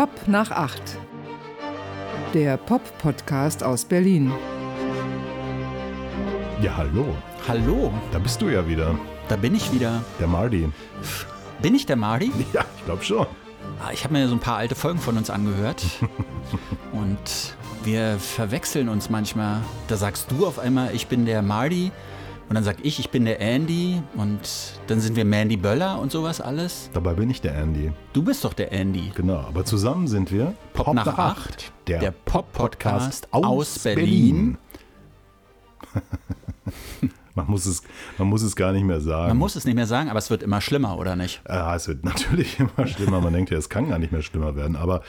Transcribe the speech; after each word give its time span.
Pop 0.00 0.28
nach 0.28 0.50
acht. 0.50 0.96
Der 2.32 2.56
Pop-Podcast 2.56 3.62
aus 3.62 3.84
Berlin. 3.84 4.32
Ja, 6.62 6.74
hallo. 6.78 7.14
Hallo, 7.46 7.92
Da 8.10 8.18
bist 8.18 8.40
du 8.40 8.48
ja 8.48 8.66
wieder. 8.66 8.98
da 9.28 9.36
bin 9.36 9.54
ich 9.54 9.70
wieder. 9.74 10.02
Der 10.18 10.26
Marty. 10.26 10.70
Bin 11.60 11.74
ich 11.74 11.84
der 11.84 11.96
Mardi? 11.96 12.32
Ja, 12.54 12.64
ich 12.78 12.84
glaube 12.86 13.04
schon. 13.04 13.26
Ah, 13.78 13.90
Ich 13.92 14.02
habe 14.04 14.14
mir 14.14 14.26
so 14.26 14.34
ein 14.34 14.40
paar 14.40 14.56
alte 14.56 14.74
Folgen 14.74 15.00
von 15.00 15.18
uns 15.18 15.28
angehört. 15.28 15.84
und 16.92 17.54
wir 17.84 18.18
verwechseln 18.18 18.88
uns 18.88 19.10
manchmal. 19.10 19.58
Da 19.88 19.98
sagst 19.98 20.30
du 20.30 20.46
auf 20.46 20.58
einmal, 20.58 20.94
ich 20.94 21.08
bin 21.08 21.26
der 21.26 21.42
Mardi. 21.42 21.92
Und 22.50 22.56
dann 22.56 22.64
sag 22.64 22.84
ich, 22.84 22.98
ich 22.98 23.10
bin 23.10 23.26
der 23.26 23.40
Andy. 23.40 24.02
Und 24.16 24.40
dann 24.88 24.98
sind 24.98 25.14
wir 25.14 25.24
Mandy 25.24 25.56
Böller 25.56 26.00
und 26.00 26.10
sowas 26.10 26.40
alles. 26.40 26.90
Dabei 26.92 27.14
bin 27.14 27.30
ich 27.30 27.40
der 27.40 27.54
Andy. 27.54 27.92
Du 28.12 28.24
bist 28.24 28.44
doch 28.44 28.54
der 28.54 28.72
Andy. 28.72 29.12
Genau. 29.14 29.36
Aber 29.36 29.64
zusammen 29.64 30.08
sind 30.08 30.32
wir 30.32 30.54
Pop, 30.72 30.92
nach 30.92 31.16
acht. 31.16 31.72
Der, 31.86 32.00
Der 32.00 32.10
Pop-Podcast 32.10 33.30
Pop-Podcast 33.30 33.32
aus 33.32 33.78
Berlin. 33.84 34.58
man, 37.36 37.46
muss 37.46 37.66
es, 37.66 37.84
man 38.18 38.26
muss 38.26 38.42
es 38.42 38.56
gar 38.56 38.72
nicht 38.72 38.82
mehr 38.82 39.00
sagen. 39.00 39.28
Man 39.28 39.38
muss 39.38 39.54
es 39.54 39.64
nicht 39.64 39.76
mehr 39.76 39.86
sagen, 39.86 40.10
aber 40.10 40.18
es 40.18 40.28
wird 40.28 40.42
immer 40.42 40.60
schlimmer, 40.60 40.98
oder 40.98 41.14
nicht? 41.14 41.42
Ja, 41.48 41.76
es 41.76 41.86
wird 41.86 42.04
natürlich 42.04 42.58
immer 42.58 42.88
schlimmer. 42.88 43.20
Man 43.20 43.32
denkt 43.32 43.50
ja, 43.52 43.58
es 43.58 43.68
kann 43.68 43.88
gar 43.88 44.00
nicht 44.00 44.10
mehr 44.10 44.22
schlimmer 44.22 44.56
werden. 44.56 44.74
Aber 44.74 45.02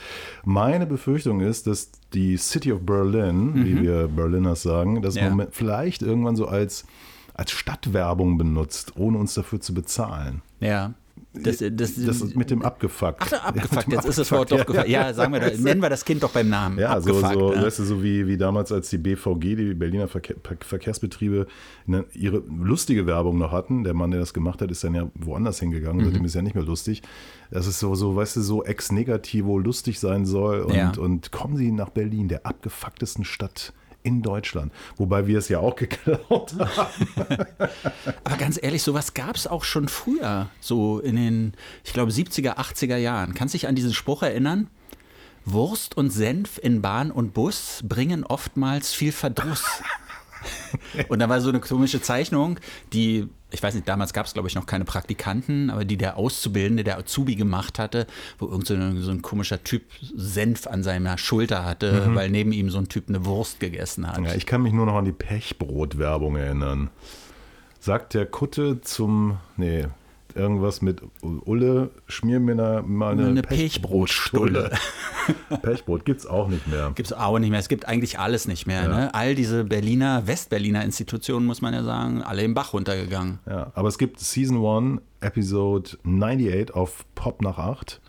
meine 0.44 0.86
Befürchtung 0.86 1.40
ist, 1.40 1.66
dass 1.66 1.90
die 2.14 2.36
City 2.36 2.70
of 2.72 2.86
Berlin, 2.86 3.64
wie 3.64 3.82
wir 3.82 4.06
Berliners 4.06 4.62
sagen, 4.62 5.02
das 5.02 5.16
Mhm. 5.16 5.20
Ja. 5.20 5.30
Moment 5.30 5.54
vielleicht 5.56 6.02
irgendwann 6.02 6.36
so 6.36 6.46
als, 6.46 6.84
als 7.34 7.50
Stadtwerbung 7.50 8.38
benutzt, 8.38 8.92
ohne 8.96 9.18
uns 9.18 9.34
dafür 9.34 9.60
zu 9.60 9.74
bezahlen. 9.74 10.42
Ja. 10.60 10.94
Das, 11.34 11.58
das, 11.58 11.70
Das 11.70 11.96
ist 11.96 12.36
mit 12.36 12.50
dem 12.50 12.62
abgefuckt. 12.62 13.22
Ach, 13.22 13.46
abgefuckt, 13.46 13.88
Ja, 13.88 13.94
jetzt 13.94 14.04
ist 14.06 14.18
das 14.18 14.30
Wort 14.32 14.52
doch 14.52 14.60
abgefuckt, 14.60 14.86
gefallen. 14.86 14.90
Ja, 14.90 15.14
sagen 15.14 15.32
wir, 15.32 15.40
nennen 15.40 15.80
wir 15.80 15.88
das 15.88 16.04
Kind 16.04 16.22
doch 16.22 16.30
beim 16.30 16.50
Namen. 16.50 16.78
Ja, 16.78 17.00
so, 17.00 17.10
abgefuckt, 17.16 17.34
so, 17.34 17.54
ne? 17.54 17.62
weißt 17.62 17.78
du, 17.78 17.84
so 17.84 18.02
wie, 18.02 18.26
wie 18.26 18.36
damals, 18.36 18.70
als 18.70 18.90
die 18.90 18.98
BVG, 18.98 19.40
die 19.56 19.74
Berliner 19.74 20.08
Verkehr, 20.08 20.36
Verkehrsbetriebe, 20.60 21.46
ne, 21.86 22.04
ihre 22.12 22.42
lustige 22.48 23.06
Werbung 23.06 23.38
noch 23.38 23.50
hatten. 23.50 23.82
Der 23.82 23.94
Mann, 23.94 24.10
der 24.10 24.20
das 24.20 24.34
gemacht 24.34 24.60
hat, 24.60 24.70
ist 24.70 24.84
dann 24.84 24.94
ja 24.94 25.08
woanders 25.14 25.58
hingegangen. 25.60 26.02
Mhm. 26.02 26.04
Seitdem 26.06 26.24
ist 26.26 26.34
ja 26.34 26.42
nicht 26.42 26.54
mehr 26.54 26.64
lustig. 26.64 27.00
Das 27.50 27.66
ist 27.66 27.78
so, 27.78 27.94
so 27.94 28.14
weißt 28.14 28.36
du, 28.36 28.42
so 28.42 28.62
ex 28.64 28.92
negativo 28.92 29.58
lustig 29.58 30.00
sein 30.00 30.26
soll. 30.26 30.60
Und, 30.60 30.74
Ja. 30.74 30.92
und 30.98 31.32
kommen 31.32 31.56
Sie 31.56 31.72
nach 31.72 31.90
Berlin, 31.90 32.28
der 32.28 32.44
abgefucktesten 32.44 33.24
Stadt 33.24 33.72
in 34.02 34.22
Deutschland. 34.22 34.72
Wobei 34.96 35.26
wir 35.26 35.38
es 35.38 35.48
ja 35.48 35.60
auch 35.60 35.76
geklaut 35.76 36.54
haben. 36.76 37.46
Aber 38.24 38.36
ganz 38.36 38.58
ehrlich, 38.62 38.82
sowas 38.82 39.14
gab 39.14 39.36
es 39.36 39.46
auch 39.46 39.64
schon 39.64 39.88
früher, 39.88 40.48
so 40.60 40.98
in 40.98 41.16
den, 41.16 41.52
ich 41.84 41.92
glaube, 41.92 42.10
70er, 42.10 42.56
80er 42.56 42.96
Jahren. 42.96 43.34
Kannst 43.34 43.54
du 43.54 43.58
dich 43.58 43.68
an 43.68 43.74
diesen 43.74 43.94
Spruch 43.94 44.22
erinnern? 44.22 44.68
Wurst 45.44 45.96
und 45.96 46.10
Senf 46.10 46.58
in 46.62 46.82
Bahn 46.82 47.10
und 47.10 47.34
Bus 47.34 47.80
bringen 47.84 48.24
oftmals 48.24 48.92
viel 48.94 49.12
Verdruss. 49.12 49.64
und 51.08 51.18
da 51.18 51.28
war 51.28 51.40
so 51.40 51.48
eine 51.48 51.60
komische 51.60 52.00
Zeichnung, 52.00 52.58
die, 52.92 53.28
ich 53.50 53.62
weiß 53.62 53.74
nicht, 53.74 53.86
damals 53.88 54.12
gab 54.12 54.26
es, 54.26 54.32
glaube 54.34 54.48
ich, 54.48 54.54
noch 54.54 54.66
keine 54.66 54.84
Praktikanten, 54.84 55.70
aber 55.70 55.84
die 55.84 55.96
der 55.96 56.16
Auszubildende, 56.16 56.84
der 56.84 56.98
Azubi 56.98 57.34
gemacht 57.36 57.78
hatte, 57.78 58.06
wo 58.38 58.46
irgend 58.46 58.66
so, 58.66 58.74
ein- 58.74 59.00
so 59.02 59.10
ein 59.10 59.22
komischer 59.22 59.62
Typ 59.62 59.82
Senf 60.14 60.66
an 60.66 60.82
seiner 60.82 61.18
Schulter 61.18 61.64
hatte, 61.64 62.14
weil 62.14 62.30
neben 62.30 62.52
ihm 62.52 62.70
so 62.70 62.78
ein 62.78 62.88
Typ 62.88 63.08
eine 63.08 63.24
Wurst 63.24 63.60
gegessen 63.60 64.06
hat. 64.08 64.18
Ja, 64.24 64.34
ich 64.34 64.46
kann 64.46 64.62
mich 64.62 64.72
nur 64.72 64.86
noch 64.86 64.94
an 64.96 65.04
die 65.04 65.12
Pechbrot-Werbung 65.12 66.36
erinnern. 66.36 66.90
Sagt 67.80 68.14
der 68.14 68.26
Kutte 68.26 68.80
zum, 68.80 69.38
nee, 69.56 69.86
irgendwas 70.36 70.82
mit 70.82 71.02
Ulle, 71.22 71.90
schmier 72.06 72.40
mir 72.40 72.56
da 72.56 72.82
mal 72.82 73.12
eine, 73.12 73.28
Eine 73.28 73.42
Pechbrotstulle. 73.42 74.72
Pechbrot 75.62 76.04
gibt's 76.04 76.26
auch 76.26 76.48
nicht 76.48 76.66
mehr. 76.66 76.92
Gibt 76.94 77.06
es 77.06 77.12
auch 77.12 77.38
nicht 77.38 77.50
mehr. 77.50 77.60
Es 77.60 77.68
gibt 77.68 77.86
eigentlich 77.88 78.18
alles 78.18 78.46
nicht 78.48 78.66
mehr. 78.66 78.88
Ne? 78.88 79.14
All 79.14 79.34
diese 79.34 79.64
Berliner, 79.64 80.26
Westberliner 80.26 80.84
Institutionen, 80.84 81.46
muss 81.46 81.60
man 81.60 81.74
ja 81.74 81.82
sagen, 81.82 82.22
alle 82.22 82.42
im 82.42 82.54
Bach 82.54 82.72
runtergegangen. 82.72 83.38
Ja, 83.48 83.72
aber 83.74 83.88
es 83.88 83.98
gibt 83.98 84.20
Season 84.20 84.64
1, 84.64 85.00
Episode 85.20 85.90
98 86.04 86.74
auf 86.74 87.04
Pop 87.14 87.42
nach 87.42 87.58
8. 87.58 88.00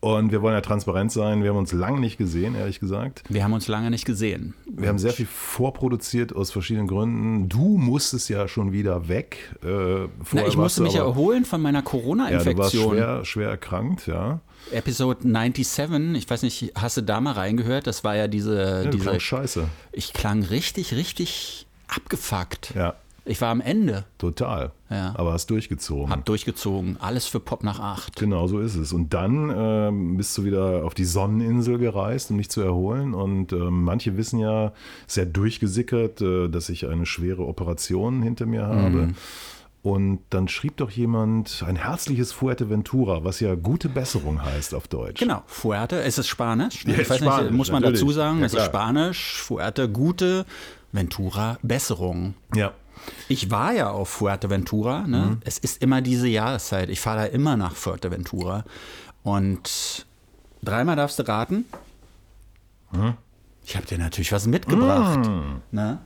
Und 0.00 0.32
wir 0.32 0.40
wollen 0.40 0.54
ja 0.54 0.62
transparent 0.62 1.12
sein. 1.12 1.42
Wir 1.42 1.50
haben 1.50 1.58
uns 1.58 1.72
lange 1.72 2.00
nicht 2.00 2.16
gesehen, 2.16 2.54
ehrlich 2.54 2.80
gesagt. 2.80 3.22
Wir 3.28 3.44
haben 3.44 3.52
uns 3.52 3.68
lange 3.68 3.90
nicht 3.90 4.06
gesehen. 4.06 4.54
Wir 4.66 4.88
haben 4.88 4.98
sehr 4.98 5.12
viel 5.12 5.26
vorproduziert 5.26 6.34
aus 6.34 6.50
verschiedenen 6.50 6.86
Gründen. 6.86 7.50
Du 7.50 7.76
musstest 7.76 8.30
ja 8.30 8.48
schon 8.48 8.72
wieder 8.72 9.08
weg. 9.08 9.54
Äh, 9.62 10.06
Na, 10.32 10.46
ich 10.46 10.56
musste 10.56 10.82
mich 10.82 10.98
aber- 10.98 11.10
erholen 11.10 11.44
von 11.44 11.60
meiner 11.60 11.80
Ja, 11.80 11.82
du 11.82 11.86
warst 11.86 11.90
Corona-Infektion. 11.90 12.94
schwer, 12.94 13.24
schwer 13.26 13.48
erkrankt, 13.50 14.06
ja. 14.06 14.40
Episode 14.72 15.20
97, 15.22 16.14
ich 16.24 16.30
weiß 16.30 16.42
nicht, 16.44 16.72
hast 16.76 16.96
du 16.96 17.02
da 17.02 17.20
mal 17.20 17.32
reingehört? 17.32 17.86
Das 17.86 18.02
war 18.02 18.16
ja 18.16 18.26
diese. 18.26 18.84
ja 18.84 18.90
diese 18.90 19.20
scheiße. 19.20 19.68
ich 19.92 20.12
klang 20.14 20.42
richtig, 20.44 20.94
richtig 20.94 21.66
abgefuckt. 21.88 22.72
Ja, 22.74 22.94
Ich 23.30 23.40
war 23.40 23.50
am 23.50 23.60
Ende, 23.60 24.06
total. 24.18 24.72
Ja. 24.90 25.14
Aber 25.16 25.32
hast 25.32 25.50
durchgezogen. 25.50 26.10
hab 26.10 26.24
durchgezogen. 26.24 26.96
Alles 27.00 27.26
für 27.26 27.38
Pop 27.38 27.62
nach 27.62 27.78
acht. 27.78 28.16
Genau, 28.16 28.48
so 28.48 28.58
ist 28.58 28.74
es. 28.74 28.92
Und 28.92 29.14
dann 29.14 29.52
ähm, 29.56 30.16
bist 30.16 30.36
du 30.36 30.44
wieder 30.44 30.84
auf 30.84 30.94
die 30.94 31.04
Sonneninsel 31.04 31.78
gereist, 31.78 32.32
um 32.32 32.38
dich 32.38 32.50
zu 32.50 32.60
erholen. 32.60 33.14
Und 33.14 33.52
ähm, 33.52 33.84
manche 33.84 34.16
wissen 34.16 34.40
ja, 34.40 34.72
sehr 35.06 35.26
durchgesickert, 35.26 36.20
äh, 36.20 36.48
dass 36.48 36.68
ich 36.70 36.88
eine 36.88 37.06
schwere 37.06 37.46
Operation 37.46 38.20
hinter 38.20 38.46
mir 38.46 38.66
habe. 38.66 38.90
Mhm. 38.90 39.14
Und 39.82 40.20
dann 40.30 40.48
schrieb 40.48 40.78
doch 40.78 40.90
jemand 40.90 41.64
ein 41.64 41.76
herzliches 41.76 42.32
Fuerteventura, 42.32 43.22
was 43.22 43.38
ja 43.38 43.54
gute 43.54 43.88
Besserung 43.88 44.42
heißt 44.44 44.74
auf 44.74 44.88
Deutsch. 44.88 45.20
Genau, 45.20 45.42
Fuerte, 45.46 45.96
ist 45.96 46.18
es 46.18 46.26
Spanisch? 46.26 46.84
Ja, 46.84 46.98
ich 46.98 47.08
weiß 47.08 47.18
Spanisch, 47.18 47.44
nicht, 47.44 47.56
muss 47.56 47.70
man 47.70 47.82
natürlich. 47.82 48.00
dazu 48.00 48.12
sagen, 48.12 48.40
Ja, 48.40 48.46
es 48.46 48.54
ist. 48.54 48.64
Spanisch, 48.66 49.40
Fuerte, 49.40 49.88
gute, 49.88 50.44
Ventura, 50.92 51.58
Besserung. 51.62 52.34
Ja. 52.54 52.72
Ich 53.28 53.50
war 53.50 53.72
ja 53.72 53.90
auf 53.90 54.08
Fuerteventura. 54.08 55.06
Ne? 55.06 55.18
Mhm. 55.18 55.40
Es 55.44 55.58
ist 55.58 55.82
immer 55.82 56.00
diese 56.02 56.28
Jahreszeit. 56.28 56.88
Ich 56.90 57.00
fahre 57.00 57.18
da 57.20 57.24
immer 57.26 57.56
nach 57.56 57.74
Fuerteventura. 57.74 58.64
Und 59.22 60.06
dreimal 60.62 60.96
darfst 60.96 61.18
du 61.18 61.26
raten. 61.28 61.64
Mhm. 62.92 63.14
Ich 63.64 63.76
habe 63.76 63.86
dir 63.86 63.98
natürlich 63.98 64.32
was 64.32 64.46
mitgebracht. 64.46 65.28
Ne? 65.70 65.98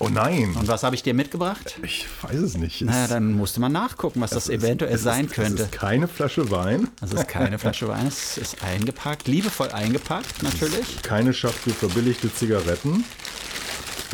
Oh 0.00 0.08
nein, 0.08 0.54
Und 0.58 0.66
was 0.66 0.82
habe 0.82 0.96
ich 0.96 1.04
dir 1.04 1.14
mitgebracht? 1.14 1.78
ich 1.84 2.08
weiß 2.22 2.40
es 2.40 2.56
nicht. 2.56 2.82
Es- 2.82 2.86
Naja, 2.88 3.06
dann 3.06 3.32
musste 3.32 3.60
man 3.60 3.70
nachgucken, 3.70 4.20
was 4.20 4.30
das, 4.30 4.44
es 4.44 4.48
ist- 4.48 4.62
eventuell 4.64 4.92
es 4.94 5.02
sein 5.04 5.26
ist, 5.26 5.34
könnte. 5.34 5.62
Es 5.62 5.68
ist 5.68 5.72
keine 5.72 6.08
Flasche 6.08 6.50
Wein, 6.50 6.88
Das 7.00 7.12
ist 7.12 7.28
keine 7.28 7.58
Flasche 7.60 7.86
Wein, 7.86 8.06
es 8.08 8.36
ist 8.36 8.62
eingepackt, 8.64 9.28
liebevoll 9.28 9.70
eingepackt 9.70 10.42
natürlich. 10.42 11.00
keine 11.02 11.32
Schachtel 11.32 11.72
verbilligte 11.72 12.32
Zigaretten. 12.34 13.04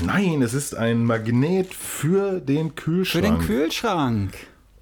Nein, 0.05 0.43
es 0.43 0.55
ist 0.55 0.75
ein 0.75 1.05
Magnet 1.05 1.75
für 1.75 2.41
den 2.41 2.69
Für 2.69 2.75
Kühlschrank. 2.75 3.25
den 3.25 3.39
Kühlschrank. 3.47 4.33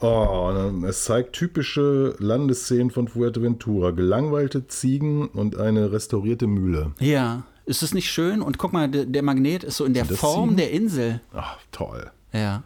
Oh, 0.00 0.52
es 0.86 1.04
zeigt 1.04 1.32
typische 1.32 2.14
Landesszenen 2.18 2.90
von 2.90 3.08
Fuerteventura. 3.08 3.90
Gelangweilte 3.90 4.68
Ziegen 4.68 5.26
und 5.26 5.58
eine 5.58 5.90
restaurierte 5.90 6.46
Mühle. 6.46 6.92
Ja, 7.00 7.42
ist 7.66 7.82
es 7.82 7.92
nicht 7.94 8.08
schön? 8.10 8.40
Und 8.40 8.58
guck 8.58 8.72
mal, 8.72 8.88
der, 8.88 9.06
der 9.06 9.22
Magnet 9.24 9.64
ist 9.64 9.76
so 9.76 9.84
in 9.84 9.94
der 9.94 10.04
das 10.04 10.18
Form 10.18 10.50
Ziegen? 10.50 10.56
der 10.58 10.70
Insel. 10.70 11.20
Ach, 11.34 11.58
toll. 11.72 12.10
Ja, 12.32 12.62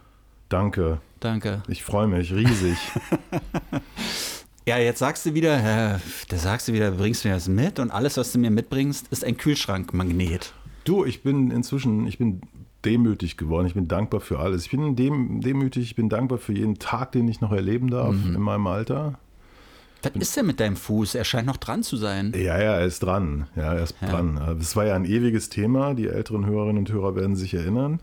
Danke. 0.49 0.99
danke. 1.19 1.63
Ich 1.67 1.83
freue 1.83 2.07
mich 2.07 2.33
riesig. 2.33 2.77
Ja, 4.65 4.77
jetzt 4.77 4.99
sagst 4.99 5.25
du 5.25 5.33
wieder, 5.33 5.57
äh, 5.95 5.99
da 6.29 6.37
sagst 6.37 6.69
du 6.69 6.71
wieder, 6.73 6.91
du 6.91 6.95
bringst 6.97 7.25
mir 7.25 7.35
was 7.35 7.49
mit 7.49 7.79
und 7.79 7.91
alles, 7.91 8.15
was 8.15 8.31
du 8.31 8.39
mir 8.39 8.49
mitbringst, 8.49 9.07
ist 9.11 9.25
ein 9.25 9.35
Kühlschrankmagnet. 9.35 10.53
Du, 10.83 11.05
ich 11.05 11.23
bin 11.23 11.51
inzwischen, 11.51 12.05
ich 12.07 12.17
bin 12.17 12.41
demütig 12.85 13.37
geworden. 13.37 13.65
Ich 13.67 13.73
bin 13.73 13.87
dankbar 13.87 14.19
für 14.19 14.39
alles. 14.39 14.65
Ich 14.65 14.71
bin 14.71 14.95
dem, 14.95 15.41
demütig, 15.41 15.83
ich 15.83 15.95
bin 15.95 16.09
dankbar 16.09 16.37
für 16.37 16.53
jeden 16.53 16.79
Tag, 16.79 17.11
den 17.13 17.27
ich 17.27 17.39
noch 17.41 17.51
erleben 17.51 17.89
darf 17.89 18.13
Mhm. 18.15 18.35
in 18.35 18.41
meinem 18.41 18.67
Alter. 18.67 19.19
Was 20.01 20.11
ist 20.15 20.35
denn 20.35 20.45
mit 20.47 20.59
deinem 20.59 20.75
Fuß? 20.75 21.15
Er 21.15 21.23
scheint 21.23 21.47
noch 21.47 21.55
dran 21.55 21.81
zu 21.81 21.95
sein. 21.95 22.33
Ja, 22.35 22.57
ja, 22.61 22.73
er 22.75 22.85
ist 22.85 22.99
dran. 23.03 23.47
Ja, 23.55 23.73
er 23.73 23.83
ist 23.83 23.95
dran. 24.01 24.37
Es 24.59 24.75
war 24.75 24.85
ja 24.85 24.95
ein 24.95 25.05
ewiges 25.05 25.47
Thema. 25.47 25.93
Die 25.93 26.07
älteren 26.07 26.45
Hörerinnen 26.45 26.79
und 26.79 26.91
Hörer 26.91 27.15
werden 27.15 27.37
sich 27.37 27.53
erinnern. 27.53 28.01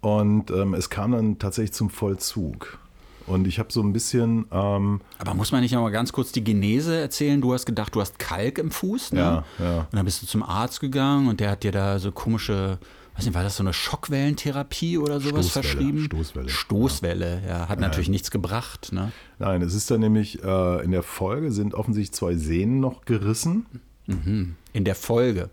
Und 0.00 0.52
ähm, 0.52 0.74
es 0.74 0.88
kam 0.88 1.10
dann 1.12 1.40
tatsächlich 1.40 1.72
zum 1.72 1.90
Vollzug. 1.90 2.78
Und 3.26 3.46
ich 3.46 3.58
habe 3.58 3.72
so 3.72 3.82
ein 3.82 3.92
bisschen, 3.92 4.46
ähm, 4.50 5.00
Aber 5.18 5.34
muss 5.34 5.52
man 5.52 5.60
nicht 5.60 5.72
noch 5.72 5.82
mal 5.82 5.90
ganz 5.90 6.12
kurz 6.12 6.32
die 6.32 6.44
Genese 6.44 7.00
erzählen? 7.00 7.40
Du 7.40 7.52
hast 7.52 7.66
gedacht, 7.66 7.94
du 7.94 8.00
hast 8.00 8.18
Kalk 8.18 8.58
im 8.58 8.70
Fuß, 8.70 9.12
ne? 9.12 9.20
Ja, 9.20 9.44
ja. 9.58 9.78
Und 9.78 9.92
dann 9.92 10.04
bist 10.04 10.22
du 10.22 10.26
zum 10.26 10.42
Arzt 10.42 10.80
gegangen 10.80 11.28
und 11.28 11.40
der 11.40 11.50
hat 11.50 11.62
dir 11.62 11.72
da 11.72 11.98
so 11.98 12.12
komische, 12.12 12.78
weiß 13.16 13.26
nicht, 13.26 13.34
war 13.34 13.42
das 13.42 13.56
so 13.56 13.62
eine 13.62 13.72
Schockwellentherapie 13.72 14.98
oder 14.98 15.20
sowas 15.20 15.50
Stoßwelle, 15.50 15.68
verschrieben? 15.68 16.04
Stoßwelle. 16.04 16.48
Stoßwelle, 16.48 17.42
ja. 17.46 17.68
Hat 17.68 17.80
natürlich 17.80 18.08
nichts 18.08 18.30
gebracht, 18.30 18.92
ne? 18.92 19.12
nein, 19.38 19.62
es 19.62 19.74
ist 19.74 19.90
dann 19.90 20.00
nämlich, 20.00 20.42
äh, 20.42 20.84
in 20.84 20.90
der 20.90 21.02
Folge 21.02 21.52
sind 21.52 21.74
offensichtlich 21.74 22.12
zwei 22.12 22.34
Sehnen 22.34 22.80
noch 22.80 23.04
gerissen. 23.04 23.66
In 24.06 24.84
der 24.84 24.94
Folge. 24.94 25.48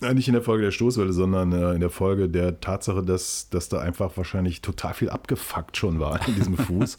Äh, 0.00 0.14
Nicht 0.14 0.28
in 0.28 0.34
der 0.34 0.42
Folge 0.42 0.64
der 0.64 0.70
Stoßwelle, 0.70 1.12
sondern 1.12 1.52
äh, 1.52 1.72
in 1.72 1.80
der 1.80 1.90
Folge 1.90 2.28
der 2.28 2.60
Tatsache, 2.60 3.02
dass, 3.02 3.48
dass 3.50 3.68
da 3.68 3.80
einfach 3.80 4.16
wahrscheinlich 4.16 4.60
total 4.62 4.94
viel 4.94 5.10
abgefuckt 5.10 5.76
schon 5.76 6.00
war 6.00 6.26
in 6.28 6.34
diesem 6.34 6.56
Fuß. 6.58 6.98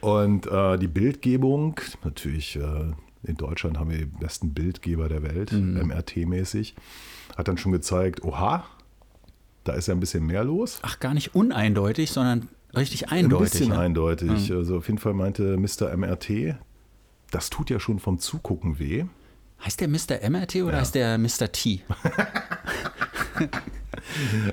Und 0.00 0.46
äh, 0.46 0.78
die 0.78 0.88
Bildgebung, 0.88 1.78
natürlich 2.04 2.56
äh, 2.56 2.92
in 3.22 3.36
Deutschland 3.36 3.78
haben 3.78 3.90
wir 3.90 3.98
die 3.98 4.06
besten 4.06 4.54
Bildgeber 4.54 5.08
der 5.08 5.22
Welt, 5.22 5.52
MRT-mäßig. 5.52 6.74
Hat 7.36 7.48
dann 7.48 7.58
schon 7.58 7.72
gezeigt, 7.72 8.24
oha, 8.24 8.64
da 9.64 9.74
ist 9.74 9.88
ja 9.88 9.94
ein 9.94 10.00
bisschen 10.00 10.24
mehr 10.24 10.42
los. 10.42 10.78
Ach, 10.82 10.98
gar 11.00 11.12
nicht 11.12 11.34
uneindeutig, 11.34 12.10
sondern 12.10 12.48
richtig 12.74 13.08
Ein 13.10 13.26
eindeutig. 13.26 13.50
bisschen 13.50 13.72
ja. 13.72 13.80
eindeutig. 13.80 14.52
Also 14.52 14.78
auf 14.78 14.86
jeden 14.86 14.98
Fall 14.98 15.12
meinte 15.12 15.58
Mr. 15.58 15.94
MRT, 15.94 16.56
das 17.30 17.50
tut 17.50 17.68
ja 17.68 17.78
schon 17.78 17.98
vom 17.98 18.18
Zugucken 18.18 18.78
weh. 18.78 19.04
Heißt 19.64 19.80
der 19.80 19.88
Mr. 19.88 20.28
MRT 20.30 20.56
oder 20.62 20.72
Ja. 20.74 20.80
heißt 20.80 20.94
der 20.94 21.18
Mr. 21.18 21.50
T? 21.52 21.82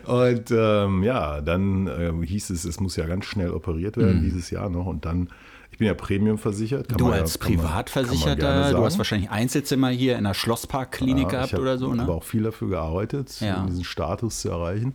Und 0.06 0.52
ähm, 0.52 1.04
ja, 1.04 1.42
dann 1.42 1.88
ähm, 1.88 2.24
hieß 2.24 2.50
es, 2.52 2.64
es 2.66 2.80
muss 2.80 2.96
ja 2.96 3.06
ganz 3.06 3.26
schnell 3.26 3.52
operiert 3.52 3.98
werden, 3.98 4.22
dieses 4.24 4.50
Jahr 4.50 4.70
noch. 4.70 4.86
Und 4.86 5.06
dann, 5.06 5.30
ich 5.72 5.78
bin 5.78 5.88
ja 5.88 5.94
Premium 5.94 6.38
versichert. 6.38 6.88
Du 7.00 7.08
ja- 7.10 7.16
als 7.16 7.40
man 7.40 7.48
Privatversicherter, 7.50 8.72
du 8.74 8.84
hast 8.86 8.98
wahrscheinlich 8.98 9.30
Einzelzimmer 9.30 9.90
hier 9.90 10.18
in 10.18 10.24
der 10.26 10.34
Schlossparkklinik 10.34 11.24
Ja, 11.26 11.30
gehabt 11.30 11.48
ich 11.48 11.54
hab 11.54 11.62
oder 11.62 11.78
so, 11.78 11.94
ne? 11.94 12.04
aber 12.04 12.16
auch 12.16 12.24
viel 12.24 12.44
dafür 12.44 12.70
gearbeitet, 12.70 13.40
Ja. 13.42 13.62
um 13.62 13.68
diesen 13.68 13.84
Status 13.84 14.42
zu 14.42 14.50
erreichen. 14.50 14.94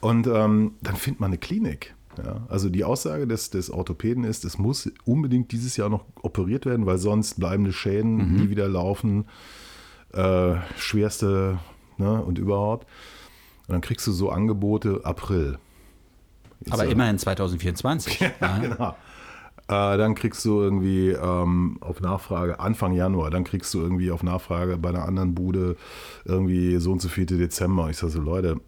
Und 0.00 0.26
ähm, 0.26 0.74
dann 0.82 0.96
findet 0.96 1.20
man 1.20 1.28
eine 1.30 1.38
Klinik. 1.38 1.94
Ja, 2.18 2.42
also 2.48 2.68
die 2.68 2.84
Aussage 2.84 3.26
des, 3.26 3.50
des 3.50 3.70
Orthopäden 3.70 4.24
ist, 4.24 4.44
es 4.44 4.58
muss 4.58 4.90
unbedingt 5.04 5.50
dieses 5.52 5.76
Jahr 5.76 5.88
noch 5.88 6.04
operiert 6.22 6.66
werden, 6.66 6.84
weil 6.84 6.98
sonst 6.98 7.38
bleibende 7.40 7.72
Schäden 7.72 8.16
Mhm. 8.16 8.36
nie 8.36 8.50
wieder 8.50 8.68
laufen, 8.68 9.24
äh, 10.12 10.56
schwerste 10.76 11.58
ne, 11.96 12.22
und 12.22 12.38
überhaupt. 12.38 12.86
Und 13.66 13.72
dann 13.72 13.80
kriegst 13.80 14.06
du 14.06 14.12
so 14.12 14.28
Angebote 14.30 15.00
April. 15.04 15.58
Jetzt, 16.60 16.72
aber 16.74 16.84
immerhin 16.84 17.18
2024. 17.18 18.20
ja. 18.40 18.58
Genau. 18.58 18.96
Äh, 19.68 19.96
dann 19.96 20.14
kriegst 20.14 20.44
du 20.44 20.60
irgendwie 20.60 21.10
ähm, 21.10 21.78
auf 21.80 22.00
Nachfrage 22.00 22.60
Anfang 22.60 22.92
Januar, 22.92 23.30
dann 23.30 23.44
kriegst 23.44 23.72
du 23.72 23.80
irgendwie 23.80 24.10
auf 24.10 24.22
Nachfrage 24.22 24.76
bei 24.76 24.90
einer 24.90 25.04
anderen 25.06 25.34
Bude 25.34 25.76
irgendwie 26.24 26.76
so 26.76 26.92
und 26.92 27.00
so 27.00 27.08
viele 27.08 27.38
Dezember. 27.38 27.88
Ich 27.88 27.96
sage 27.96 28.12
so, 28.12 28.20
Leute, 28.20 28.60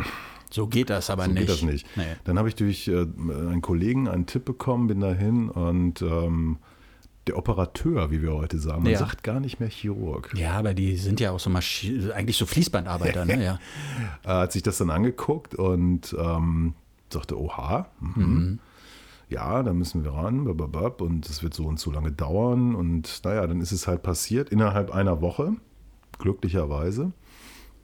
So 0.55 0.69
geht 0.69 0.89
das 0.89 1.11
aber 1.11 1.25
so 1.25 1.31
nicht. 1.33 1.41
geht 1.41 1.49
das 1.49 1.63
nicht. 1.63 1.85
Nee. 1.97 2.05
Dann 2.23 2.39
habe 2.39 2.49
ich 2.49 2.55
durch 2.55 2.87
äh, 2.87 2.93
einen 3.01 3.61
Kollegen 3.61 4.07
einen 4.07 4.27
Tipp 4.27 4.45
bekommen, 4.45 4.87
bin 4.87 5.01
dahin 5.01 5.49
und 5.49 6.01
ähm, 6.01 6.59
der 7.27 7.37
Operateur, 7.37 8.13
wie 8.13 8.23
wir 8.23 8.35
heute 8.35 8.59
sagen, 8.61 8.85
man 8.85 8.93
Ja. 8.93 8.99
sagt 9.01 9.25
gar 9.25 9.41
nicht 9.41 9.59
mehr 9.59 9.69
Chirurg, 9.69 10.33
Ja, 10.37 10.53
aber 10.53 10.73
die 10.73 10.95
sind 10.97 11.19
ja 11.19 11.33
auch 11.33 11.41
so 11.41 11.51
Maschi 11.51 12.13
eigentlich 12.13 12.37
so 12.37 12.47
Fließbandarbeiter, 12.47 13.25
ne? 13.25 13.43
Ja. 13.43 13.59
hat 14.25 14.53
sich 14.53 14.63
das 14.63 14.79
dann 14.79 14.91
angeguckt 14.91 15.57
und 15.57 16.15
ähm, 16.17 16.75
sagte, 17.13 17.37
oha, 17.37 17.89
mhm. 17.99 18.61
ja, 19.29 19.61
da 19.65 19.73
müssen 19.73 20.05
wir 20.05 20.13
ran, 20.13 20.45
bababab, 20.45 21.01
und 21.01 21.29
es 21.29 21.43
wird 21.43 21.55
so 21.55 21.65
und 21.65 21.81
so 21.81 21.91
lange 21.91 22.13
dauern. 22.13 22.77
Und 22.77 23.23
naja, 23.25 23.45
dann 23.49 23.61
ist 23.61 23.73
es 23.73 23.89
halt 23.89 24.05
passiert 24.05 24.51
innerhalb 24.51 24.93
einer 24.93 25.21
Woche, 25.21 25.55
glücklicherweise. 26.21 27.11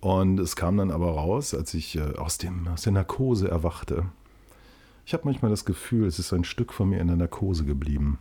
Und 0.01 0.41
es 0.41 0.57
kam 0.57 0.77
dann 0.79 0.91
aber 0.91 1.11
raus, 1.11 1.53
als 1.55 1.75
ich 1.75 1.97
äh, 1.97 2.17
aus, 2.17 2.39
dem, 2.39 2.67
aus 2.69 2.83
der 2.83 2.93
Narkose 2.93 3.49
erwachte. 3.51 4.05
Ich 5.05 5.13
habe 5.13 5.25
manchmal 5.27 5.51
das 5.51 5.65
Gefühl, 5.65 6.07
es 6.07 6.19
ist 6.19 6.33
ein 6.33 6.45
Stück 6.45 6.73
von 6.73 6.89
mir 6.89 7.01
in 7.01 7.09
der 7.09 7.17
Narkose 7.17 7.65
geblieben. 7.65 8.19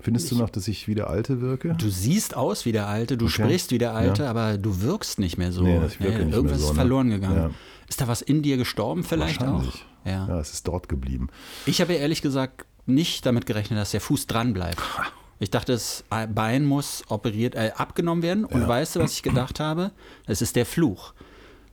Findest 0.00 0.30
du 0.32 0.36
noch, 0.38 0.48
dass 0.48 0.66
ich 0.66 0.88
wie 0.88 0.94
der 0.94 1.10
Alte 1.10 1.42
wirke? 1.42 1.74
Du 1.74 1.90
siehst 1.90 2.34
aus 2.34 2.64
wie 2.64 2.72
der 2.72 2.88
Alte, 2.88 3.18
du 3.18 3.26
Okay. 3.26 3.34
sprichst 3.44 3.70
wie 3.70 3.76
der 3.76 3.94
Alte, 3.94 4.22
Ja. 4.22 4.30
aber 4.30 4.56
du 4.56 4.80
wirkst 4.80 5.18
nicht 5.18 5.36
mehr 5.36 5.52
so. 5.52 5.62
Nee, 5.62 5.76
ich 5.86 6.00
wirke 6.00 6.18
nicht 6.20 6.28
mehr 6.28 6.36
irgendwas 6.36 6.60
so, 6.60 6.64
ist 6.68 6.70
ne? 6.70 6.74
verloren 6.76 7.10
gegangen. 7.10 7.36
Ja. 7.36 7.50
Ist 7.86 8.00
da 8.00 8.08
was 8.08 8.22
in 8.22 8.40
dir 8.40 8.56
gestorben 8.56 9.04
vielleicht 9.04 9.42
auch? 9.42 9.52
Wahrscheinlich. 9.56 9.84
Ja. 10.06 10.26
ja, 10.26 10.40
es 10.40 10.54
ist 10.54 10.66
dort 10.66 10.88
geblieben. 10.88 11.28
Ich 11.66 11.82
habe 11.82 11.92
ja 11.92 11.98
ehrlich 12.00 12.22
gesagt 12.22 12.64
nicht 12.86 13.26
damit 13.26 13.44
gerechnet, 13.44 13.78
dass 13.78 13.90
der 13.90 14.00
Fuß 14.00 14.26
dran 14.26 14.54
bleibt. 14.54 14.80
Ich 15.42 15.50
dachte, 15.50 15.72
das 15.72 16.04
Bein 16.08 16.64
muss 16.64 17.02
operiert, 17.08 17.56
äh, 17.56 17.72
abgenommen 17.76 18.22
werden. 18.22 18.44
Und 18.44 18.66
weißt 18.68 18.94
du, 18.94 19.00
was 19.00 19.14
ich 19.14 19.24
gedacht 19.24 19.58
habe? 19.58 19.90
Es 20.26 20.40
ist 20.40 20.54
der 20.54 20.64
Fluch. 20.64 21.14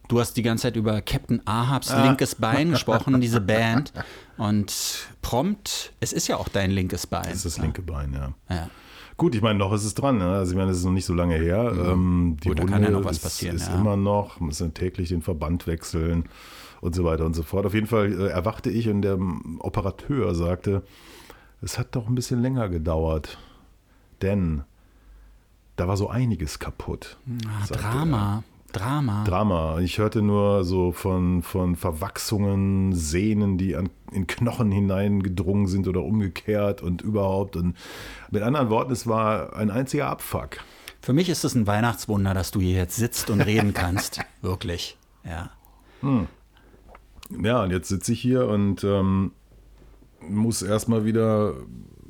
Du 0.08 0.20
hast 0.20 0.34
die 0.38 0.42
ganze 0.42 0.64
Zeit 0.64 0.76
über 0.76 1.00
Captain 1.04 1.40
Ahabs 1.46 1.92
Ah. 1.92 2.04
linkes 2.04 2.34
Bein 2.34 2.72
gesprochen, 2.72 3.22
diese 3.22 3.40
Band. 3.40 3.94
Und 4.38 5.08
prompt, 5.22 5.94
es 6.00 6.14
ist 6.14 6.28
ja 6.28 6.38
auch 6.38 6.48
dein 6.48 6.72
linkes 6.72 7.06
Bein. 7.06 7.26
Das 7.26 7.36
ist 7.36 7.46
das 7.46 7.58
linke 7.60 7.84
Bein, 7.84 8.12
ja. 8.12 8.34
Ja. 8.50 8.70
Gut, 9.18 9.36
ich 9.36 9.44
meine, 9.44 9.60
noch 9.60 9.72
ist 9.72 9.86
es 9.86 9.94
dran. 9.94 10.18
Ne? 10.18 10.26
Also 10.26 10.54
ich 10.54 10.58
meine, 10.58 10.72
es 10.72 10.80
ist 10.80 10.86
noch 10.86 10.92
nicht 10.92 11.06
so 11.06 11.14
lange 11.14 11.36
her. 11.36 11.72
Ähm, 11.78 12.38
die 12.44 12.48
Gut, 12.48 12.62
Wunde 12.62 12.72
kann 12.74 12.82
ja 12.82 12.90
noch 12.90 13.04
was 13.04 13.18
ist, 13.18 13.24
passieren, 13.24 13.56
ist 13.56 13.68
ja. 13.68 13.76
immer 13.76 13.98
noch, 13.98 14.40
man 14.40 14.48
muss 14.48 14.58
dann 14.58 14.74
täglich 14.74 15.10
den 15.10 15.22
Verband 15.22 15.68
wechseln 15.68 16.28
und 16.82 16.96
so 16.96 17.04
weiter 17.04 17.24
und 17.24 17.36
so 17.36 17.44
fort. 17.44 17.68
Auf 17.68 17.76
jeden 17.76 17.86
Fall 17.86 18.12
äh, 18.20 18.30
erwachte 18.30 18.72
ich 18.72 18.90
und 18.90 19.04
der 19.04 19.20
Operateur 19.60 20.34
sagte, 20.34 20.82
es 21.62 21.78
hat 21.78 21.96
doch 21.96 22.08
ein 22.08 22.16
bisschen 22.16 22.42
länger 22.42 22.68
gedauert, 22.70 23.38
denn 24.22 24.64
da 25.76 25.88
war 25.88 25.98
so 25.98 26.10
einiges 26.10 26.60
kaputt. 26.60 27.18
Ah, 27.48 27.66
Drama. 27.68 28.44
Drama. 28.72 29.24
Drama. 29.24 29.80
Ich 29.80 29.98
hörte 29.98 30.22
nur 30.22 30.64
so 30.64 30.92
von, 30.92 31.42
von 31.42 31.76
Verwachsungen, 31.76 32.94
Sehnen, 32.94 33.58
die 33.58 33.76
an, 33.76 33.90
in 34.12 34.28
Knochen 34.28 34.72
hineingedrungen 34.72 35.68
sind 35.68 35.88
oder 35.88 36.04
umgekehrt 36.04 36.82
und 36.82 37.02
überhaupt. 37.02 37.56
Und 37.56 37.76
mit 38.30 38.44
anderen 38.44 38.70
Worten, 38.70 38.92
es 38.92 39.08
war 39.08 39.56
ein 39.56 39.72
einziger 39.72 40.08
Abfuck. 40.08 40.58
Für 41.02 41.14
mich 41.14 41.30
ist 41.30 41.44
es 41.44 41.56
ein 41.56 41.66
Weihnachtswunder, 41.66 42.34
dass 42.34 42.52
du 42.52 42.60
hier 42.60 42.76
jetzt 42.76 42.98
sitzt 42.98 43.30
und 43.30 43.42
reden 43.42 43.74
kannst. 43.74 44.20
Wirklich. 44.42 44.98
Ja. 45.24 45.50
Ja, 47.42 47.64
und 47.64 47.72
jetzt 47.72 47.90
sitze 47.90 48.14
ich 48.14 48.22
hier 48.22 48.48
und 48.48 48.84
ähm, 48.84 49.32
muss 50.28 50.62
erstmal 50.62 51.06
wieder 51.06 51.54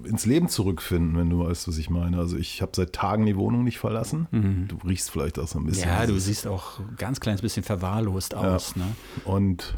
ins 0.04 0.25
Leben 0.25 0.50
zurückfinden, 0.50 1.18
wenn 1.18 1.30
du 1.30 1.46
weißt, 1.46 1.68
was 1.68 1.78
ich 1.78 1.90
meine. 1.90 2.18
Also 2.18 2.38
ich 2.38 2.62
habe 2.62 2.72
seit 2.75 2.94
Tagen 2.94 3.25
die 3.25 3.36
Wohnung 3.38 3.63
nicht 3.63 3.80
verlassen. 3.80 4.28
Du 4.68 4.78
riechst 4.88 5.12
vielleicht 5.12 5.40
auch 5.40 5.48
so 5.48 5.60
ein 5.60 5.66
bisschen. 5.66 5.90
Ja, 5.90 6.01
du 6.06 6.13
dieses- 6.13 6.25
siehst 6.25 6.48
auch 6.48 6.80
ein 6.80 6.96
ganz 6.98 7.19
kleines 7.19 7.42
bisschen 7.42 7.63
verwahrlost 7.63 8.36
aus. 8.36 8.75
Ne? 8.75 8.86
Und 9.25 9.75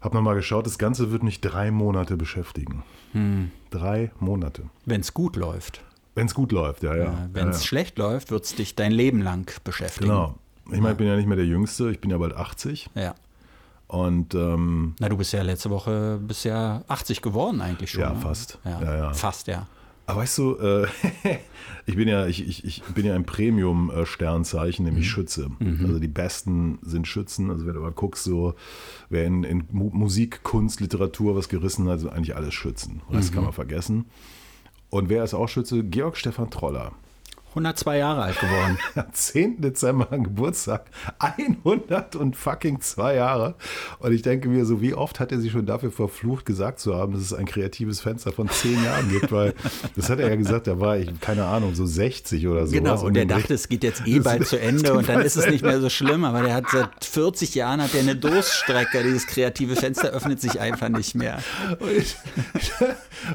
habe 0.00 0.16
nochmal 0.16 0.34
geschaut, 0.34 0.66
das 0.66 0.78
Ganze 0.78 1.10
wird 1.10 1.22
mich 1.22 1.40
drei 1.40 1.70
Monate 1.70 2.16
beschäftigen. 2.16 2.82
Hm. 3.12 3.50
Drei 3.70 4.10
Monate. 4.20 4.64
Wenn 4.84 5.00
es 5.00 5.12
gut 5.14 5.36
läuft. 5.36 5.82
Wenn 6.14 6.26
es 6.26 6.34
gut 6.34 6.52
läuft, 6.52 6.82
ja, 6.82 6.96
ja. 6.96 7.28
Wenn 7.32 7.48
es 7.48 7.56
ja, 7.56 7.60
ja. 7.62 7.66
schlecht 7.66 7.98
läuft, 7.98 8.30
wird 8.30 8.44
es 8.44 8.54
dich 8.54 8.74
dein 8.74 8.92
Leben 8.92 9.22
lang 9.22 9.50
beschäftigen. 9.64 10.10
Genau. 10.10 10.34
Ich 10.70 10.80
meine, 10.80 10.92
ich 10.92 10.98
bin 10.98 11.06
ja 11.06 11.16
nicht 11.16 11.26
mehr 11.26 11.36
der 11.36 11.46
Jüngste, 11.46 11.90
ich 11.90 12.00
bin 12.00 12.10
ja 12.10 12.18
bald 12.18 12.34
80. 12.34 12.90
Ja. 12.94 13.14
Und 13.88 14.34
ähm, 14.34 14.94
Na, 15.00 15.08
du 15.08 15.16
bist 15.16 15.32
ja 15.32 15.42
letzte 15.42 15.70
Woche 15.70 16.20
bist 16.22 16.44
ja 16.44 16.82
80 16.88 17.22
geworden 17.22 17.60
eigentlich 17.62 17.90
schon. 17.90 18.02
Ja, 18.02 18.12
ne? 18.12 18.20
fast. 18.20 18.58
Ja. 18.64 18.80
Ja, 18.82 18.96
ja. 18.96 19.12
Fast, 19.14 19.46
ja. 19.46 19.66
aber 20.06 20.20
weißt 20.20 20.38
du, 20.38 20.56
äh, 20.56 20.86
ich 21.86 21.96
bin 21.96 22.06
ja, 22.06 22.26
ich, 22.26 22.46
ich, 22.46 22.64
ich 22.64 22.82
bin 22.82 23.06
ja 23.06 23.14
ein 23.14 23.24
Premium-Sternzeichen, 23.24 24.84
nämlich 24.84 25.06
Mhm. 25.06 25.10
Schütze. 25.10 25.50
Also 25.82 25.98
die 25.98 26.08
besten 26.08 26.78
sind 26.82 27.08
Schützen. 27.08 27.50
Also 27.50 27.66
wenn 27.66 27.74
du 27.74 27.80
mal 27.80 27.92
guckst, 27.92 28.24
so 28.24 28.54
wer 29.08 29.24
in, 29.24 29.42
in 29.44 29.64
Mu- 29.70 29.90
Musik, 29.92 30.42
Kunst, 30.42 30.80
Literatur 30.80 31.34
was 31.34 31.48
gerissen 31.48 31.88
hat, 31.88 32.00
sind 32.00 32.10
eigentlich 32.12 32.36
alles 32.36 32.54
Schützen. 32.54 33.00
Und 33.06 33.14
Mhm. 33.14 33.18
das 33.20 33.32
kann 33.32 33.44
man 33.44 33.52
vergessen. 33.52 34.04
Und 34.90 35.08
wer 35.08 35.24
ist 35.24 35.34
auch 35.34 35.48
Schütze? 35.48 35.82
Georg 35.84 36.16
Stefan 36.16 36.50
Troller. 36.50 36.92
102 37.50 37.98
Jahre 37.98 38.22
alt 38.22 38.38
geworden. 38.40 38.78
Am 38.94 39.12
10. 39.12 39.60
Dezember 39.60 40.12
an 40.12 40.24
Geburtstag. 40.24 40.86
100 41.18 42.14
und 42.16 42.36
fucking 42.36 42.80
zwei 42.80 43.16
Jahre. 43.16 43.54
Und 43.98 44.12
ich 44.12 44.22
denke 44.22 44.48
mir 44.48 44.64
so, 44.64 44.80
wie 44.80 44.94
oft 44.94 45.18
hat 45.18 45.32
er 45.32 45.40
sich 45.40 45.52
schon 45.52 45.66
dafür 45.66 45.90
verflucht, 45.90 46.44
gesagt 46.46 46.78
zu 46.78 46.94
haben, 46.94 47.12
dass 47.14 47.22
es 47.22 47.32
ein 47.32 47.46
kreatives 47.46 48.00
Fenster 48.00 48.32
von 48.32 48.48
zehn 48.48 48.82
Jahren 48.84 49.08
gibt? 49.08 49.32
Weil 49.32 49.54
das 49.96 50.10
hat 50.10 50.20
er 50.20 50.28
ja 50.28 50.36
gesagt, 50.36 50.66
da 50.66 50.78
war 50.78 50.98
ich, 50.98 51.08
keine 51.20 51.46
Ahnung, 51.46 51.74
so 51.74 51.86
60 51.86 52.46
oder 52.46 52.66
so. 52.66 52.72
Genau, 52.72 53.02
und 53.02 53.14
der 53.14 53.26
dachte, 53.26 53.54
es 53.54 53.68
geht 53.68 53.82
jetzt 53.82 54.06
eh 54.06 54.18
bald 54.20 54.46
zu 54.46 54.60
Ende 54.60 54.92
und 54.92 55.08
dann 55.08 55.22
ist 55.22 55.36
es 55.36 55.46
nicht 55.48 55.64
mehr 55.64 55.80
so 55.80 55.88
schlimm, 55.88 56.24
aber 56.24 56.42
der 56.42 56.54
hat 56.54 56.68
seit 56.70 57.04
40 57.04 57.54
Jahren 57.54 57.82
hat 57.82 57.94
der 57.94 58.02
eine 58.02 58.16
Durststrecke, 58.16 59.02
dieses 59.02 59.26
kreative 59.26 59.74
Fenster 59.74 60.10
öffnet 60.10 60.40
sich 60.40 60.60
einfach 60.60 60.88
nicht 60.90 61.14
mehr. 61.14 61.42
Und 61.80 61.90
ich, 61.90 62.16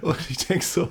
und 0.01 0.17
ich 0.29 0.37
denke 0.37 0.63
so, 0.63 0.89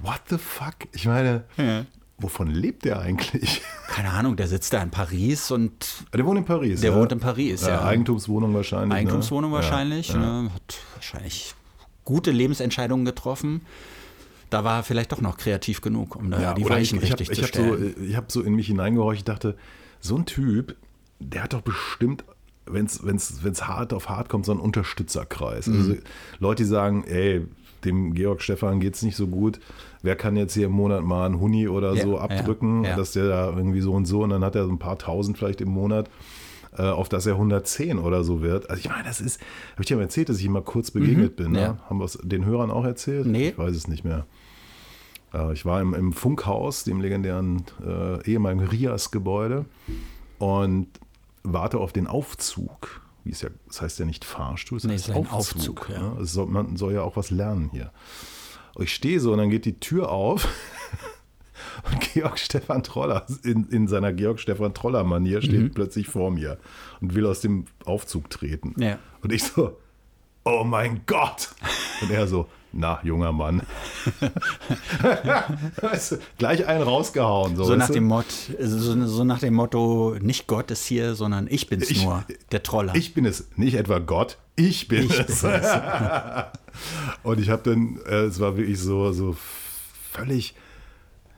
what 0.00 0.20
the 0.30 0.38
fuck? 0.38 0.74
Ich 0.92 1.06
meine, 1.06 1.44
Ja. 1.56 1.84
Wovon 2.18 2.48
lebt 2.48 2.84
der 2.84 3.00
eigentlich? 3.00 3.62
Keine 3.88 4.10
Ahnung, 4.10 4.36
der 4.36 4.48
sitzt 4.48 4.72
da 4.72 4.82
in 4.82 4.90
Paris 4.90 5.50
und 5.50 6.04
Der 6.12 6.24
wohnt 6.26 6.38
in 6.38 6.44
Paris. 6.44 6.80
Der 6.80 6.90
ja? 6.92 6.96
wohnt 6.96 7.12
in 7.12 7.20
Paris, 7.20 7.62
ja. 7.66 7.84
Eigentumswohnung 7.84 8.54
wahrscheinlich. 8.54 8.98
Eigentumswohnung 8.98 9.50
ne? 9.50 9.56
wahrscheinlich, 9.56 10.08
Ja, 10.08 10.20
ja. 10.20 10.42
Ne, 10.42 10.50
hat 10.52 10.78
wahrscheinlich 10.94 11.54
gute 12.04 12.30
Lebensentscheidungen 12.30 13.04
getroffen. 13.04 13.62
Da 14.50 14.64
war 14.64 14.78
er 14.78 14.82
vielleicht 14.82 15.12
doch 15.12 15.20
noch 15.20 15.36
kreativ 15.36 15.80
genug, 15.80 16.16
um 16.16 16.30
da 16.30 16.40
Ja, 16.40 16.54
die 16.54 16.64
Weichen 16.68 16.98
ich, 16.98 17.04
ich 17.04 17.12
richtig 17.12 17.28
hab, 17.28 17.36
zu 17.36 17.40
ich 17.40 17.42
hab 17.42 17.54
so, 17.54 17.76
stellen. 17.76 18.08
ich 18.08 18.16
habe 18.16 18.26
so 18.30 18.42
in 18.42 18.54
mich 18.54 18.66
hineingehorcht, 18.66 19.18
ich 19.18 19.24
dachte, 19.24 19.56
so 20.00 20.16
ein 20.16 20.24
Typ, 20.24 20.76
der 21.20 21.42
hat 21.42 21.52
doch 21.52 21.60
bestimmt, 21.60 22.24
wenn 22.64 22.86
es 22.86 23.68
hart 23.68 23.92
auf 23.92 24.08
hart 24.08 24.28
kommt, 24.28 24.46
so 24.46 24.52
einen 24.52 24.60
Unterstützerkreis. 24.60 25.66
Mhm. 25.66 25.78
Also 25.78 25.96
Leute, 26.38 26.62
die 26.62 26.68
sagen, 26.68 27.04
ey, 27.04 27.46
dem 27.84 28.14
Georg 28.14 28.42
Stefan 28.42 28.80
geht 28.80 28.94
es 28.94 29.02
nicht 29.02 29.16
so 29.16 29.26
gut, 29.26 29.60
wer 30.02 30.16
kann 30.16 30.36
jetzt 30.36 30.54
hier 30.54 30.66
im 30.66 30.72
Monat 30.72 31.04
mal 31.04 31.26
einen 31.26 31.40
Huni 31.40 31.68
oder 31.68 31.94
Ja, 31.94 32.02
so 32.02 32.16
ja, 32.16 32.20
abdrücken, 32.22 32.84
ja. 32.84 32.96
dass 32.96 33.12
der 33.12 33.28
da 33.28 33.56
irgendwie 33.56 33.80
so 33.80 33.92
und 33.92 34.06
so 34.06 34.22
und 34.22 34.30
dann 34.30 34.44
hat 34.44 34.54
er 34.54 34.64
so 34.64 34.72
ein 34.72 34.78
paar 34.78 34.98
tausend 34.98 35.38
vielleicht 35.38 35.60
im 35.60 35.70
Monat 35.70 36.08
äh, 36.76 36.82
auf 36.82 37.08
dass 37.08 37.26
er 37.26 37.34
110 37.34 37.98
oder 37.98 38.24
so 38.24 38.42
wird. 38.42 38.70
Also 38.70 38.80
ich 38.80 38.88
meine, 38.88 39.04
das 39.04 39.20
ist, 39.20 39.40
habe 39.72 39.82
ich 39.82 39.86
dir 39.86 39.96
mal 39.96 40.02
erzählt, 40.02 40.28
dass 40.28 40.38
ich 40.38 40.44
ihm 40.44 40.52
mal 40.52 40.62
kurz 40.62 40.90
begegnet 40.90 41.36
bin. 41.36 41.52
Ne? 41.52 41.58
Mhm. 41.58 41.64
ja. 41.64 41.78
Haben 41.88 41.98
wir 41.98 42.04
es 42.04 42.18
den 42.22 42.44
Hörern 42.44 42.70
auch 42.70 42.84
erzählt? 42.84 43.26
Nee. 43.26 43.48
Ich 43.48 43.58
weiß 43.58 43.74
es 43.74 43.88
nicht 43.88 44.04
mehr. 44.04 44.26
Äh, 45.34 45.52
ich 45.52 45.64
war 45.64 45.80
im, 45.80 45.94
im, 45.94 46.12
Funkhaus, 46.12 46.84
dem 46.84 47.00
legendären 47.00 47.64
äh, 47.84 48.22
ehemaligen 48.30 48.64
Rias-Gebäude 48.64 49.64
und 50.38 50.88
warte 51.42 51.78
auf 51.78 51.92
den 51.92 52.06
Aufzug. 52.06 53.02
Es 53.30 53.42
ja, 53.42 53.50
das 53.66 53.82
heißt 53.82 53.98
ja 53.98 54.04
nicht 54.04 54.24
Fahrstuhl, 54.24 54.78
es 54.78 54.84
nee, 54.84 54.94
heißt 54.94 55.10
Aufzug. 55.10 55.32
Aufzug 55.32 55.88
ja. 55.90 56.14
Ja, 56.18 56.24
soll, 56.24 56.46
man 56.46 56.76
soll 56.76 56.94
ja 56.94 57.02
auch 57.02 57.16
was 57.16 57.30
lernen 57.30 57.70
hier. 57.72 57.92
Und 58.74 58.84
ich 58.84 58.94
stehe 58.94 59.20
so 59.20 59.32
und 59.32 59.38
dann 59.38 59.50
geht 59.50 59.64
die 59.64 59.80
Tür 59.80 60.10
auf 60.10 60.48
und 61.90 62.00
Georg 62.12 62.38
Stefan 62.38 62.82
Troller 62.82 63.26
in, 63.42 63.68
in 63.68 63.88
seiner 63.88 64.12
Georg 64.12 64.40
Stefan 64.40 64.74
Troller-Manier 64.74 65.42
steht 65.42 65.60
mhm. 65.60 65.74
plötzlich 65.74 66.06
vor 66.06 66.30
mir 66.30 66.58
und 67.00 67.14
will 67.14 67.26
aus 67.26 67.40
dem 67.40 67.66
Aufzug 67.84 68.30
treten. 68.30 68.74
Ja. 68.78 68.98
Und 69.22 69.32
ich 69.32 69.44
so, 69.44 69.78
oh 70.44 70.64
mein 70.64 71.02
Gott! 71.06 71.50
Und 72.00 72.10
er 72.10 72.26
so, 72.26 72.48
na, 72.72 73.00
junger 73.02 73.32
Mann. 73.32 73.62
weißt 75.80 76.12
du, 76.12 76.16
gleich 76.36 76.66
einen 76.66 76.82
rausgehauen. 76.82 77.56
So, 77.56 77.64
so 77.64 77.76
nach, 77.76 77.88
dem 77.88 78.04
Motto, 78.04 78.28
so, 78.60 79.06
so, 79.06 79.24
nach 79.24 79.40
dem 79.40 79.54
Motto, 79.54 80.16
nicht 80.20 80.46
Gott 80.46 80.70
ist 80.70 80.84
hier, 80.84 81.14
sondern 81.14 81.46
ich 81.48 81.68
bin 81.68 81.80
es 81.80 82.02
nur, 82.02 82.24
der 82.52 82.62
Troller. 82.62 82.94
Ich 82.94 83.14
bin 83.14 83.24
es, 83.24 83.48
nicht 83.56 83.74
etwa 83.74 83.98
Gott, 83.98 84.38
ich 84.56 84.88
bin 84.88 85.06
ich 85.06 85.18
es. 85.18 85.42
Bin 85.42 85.50
es. 85.50 85.70
Und 87.22 87.40
ich 87.40 87.48
habe 87.48 87.62
dann, 87.62 87.98
äh, 88.06 88.24
es 88.24 88.38
war 88.38 88.56
wirklich 88.56 88.78
so, 88.78 89.12
so 89.12 89.36
völlig, 90.12 90.54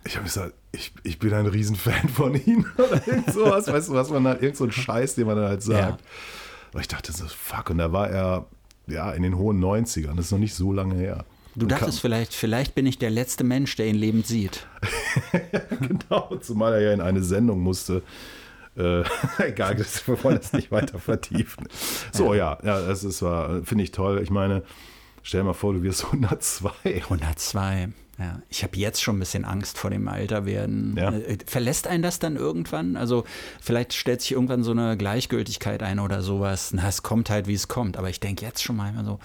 ich 0.05 0.17
habe 0.17 0.25
gesagt, 0.25 0.55
ich, 0.73 0.93
ich 1.03 1.19
bin 1.19 1.33
ein 1.33 1.47
Riesenfan 1.47 2.09
von 2.09 2.35
ihm 2.35 2.67
oder 2.77 3.07
irgend 3.07 3.33
sowas, 3.33 3.69
weißt 3.69 3.89
du, 3.89 3.95
was 3.95 4.11
man 4.11 4.27
halt, 4.27 4.43
irgend 4.43 4.57
so 4.57 4.65
ein 4.65 4.73
Scheiß, 4.73 5.15
den 5.15 5.27
man 5.27 5.37
dann 5.37 5.49
halt 5.49 5.63
sagt. 5.63 6.01
Ja. 6.01 6.07
Aber 6.73 6.81
ich 6.81 6.89
dachte 6.89 7.13
so, 7.13 7.27
fuck, 7.27 7.71
und 7.71 7.79
da 7.79 7.93
war 7.93 8.09
er 8.09 8.47
ja, 8.91 9.11
in 9.13 9.23
den 9.23 9.37
hohen 9.37 9.63
90ern. 9.63 10.17
Das 10.17 10.27
ist 10.27 10.33
noch 10.33 10.39
nicht 10.39 10.55
so 10.55 10.73
lange 10.73 10.95
her. 10.95 11.25
Du 11.57 11.67
dachtest 11.67 12.01
vielleicht, 12.01 12.33
vielleicht 12.33 12.75
bin 12.75 12.87
ich 12.87 12.99
der 12.99 13.11
letzte 13.11 13.43
Mensch, 13.43 13.75
der 13.77 13.87
ihn 13.87 13.97
lebend 13.97 14.27
sieht. 14.27 14.67
genau, 15.81 16.37
zumal 16.41 16.75
er 16.75 16.81
ja 16.81 16.93
in 16.93 17.01
eine 17.01 17.23
Sendung 17.23 17.61
musste. 17.61 18.03
Äh, 18.77 19.03
egal, 19.39 19.75
das, 19.75 20.07
wir 20.07 20.23
wollen 20.23 20.37
das 20.37 20.53
nicht 20.53 20.71
weiter 20.71 20.99
vertiefen. 20.99 21.67
So, 22.13 22.35
ja, 22.35 22.59
ja, 22.63 22.81
das 22.81 23.05
ist, 23.05 23.19
finde 23.19 23.83
ich 23.83 23.91
toll. 23.91 24.21
Ich 24.23 24.31
meine, 24.31 24.63
stell 25.23 25.41
dir 25.41 25.47
mal 25.47 25.55
vor, 25.55 25.73
du 25.73 25.83
wirst 25.83 26.05
102. 26.13 26.71
102. 26.85 27.89
Ja, 28.21 28.43
ich 28.51 28.63
habe 28.63 28.77
jetzt 28.77 29.03
schon 29.03 29.17
ein 29.17 29.19
bisschen 29.19 29.47
Angst 29.47 29.79
vor 29.79 29.89
dem 29.89 30.07
Alterwerden. 30.07 30.95
Ja. 30.97 31.11
Äh, 31.11 31.39
verlässt 31.47 31.87
einen 31.87 32.03
das 32.03 32.19
dann 32.19 32.37
irgendwann? 32.37 32.97
Also 32.97 33.25
vielleicht 33.63 33.95
stellt 33.95 34.21
sich 34.21 34.33
irgendwann 34.33 34.63
so 34.63 34.73
eine 34.73 34.99
Gleichgültigkeit 34.99 35.83
ein 35.83 35.99
oder 35.99 36.21
sowas. 36.21 36.73
Na, 36.75 36.87
es 36.87 37.03
kommt 37.03 37.31
halt, 37.31 37.47
wie 37.47 37.55
es 37.55 37.69
kommt. 37.69 37.97
Aber 37.97 38.11
ich 38.11 38.21
denke 38.21 38.45
jetzt 38.45 38.63
schon 38.63 38.77
mal 38.77 38.91
immer 38.91 39.05
so, 39.05 39.19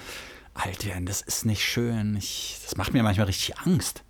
alt 0.54 0.86
werden, 0.86 1.06
das 1.06 1.22
ist 1.22 1.46
nicht 1.46 1.64
schön. 1.64 2.16
Ich, 2.16 2.58
das 2.64 2.78
macht 2.78 2.94
mir 2.94 3.04
manchmal 3.04 3.28
richtig 3.28 3.58
Angst. 3.60 4.04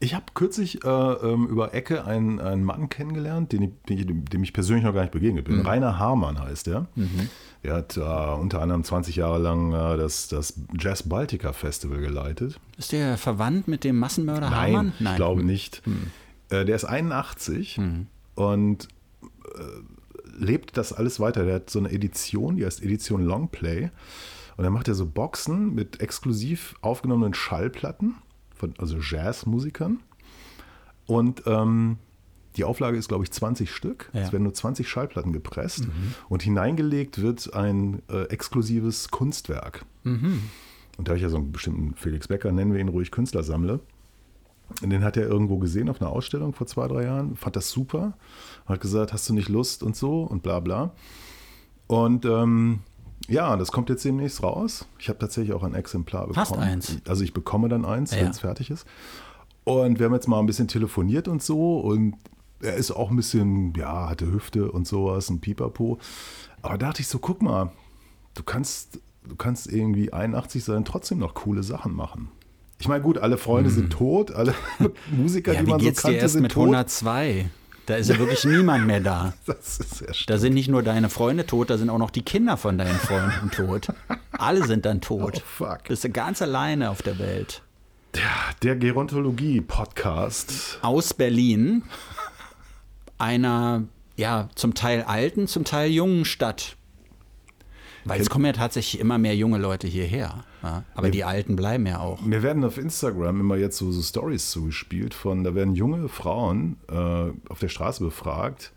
Ich 0.00 0.14
habe 0.14 0.24
kürzlich 0.34 0.84
äh, 0.84 0.88
ähm, 0.88 1.46
über 1.46 1.72
Ecke 1.74 2.04
einen, 2.04 2.40
einen 2.40 2.64
Mann 2.64 2.88
kennengelernt, 2.88 3.52
den 3.52 3.62
ich, 3.62 4.06
dem 4.06 4.42
ich 4.42 4.52
persönlich 4.52 4.84
noch 4.84 4.94
gar 4.94 5.02
nicht 5.02 5.12
begegnet 5.12 5.44
bin. 5.44 5.58
Mhm. 5.58 5.66
Rainer 5.66 5.98
Hamann 6.00 6.40
heißt 6.40 6.66
er. 6.66 6.88
Mhm. 6.96 7.30
Er 7.62 7.76
hat 7.76 7.96
äh, 7.96 8.00
unter 8.00 8.60
anderem 8.60 8.82
20 8.82 9.16
Jahre 9.16 9.38
lang 9.38 9.72
äh, 9.72 9.96
das, 9.96 10.28
das 10.28 10.54
Jazz 10.78 11.08
Baltica 11.08 11.52
Festival 11.52 12.00
geleitet. 12.00 12.58
Ist 12.76 12.92
der 12.92 13.16
verwandt 13.16 13.68
mit 13.68 13.84
dem 13.84 13.98
Massenmörder 13.98 14.50
Nein, 14.50 14.72
Hamann? 14.72 14.92
Nein, 14.98 15.12
ich 15.12 15.16
glaube 15.16 15.44
nicht. 15.44 15.86
Mhm. 15.86 16.10
Äh, 16.50 16.64
der 16.64 16.74
ist 16.74 16.84
81 16.84 17.78
mhm. 17.78 18.06
und 18.34 18.88
äh, 19.22 19.62
lebt 20.36 20.76
das 20.76 20.92
alles 20.92 21.20
weiter. 21.20 21.44
Der 21.44 21.56
hat 21.56 21.70
so 21.70 21.78
eine 21.78 21.92
Edition, 21.92 22.56
die 22.56 22.66
heißt 22.66 22.82
Edition 22.82 23.24
Longplay. 23.24 23.90
Und 24.56 24.64
dann 24.64 24.72
macht 24.72 24.88
er 24.88 24.94
so 24.94 25.06
Boxen 25.06 25.74
mit 25.74 26.00
exklusiv 26.00 26.74
aufgenommenen 26.82 27.32
Schallplatten 27.32 28.16
von 28.54 28.74
also 28.78 28.98
Jazzmusikern. 28.98 30.00
Und 31.06 31.42
ähm, 31.46 31.98
die 32.56 32.64
Auflage 32.64 32.98
ist, 32.98 33.08
glaube 33.08 33.24
ich, 33.24 33.30
20 33.30 33.70
Stück. 33.70 34.10
Ja. 34.12 34.20
Es 34.20 34.32
werden 34.32 34.44
nur 34.44 34.54
20 34.54 34.88
Schallplatten 34.88 35.32
gepresst 35.32 35.86
mhm. 35.86 36.14
und 36.28 36.42
hineingelegt 36.42 37.20
wird 37.20 37.54
ein 37.54 38.02
äh, 38.10 38.24
exklusives 38.24 39.10
Kunstwerk. 39.10 39.84
Mhm. 40.04 40.42
Und 40.98 41.08
da 41.08 41.10
habe 41.10 41.16
ich 41.16 41.22
ja 41.22 41.30
so 41.30 41.36
einen 41.36 41.52
bestimmten 41.52 41.94
Felix 41.94 42.28
Becker, 42.28 42.52
nennen 42.52 42.72
wir 42.72 42.80
ihn 42.80 42.88
ruhig 42.88 43.10
Künstlersammler. 43.10 43.80
Und 44.82 44.90
den 44.90 45.04
hat 45.04 45.16
er 45.16 45.24
irgendwo 45.24 45.58
gesehen 45.58 45.88
auf 45.88 46.00
einer 46.00 46.10
Ausstellung 46.10 46.54
vor 46.54 46.66
zwei, 46.66 46.88
drei 46.88 47.04
Jahren, 47.04 47.36
fand 47.36 47.56
das 47.56 47.70
super, 47.70 48.14
hat 48.66 48.80
gesagt, 48.80 49.12
hast 49.12 49.28
du 49.28 49.34
nicht 49.34 49.48
Lust 49.48 49.82
und 49.82 49.96
so 49.96 50.22
und 50.22 50.42
bla 50.42 50.60
bla. 50.60 50.92
Und 51.88 52.24
ähm, 52.24 52.80
ja, 53.28 53.56
das 53.56 53.70
kommt 53.70 53.90
jetzt 53.90 54.04
demnächst 54.04 54.42
raus. 54.42 54.86
Ich 54.98 55.08
habe 55.08 55.18
tatsächlich 55.18 55.54
auch 55.54 55.62
ein 55.62 55.74
Exemplar 55.74 56.26
bekommen. 56.26 56.46
Fast 56.46 56.58
eins. 56.58 56.96
Also 57.06 57.22
ich 57.22 57.34
bekomme 57.34 57.68
dann 57.68 57.84
eins, 57.84 58.12
ja. 58.12 58.18
wenn 58.18 58.28
es 58.28 58.40
fertig 58.40 58.70
ist. 58.70 58.86
Und 59.64 59.98
wir 59.98 60.06
haben 60.06 60.14
jetzt 60.14 60.26
mal 60.26 60.40
ein 60.40 60.46
bisschen 60.46 60.68
telefoniert 60.68 61.28
und 61.28 61.42
so. 61.42 61.78
Und 61.78 62.16
er 62.62 62.74
ist 62.74 62.90
auch 62.90 63.10
ein 63.10 63.16
bisschen, 63.16 63.74
ja, 63.74 64.08
hatte 64.08 64.30
Hüfte 64.30 64.70
und 64.70 64.86
sowas, 64.86 65.30
ein 65.30 65.40
Pipapo. 65.40 65.98
Aber 66.62 66.78
da 66.78 66.88
dachte 66.88 67.02
ich 67.02 67.08
so, 67.08 67.18
guck 67.18 67.42
mal, 67.42 67.72
du 68.34 68.42
kannst, 68.42 69.00
du 69.28 69.36
kannst 69.36 69.70
irgendwie 69.70 70.12
81 70.12 70.64
sein, 70.64 70.84
trotzdem 70.84 71.18
noch 71.18 71.34
coole 71.34 71.62
Sachen 71.62 71.94
machen. 71.94 72.28
Ich 72.78 72.88
meine, 72.88 73.02
gut, 73.02 73.18
alle 73.18 73.38
Freunde 73.38 73.70
hm. 73.70 73.76
sind 73.76 73.92
tot, 73.92 74.32
alle 74.32 74.54
Musiker, 75.10 75.52
ja, 75.52 75.62
die 75.62 75.70
man 75.70 75.80
so 75.80 75.86
kannte, 75.86 76.10
dir 76.10 76.18
erst 76.18 76.32
sind 76.32 76.42
mit 76.42 76.52
tot. 76.52 76.64
102? 76.64 77.46
Da 77.86 77.96
ist 77.96 78.08
ja 78.08 78.18
wirklich 78.18 78.44
niemand 78.44 78.86
mehr 78.86 79.00
da. 79.00 79.34
Das 79.46 79.78
ist 79.78 79.98
sehr 79.98 80.12
Da 80.26 80.38
sind 80.38 80.54
nicht 80.54 80.68
nur 80.68 80.82
deine 80.82 81.08
Freunde 81.08 81.46
tot, 81.46 81.70
da 81.70 81.78
sind 81.78 81.90
auch 81.90 81.98
noch 81.98 82.10
die 82.10 82.22
Kinder 82.22 82.56
von 82.56 82.78
deinen 82.78 82.94
Freunden 82.94 83.50
tot. 83.50 83.88
Alle 84.32 84.66
sind 84.66 84.86
dann 84.86 85.00
tot. 85.00 85.42
Oh, 85.58 85.66
fuck. 85.66 85.84
Bist 85.84 86.04
du 86.04 86.10
ganz 86.10 86.42
alleine 86.42 86.90
auf 86.90 87.02
der 87.02 87.18
Welt. 87.18 87.62
Ja, 88.14 88.20
der 88.62 88.76
Gerontologie-Podcast. 88.76 90.78
Aus 90.82 91.14
Berlin. 91.14 91.82
Einer, 93.22 93.84
ja, 94.16 94.48
zum 94.56 94.74
Teil 94.74 95.02
alten, 95.02 95.46
zum 95.46 95.64
Teil 95.64 95.90
jungen 95.90 96.24
Stadt. 96.24 96.76
Weil 98.04 98.20
es 98.20 98.28
kommen 98.28 98.44
ja 98.44 98.52
tatsächlich 98.52 99.00
immer 99.00 99.16
mehr 99.16 99.36
junge 99.36 99.58
Leute 99.58 99.86
hierher. 99.86 100.44
Ja? 100.62 100.82
Aber 100.94 101.06
wir, 101.06 101.12
die 101.12 101.22
Alten 101.22 101.54
bleiben 101.54 101.86
ja 101.86 102.00
auch. 102.00 102.20
Mir 102.20 102.42
werden 102.42 102.64
auf 102.64 102.78
Instagram 102.78 103.38
immer 103.38 103.56
jetzt 103.56 103.78
so, 103.78 103.92
so 103.92 104.02
Stories 104.02 104.50
zugespielt 104.50 105.14
von, 105.14 105.44
da 105.44 105.54
werden 105.54 105.76
junge 105.76 106.08
Frauen 106.08 106.78
äh, 106.90 107.30
auf 107.48 107.60
der 107.60 107.68
Straße 107.68 108.02
befragt, 108.02 108.72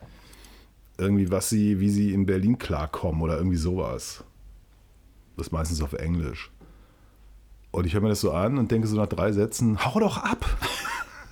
irgendwie, 0.99 1.31
was 1.31 1.49
sie, 1.49 1.79
wie 1.79 1.89
sie 1.89 2.13
in 2.13 2.27
Berlin 2.27 2.59
klarkommen 2.59 3.21
oder 3.21 3.37
irgendwie 3.37 3.57
sowas. 3.57 4.23
Das 5.37 5.47
ist 5.47 5.51
meistens 5.51 5.81
auf 5.81 5.93
Englisch. 5.93 6.51
Und 7.71 7.85
ich 7.85 7.95
höre 7.95 8.01
mir 8.01 8.09
das 8.09 8.21
so 8.21 8.31
an 8.31 8.57
und 8.59 8.71
denke 8.71 8.87
so 8.87 8.95
nach 8.95 9.07
drei 9.07 9.31
Sätzen, 9.31 9.83
hau 9.83 9.99
doch 9.99 10.17
ab! 10.17 10.45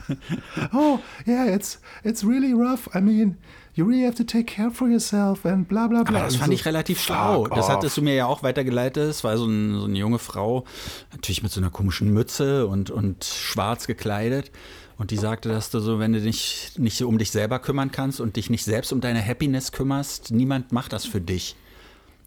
oh, 0.74 1.00
yeah, 1.26 1.46
it's, 1.46 1.80
it's 2.04 2.24
really 2.24 2.54
rough. 2.54 2.88
I 2.96 3.02
mean, 3.02 3.38
you 3.76 3.86
really 3.86 4.04
have 4.04 4.16
to 4.16 4.24
take 4.24 4.46
care 4.46 4.72
for 4.72 4.88
yourself 4.88 5.46
and 5.46 5.68
bla 5.68 5.88
bla 5.88 6.04
bla. 6.04 6.20
Aber 6.20 6.26
das 6.26 6.36
fand 6.36 6.48
so, 6.48 6.54
ich 6.54 6.66
relativ 6.66 7.02
schlau. 7.02 7.48
Das 7.48 7.70
hattest 7.70 7.98
du 7.98 8.02
mir 8.02 8.16
ja 8.16 8.26
auch 8.28 8.44
weitergeleitet. 8.44 9.10
Es 9.10 9.24
war 9.24 9.38
so, 9.38 9.46
ein, 9.46 9.80
so 9.80 9.86
eine 9.86 9.98
junge 9.98 10.20
Frau, 10.20 10.66
natürlich 11.12 11.44
mit 11.44 11.52
so 11.52 11.60
einer 11.60 11.70
komischen 11.70 12.14
Mütze 12.14 12.68
und, 12.68 12.92
und 12.92 13.24
schwarz 13.24 13.88
gekleidet. 13.88 14.52
Und 14.98 15.12
die 15.12 15.18
sagte, 15.18 15.50
dass 15.50 15.72
du 15.72 15.80
so, 15.80 16.00
wenn 16.00 16.14
du 16.14 16.22
dich 16.22 16.74
nicht 16.78 16.98
so 16.98 17.08
um 17.08 17.18
dich 17.18 17.32
selber 17.32 17.60
kümmern 17.60 17.92
kannst 17.92 18.22
und 18.22 18.36
dich 18.36 18.50
nicht 18.50 18.64
selbst 18.64 18.94
um 18.94 19.02
deine 19.02 19.26
Happiness 19.26 19.72
kümmerst, 19.72 20.32
niemand 20.32 20.72
macht 20.72 20.94
das 20.94 21.06
für 21.06 21.20
dich. 21.20 21.56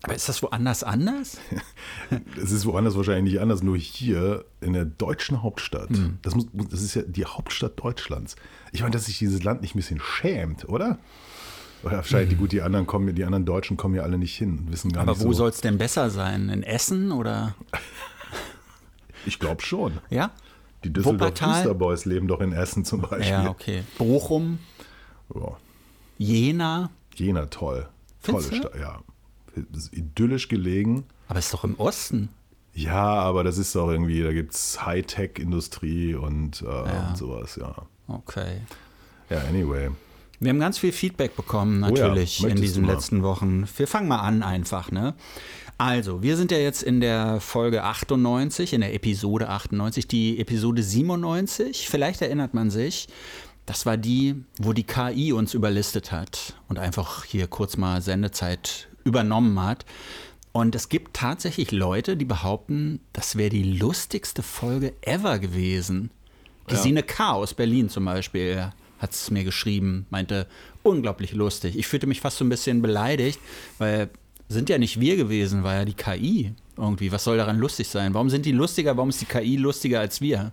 Aber 0.07 0.15
ist 0.15 0.29
das 0.29 0.41
woanders 0.41 0.85
anders? 0.85 1.39
Es 2.41 2.53
ist 2.53 2.65
woanders 2.65 2.97
wahrscheinlich 2.97 3.33
nicht 3.35 3.43
anders, 3.43 3.65
nur 3.65 3.77
hier 3.77 4.45
in 4.61 4.73
der 4.73 4.85
deutschen 4.85 5.43
Hauptstadt. 5.43 5.91
Hm. 5.91 6.19
Das, 6.23 6.37
muss, 6.37 6.47
das 6.71 6.81
ist 6.81 6.95
ja 6.95 7.03
die 7.03 7.25
Hauptstadt 7.25 7.83
Deutschlands. 7.83 8.37
Ich 8.71 8.83
meine, 8.83 8.93
dass 8.93 9.07
sich 9.07 9.19
dieses 9.19 9.43
Land 9.43 9.63
nicht 9.63 9.75
ein 9.75 9.79
bisschen 9.79 9.99
schämt, 10.01 10.69
oder? 10.69 10.99
Oder 11.83 11.97
wahrscheinlich, 11.97 12.31
die, 12.31 12.37
gut, 12.37 12.53
die 12.53 12.63
anderen 12.63 12.87
kommen, 12.87 13.13
die 13.17 13.25
anderen 13.25 13.45
Deutschen 13.45 13.77
kommen 13.77 13.97
ja 13.97 14.03
alle 14.03 14.17
nicht 14.17 14.37
hin, 14.37 14.69
wissen 14.71 14.93
gar 14.93 15.03
Aber 15.03 15.13
nicht 15.13 15.25
wo 15.25 15.33
so. 15.33 15.39
soll 15.39 15.51
es 15.51 15.61
denn 15.61 15.77
besser 15.77 16.09
sein? 16.11 16.51
In 16.51 16.63
Essen 16.63 17.11
oder? 17.11 17.57
ich 19.27 19.41
glaube 19.41 19.63
schon. 19.63 19.99
Ja? 20.09 20.31
Die 20.85 20.93
Düsseldorf 20.93 21.79
Boys 21.79 22.05
leben 22.05 22.29
doch 22.29 22.41
in 22.41 22.53
Essen 22.53 22.85
zum 22.85 23.01
Beispiel. 23.01 23.29
Ja, 23.29 23.51
okay. 23.51 23.83
Bochum? 23.99 24.61
Ja. 25.35 25.57
Jena? 26.19 26.91
Jena, 27.17 27.47
toll. 27.47 27.89
Tolle 28.23 28.45
Stadt, 28.45 28.79
ja. 28.79 29.01
Ist 29.75 29.93
idyllisch 29.93 30.49
gelegen. 30.49 31.05
Aber 31.29 31.39
ist 31.39 31.53
doch 31.53 31.65
im 31.65 31.79
Osten. 31.79 32.29
Ja, 32.75 33.15
aber 33.15 33.43
das 33.43 33.57
ist 33.57 33.75
doch 33.75 33.91
irgendwie, 33.91 34.23
da 34.23 34.33
gibt 34.33 34.53
es 34.53 34.85
Hightech-Industrie 34.85 36.15
und, 36.15 36.63
äh, 36.63 36.67
ja. 36.67 37.09
und 37.09 37.17
sowas, 37.17 37.57
ja. 37.57 37.75
Okay. 38.07 38.61
Ja, 39.31 39.41
anyway. 39.49 39.91
Wir 40.41 40.51
haben 40.51 40.61
ganz 40.61 40.77
viel 40.79 40.93
Feedback 40.93 41.35
bekommen, 41.35 41.81
natürlich, 41.81 42.41
oh 42.43 42.47
ja, 42.47 42.55
in 42.55 42.61
diesen 42.61 42.85
letzten 42.85 43.23
Wochen. 43.23 43.67
Wir 43.77 43.87
fangen 43.89 44.09
mal 44.09 44.21
an 44.21 44.43
einfach, 44.43 44.91
ne? 44.91 45.15
Also, 45.79 46.23
wir 46.23 46.37
sind 46.37 46.51
ja 46.51 46.59
jetzt 46.59 46.83
in 46.83 47.01
der 47.01 47.41
Folge 47.41 47.83
98, 47.83 48.75
in 48.75 48.83
der 48.83 48.95
Episode 48.95 49.49
98, 49.49 50.07
die 50.07 50.39
Episode 50.39 50.83
97. 50.83 51.89
Vielleicht 51.89 52.21
erinnert 52.21 52.53
man 52.53 52.71
sich, 52.71 53.09
das 53.67 53.87
war 53.87 53.97
die, 53.97 54.37
wo 54.59 54.73
die 54.73 54.85
KI 54.85 55.33
uns 55.33 55.55
überlistet 55.55 56.13
hat 56.13 56.55
und 56.69 56.79
einfach 56.79 57.25
hier 57.25 57.47
kurz 57.47 57.77
mal 57.77 58.01
Sendezeit 58.01 58.89
übernommen 59.07 59.63
hat. 59.63 59.87
Und 60.53 60.75
es 60.75 60.89
gibt 60.89 61.15
tatsächlich 61.15 61.71
Leute, 61.71 62.17
die 62.17 62.25
behaupten, 62.25 63.01
das 63.13 63.37
wäre 63.37 63.51
die 63.51 63.63
lustigste 63.79 64.43
Folge 64.43 64.95
ever 65.03 65.39
gewesen. 65.39 66.11
Gesine 66.67 67.03
K. 67.03 67.33
aus 67.33 67.55
Berlin 67.55 67.89
zum 67.89 68.07
Beispiel 68.07 68.73
hat 68.99 69.13
es 69.13 69.31
mir 69.31 69.45
geschrieben, 69.45 70.07
meinte, 70.11 70.47
unglaublich 70.83 71.33
lustig. 71.33 71.79
Ich 71.79 71.87
fühlte 71.87 72.07
mich 72.07 72.21
fast 72.21 72.39
so 72.39 72.45
ein 72.45 72.49
bisschen 72.49 72.83
beleidigt, 72.83 73.39
weil 73.79 74.11
sind 74.49 74.69
ja 74.69 74.79
nicht 74.79 75.01
wir 75.01 75.17
gewesen, 75.17 75.63
war 75.63 75.75
ja 75.75 75.85
die 75.85 75.95
KI 75.95 76.55
irgendwie. 76.77 77.13
Was 77.13 77.25
soll 77.25 77.37
daran 77.37 77.59
lustig 77.59 77.89
sein? 77.89 78.15
Warum 78.15 78.31
sind 78.31 78.47
die 78.47 78.53
lustiger? 78.53 78.97
Warum 78.97 79.11
ist 79.11 79.21
die 79.21 79.27
KI 79.27 79.57
lustiger 79.57 80.01
als 80.01 80.21
wir? 80.21 80.53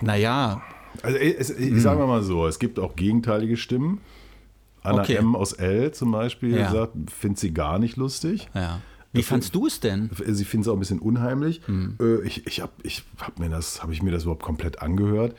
Naja. 0.00 0.62
Also 1.02 1.18
ich, 1.18 1.38
ich 1.38 1.56
hm. 1.56 1.80
sage 1.80 2.06
mal 2.06 2.22
so, 2.22 2.46
es 2.46 2.58
gibt 2.58 2.78
auch 2.78 2.96
gegenteilige 2.96 3.56
Stimmen. 3.56 4.00
Anna 4.82 5.02
okay. 5.02 5.16
M. 5.16 5.34
aus 5.34 5.52
L. 5.52 5.92
zum 5.92 6.12
Beispiel 6.12 6.56
ja. 6.56 6.70
sagt, 6.70 6.92
findet 7.10 7.38
sie 7.38 7.52
gar 7.52 7.78
nicht 7.78 7.96
lustig. 7.96 8.48
Ja. 8.54 8.80
Wie 9.12 9.22
fandst 9.22 9.54
du 9.54 9.66
es 9.66 9.80
denn? 9.80 10.10
Sie 10.26 10.44
findet 10.44 10.66
es 10.66 10.68
auch 10.70 10.76
ein 10.76 10.80
bisschen 10.80 10.98
unheimlich. 10.98 11.62
Hm. 11.66 11.96
Äh, 12.00 12.26
ich 12.26 12.46
ich 12.46 12.60
habe 12.60 12.72
ich 12.82 13.04
hab 13.18 13.38
mir, 13.38 13.48
das, 13.48 13.82
hab 13.82 13.90
ich 13.90 14.02
mir 14.02 14.10
das 14.10 14.24
überhaupt 14.24 14.42
komplett 14.42 14.82
angehört. 14.82 15.34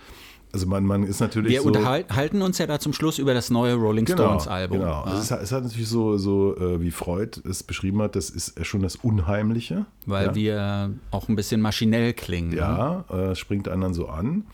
Also 0.52 0.66
man, 0.66 0.84
man 0.84 1.04
ist 1.04 1.20
natürlich 1.20 1.52
Wir 1.52 1.62
so, 1.62 1.68
unterhalten 1.68 2.42
uns 2.42 2.58
ja 2.58 2.66
da 2.66 2.80
zum 2.80 2.92
Schluss 2.92 3.20
über 3.20 3.36
das 3.36 3.52
neue 3.52 3.76
Rolling 3.76 4.06
genau, 4.06 4.24
Stones 4.24 4.48
Album. 4.48 4.80
Genau, 4.80 5.06
ja. 5.06 5.20
es, 5.20 5.30
hat, 5.30 5.44
es, 5.44 5.52
hat, 5.52 5.64
natürlich 5.64 5.88
so, 5.88 6.18
so 6.18 6.58
äh, 6.58 6.82
wie 6.82 6.90
Freud 6.90 7.40
es 7.48 7.62
beschrieben 7.62 8.02
hat, 8.02 8.16
das 8.16 8.32
ist 8.32 8.66
schon 8.66 8.82
das 8.82 8.96
Unheimliche. 8.96 9.86
Weil 10.08 10.28
ja. 10.28 10.36
wir 10.36 10.94
auch 11.12 11.30
ein 11.30 11.36
bisschen 11.36 11.62
maschinell 11.62 12.14
klingen. 12.14 12.52
Ja, 12.54 13.06
ne? 13.12 13.32
äh, 13.32 13.36
springt 13.36 13.68
dann 13.68 13.94
so 13.94 14.08
an. 14.08 14.46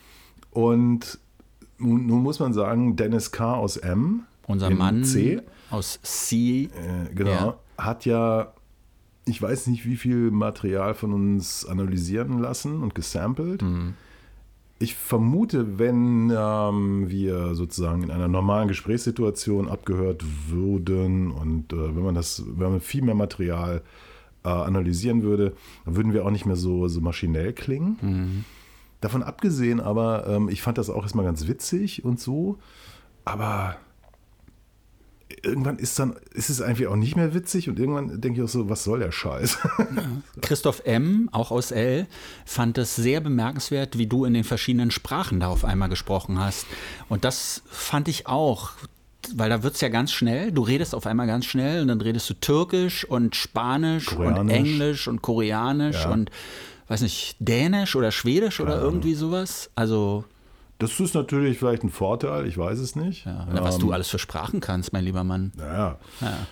Und 0.51 1.17
nun, 1.77 2.07
nun, 2.07 2.23
muss 2.23 2.39
man 2.39 2.53
sagen, 2.53 2.97
Dennis 2.97 3.31
K. 3.31 3.53
aus 3.53 3.77
M. 3.77 4.23
Unser 4.47 4.69
Mann 4.69 5.03
C. 5.03 5.41
aus 5.69 5.99
C. 6.03 6.63
Äh, 6.63 7.13
genau, 7.13 7.31
ja. 7.31 7.59
hat 7.77 8.05
ja 8.05 8.53
ich 9.25 9.41
weiß 9.41 9.67
nicht, 9.67 9.85
wie 9.85 9.97
viel 9.97 10.31
Material 10.31 10.93
von 10.93 11.13
uns 11.13 11.65
analysieren 11.65 12.39
lassen 12.39 12.81
und 12.81 12.95
gesampelt. 12.95 13.61
Mhm. 13.61 13.95
Ich 14.77 14.95
vermute, 14.95 15.79
wenn 15.79 16.31
ähm, 16.35 17.09
wir 17.09 17.55
sozusagen 17.55 18.03
in 18.03 18.11
einer 18.11 18.27
normalen 18.27 18.67
Gesprächssituation 18.67 19.69
abgehört 19.69 20.23
würden 20.47 21.31
und 21.31 21.73
äh, 21.73 21.95
wenn 21.95 22.03
man 22.03 22.13
das, 22.13 22.43
wenn 22.45 22.71
man 22.71 22.81
viel 22.81 23.01
mehr 23.01 23.15
Material 23.15 23.81
äh, 24.43 24.49
analysieren 24.49 25.23
würde, 25.23 25.53
dann 25.85 25.95
würden 25.95 26.13
wir 26.13 26.25
auch 26.25 26.31
nicht 26.31 26.45
mehr 26.45 26.57
so, 26.57 26.87
so 26.87 27.01
maschinell 27.01 27.53
klingen. 27.53 27.97
Mhm. 28.01 28.45
Davon 29.01 29.23
abgesehen 29.23 29.79
aber, 29.79 30.27
ähm, 30.27 30.49
ich 30.49 30.61
fand 30.61 30.77
das 30.77 30.89
auch 30.89 31.03
erstmal 31.03 31.25
ganz 31.25 31.47
witzig 31.47 32.03
und 32.03 32.19
so, 32.19 32.57
aber 33.23 33.77
irgendwann 35.43 35.77
ist 35.77 35.97
dann 35.97 36.15
ist 36.33 36.49
es 36.49 36.61
einfach 36.61 36.87
auch 36.87 36.95
nicht 36.95 37.15
mehr 37.15 37.33
witzig 37.33 37.69
und 37.69 37.79
irgendwann 37.79 38.21
denke 38.21 38.39
ich 38.39 38.45
auch 38.45 38.49
so, 38.49 38.69
was 38.69 38.83
soll 38.83 38.99
der 38.99 39.11
Scheiß? 39.11 39.57
Christoph 40.41 40.83
M., 40.85 41.29
auch 41.31 41.51
aus 41.51 41.71
L., 41.71 42.07
fand 42.45 42.77
es 42.77 42.95
sehr 42.95 43.21
bemerkenswert, 43.21 43.97
wie 43.97 44.07
du 44.07 44.25
in 44.25 44.33
den 44.33 44.43
verschiedenen 44.43 44.91
Sprachen 44.91 45.39
da 45.39 45.47
auf 45.47 45.65
einmal 45.65 45.89
gesprochen 45.89 46.39
hast. 46.39 46.65
Und 47.09 47.23
das 47.23 47.63
fand 47.65 48.07
ich 48.07 48.27
auch. 48.27 48.71
Weil 49.33 49.49
da 49.49 49.63
wird 49.63 49.73
es 49.73 49.81
ja 49.81 49.89
ganz 49.89 50.11
schnell, 50.11 50.51
du 50.51 50.61
redest 50.61 50.93
auf 50.93 51.07
einmal 51.07 51.25
ganz 51.25 51.45
schnell 51.45 51.81
und 51.81 51.87
dann 51.87 51.99
redest 51.99 52.29
du 52.29 52.35
Türkisch 52.35 53.05
und 53.05 53.35
Spanisch 53.35 54.05
Koreanisch. 54.05 54.39
und 54.39 54.49
Englisch 54.49 55.07
und 55.07 55.23
Koreanisch 55.23 56.03
ja. 56.03 56.11
und 56.11 56.29
weiß 56.89 57.01
nicht, 57.01 57.35
Dänisch 57.39 57.95
oder 57.95 58.11
Schwedisch 58.11 58.57
Keine 58.57 58.69
oder 58.69 58.81
irgendwie 58.81 59.15
sowas. 59.15 59.71
Also 59.73 60.25
das 60.79 60.99
ist 60.99 61.15
natürlich 61.15 61.57
vielleicht 61.57 61.83
ein 61.83 61.89
Vorteil, 61.89 62.45
ich 62.47 62.57
weiß 62.57 62.79
es 62.79 62.95
nicht. 62.95 63.25
Ja, 63.25 63.47
was 63.51 63.75
ähm, 63.75 63.81
du 63.81 63.91
alles 63.91 64.09
für 64.09 64.19
Sprachen 64.19 64.59
kannst, 64.59 64.93
mein 64.93 65.03
lieber 65.03 65.23
Mann. 65.23 65.51
Naja. 65.55 65.97
Ja. 66.21 66.47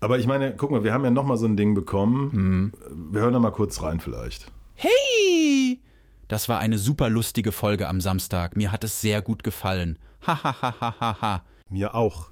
Aber 0.00 0.18
ich 0.18 0.26
meine, 0.26 0.54
guck 0.56 0.70
mal, 0.70 0.84
wir 0.84 0.92
haben 0.92 1.04
ja 1.04 1.10
noch 1.10 1.24
mal 1.24 1.36
so 1.36 1.46
ein 1.46 1.56
Ding 1.56 1.74
bekommen. 1.74 2.30
Mhm. 2.32 2.72
Wir 3.12 3.20
hören 3.22 3.32
da 3.32 3.38
mal 3.38 3.52
kurz 3.52 3.80
rein 3.82 4.00
vielleicht. 4.00 4.50
Hey! 4.74 5.80
Das 6.28 6.48
war 6.48 6.58
eine 6.58 6.78
super 6.78 7.08
lustige 7.08 7.52
Folge 7.52 7.88
am 7.88 8.00
Samstag. 8.00 8.56
Mir 8.56 8.72
hat 8.72 8.84
es 8.84 9.00
sehr 9.00 9.22
gut 9.22 9.44
gefallen. 9.44 9.98
Ha 10.26 10.42
ha 10.42 10.56
ha 10.60 10.74
ha 10.80 10.94
ha 10.98 11.16
ha. 11.20 11.42
Mir 11.68 11.94
auch. 11.94 12.30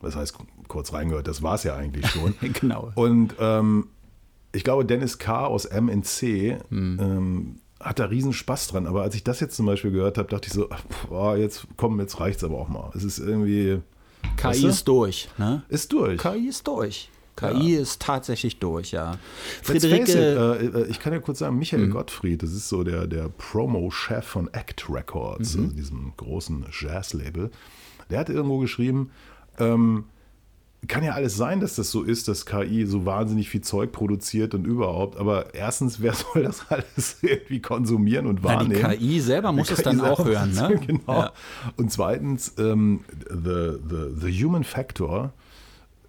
Das 0.00 0.16
heißt, 0.16 0.36
kurz 0.68 0.92
reingehört, 0.92 1.28
das 1.28 1.42
war 1.42 1.54
es 1.54 1.62
ja 1.62 1.76
eigentlich 1.76 2.06
schon. 2.08 2.34
genau. 2.52 2.90
Und 2.96 3.34
ähm, 3.38 3.88
ich 4.52 4.64
glaube, 4.64 4.84
Dennis 4.84 5.18
K. 5.18 5.46
aus 5.46 5.68
MNC 5.70 6.58
mhm. 6.70 6.98
ähm, 7.00 7.60
hat 7.82 7.98
da 7.98 8.06
riesen 8.06 8.32
Spaß 8.32 8.68
dran. 8.68 8.86
Aber 8.86 9.02
als 9.02 9.14
ich 9.14 9.24
das 9.24 9.40
jetzt 9.40 9.56
zum 9.56 9.66
Beispiel 9.66 9.90
gehört 9.90 10.18
habe, 10.18 10.28
dachte 10.28 10.48
ich 10.48 10.52
so, 10.52 10.68
boah, 11.08 11.36
jetzt 11.36 11.66
komm, 11.76 12.00
jetzt 12.00 12.20
reicht's 12.20 12.44
aber 12.44 12.58
auch 12.58 12.68
mal. 12.68 12.90
Es 12.94 13.04
ist 13.04 13.18
irgendwie. 13.18 13.80
KI 14.36 14.46
weißt 14.46 14.62
du? 14.62 14.68
ist 14.68 14.88
durch, 14.88 15.28
ne? 15.36 15.62
Ist 15.68 15.92
durch. 15.92 16.20
KI 16.20 16.48
ist 16.48 16.66
durch. 16.66 17.10
KI 17.36 17.74
ja. 17.74 17.80
ist 17.80 18.00
tatsächlich 18.00 18.58
durch, 18.58 18.92
ja. 18.92 19.16
Friederike. 19.62 20.58
It, 20.60 20.74
äh, 20.74 20.86
ich 20.86 21.00
kann 21.00 21.12
ja 21.12 21.18
kurz 21.18 21.38
sagen, 21.38 21.58
Michael 21.58 21.86
mhm. 21.86 21.92
Gottfried, 21.92 22.42
das 22.42 22.52
ist 22.52 22.68
so 22.68 22.84
der, 22.84 23.06
der 23.06 23.30
Promo-Chef 23.30 24.24
von 24.24 24.52
Act 24.52 24.88
Records, 24.88 25.56
mhm. 25.56 25.64
also 25.64 25.76
diesem 25.76 26.12
großen 26.16 26.66
Jazz-Label. 26.70 27.50
Der 28.10 28.18
hat 28.20 28.28
irgendwo 28.28 28.58
geschrieben, 28.58 29.10
ähm, 29.58 30.04
kann 30.88 31.04
ja 31.04 31.12
alles 31.12 31.36
sein, 31.36 31.60
dass 31.60 31.76
das 31.76 31.90
so 31.90 32.02
ist, 32.02 32.26
dass 32.26 32.44
KI 32.44 32.86
so 32.86 33.06
wahnsinnig 33.06 33.48
viel 33.48 33.60
Zeug 33.60 33.92
produziert 33.92 34.54
und 34.54 34.66
überhaupt. 34.66 35.16
Aber 35.16 35.54
erstens, 35.54 36.00
wer 36.00 36.14
soll 36.34 36.42
das 36.42 36.66
alles 36.68 37.18
irgendwie 37.22 37.60
konsumieren 37.60 38.26
und 38.26 38.42
wahrnehmen? 38.42 38.80
Ja, 38.80 38.88
die 38.88 38.98
KI 38.98 39.20
selber 39.20 39.52
muss 39.52 39.68
die 39.68 39.74
es 39.74 39.78
KI 39.78 39.84
dann 39.84 40.00
auch 40.00 40.24
hören, 40.24 40.52
ne? 40.52 40.80
Genau. 40.86 41.12
Ja. 41.12 41.32
Und 41.76 41.92
zweitens, 41.92 42.54
ähm, 42.58 43.04
the, 43.30 43.78
the, 43.88 44.26
the 44.26 44.44
human 44.44 44.64
factor, 44.64 45.32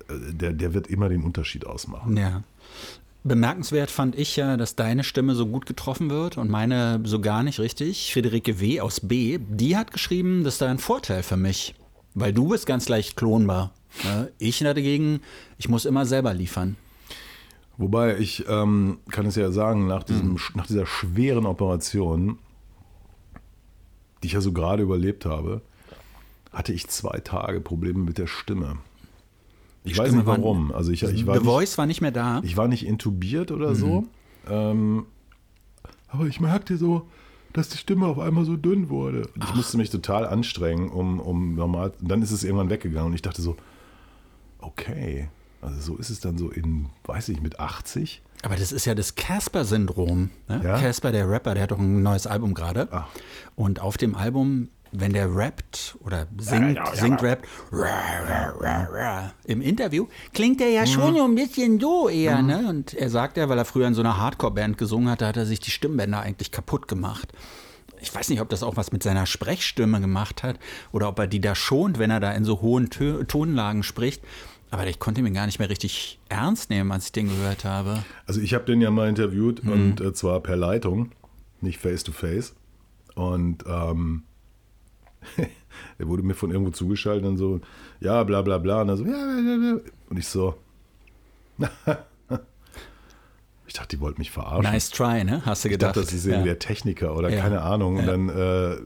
äh, 0.09 0.33
der, 0.33 0.53
der 0.53 0.73
wird 0.73 0.87
immer 0.87 1.09
den 1.09 1.21
Unterschied 1.23 1.67
ausmachen. 1.67 2.17
Ja. 2.17 2.43
Bemerkenswert 3.23 3.89
fand 3.89 4.17
ich 4.17 4.35
ja, 4.35 4.57
dass 4.57 4.75
deine 4.75 5.03
Stimme 5.03 5.35
so 5.35 5.45
gut 5.45 5.65
getroffen 5.65 6.09
wird 6.09 6.37
und 6.37 6.49
meine 6.49 6.99
so 7.05 7.21
gar 7.21 7.43
nicht 7.43 7.59
richtig. 7.59 8.11
Friederike 8.11 8.59
W. 8.59 8.81
aus 8.81 8.99
B., 8.99 9.39
die 9.39 9.77
hat 9.77 9.91
geschrieben, 9.91 10.43
das 10.43 10.55
ist 10.55 10.61
da 10.61 10.69
ein 10.69 10.79
Vorteil 10.79 11.23
für 11.23 11.37
mich, 11.37 11.73
weil 12.15 12.33
du 12.33 12.49
bist 12.49 12.65
ganz 12.65 12.89
leicht 12.89 13.15
klonbar. 13.15 13.71
Ich 14.39 14.59
dagegen, 14.59 15.21
ich 15.57 15.69
muss 15.69 15.85
immer 15.85 16.05
selber 16.05 16.33
liefern. 16.33 16.75
Wobei 17.77 18.17
ich 18.17 18.45
ähm, 18.47 18.99
kann 19.09 19.25
es 19.25 19.35
ja 19.35 19.51
sagen, 19.51 19.87
nach, 19.87 20.03
diesem, 20.03 20.31
mhm. 20.31 20.39
nach 20.55 20.67
dieser 20.67 20.85
schweren 20.85 21.45
Operation, 21.45 22.37
die 24.21 24.27
ich 24.27 24.33
ja 24.33 24.41
so 24.41 24.51
gerade 24.51 24.83
überlebt 24.83 25.25
habe, 25.25 25.61
hatte 26.51 26.71
ich 26.71 26.87
zwei 26.87 27.19
Tage 27.19 27.61
Probleme 27.61 27.99
mit 27.99 28.17
der 28.17 28.27
Stimme. 28.27 28.77
Ich 29.83 29.97
weiß 29.97 30.13
nicht 30.13 30.25
warum. 30.25 30.71
Also 30.71 30.91
ich, 30.91 31.03
ich 31.03 31.25
war 31.25 31.37
The 31.37 31.43
Voice 31.43 31.71
nicht, 31.71 31.77
war 31.77 31.85
nicht 31.87 32.01
mehr 32.01 32.11
da. 32.11 32.41
Ich 32.43 32.55
war 32.55 32.67
nicht 32.67 32.85
intubiert 32.85 33.51
oder 33.51 33.71
mhm. 33.71 33.75
so. 33.75 34.07
Ähm, 34.49 35.05
aber 36.07 36.27
ich 36.27 36.39
merkte 36.39 36.77
so, 36.77 37.07
dass 37.53 37.69
die 37.69 37.77
Stimme 37.77 38.07
auf 38.07 38.19
einmal 38.19 38.45
so 38.45 38.57
dünn 38.57 38.89
wurde. 38.89 39.27
Und 39.35 39.43
ich 39.43 39.55
musste 39.55 39.77
mich 39.77 39.89
total 39.89 40.25
anstrengen, 40.25 40.89
um, 40.89 41.19
um 41.19 41.55
normal. 41.55 41.93
Und 42.01 42.09
dann 42.09 42.21
ist 42.21 42.31
es 42.31 42.43
irgendwann 42.43 42.69
weggegangen 42.69 43.07
und 43.07 43.13
ich 43.13 43.21
dachte 43.21 43.41
so, 43.41 43.55
okay. 44.59 45.29
Also 45.61 45.79
so 45.93 45.97
ist 45.97 46.09
es 46.09 46.19
dann 46.19 46.37
so 46.37 46.49
in, 46.49 46.89
weiß 47.05 47.29
ich, 47.29 47.41
mit 47.41 47.59
80. 47.59 48.21
Aber 48.41 48.57
das 48.57 48.73
ist 48.73 48.85
ja 48.85 48.95
das 48.95 49.15
Casper-Syndrom. 49.15 50.29
Ne? 50.49 50.61
Ja? 50.63 50.79
Casper, 50.79 51.13
der 51.13 51.29
Rapper, 51.29 51.53
der 51.53 51.63
hat 51.63 51.71
doch 51.71 51.79
ein 51.79 52.03
neues 52.03 52.27
Album 52.27 52.53
gerade. 52.53 52.91
Ah. 52.91 53.07
Und 53.55 53.79
auf 53.79 53.97
dem 53.97 54.15
Album, 54.15 54.67
wenn 54.93 55.13
der 55.13 55.35
rappt 55.35 55.97
oder 56.03 56.27
singt, 56.37 56.77
ja, 56.77 56.85
ja, 56.85 56.95
singt, 56.95 57.23
rappt, 57.23 57.47
im 59.45 59.61
Interview, 59.61 60.07
klingt 60.33 60.61
er 60.61 60.69
ja 60.69 60.81
mhm. 60.81 60.87
schon 60.87 61.17
ein 61.17 61.35
bisschen 61.35 61.79
so 61.79 62.09
eher. 62.09 62.41
Mhm. 62.41 62.47
Ne? 62.47 62.67
Und 62.69 62.93
er 62.93 63.09
sagt 63.09 63.37
ja, 63.37 63.49
weil 63.49 63.57
er 63.57 63.65
früher 63.65 63.87
in 63.87 63.93
so 63.93 64.01
einer 64.01 64.17
Hardcore-Band 64.17 64.77
gesungen 64.77 65.09
hat, 65.09 65.21
da 65.21 65.27
hat 65.27 65.37
er 65.37 65.45
sich 65.45 65.59
die 65.59 65.71
Stimmbänder 65.71 66.21
eigentlich 66.21 66.51
kaputt 66.51 66.87
gemacht 66.87 67.33
ich 68.03 68.13
weiß 68.13 68.29
nicht, 68.29 68.41
ob 68.41 68.49
das 68.49 68.63
auch 68.63 68.75
was 68.75 68.91
mit 68.91 69.01
seiner 69.01 69.25
Sprechstimme 69.25 70.01
gemacht 70.01 70.43
hat 70.43 70.59
oder 70.91 71.07
ob 71.07 71.19
er 71.19 71.27
die 71.27 71.39
da 71.39 71.55
schont, 71.55 71.99
wenn 71.99 72.11
er 72.11 72.19
da 72.19 72.33
in 72.33 72.43
so 72.43 72.61
hohen 72.61 72.89
Tö 72.89 73.23
Tonlagen 73.23 73.81
spricht. 73.81 74.21
Aber 74.71 74.85
ich 74.87 74.99
konnte 74.99 75.21
ihn 75.21 75.33
gar 75.33 75.45
nicht 75.45 75.59
mehr 75.59 75.69
richtig 75.69 76.19
ernst 76.29 76.69
nehmen, 76.69 76.91
als 76.91 77.05
ich 77.05 77.11
den 77.11 77.29
gehört 77.29 77.63
habe. 77.63 78.03
Also 78.25 78.41
ich 78.41 78.53
habe 78.53 78.65
den 78.65 78.81
ja 78.81 78.91
mal 78.91 79.07
interviewt 79.07 79.63
mhm. 79.63 79.71
und 79.71 80.01
äh, 80.01 80.13
zwar 80.13 80.41
per 80.41 80.57
Leitung, 80.57 81.11
nicht 81.61 81.79
face 81.79 82.03
to 82.03 82.11
face. 82.11 82.55
Und 83.15 83.63
ähm, 83.67 84.23
er 85.97 86.07
wurde 86.07 86.23
mir 86.23 86.35
von 86.35 86.51
irgendwo 86.51 86.71
zugeschaltet 86.71 87.25
und 87.25 87.37
so, 87.37 87.61
ja, 87.99 88.23
bla 88.23 88.41
bla 88.41 88.57
bla. 88.57 88.81
Und 88.81 88.97
so, 88.97 89.05
ja, 89.05 89.11
ja, 89.11 89.73
ja. 89.73 89.77
Und 90.09 90.17
ich 90.17 90.27
so, 90.27 90.55
ich 93.67 93.73
dachte, 93.73 93.95
die 93.95 93.99
wollten 93.99 94.21
mich 94.21 94.31
verarschen. 94.31 94.71
Nice 94.71 94.89
try, 94.89 95.23
ne? 95.23 95.41
Hast 95.45 95.65
du 95.65 95.69
gedacht? 95.69 95.91
Ich 95.91 95.93
dachte, 95.95 96.05
das 96.05 96.13
ist 96.13 96.25
irgendwie 96.25 96.49
ja. 96.49 96.53
der 96.53 96.59
Techniker 96.59 97.15
oder 97.15 97.29
ja. 97.29 97.41
keine 97.41 97.61
Ahnung. 97.61 97.97
Und 97.97 98.05
dann 98.05 98.29
äh, 98.29 98.77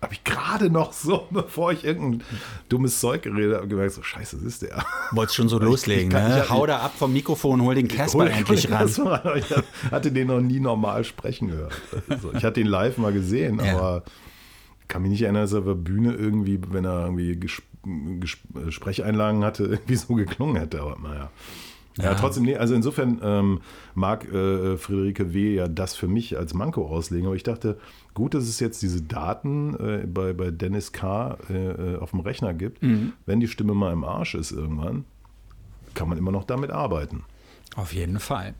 habe 0.00 0.14
ich 0.14 0.22
gerade 0.22 0.70
noch 0.70 0.92
so, 0.92 1.26
bevor 1.30 1.72
ich 1.72 1.84
irgendein 1.84 2.22
dummes 2.68 3.00
Zeug 3.00 3.22
geredet 3.22 3.56
habe, 3.56 3.68
gemerkt, 3.68 3.92
so 3.92 4.02
scheiße, 4.02 4.36
das 4.36 4.44
ist 4.44 4.62
der. 4.62 4.84
Wolltest 5.10 5.36
schon 5.36 5.48
so 5.48 5.58
loslegen, 5.58 6.10
kann, 6.10 6.28
ne? 6.28 6.48
Hau 6.48 6.66
da 6.66 6.78
ab 6.78 6.92
vom 6.96 7.12
Mikrofon, 7.12 7.62
hol 7.62 7.74
den 7.74 7.88
Casper 7.88 8.20
hol, 8.20 8.28
endlich 8.28 8.70
ran. 8.70 8.88
ich 9.36 9.90
hatte 9.90 10.12
den 10.12 10.28
noch 10.28 10.40
nie 10.40 10.60
normal 10.60 11.04
sprechen 11.04 11.48
gehört. 11.48 11.74
Also, 12.08 12.32
ich 12.32 12.44
hatte 12.44 12.60
ihn 12.60 12.66
live 12.66 12.98
mal 12.98 13.12
gesehen, 13.12 13.60
aber 13.60 14.04
kann 14.88 15.02
mich 15.02 15.10
nicht 15.10 15.22
erinnern, 15.22 15.42
dass 15.42 15.52
er 15.52 15.60
auf 15.60 15.64
der 15.66 15.74
Bühne 15.74 16.14
irgendwie, 16.14 16.58
wenn 16.70 16.84
er 16.84 17.04
irgendwie 17.04 17.36
Ges 17.36 17.62
Ges 17.84 18.38
Sprecheinlagen 18.70 19.44
hatte, 19.44 19.64
irgendwie 19.66 19.96
so 19.96 20.14
geklungen 20.14 20.56
hätte. 20.56 20.80
Aber 20.80 20.96
naja. 21.02 21.30
Ja, 22.00 22.14
trotzdem, 22.14 22.44
nee, 22.44 22.56
also 22.56 22.76
insofern 22.76 23.18
ähm, 23.24 23.60
mag 23.96 24.32
äh, 24.32 24.76
Friederike 24.76 25.34
W. 25.34 25.56
ja 25.56 25.66
das 25.66 25.96
für 25.96 26.06
mich 26.06 26.38
als 26.38 26.54
Manko 26.54 26.86
auslegen, 26.86 27.26
aber 27.26 27.34
ich 27.34 27.42
dachte, 27.42 27.76
gut, 28.14 28.34
dass 28.34 28.44
es 28.44 28.60
jetzt 28.60 28.82
diese 28.82 29.02
Daten 29.02 29.74
äh, 29.74 30.06
bei, 30.06 30.32
bei 30.32 30.52
Dennis 30.52 30.92
K. 30.92 31.36
Äh, 31.50 31.96
auf 31.96 32.12
dem 32.12 32.20
Rechner 32.20 32.54
gibt. 32.54 32.80
Wenn 33.26 33.40
die 33.40 33.48
Stimme 33.48 33.74
mal 33.74 33.92
im 33.92 34.04
Arsch 34.04 34.36
ist 34.36 34.52
irgendwann, 34.52 35.06
kann 35.94 36.08
man 36.08 36.18
immer 36.18 36.30
noch 36.30 36.44
damit 36.44 36.70
arbeiten. 36.70 37.24
Auf 37.76 37.92
jeden 37.92 38.18
Fall. 38.18 38.54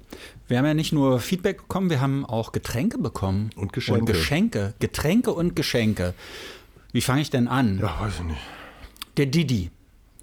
Wir 0.46 0.58
haben 0.58 0.66
ja 0.66 0.74
nicht 0.74 0.92
nur 0.92 1.20
Feedback 1.20 1.58
bekommen, 1.58 1.90
wir 1.90 2.00
haben 2.00 2.24
auch 2.24 2.52
Getränke 2.52 2.98
bekommen. 2.98 3.50
Und 3.56 3.72
Geschenke. 3.72 4.00
Und 4.00 4.06
Geschenke. 4.06 4.74
Getränke 4.78 5.32
und 5.32 5.56
Geschenke. 5.56 6.14
Wie 6.92 7.00
fange 7.00 7.22
ich 7.22 7.30
denn 7.30 7.48
an? 7.48 7.78
Ja, 7.78 8.00
weiß 8.00 8.14
ich 8.20 8.24
nicht. 8.24 8.40
Der 9.16 9.26
Didi. 9.26 9.70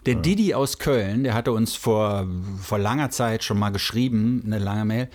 Der 0.05 0.15
Didi 0.15 0.53
aus 0.53 0.77
Köln, 0.77 1.23
der 1.23 1.33
hatte 1.33 1.51
uns 1.51 1.75
vor, 1.75 2.27
vor 2.61 2.77
langer 2.77 3.09
Zeit 3.09 3.43
schon 3.43 3.57
mal 3.57 3.71
geschrieben, 3.71 4.43
eine 4.45 4.59
lange 4.59 4.85
Mail. 4.85 5.09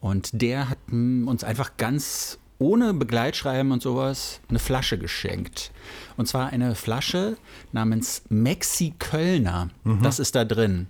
Und 0.00 0.30
der 0.32 0.70
hat 0.70 0.78
uns 0.90 1.44
einfach 1.44 1.76
ganz 1.76 2.38
ohne 2.58 2.94
Begleitschreiben 2.94 3.70
und 3.70 3.82
sowas 3.82 4.40
eine 4.48 4.58
Flasche 4.58 4.98
geschenkt. 4.98 5.72
Und 6.16 6.26
zwar 6.26 6.48
eine 6.48 6.74
Flasche 6.74 7.36
namens 7.72 8.22
Mexi 8.28 8.94
Kölner. 8.98 9.70
Das 10.02 10.18
ist 10.18 10.34
da 10.34 10.44
drin. 10.44 10.86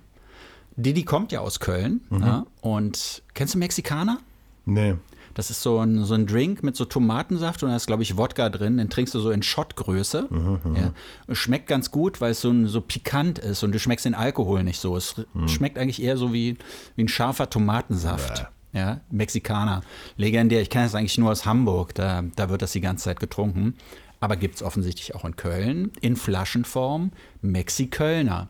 Didi 0.81 1.03
kommt 1.03 1.31
ja 1.31 1.39
aus 1.39 1.59
Köln. 1.59 2.01
Ja, 2.09 2.45
und 2.61 3.23
kennst 3.33 3.53
du 3.53 3.57
Mexikaner? 3.57 4.19
Nee. 4.65 4.95
Das 5.33 5.49
ist 5.49 5.61
so 5.61 5.79
ein, 5.79 6.03
so 6.03 6.13
ein 6.13 6.27
Drink 6.27 6.61
mit 6.61 6.75
so 6.75 6.83
Tomatensaft 6.83 7.63
und 7.63 7.69
da 7.69 7.75
ist, 7.75 7.87
glaube 7.87 8.03
ich, 8.03 8.17
Wodka 8.17 8.49
drin. 8.49 8.77
Den 8.77 8.89
trinkst 8.89 9.13
du 9.13 9.19
so 9.19 9.31
in 9.31 9.43
Schottgröße. 9.43 10.27
Ja. 10.75 11.33
Schmeckt 11.33 11.67
ganz 11.67 11.89
gut, 11.91 12.19
weil 12.19 12.31
es 12.31 12.41
so, 12.41 12.49
ein, 12.49 12.67
so 12.67 12.81
pikant 12.81 13.39
ist 13.39 13.63
und 13.63 13.71
du 13.71 13.79
schmeckst 13.79 14.05
den 14.05 14.13
Alkohol 14.13 14.63
nicht 14.63 14.79
so. 14.79 14.97
Es 14.97 15.15
schmeckt 15.47 15.77
eigentlich 15.77 16.01
eher 16.01 16.17
so 16.17 16.33
wie, 16.33 16.57
wie 16.95 17.03
ein 17.03 17.07
scharfer 17.07 17.49
Tomatensaft. 17.49 18.47
Ja, 18.73 19.01
Mexikaner. 19.09 19.81
Legendär. 20.17 20.61
Ich 20.61 20.69
kenne 20.69 20.85
das 20.85 20.95
eigentlich 20.95 21.17
nur 21.17 21.31
aus 21.31 21.45
Hamburg. 21.45 21.95
Da, 21.95 22.23
da 22.35 22.49
wird 22.49 22.61
das 22.61 22.71
die 22.73 22.81
ganze 22.81 23.05
Zeit 23.05 23.19
getrunken. 23.19 23.75
Aber 24.19 24.35
gibt 24.35 24.55
es 24.55 24.63
offensichtlich 24.63 25.15
auch 25.15 25.25
in 25.25 25.35
Köln 25.35 25.91
in 26.01 26.15
Flaschenform 26.15 27.11
Mexikölner. 27.41 28.49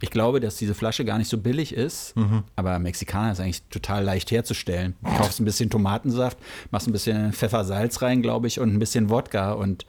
Ich 0.00 0.10
glaube, 0.10 0.40
dass 0.40 0.56
diese 0.56 0.74
Flasche 0.74 1.04
gar 1.04 1.18
nicht 1.18 1.28
so 1.28 1.38
billig 1.38 1.74
ist, 1.74 2.14
aber 2.56 2.78
Mexikaner 2.78 3.32
ist 3.32 3.40
eigentlich 3.40 3.62
total 3.64 4.02
leicht 4.02 4.30
herzustellen. 4.30 4.96
Du 5.02 5.10
kaufst 5.16 5.40
ein 5.40 5.44
bisschen 5.44 5.70
Tomatensaft, 5.70 6.38
machst 6.70 6.88
ein 6.88 6.92
bisschen 6.92 7.32
Pfeffersalz 7.32 8.00
rein, 8.02 8.22
glaube 8.22 8.46
ich, 8.46 8.60
und 8.60 8.72
ein 8.72 8.78
bisschen 8.78 9.10
Wodka 9.10 9.52
und 9.52 9.84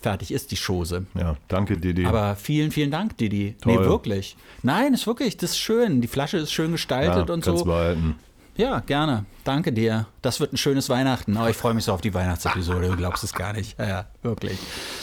fertig 0.00 0.30
ist 0.30 0.50
die 0.50 0.56
Chose. 0.56 1.06
Ja, 1.14 1.36
danke, 1.48 1.78
Didi. 1.78 2.06
Aber 2.06 2.36
vielen, 2.36 2.70
vielen 2.70 2.90
Dank, 2.90 3.16
Didi. 3.16 3.56
Toll. 3.60 3.72
Nee, 3.72 3.78
wirklich. 3.80 4.36
Nein, 4.62 4.94
ist 4.94 5.06
wirklich, 5.06 5.36
das 5.36 5.50
ist 5.50 5.58
schön. 5.58 6.00
Die 6.00 6.08
Flasche 6.08 6.38
ist 6.38 6.52
schön 6.52 6.66
ja, 6.66 6.72
gestaltet 6.72 7.30
und 7.30 7.44
kannst 7.44 7.60
so. 7.60 7.64
behalten. 7.64 8.16
Ja, 8.56 8.80
gerne. 8.80 9.26
Danke 9.44 9.72
dir. 9.72 10.06
Das 10.22 10.40
wird 10.40 10.52
ein 10.52 10.56
schönes 10.56 10.88
Weihnachten. 10.88 11.36
Oh, 11.36 11.46
ich 11.46 11.56
freue 11.56 11.74
mich 11.74 11.84
so 11.84 11.92
auf 11.92 12.00
die 12.00 12.14
Weihnachtsepisode. 12.14 12.88
Du 12.88 12.96
glaubst 12.96 13.22
es 13.22 13.32
gar 13.32 13.52
nicht. 13.52 13.78
Ja, 13.78 13.86
ja, 13.86 14.06
wirklich. 14.22 14.58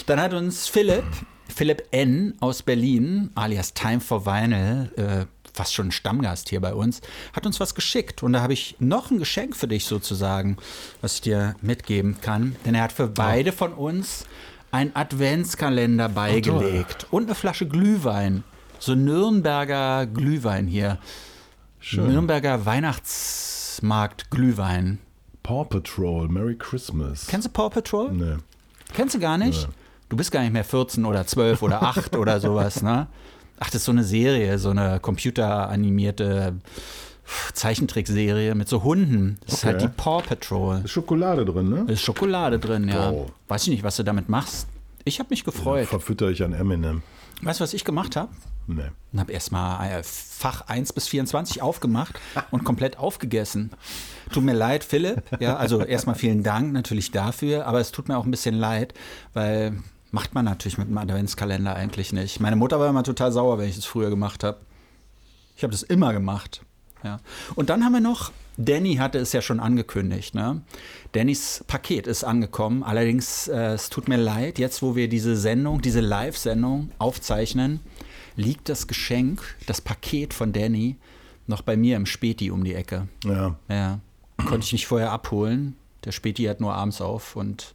Dann 0.08 0.19
hat 0.19 0.34
uns 0.34 0.67
Philipp, 0.67 1.06
Philipp 1.47 1.84
N. 1.91 2.36
aus 2.39 2.63
Berlin, 2.63 3.29
alias 3.36 3.73
Time 3.73 3.99
for 3.99 4.25
Vinyl, 4.25 4.91
äh, 4.95 5.25
fast 5.53 5.73
schon 5.73 5.88
ein 5.89 5.91
Stammgast 5.91 6.49
hier 6.49 6.62
bei 6.62 6.73
uns, 6.73 7.01
hat 7.34 7.45
uns 7.45 7.60
was 7.60 7.75
geschickt. 7.75 8.23
Und 8.23 8.34
da 8.34 8.41
habe 8.41 8.53
ich 8.53 8.75
noch 8.79 9.12
ein 9.12 9.19
Geschenk 9.19 9.56
für 9.56 9.67
dich 9.67 9.86
sozusagen, 9.86 10.58
was 11.01 11.15
ich 11.15 11.21
dir 11.21 11.56
mitgeben 11.62 12.19
kann. 12.21 12.56
Denn 12.65 12.75
er 12.75 12.84
hat 12.84 12.91
für 12.91 13.08
beide 13.08 13.51
von 13.51 13.73
uns 13.73 14.25
einen 14.71 14.95
Adventskalender 14.95 16.10
beigelegt 16.10 17.08
und 17.12 17.25
eine 17.25 17.36
Flasche 17.36 17.67
Glühwein. 17.67 18.43
So 18.79 18.95
Nürnberger 18.95 20.08
Glühwein 20.08 20.67
hier. 20.67 20.97
Nürnberger 21.91 22.65
Weihnachtsmarkt 22.65 24.32
Glühwein. 24.32 24.99
Paw 25.43 25.65
Patrol, 25.65 26.27
Merry 26.29 26.56
Christmas. 26.58 27.27
Kennst 27.27 27.47
du 27.47 27.51
Paw 27.51 27.69
Patrol? 27.69 28.12
Nee. 28.12 28.38
Kennst 28.93 29.15
du 29.15 29.19
gar 29.19 29.38
nicht? 29.38 29.67
Du 30.10 30.18
bist 30.18 30.32
gar 30.32 30.42
nicht 30.42 30.54
mehr 30.54 30.63
14 30.63 31.06
oder 31.06 31.26
12 31.26 31.62
oder 31.63 31.82
8 31.84 32.16
oder 32.18 32.39
sowas, 32.39 32.82
ne? 32.84 33.08
Ach, 33.60 33.68
das 33.68 33.76
ist 33.76 33.86
so 33.86 33.92
eine 33.92 34.04
Serie, 34.04 34.58
so 34.60 34.70
eine 34.70 35.00
computeranimierte 35.00 36.56
Zeichentrickserie 37.54 38.56
mit 38.56 38.68
so 38.68 38.84
Hunden. 38.84 39.38
Das 39.46 39.56
ist 39.56 39.63
Okay. 39.63 39.72
halt 39.74 39.82
die 39.82 39.88
Paw 39.88 40.22
Patrol. 40.22 40.82
Ist 40.84 40.92
Schokolade 40.92 41.46
drin, 41.46 41.70
ne? 41.70 41.86
Ist 41.92 42.02
Schokolade 42.02 42.60
drin, 42.60 42.88
ja. 42.89 43.12
Oh. 43.12 43.28
Weiß 43.48 43.63
ich 43.63 43.70
nicht, 43.70 43.84
was 43.84 43.96
du 43.96 44.04
damit 44.04 44.30
machst. 44.30 44.68
Ich 45.06 45.20
habe 45.20 45.30
mich 45.30 45.44
gefreut. 45.44 45.88
Verfütter 45.88 46.30
ich 46.30 46.44
an 46.44 46.54
Eminem. 46.54 47.02
Weißt 47.42 47.60
du, 47.60 47.63
was 47.63 47.74
ich 47.74 47.84
gemacht 47.84 48.16
habe? 48.16 48.30
Nee. 48.68 48.84
Und 49.12 49.20
habe 49.20 49.34
erstmal 49.34 49.89
äh, 49.92 50.02
Fach 50.04 50.62
1 50.68 50.94
bis 50.94 51.08
24 51.10 51.62
aufgemacht 51.62 52.18
und 52.52 52.63
komplett 52.63 52.98
aufgegessen. 52.98 53.72
Tut 54.32 54.44
mir 54.44 54.54
leid, 54.54 54.86
Philipp. 54.86 55.24
Ja, 55.42 55.58
also 55.58 55.82
erstmal 55.84 56.16
vielen 56.16 56.44
Dank 56.44 56.72
natürlich 56.72 57.12
dafür, 57.12 57.66
aber 57.68 57.82
es 57.82 57.92
tut 57.92 58.08
mir 58.08 58.18
auch 58.18 58.24
ein 58.26 58.32
bisschen 58.32 58.56
leid, 58.56 58.94
weil 59.34 59.74
macht 60.13 60.36
man 60.36 60.45
natürlich 60.45 60.78
mit 60.78 60.88
dem 60.88 60.97
Adventskalender 60.97 61.76
eigentlich 61.76 62.13
nicht. 62.13 62.39
Meine 62.39 62.56
Mutter 62.56 62.80
war 62.80 62.88
immer 62.88 63.04
total 63.04 63.32
sauer, 63.32 63.58
wenn 63.58 63.67
ich 63.67 63.76
das 63.76 63.86
früher 63.86 64.12
gemacht 64.12 64.43
habe. 64.43 64.60
Ich 65.58 65.63
habe 65.63 65.71
das 65.71 65.82
immer 65.82 66.13
gemacht. 66.13 66.62
Ja. 67.04 67.19
Und 67.56 67.71
dann 67.71 67.84
haben 67.84 67.93
wir 67.93 67.99
noch, 67.99 68.32
Danny 68.56 68.95
hatte 68.97 69.17
es 69.17 69.34
ja 69.34 69.41
schon 69.41 69.60
angekündigt. 69.60 70.36
Ne? 70.36 70.62
Dannys 71.13 71.63
Paket 71.65 72.06
ist 72.06 72.23
angekommen. 72.23 72.84
Allerdings, 72.84 73.47
äh, 73.47 73.73
es 73.73 73.89
tut 73.89 74.08
mir 74.08 74.17
leid, 74.17 74.60
jetzt 74.60 74.84
wo 74.84 74.95
wir 74.95 75.10
diese 75.10 75.36
Sendung, 75.36 75.82
diese 75.82 75.99
Live-Sendung 75.99 76.91
aufzeichnen, 76.99 77.80
liegt 78.36 78.69
das 78.69 78.86
Geschenk, 78.86 79.41
das 79.65 79.82
Paket 79.82 80.36
von 80.36 80.54
Danny, 80.54 80.97
noch 81.47 81.63
bei 81.63 81.76
mir 81.76 81.97
im 81.97 82.06
Späti 82.06 82.52
um 82.52 82.63
die 82.63 82.76
Ecke. 82.76 83.08
Ja. 83.26 83.56
Ja, 83.67 83.99
konnte 84.38 84.65
ich 84.65 84.73
nicht 84.73 84.86
vorher 84.86 85.12
abholen. 85.12 85.76
Der 86.06 86.12
Späti 86.12 86.43
hat 86.43 86.62
nur 86.62 86.76
abends 86.76 87.02
auf 87.02 87.36
und 87.36 87.73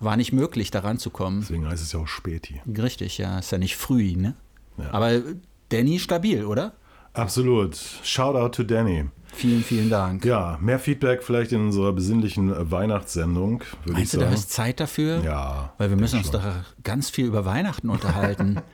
war 0.00 0.16
nicht 0.16 0.32
möglich, 0.32 0.70
daran 0.70 0.98
zu 0.98 1.10
kommen. 1.10 1.40
Deswegen 1.40 1.68
heißt 1.68 1.82
es 1.82 1.92
ja 1.92 2.00
auch 2.00 2.08
Späti. 2.08 2.60
Richtig, 2.66 3.18
ja, 3.18 3.38
ist 3.38 3.52
ja 3.52 3.58
nicht 3.58 3.76
früh, 3.76 4.16
ne? 4.16 4.34
Ja. 4.78 4.92
Aber 4.92 5.20
Danny 5.68 5.98
stabil, 5.98 6.44
oder? 6.44 6.72
Absolut. 7.12 7.76
Shoutout 8.02 8.50
to 8.50 8.62
Danny. 8.64 9.06
Vielen, 9.32 9.62
vielen 9.62 9.90
Dank. 9.90 10.24
Ja, 10.24 10.58
mehr 10.60 10.78
Feedback 10.78 11.22
vielleicht 11.22 11.52
in 11.52 11.60
unserer 11.60 11.92
besinnlichen 11.92 12.70
Weihnachtssendung, 12.70 13.62
Meinst 13.86 14.14
du, 14.14 14.18
da 14.18 14.30
ist 14.30 14.50
Zeit 14.50 14.80
dafür? 14.80 15.22
Ja. 15.22 15.72
Weil 15.78 15.90
wir 15.90 15.96
müssen 15.96 16.18
uns 16.18 16.30
schon. 16.30 16.40
doch 16.40 16.44
ganz 16.82 17.10
viel 17.10 17.26
über 17.26 17.44
Weihnachten 17.44 17.90
unterhalten. 17.90 18.60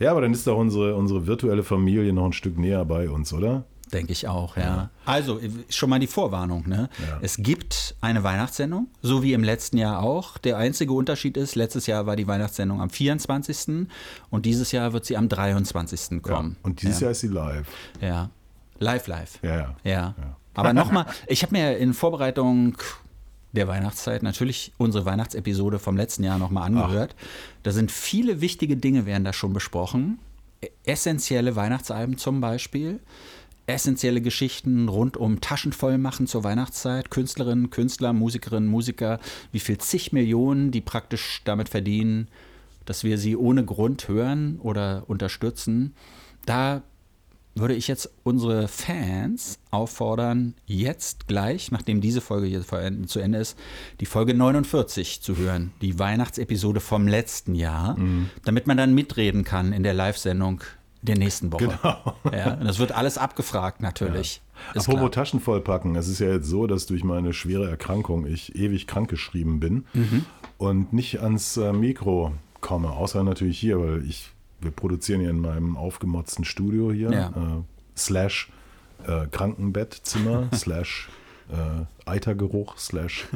Ja, 0.00 0.10
aber 0.12 0.22
dann 0.22 0.32
ist 0.32 0.46
doch 0.46 0.56
unsere, 0.56 0.96
unsere 0.96 1.26
virtuelle 1.26 1.62
Familie 1.62 2.12
noch 2.12 2.24
ein 2.24 2.32
Stück 2.32 2.58
näher 2.58 2.84
bei 2.84 3.10
uns, 3.10 3.32
oder? 3.32 3.64
Denke 3.92 4.12
ich 4.12 4.28
auch, 4.28 4.56
ja. 4.56 4.90
Also, 5.04 5.40
schon 5.70 5.90
mal 5.90 5.98
die 5.98 6.06
Vorwarnung, 6.06 6.68
ne? 6.68 6.90
Ja. 6.98 7.18
Es 7.22 7.36
gibt 7.38 7.94
eine 8.00 8.22
Weihnachtssendung, 8.22 8.88
so 9.02 9.22
wie 9.22 9.32
im 9.32 9.42
letzten 9.42 9.78
Jahr 9.78 10.02
auch. 10.02 10.38
Der 10.38 10.58
einzige 10.58 10.92
Unterschied 10.92 11.36
ist, 11.36 11.54
letztes 11.54 11.86
Jahr 11.86 12.06
war 12.06 12.16
die 12.16 12.26
Weihnachtssendung 12.26 12.80
am 12.80 12.90
24. 12.90 13.86
und 14.30 14.46
dieses 14.46 14.72
Jahr 14.72 14.92
wird 14.92 15.04
sie 15.04 15.16
am 15.16 15.28
23. 15.28 16.22
kommen. 16.22 16.56
Und 16.62 16.82
dieses 16.82 17.00
ja. 17.00 17.06
Jahr 17.06 17.12
ist 17.12 17.20
sie 17.20 17.28
live. 17.28 17.66
Ja. 18.00 18.30
Live, 18.78 19.06
live. 19.06 19.38
Ja, 19.42 19.56
ja. 19.56 19.76
Ja. 19.84 19.92
Ja. 19.92 20.36
Aber 20.54 20.72
nochmal, 20.72 21.06
ich 21.26 21.42
habe 21.42 21.56
mir 21.56 21.78
in 21.78 21.94
Vorbereitung 21.94 22.76
der 23.52 23.68
Weihnachtszeit 23.68 24.22
natürlich 24.22 24.72
unsere 24.76 25.04
Weihnachtsepisode 25.04 25.78
vom 25.78 25.96
letzten 25.96 26.24
Jahr 26.24 26.38
nochmal 26.38 26.64
angehört. 26.64 27.14
Da 27.62 27.70
sind 27.70 27.90
viele 27.90 28.40
wichtige 28.40 28.76
Dinge, 28.76 29.06
werden 29.06 29.24
da 29.24 29.32
schon 29.32 29.52
besprochen. 29.52 30.18
Essentielle 30.84 31.56
Weihnachtsalben 31.56 32.18
zum 32.18 32.40
Beispiel. 32.40 33.00
Essentielle 33.68 34.22
Geschichten 34.22 34.88
rund 34.88 35.16
um 35.16 35.40
Taschen 35.40 35.72
voll 35.72 35.98
machen 35.98 36.26
zur 36.26 36.42
Weihnachtszeit. 36.42 37.10
Künstlerinnen, 37.10 37.70
Künstler, 37.70 38.12
Musikerinnen, 38.12 38.68
Musiker. 38.68 39.20
Wie 39.52 39.60
viel 39.60 39.78
zig 39.78 40.12
Millionen 40.12 40.70
die 40.70 40.80
praktisch 40.80 41.42
damit 41.44 41.68
verdienen, 41.68 42.28
dass 42.86 43.04
wir 43.04 43.18
sie 43.18 43.36
ohne 43.36 43.64
Grund 43.64 44.08
hören 44.08 44.58
oder 44.60 45.04
unterstützen. 45.06 45.94
Da 46.46 46.82
würde 47.54 47.74
ich 47.74 47.88
jetzt 47.88 48.10
unsere 48.22 48.68
Fans 48.68 49.58
auffordern, 49.70 50.54
jetzt 50.64 51.26
gleich, 51.28 51.70
nachdem 51.70 52.00
diese 52.00 52.20
Folge 52.20 52.46
hier 52.46 52.62
zu 52.62 53.18
Ende 53.18 53.38
ist, 53.38 53.58
die 54.00 54.06
Folge 54.06 54.32
49 54.32 55.20
zu 55.20 55.36
hören, 55.36 55.72
die 55.82 55.98
Weihnachtsepisode 55.98 56.80
vom 56.80 57.08
letzten 57.08 57.54
Jahr, 57.54 57.96
damit 58.44 58.66
man 58.66 58.76
dann 58.76 58.94
mitreden 58.94 59.44
kann 59.44 59.72
in 59.72 59.82
der 59.82 59.94
Live-Sendung 59.94 60.62
der 61.02 61.16
nächsten 61.18 61.52
Woche. 61.52 61.68
Genau. 61.82 62.14
Ja, 62.36 62.54
und 62.54 62.64
das 62.66 62.78
wird 62.78 62.92
alles 62.92 63.16
abgefragt 63.18 63.80
natürlich. 63.80 64.42
Ist 64.74 64.88
Apropos 64.88 64.98
klar. 64.98 65.10
Taschen 65.12 65.40
vollpacken. 65.40 65.94
Es 65.96 66.08
ist 66.08 66.18
ja 66.18 66.28
jetzt 66.28 66.46
so, 66.48 66.66
dass 66.66 66.86
durch 66.86 67.04
meine 67.04 67.32
schwere 67.32 67.68
Erkrankung 67.70 68.26
ich 68.26 68.54
ewig 68.56 68.86
krankgeschrieben 68.86 69.60
bin 69.60 69.84
Mhm. 69.94 70.24
und 70.58 70.92
nicht 70.92 71.20
ans 71.20 71.56
äh, 71.56 71.72
Mikro 71.72 72.32
komme. 72.60 72.90
Außer 72.90 73.22
natürlich 73.22 73.58
hier, 73.58 73.80
weil 73.80 74.04
ich, 74.04 74.30
wir 74.60 74.70
produzieren 74.72 75.20
hier 75.20 75.30
in 75.30 75.40
meinem 75.40 75.76
aufgemotzten 75.76 76.44
Studio 76.44 76.90
hier. 76.92 77.10
Ja. 77.12 77.28
Äh, 77.28 77.62
slash 77.96 78.50
äh, 79.06 79.26
Krankenbettzimmer, 79.30 80.48
slash 80.54 81.08
äh, 81.50 81.84
Eitergeruch, 82.10 82.76
slash. 82.78 83.26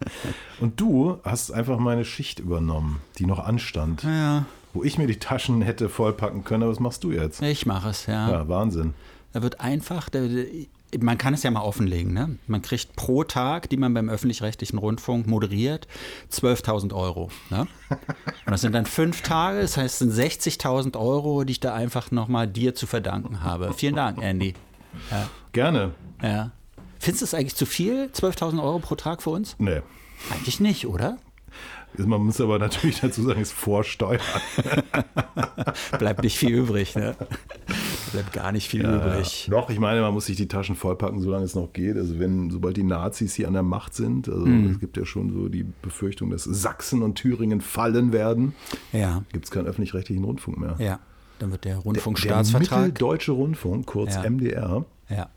und 0.60 0.80
du 0.80 1.18
hast 1.24 1.50
einfach 1.52 1.78
meine 1.78 2.04
Schicht 2.04 2.38
übernommen, 2.40 3.00
die 3.18 3.26
noch 3.26 3.38
anstand. 3.38 4.02
Ja, 4.04 4.46
Wo 4.74 4.82
ich 4.82 4.98
mir 4.98 5.06
die 5.06 5.18
Taschen 5.18 5.62
hätte 5.62 5.88
vollpacken 5.88 6.44
können, 6.44 6.62
aber 6.62 6.72
was 6.72 6.80
machst 6.80 7.04
du 7.04 7.12
jetzt? 7.12 7.42
ich 7.42 7.66
mache 7.66 7.90
es, 7.90 8.06
ja. 8.06 8.30
Ja, 8.30 8.48
Wahnsinn. 8.48 8.94
Da 9.32 9.42
wird 9.42 9.60
einfach, 9.60 10.08
da, 10.08 10.20
man 11.00 11.18
kann 11.18 11.34
es 11.34 11.42
ja 11.42 11.50
mal 11.50 11.62
offenlegen, 11.62 12.12
ne? 12.12 12.36
Man 12.46 12.60
kriegt 12.60 12.96
pro 12.96 13.24
Tag, 13.24 13.70
die 13.70 13.76
man 13.76 13.94
beim 13.94 14.08
öffentlich-rechtlichen 14.08 14.78
Rundfunk 14.78 15.26
moderiert, 15.26 15.88
12.000 16.30 16.94
Euro. 16.94 17.30
Ne? 17.50 17.66
Und 17.90 17.98
das 18.46 18.60
sind 18.60 18.74
dann 18.74 18.86
fünf 18.86 19.22
Tage, 19.22 19.62
das 19.62 19.76
heißt, 19.76 20.02
es 20.02 20.10
sind 20.10 20.12
60.000 20.12 20.98
Euro, 20.98 21.44
die 21.44 21.52
ich 21.52 21.60
da 21.60 21.74
einfach 21.74 22.10
nochmal 22.10 22.46
dir 22.46 22.74
zu 22.74 22.86
verdanken 22.86 23.42
habe. 23.42 23.72
Vielen 23.74 23.96
Dank, 23.96 24.22
Andy. 24.22 24.54
Ja. 25.10 25.28
Gerne. 25.52 25.92
Ja. 26.22 26.50
Findest 26.98 27.22
du 27.22 27.24
es 27.24 27.34
eigentlich 27.34 27.56
zu 27.56 27.66
viel, 27.66 28.10
12.000 28.12 28.62
Euro 28.62 28.78
pro 28.78 28.94
Tag 28.94 29.22
für 29.22 29.30
uns? 29.30 29.56
Nee. 29.58 29.80
Eigentlich 30.30 30.60
nicht, 30.60 30.86
oder? 30.86 31.18
Man 31.98 32.24
muss 32.24 32.40
aber 32.40 32.58
natürlich 32.58 33.00
dazu 33.00 33.22
sagen, 33.22 33.40
es 33.40 33.52
vorsteuern. 33.52 34.20
Bleibt 35.98 36.22
nicht 36.22 36.38
viel 36.38 36.54
übrig, 36.54 36.94
ne? 36.94 37.14
Bleibt 38.12 38.32
gar 38.32 38.52
nicht 38.52 38.68
viel 38.68 38.82
ja, 38.82 38.96
übrig. 38.96 39.48
Doch, 39.50 39.68
ich 39.70 39.78
meine, 39.78 40.00
man 40.00 40.14
muss 40.14 40.26
sich 40.26 40.36
die 40.36 40.48
Taschen 40.48 40.74
vollpacken, 40.74 41.20
solange 41.20 41.44
es 41.44 41.54
noch 41.54 41.72
geht. 41.72 41.96
Also 41.96 42.18
wenn, 42.18 42.50
sobald 42.50 42.76
die 42.76 42.82
Nazis 42.82 43.34
hier 43.34 43.46
an 43.46 43.54
der 43.54 43.62
Macht 43.62 43.94
sind, 43.94 44.28
also 44.28 44.46
mm. 44.46 44.70
es 44.70 44.80
gibt 44.80 44.96
ja 44.96 45.04
schon 45.04 45.32
so 45.32 45.48
die 45.48 45.64
Befürchtung, 45.82 46.30
dass 46.30 46.44
Sachsen 46.44 47.02
und 47.02 47.16
Thüringen 47.16 47.60
fallen 47.60 48.12
werden, 48.12 48.54
ja. 48.92 49.22
gibt 49.32 49.44
es 49.44 49.50
keinen 49.50 49.66
öffentlich-rechtlichen 49.66 50.24
Rundfunk 50.24 50.58
mehr. 50.58 50.76
Ja, 50.78 50.98
dann 51.38 51.50
wird 51.50 51.64
der 51.64 51.76
Rundfunkstaatsvertrag. 51.76 52.68
Der 52.68 52.78
Mitteldeutsche 52.78 53.32
Rundfunk, 53.32 53.86
kurz 53.86 54.14
ja. 54.14 54.28
MDR, 54.28 54.84
ja. 55.10 55.28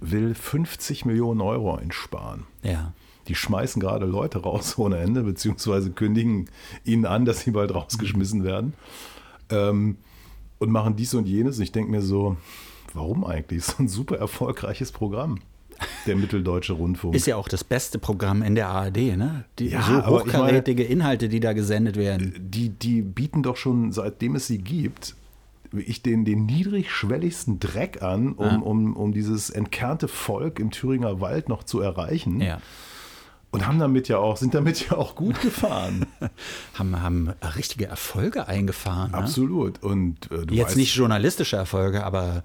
will 0.00 0.34
50 0.34 1.04
Millionen 1.04 1.40
Euro 1.40 1.76
einsparen. 1.76 2.44
Ja 2.62 2.92
die 3.30 3.36
schmeißen 3.36 3.80
gerade 3.80 4.06
Leute 4.06 4.42
raus 4.42 4.74
ohne 4.78 4.98
Ende, 4.98 5.22
beziehungsweise 5.22 5.90
kündigen 5.90 6.50
ihnen 6.84 7.06
an, 7.06 7.24
dass 7.24 7.40
sie 7.40 7.52
bald 7.52 7.74
rausgeschmissen 7.74 8.44
werden. 8.44 8.74
Ähm, 9.48 9.96
und 10.58 10.70
machen 10.70 10.96
dies 10.96 11.14
und 11.14 11.26
jenes. 11.26 11.56
Und 11.56 11.62
ich 11.62 11.72
denke 11.72 11.90
mir 11.90 12.02
so, 12.02 12.36
warum 12.92 13.24
eigentlich? 13.24 13.64
So 13.64 13.82
ein 13.82 13.88
super 13.88 14.18
erfolgreiches 14.18 14.92
Programm. 14.92 15.38
Der 16.06 16.14
Mitteldeutsche 16.14 16.74
Rundfunk. 16.74 17.14
Ist 17.14 17.26
ja 17.26 17.36
auch 17.36 17.48
das 17.48 17.64
beste 17.64 17.98
Programm 17.98 18.42
in 18.42 18.54
der 18.54 18.68
ARD, 18.68 19.16
ne? 19.16 19.44
Die 19.58 19.68
ja, 19.68 19.80
so 19.80 20.06
hochkarätige 20.06 20.82
meine, 20.82 20.92
Inhalte, 20.92 21.30
die 21.30 21.40
da 21.40 21.54
gesendet 21.54 21.96
werden. 21.96 22.34
Die, 22.38 22.68
die 22.68 23.00
bieten 23.00 23.42
doch 23.42 23.56
schon, 23.56 23.90
seitdem 23.90 24.34
es 24.34 24.46
sie 24.46 24.58
gibt, 24.58 25.14
ich 25.72 26.02
den, 26.02 26.26
den 26.26 26.44
niedrigschwelligsten 26.44 27.60
Dreck 27.60 28.02
an, 28.02 28.32
um, 28.32 28.46
ja. 28.46 28.56
um, 28.58 28.94
um 28.94 29.12
dieses 29.12 29.48
entkernte 29.48 30.08
Volk 30.08 30.58
im 30.58 30.70
Thüringer 30.70 31.22
Wald 31.22 31.48
noch 31.48 31.64
zu 31.64 31.80
erreichen. 31.80 32.40
Ja. 32.40 32.60
Und 33.52 33.66
haben 33.66 33.80
damit 33.80 34.06
ja 34.08 34.18
auch, 34.18 34.36
sind 34.36 34.54
damit 34.54 34.80
ja 34.90 34.96
auch 34.96 35.14
gut 35.14 35.40
gefahren. 35.40 36.06
haben, 36.74 37.02
haben 37.02 37.32
richtige 37.56 37.86
Erfolge 37.86 38.46
eingefahren. 38.46 39.10
Ne? 39.10 39.18
Absolut. 39.18 39.82
Und 39.82 40.30
äh, 40.30 40.54
Jetzt 40.54 40.68
weißt, 40.68 40.76
nicht 40.76 40.94
journalistische 40.94 41.56
Erfolge, 41.56 42.04
aber 42.04 42.44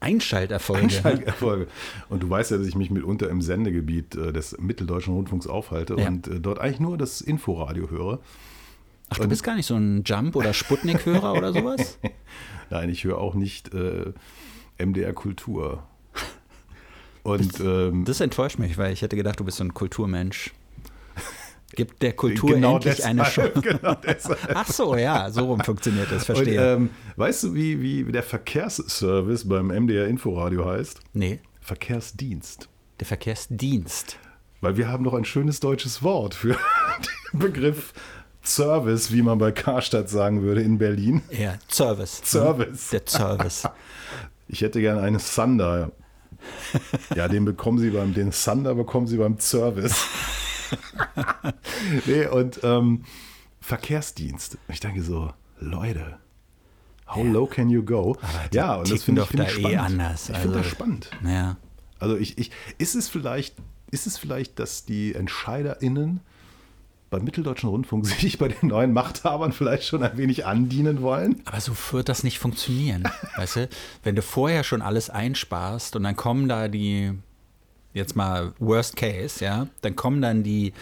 Einschalterfolge. 0.00 0.82
Einschalterfolge. 0.82 1.68
Und 2.08 2.22
du 2.22 2.30
weißt 2.30 2.50
ja, 2.50 2.58
dass 2.58 2.66
ich 2.66 2.74
mich 2.74 2.90
mitunter 2.90 3.30
im 3.30 3.40
Sendegebiet 3.40 4.14
äh, 4.14 4.32
des 4.32 4.58
Mitteldeutschen 4.58 5.14
Rundfunks 5.14 5.46
aufhalte 5.46 5.96
ja. 5.98 6.08
und 6.08 6.28
äh, 6.28 6.40
dort 6.40 6.58
eigentlich 6.58 6.80
nur 6.80 6.98
das 6.98 7.20
Inforadio 7.20 7.90
höre. 7.90 8.20
Ach, 9.08 9.16
du 9.16 9.22
und, 9.24 9.28
bist 9.28 9.42
gar 9.42 9.56
nicht 9.56 9.66
so 9.66 9.74
ein 9.74 10.04
Jump- 10.04 10.36
oder 10.36 10.52
Sputnik-Hörer 10.52 11.34
oder 11.34 11.52
sowas? 11.52 11.98
Nein, 12.70 12.88
ich 12.88 13.04
höre 13.04 13.18
auch 13.18 13.34
nicht 13.34 13.72
äh, 13.74 14.12
MDR 14.78 15.12
Kultur. 15.12 15.82
Und, 17.22 17.54
das, 17.54 17.60
ähm, 17.60 18.04
das, 18.04 18.20
enttäuscht 18.20 18.58
mich, 18.58 18.76
weil 18.78 18.92
ich 18.92 19.02
hätte 19.02 19.16
gedacht, 19.16 19.38
du 19.38 19.44
bist 19.44 19.58
so 19.58 19.64
ein 19.64 19.74
Kulturmensch. 19.74 20.52
Gibt 21.74 22.02
der 22.02 22.12
Kultur 22.14 22.54
genau 22.54 22.76
endlich 22.76 22.96
deshalb, 22.96 23.20
eine 23.20 23.28
Chance? 23.28 23.52
Genau 23.62 23.96
Ach 24.54 24.66
so, 24.66 24.96
ja, 24.96 25.30
so 25.30 25.46
rum 25.46 25.60
funktioniert 25.60 26.10
das, 26.10 26.24
verstehe. 26.24 26.76
Und, 26.76 26.82
ähm, 26.82 26.90
weißt 27.16 27.44
du, 27.44 27.54
wie, 27.54 27.80
wie 27.80 28.12
der 28.12 28.22
Verkehrsservice 28.22 29.48
beim 29.48 29.68
MDR 29.68 30.08
Inforadio 30.08 30.66
heißt? 30.66 31.00
Nee. 31.12 31.40
Verkehrsdienst. 31.60 32.68
Der 32.98 33.06
Verkehrsdienst. 33.06 34.18
Weil 34.60 34.76
wir 34.76 34.88
haben 34.88 35.04
doch 35.04 35.14
ein 35.14 35.24
schönes 35.24 35.60
deutsches 35.60 36.02
Wort 36.02 36.34
für 36.34 36.56
den 37.32 37.38
Begriff 37.38 37.92
Service, 38.44 39.12
wie 39.12 39.22
man 39.22 39.38
bei 39.38 39.52
Karstadt 39.52 40.08
sagen 40.08 40.42
würde 40.42 40.62
in 40.62 40.78
Berlin. 40.78 41.22
Ja, 41.30 41.54
Service. 41.68 42.20
Service. 42.24 42.90
Der 42.90 43.02
Service. 43.06 43.68
Ich 44.48 44.60
hätte 44.60 44.80
gerne 44.80 45.00
eine 45.00 45.18
Thunder 45.18 45.92
ja, 47.16 47.28
den 47.28 47.44
bekommen 47.44 47.78
sie 47.78 47.90
beim, 47.90 48.14
den 48.14 48.30
Thunder 48.30 48.74
bekommen 48.74 49.06
sie 49.06 49.16
beim 49.16 49.38
Service. 49.38 50.06
nee, 52.06 52.26
und 52.26 52.60
ähm, 52.62 53.04
Verkehrsdienst. 53.60 54.58
Ich 54.68 54.80
denke 54.80 55.02
so, 55.02 55.32
Leute, 55.58 56.18
how 57.06 57.24
ja. 57.24 57.30
low 57.30 57.46
can 57.46 57.70
you 57.70 57.84
go? 57.84 58.16
Aber 58.20 58.48
ja, 58.52 58.76
und 58.76 58.90
das 58.90 59.04
finde 59.04 59.22
ich, 59.22 59.28
find 59.28 59.44
ich 59.44 59.50
spannend. 59.50 59.74
Eh 59.74 59.76
anders. 59.76 60.28
Ich 60.28 60.36
finde 60.38 60.56
das 60.58 60.64
also, 60.64 60.70
spannend. 60.70 61.10
Ja. 61.24 61.56
Also 61.98 62.16
ich, 62.16 62.38
ich, 62.38 62.50
ist 62.78 62.94
es 62.94 63.08
vielleicht, 63.08 63.56
ist 63.90 64.06
es 64.06 64.18
vielleicht, 64.18 64.58
dass 64.58 64.84
die 64.84 65.14
EntscheiderInnen 65.14 66.20
beim 67.12 67.22
Mitteldeutschen 67.24 67.68
Rundfunk 67.68 68.06
sich 68.20 68.38
bei 68.38 68.48
den 68.48 68.68
neuen 68.68 68.92
Machthabern 68.92 69.52
vielleicht 69.52 69.84
schon 69.84 70.02
ein 70.02 70.16
wenig 70.16 70.46
andienen 70.46 71.02
wollen. 71.02 71.40
Aber 71.44 71.60
so 71.60 71.72
wird 71.92 72.08
das 72.08 72.24
nicht 72.24 72.40
funktionieren. 72.40 73.04
weißt 73.36 73.56
du, 73.56 73.68
wenn 74.02 74.16
du 74.16 74.22
vorher 74.22 74.64
schon 74.64 74.82
alles 74.82 75.10
einsparst 75.10 75.94
und 75.94 76.02
dann 76.02 76.16
kommen 76.16 76.48
da 76.48 76.66
die, 76.66 77.12
jetzt 77.92 78.16
mal 78.16 78.54
Worst 78.58 78.96
Case, 78.96 79.44
ja, 79.44 79.68
dann 79.82 79.94
kommen 79.94 80.20
dann 80.20 80.42
die 80.42 80.72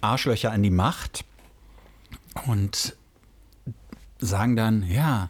Arschlöcher 0.00 0.50
an 0.50 0.62
die 0.62 0.70
Macht 0.70 1.24
und 2.46 2.96
sagen 4.18 4.56
dann, 4.56 4.88
ja, 4.88 5.28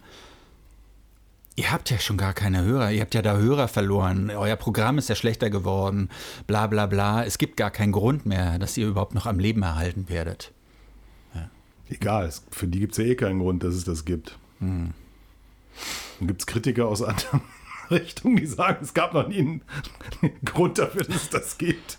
Ihr 1.56 1.70
habt 1.70 1.88
ja 1.90 1.98
schon 2.00 2.16
gar 2.16 2.32
keine 2.32 2.64
Hörer, 2.64 2.90
ihr 2.90 3.00
habt 3.00 3.14
ja 3.14 3.22
da 3.22 3.36
Hörer 3.36 3.68
verloren, 3.68 4.30
euer 4.30 4.56
Programm 4.56 4.98
ist 4.98 5.08
ja 5.08 5.14
schlechter 5.14 5.50
geworden, 5.50 6.08
bla 6.48 6.66
bla 6.66 6.86
bla. 6.86 7.24
Es 7.24 7.38
gibt 7.38 7.56
gar 7.56 7.70
keinen 7.70 7.92
Grund 7.92 8.26
mehr, 8.26 8.58
dass 8.58 8.76
ihr 8.76 8.88
überhaupt 8.88 9.14
noch 9.14 9.26
am 9.26 9.38
Leben 9.38 9.62
erhalten 9.62 10.08
werdet. 10.08 10.52
Ja. 11.32 11.48
Egal, 11.88 12.32
für 12.50 12.66
die 12.66 12.80
gibt 12.80 12.92
es 12.92 12.98
ja 12.98 13.04
eh 13.04 13.14
keinen 13.14 13.38
Grund, 13.38 13.62
dass 13.62 13.74
es 13.74 13.84
das 13.84 14.04
gibt. 14.04 14.36
Hm. 14.58 14.94
Dann 16.18 16.28
gibt 16.28 16.40
es 16.40 16.46
Kritiker 16.46 16.88
aus 16.88 17.02
anderen 17.02 17.42
Richtungen, 17.88 18.36
die 18.36 18.46
sagen, 18.46 18.78
es 18.82 18.92
gab 18.92 19.14
noch 19.14 19.28
nie 19.28 19.38
einen 19.38 19.60
Grund 20.44 20.78
dafür, 20.78 21.04
dass 21.04 21.14
es 21.16 21.30
das 21.30 21.58
gibt. 21.58 21.98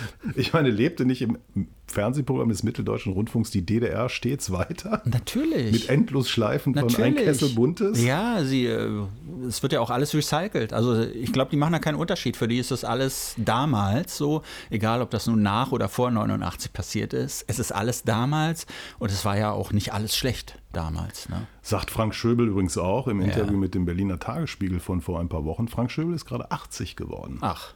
Ich 0.36 0.52
meine, 0.52 0.70
lebte 0.70 1.04
nicht 1.04 1.22
im 1.22 1.38
Fernsehprogramm 1.86 2.48
des 2.48 2.62
Mitteldeutschen 2.62 3.12
Rundfunks 3.12 3.50
die 3.50 3.62
DDR 3.64 4.08
stets 4.08 4.50
weiter? 4.50 5.02
Natürlich. 5.04 5.72
Mit 5.72 5.88
Endlosschleifen 5.88 6.72
Natürlich. 6.72 6.96
von 6.96 7.04
ein 7.04 7.14
Kessel 7.14 7.48
Buntes? 7.50 8.02
Ja, 8.02 8.44
sie, 8.44 8.66
äh, 8.66 9.06
es 9.46 9.62
wird 9.62 9.72
ja 9.72 9.80
auch 9.80 9.90
alles 9.90 10.12
recycelt. 10.12 10.72
Also 10.72 11.00
ich 11.00 11.32
glaube, 11.32 11.50
die 11.50 11.56
machen 11.56 11.72
da 11.72 11.78
keinen 11.78 11.94
Unterschied. 11.94 12.36
Für 12.36 12.48
die 12.48 12.58
ist 12.58 12.70
das 12.70 12.84
alles 12.84 13.34
damals 13.38 14.16
so, 14.16 14.42
egal 14.70 15.00
ob 15.00 15.10
das 15.10 15.26
nun 15.26 15.42
nach 15.42 15.72
oder 15.72 15.88
vor 15.88 16.10
89 16.10 16.72
passiert 16.72 17.12
ist. 17.12 17.44
Es 17.46 17.58
ist 17.58 17.72
alles 17.72 18.02
damals 18.02 18.66
und 18.98 19.10
es 19.10 19.24
war 19.24 19.38
ja 19.38 19.52
auch 19.52 19.72
nicht 19.72 19.92
alles 19.92 20.16
schlecht 20.16 20.58
damals. 20.72 21.28
Ne? 21.28 21.46
Sagt 21.62 21.90
Frank 21.90 22.14
Schöbel 22.14 22.48
übrigens 22.48 22.76
auch 22.76 23.06
im 23.06 23.20
Interview 23.20 23.54
ja. 23.54 23.58
mit 23.58 23.74
dem 23.74 23.86
Berliner 23.86 24.18
Tagesspiegel 24.18 24.80
von 24.80 25.00
vor 25.00 25.20
ein 25.20 25.28
paar 25.28 25.44
Wochen. 25.44 25.68
Frank 25.68 25.90
Schöbel 25.90 26.14
ist 26.14 26.24
gerade 26.24 26.50
80 26.50 26.96
geworden. 26.96 27.38
Ach. 27.40 27.74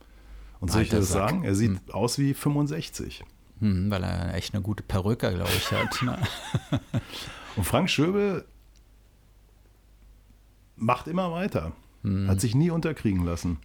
Und 0.60 0.70
soll 0.70 0.82
ich 0.82 0.90
das 0.90 1.10
sagen? 1.10 1.42
Er 1.44 1.54
sieht 1.54 1.70
hm. 1.70 1.80
aus 1.92 2.18
wie 2.18 2.34
65. 2.34 3.24
Hm, 3.60 3.90
weil 3.90 4.04
er 4.04 4.34
echt 4.34 4.54
eine 4.54 4.62
gute 4.62 4.82
Perücke, 4.82 5.34
glaube 5.34 5.50
ich, 5.56 5.70
hat. 5.72 6.02
Ne? 6.02 6.18
Und 7.56 7.64
Frank 7.64 7.90
Schöbel 7.90 8.44
macht 10.76 11.08
immer 11.08 11.32
weiter. 11.32 11.72
Hm. 12.02 12.28
Hat 12.28 12.40
sich 12.40 12.54
nie 12.54 12.70
unterkriegen 12.70 13.24
lassen. 13.24 13.58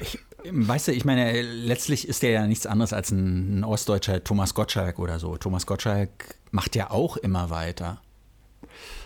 Ich, 0.00 0.18
weißt 0.50 0.88
du, 0.88 0.92
ich 0.92 1.04
meine, 1.04 1.42
letztlich 1.42 2.08
ist 2.08 2.22
der 2.22 2.30
ja 2.30 2.46
nichts 2.46 2.66
anderes 2.66 2.92
als 2.92 3.10
ein, 3.10 3.60
ein 3.60 3.64
ostdeutscher 3.64 4.22
Thomas 4.24 4.54
Gottschalk 4.54 4.98
oder 4.98 5.18
so. 5.18 5.36
Thomas 5.36 5.66
Gottschalk 5.66 6.36
macht 6.50 6.76
ja 6.76 6.90
auch 6.90 7.16
immer 7.16 7.50
weiter. 7.50 8.00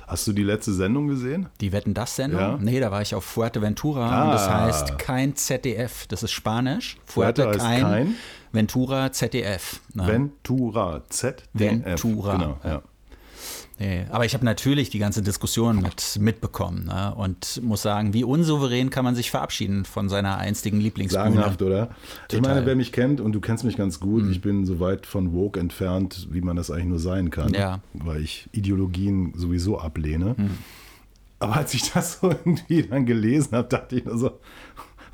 Hast 0.07 0.27
du 0.27 0.33
die 0.33 0.43
letzte 0.43 0.73
Sendung 0.73 1.09
gesehen? 1.09 1.49
Die 1.61 1.73
Wetten 1.73 1.95
das 1.95 2.17
Sendung? 2.17 2.41
Ja. 2.41 2.59
Nee, 2.61 2.81
da 2.81 2.91
war 2.91 3.03
ich 3.03 3.15
auf 3.15 3.25
Fuerteventura 3.25 4.11
ah. 4.11 4.25
und 4.25 4.33
das 4.33 4.49
heißt 4.49 4.99
kein 4.99 5.37
ZDF. 5.37 6.07
Das 6.09 6.23
ist 6.23 6.33
Spanisch. 6.33 6.99
Fuerte, 7.07 7.43
Fuerte 7.45 7.59
kein, 7.59 7.83
kein, 7.83 8.15
Ventura 8.53 9.13
ZDF. 9.13 9.81
Ne? 9.95 10.07
Ventura 10.07 11.03
ZDF. 11.09 11.45
Ventura. 11.53 12.37
Genau, 12.37 12.59
ja. 12.65 12.83
Nee, 13.79 14.07
aber 14.11 14.25
ich 14.25 14.35
habe 14.35 14.45
natürlich 14.45 14.91
die 14.91 15.01
ganze 15.01 15.21
Diskussion 15.21 15.83
mit, 15.83 16.19
mitbekommen 16.21 16.85
ne? 16.85 17.13
und 17.17 17.61
muss 17.63 17.83
sagen, 17.83 18.15
wie 18.15 18.23
unsouverän 18.23 18.91
kann 18.91 19.05
man 19.05 19.17
sich 19.17 19.31
verabschieden 19.31 19.85
von 19.85 20.09
seiner 20.09 20.39
einstigen 20.39 20.81
Lieblingsbühne. 20.81 21.25
Sagenhaft, 21.25 21.61
oder? 21.61 21.89
Total. 22.29 22.33
Ich 22.33 22.41
meine, 22.41 22.67
wer 22.67 22.77
mich 22.77 22.93
kennt 22.93 23.21
und 23.21 23.33
du 23.33 23.41
kennst 23.41 23.65
mich 23.65 23.77
ganz 23.77 23.99
gut, 23.99 24.25
mhm. 24.25 24.31
ich 24.31 24.41
bin 24.41 24.65
so 24.65 24.79
weit 24.79 25.07
von 25.07 25.33
Woke 25.33 25.59
entfernt, 25.59 26.29
wie 26.31 26.41
man 26.41 26.57
das 26.57 26.71
eigentlich 26.71 26.87
nur 26.87 26.99
sein 27.01 27.31
kann, 27.31 27.53
ja. 27.53 27.81
weil 27.95 28.23
ich 28.23 28.49
Ideologien 28.53 29.33
sowieso 29.35 29.79
ablehne. 29.79 30.35
Mhm. 30.37 30.59
Aber 31.41 31.57
als 31.57 31.75
ich 31.75 31.91
das 31.93 32.21
so 32.21 32.31
irgendwie 32.45 32.85
dann 32.85 33.07
gelesen 33.07 33.57
habe, 33.57 33.69
dachte 33.69 33.97
ich 33.97 34.05
nur 34.05 34.19
so, 34.19 34.39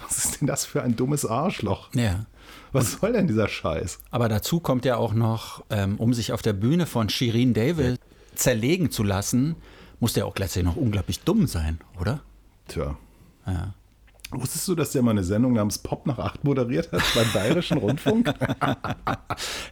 was 0.03 0.25
ist 0.25 0.41
denn 0.41 0.47
das 0.47 0.67
für 0.67 0.83
ein 0.83 0.97
dummes 0.97 1.25
Arschloch? 1.25 1.89
Ja. 1.95 2.27
Was 2.73 2.93
soll 2.93 3.13
denn 3.13 3.27
dieser 3.27 3.49
Scheiß? 3.49 4.01
Aber 4.11 4.29
dazu 4.29 4.61
kommt 4.61 4.85
ja 4.85 4.97
auch 4.97 5.15
noch, 5.15 5.65
ähm, 5.71 5.97
um 5.97 6.13
sich 6.15 6.33
auf 6.33 6.43
der 6.43 6.53
Bühne 6.53 6.87
von 6.87 7.09
Shirin 7.09 7.55
David 7.55 7.99
zerlegen 8.41 8.91
zu 8.91 9.03
lassen, 9.03 9.57
Muss 10.01 10.15
der 10.15 10.27
auch 10.27 10.35
gleichzeitig 10.35 10.65
noch 10.67 10.77
unglaublich 10.77 11.21
dumm 11.21 11.47
sein, 11.47 11.79
oder? 12.01 12.21
Tja. 12.69 12.97
Ja. 13.47 13.75
Wusstest 14.33 14.67
du, 14.69 14.75
dass 14.77 14.93
der 14.93 15.03
mal 15.03 15.11
eine 15.11 15.25
Sendung 15.25 15.53
namens 15.55 15.79
Pop 15.79 16.07
nach 16.07 16.19
acht 16.19 16.45
moderiert 16.45 16.91
hat 16.93 17.03
beim 17.17 17.27
Bayerischen 17.35 17.79
Rundfunk? 17.85 18.33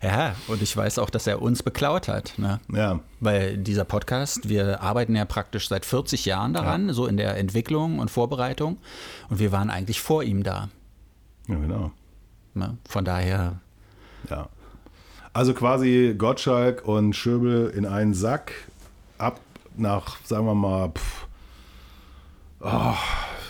Ja, 0.02 0.35
und 0.48 0.61
ich 0.62 0.76
weiß 0.76 0.98
auch, 0.98 1.11
dass 1.11 1.26
er 1.28 1.40
uns 1.40 1.62
beklaut 1.62 2.09
hat. 2.09 2.35
Ne? 2.38 2.61
ja. 2.72 3.00
Weil 3.20 3.57
dieser 3.57 3.85
Podcast, 3.85 4.48
wir 4.48 4.81
arbeiten 4.83 5.14
ja 5.16 5.24
praktisch 5.24 5.68
seit 5.68 5.85
40 5.87 6.24
Jahren 6.24 6.52
daran, 6.54 6.92
so 6.92 7.07
in 7.07 7.16
der 7.16 7.37
Entwicklung 7.37 8.00
und 8.00 8.11
Vorbereitung. 8.11 8.78
Und 9.31 9.38
wir 9.38 9.52
waren 9.52 9.70
eigentlich 9.70 10.00
vor 10.00 10.22
ihm 10.24 10.42
da. 10.42 10.68
Ja, 11.46 11.54
genau. 11.54 11.92
Ne? 12.54 12.76
Von 12.88 13.04
daher, 13.04 13.61
Ja. 14.28 14.48
Also 15.38 15.55
quasi 15.55 16.16
Gottschalk 16.18 16.85
und 16.85 17.14
Schöbel 17.14 17.70
in 17.70 17.87
einen 17.87 18.12
Sack 18.12 18.51
ab 19.18 19.38
nach, 19.77 20.16
sagen 20.24 20.46
wir 20.46 20.55
mal, 20.57 20.88
pff, 20.88 21.29
oh, 22.59 22.94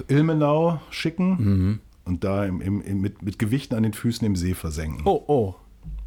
Ilmenau 0.06 0.82
schicken 0.90 1.80
und 2.04 2.24
da 2.24 2.44
im, 2.44 2.60
im, 2.60 3.00
mit, 3.00 3.22
mit 3.22 3.38
Gewichten 3.38 3.74
an 3.74 3.84
den 3.84 3.94
Füßen 3.94 4.26
im 4.26 4.36
See 4.36 4.52
versenken. 4.52 5.00
oh, 5.06 5.24
oh, 5.28 5.54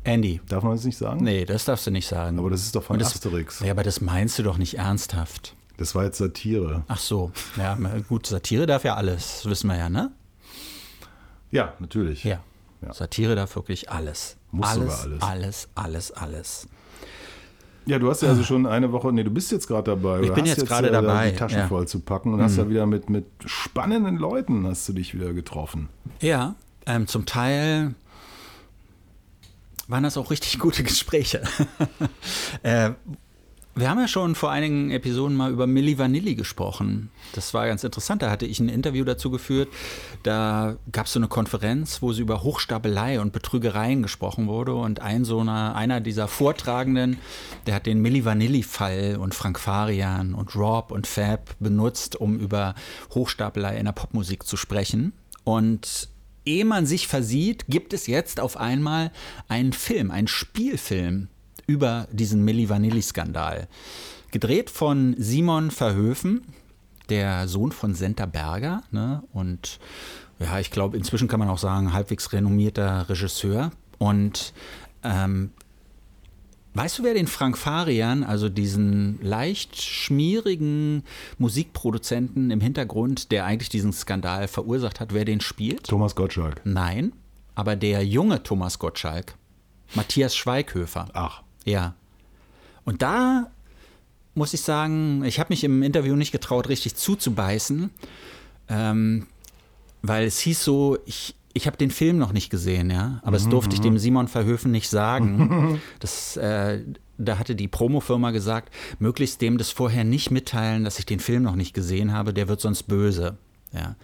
Andy. 0.03 0.39
Darf 0.47 0.61
man 0.61 0.73
das 0.73 0.85
nicht 0.85 0.99
sagen? 0.99 1.23
Nee, 1.23 1.45
das 1.45 1.65
darfst 1.65 1.87
du 1.87 1.89
nicht 1.89 2.05
sagen. 2.05 2.37
Aber 2.37 2.51
das 2.51 2.61
ist 2.61 2.75
doch 2.75 2.83
von 2.83 2.99
das, 2.99 3.15
Asterix. 3.15 3.61
Ja, 3.61 3.71
aber 3.71 3.81
das 3.81 4.01
meinst 4.01 4.37
du 4.37 4.43
doch 4.43 4.59
nicht 4.59 4.77
ernsthaft. 4.77 5.55
Das 5.77 5.95
war 5.95 6.03
jetzt 6.03 6.19
Satire. 6.19 6.83
Ach 6.89 6.99
so, 6.99 7.31
ja, 7.57 7.75
gut, 8.07 8.27
Satire 8.27 8.67
darf 8.67 8.83
ja 8.83 8.93
alles, 8.93 9.47
wissen 9.47 9.67
wir 9.67 9.77
ja, 9.77 9.89
ne? 9.89 10.11
Ja, 11.49 11.73
natürlich. 11.79 12.23
Ja. 12.23 12.43
Ja. 12.81 12.93
Satire 12.93 13.35
darf 13.35 13.55
wirklich 13.55 13.89
alles. 13.91 14.37
Muss 14.51 14.67
alles, 14.67 15.01
sogar 15.03 15.29
alles. 15.29 15.29
alles, 15.29 15.69
alles, 15.75 16.11
alles. 16.11 16.67
Ja, 17.85 17.97
du 17.99 18.09
hast 18.09 18.21
ja 18.21 18.29
also 18.29 18.43
schon 18.43 18.65
eine 18.67 18.91
Woche, 18.91 19.11
nee, 19.11 19.23
du 19.23 19.31
bist 19.31 19.51
jetzt 19.51 19.67
gerade 19.67 19.91
dabei. 19.91 20.21
Ich 20.21 20.31
bin 20.33 20.43
hast 20.45 20.57
jetzt 20.57 20.67
gerade 20.67 20.89
äh, 20.89 20.91
dabei, 20.91 21.31
Die 21.31 21.37
Taschen 21.37 21.57
ja. 21.57 21.65
Mhm. 21.65 21.69
voll 21.69 21.87
zu 21.87 21.99
packen 21.99 22.33
und 22.33 22.41
hast 22.41 22.57
da 22.57 22.69
wieder 22.69 22.85
mit, 22.85 23.09
mit 23.09 23.25
spannenden 23.45 24.17
Leuten 24.17 24.67
hast 24.67 24.87
du 24.87 24.93
dich 24.93 25.15
wieder 25.15 25.33
getroffen. 25.33 25.89
Ja, 26.21 26.55
ähm, 26.85 27.07
zum 27.07 27.25
Teil 27.25 27.95
waren 29.87 30.03
das 30.03 30.15
auch 30.17 30.29
richtig 30.29 30.59
gute 30.59 30.83
Gespräche. 30.83 31.41
äh, 32.63 32.91
wir 33.73 33.89
haben 33.89 33.99
ja 33.99 34.07
schon 34.07 34.35
vor 34.35 34.51
einigen 34.51 34.91
Episoden 34.91 35.35
mal 35.35 35.51
über 35.51 35.65
Milli 35.65 35.97
Vanilli 35.97 36.35
gesprochen. 36.35 37.09
Das 37.33 37.53
war 37.53 37.67
ganz 37.67 37.83
interessant. 37.83 38.21
Da 38.21 38.29
hatte 38.29 38.45
ich 38.45 38.59
ein 38.59 38.67
Interview 38.67 39.05
dazu 39.05 39.31
geführt. 39.31 39.69
Da 40.23 40.75
gab 40.91 41.05
es 41.05 41.13
so 41.13 41.19
eine 41.19 41.29
Konferenz, 41.29 42.01
wo 42.01 42.11
sie 42.11 42.21
über 42.21 42.43
Hochstapelei 42.43 43.21
und 43.21 43.31
Betrügereien 43.31 44.03
gesprochen 44.03 44.47
wurde. 44.47 44.75
Und 44.75 44.99
ein 44.99 45.23
so 45.23 45.39
einer, 45.39 45.75
einer 45.75 46.01
dieser 46.01 46.27
Vortragenden, 46.27 47.17
der 47.65 47.75
hat 47.75 47.85
den 47.85 48.01
Milli 48.01 48.25
Vanilli-Fall 48.25 49.17
und 49.17 49.33
Frank 49.33 49.59
Farian 49.59 50.33
und 50.33 50.53
Rob 50.55 50.91
und 50.91 51.07
Fab 51.07 51.55
benutzt, 51.59 52.17
um 52.17 52.37
über 52.37 52.75
Hochstapelei 53.13 53.77
in 53.77 53.85
der 53.85 53.93
Popmusik 53.93 54.45
zu 54.45 54.57
sprechen. 54.57 55.13
Und 55.45 56.09
ehe 56.45 56.65
man 56.65 56.85
sich 56.85 57.07
versieht, 57.07 57.65
gibt 57.67 57.93
es 57.93 58.07
jetzt 58.07 58.39
auf 58.41 58.57
einmal 58.57 59.11
einen 59.47 59.73
Film, 59.73 60.11
einen 60.11 60.27
Spielfilm 60.27 61.29
über 61.71 62.07
diesen 62.11 62.43
Milli 62.43 62.67
Vanilli-Skandal. 62.67 63.69
Gedreht 64.31 64.69
von 64.69 65.15
Simon 65.17 65.71
Verhöfen, 65.71 66.41
der 67.09 67.47
Sohn 67.47 67.71
von 67.71 67.95
Senta 67.95 68.25
Berger. 68.25 68.83
Ne? 68.91 69.23
Und 69.31 69.79
ja, 70.39 70.59
ich 70.59 70.69
glaube, 70.69 70.97
inzwischen 70.97 71.29
kann 71.29 71.39
man 71.39 71.47
auch 71.47 71.57
sagen, 71.57 71.93
halbwegs 71.93 72.33
renommierter 72.33 73.07
Regisseur. 73.07 73.71
Und 73.99 74.53
ähm, 75.03 75.51
Weißt 76.73 76.99
du, 76.99 77.03
wer 77.03 77.13
den 77.13 77.27
Frank 77.27 77.57
Farian, 77.57 78.23
also 78.23 78.47
diesen 78.47 79.19
leicht 79.21 79.81
schmierigen 79.81 81.03
Musikproduzenten 81.37 82.49
im 82.49 82.61
Hintergrund, 82.61 83.33
der 83.33 83.43
eigentlich 83.43 83.67
diesen 83.67 83.91
Skandal 83.91 84.47
verursacht 84.47 85.01
hat, 85.01 85.13
wer 85.13 85.25
den 85.25 85.41
spielt? 85.41 85.87
Thomas 85.87 86.15
Gottschalk. 86.15 86.61
Nein, 86.63 87.11
aber 87.55 87.75
der 87.75 88.05
junge 88.05 88.41
Thomas 88.43 88.79
Gottschalk, 88.79 89.35
Matthias 89.95 90.33
Schweighöfer. 90.33 91.09
Ach, 91.11 91.43
Ja. 91.65 91.95
Und 92.85 93.01
da 93.01 93.51
muss 94.33 94.53
ich 94.53 94.61
sagen, 94.61 95.23
ich 95.25 95.39
habe 95.39 95.49
mich 95.49 95.63
im 95.63 95.83
Interview 95.83 96.15
nicht 96.15 96.31
getraut, 96.31 96.69
richtig 96.69 96.95
zuzubeißen, 96.95 97.89
ähm, 98.69 99.27
weil 100.01 100.25
es 100.25 100.39
hieß 100.39 100.63
so, 100.63 100.97
ich, 101.05 101.35
ich 101.53 101.67
habe 101.67 101.77
den 101.77 101.91
Film 101.91 102.17
noch 102.17 102.31
nicht 102.31 102.49
gesehen, 102.49 102.89
ja, 102.89 103.19
aber 103.23 103.33
das 103.33 103.49
durfte 103.49 103.75
ich 103.75 103.81
dem 103.81 103.97
Simon 103.97 104.27
Verhöfen 104.27 104.71
nicht 104.71 104.89
sagen. 104.89 105.79
Das, 105.99 106.37
äh, 106.37 106.81
da 107.17 107.37
hatte 107.37 107.55
die 107.55 107.67
Promofirma 107.67 108.31
gesagt, 108.31 108.73
möglichst 108.97 109.41
dem 109.41 109.57
das 109.57 109.69
vorher 109.69 110.03
nicht 110.03 110.31
mitteilen, 110.31 110.83
dass 110.83 110.97
ich 110.97 111.05
den 111.05 111.19
Film 111.19 111.43
noch 111.43 111.55
nicht 111.55 111.73
gesehen 111.73 112.13
habe, 112.13 112.33
der 112.33 112.47
wird 112.47 112.61
sonst 112.61 112.83
böse. 112.83 113.37
Ja. 113.73 113.95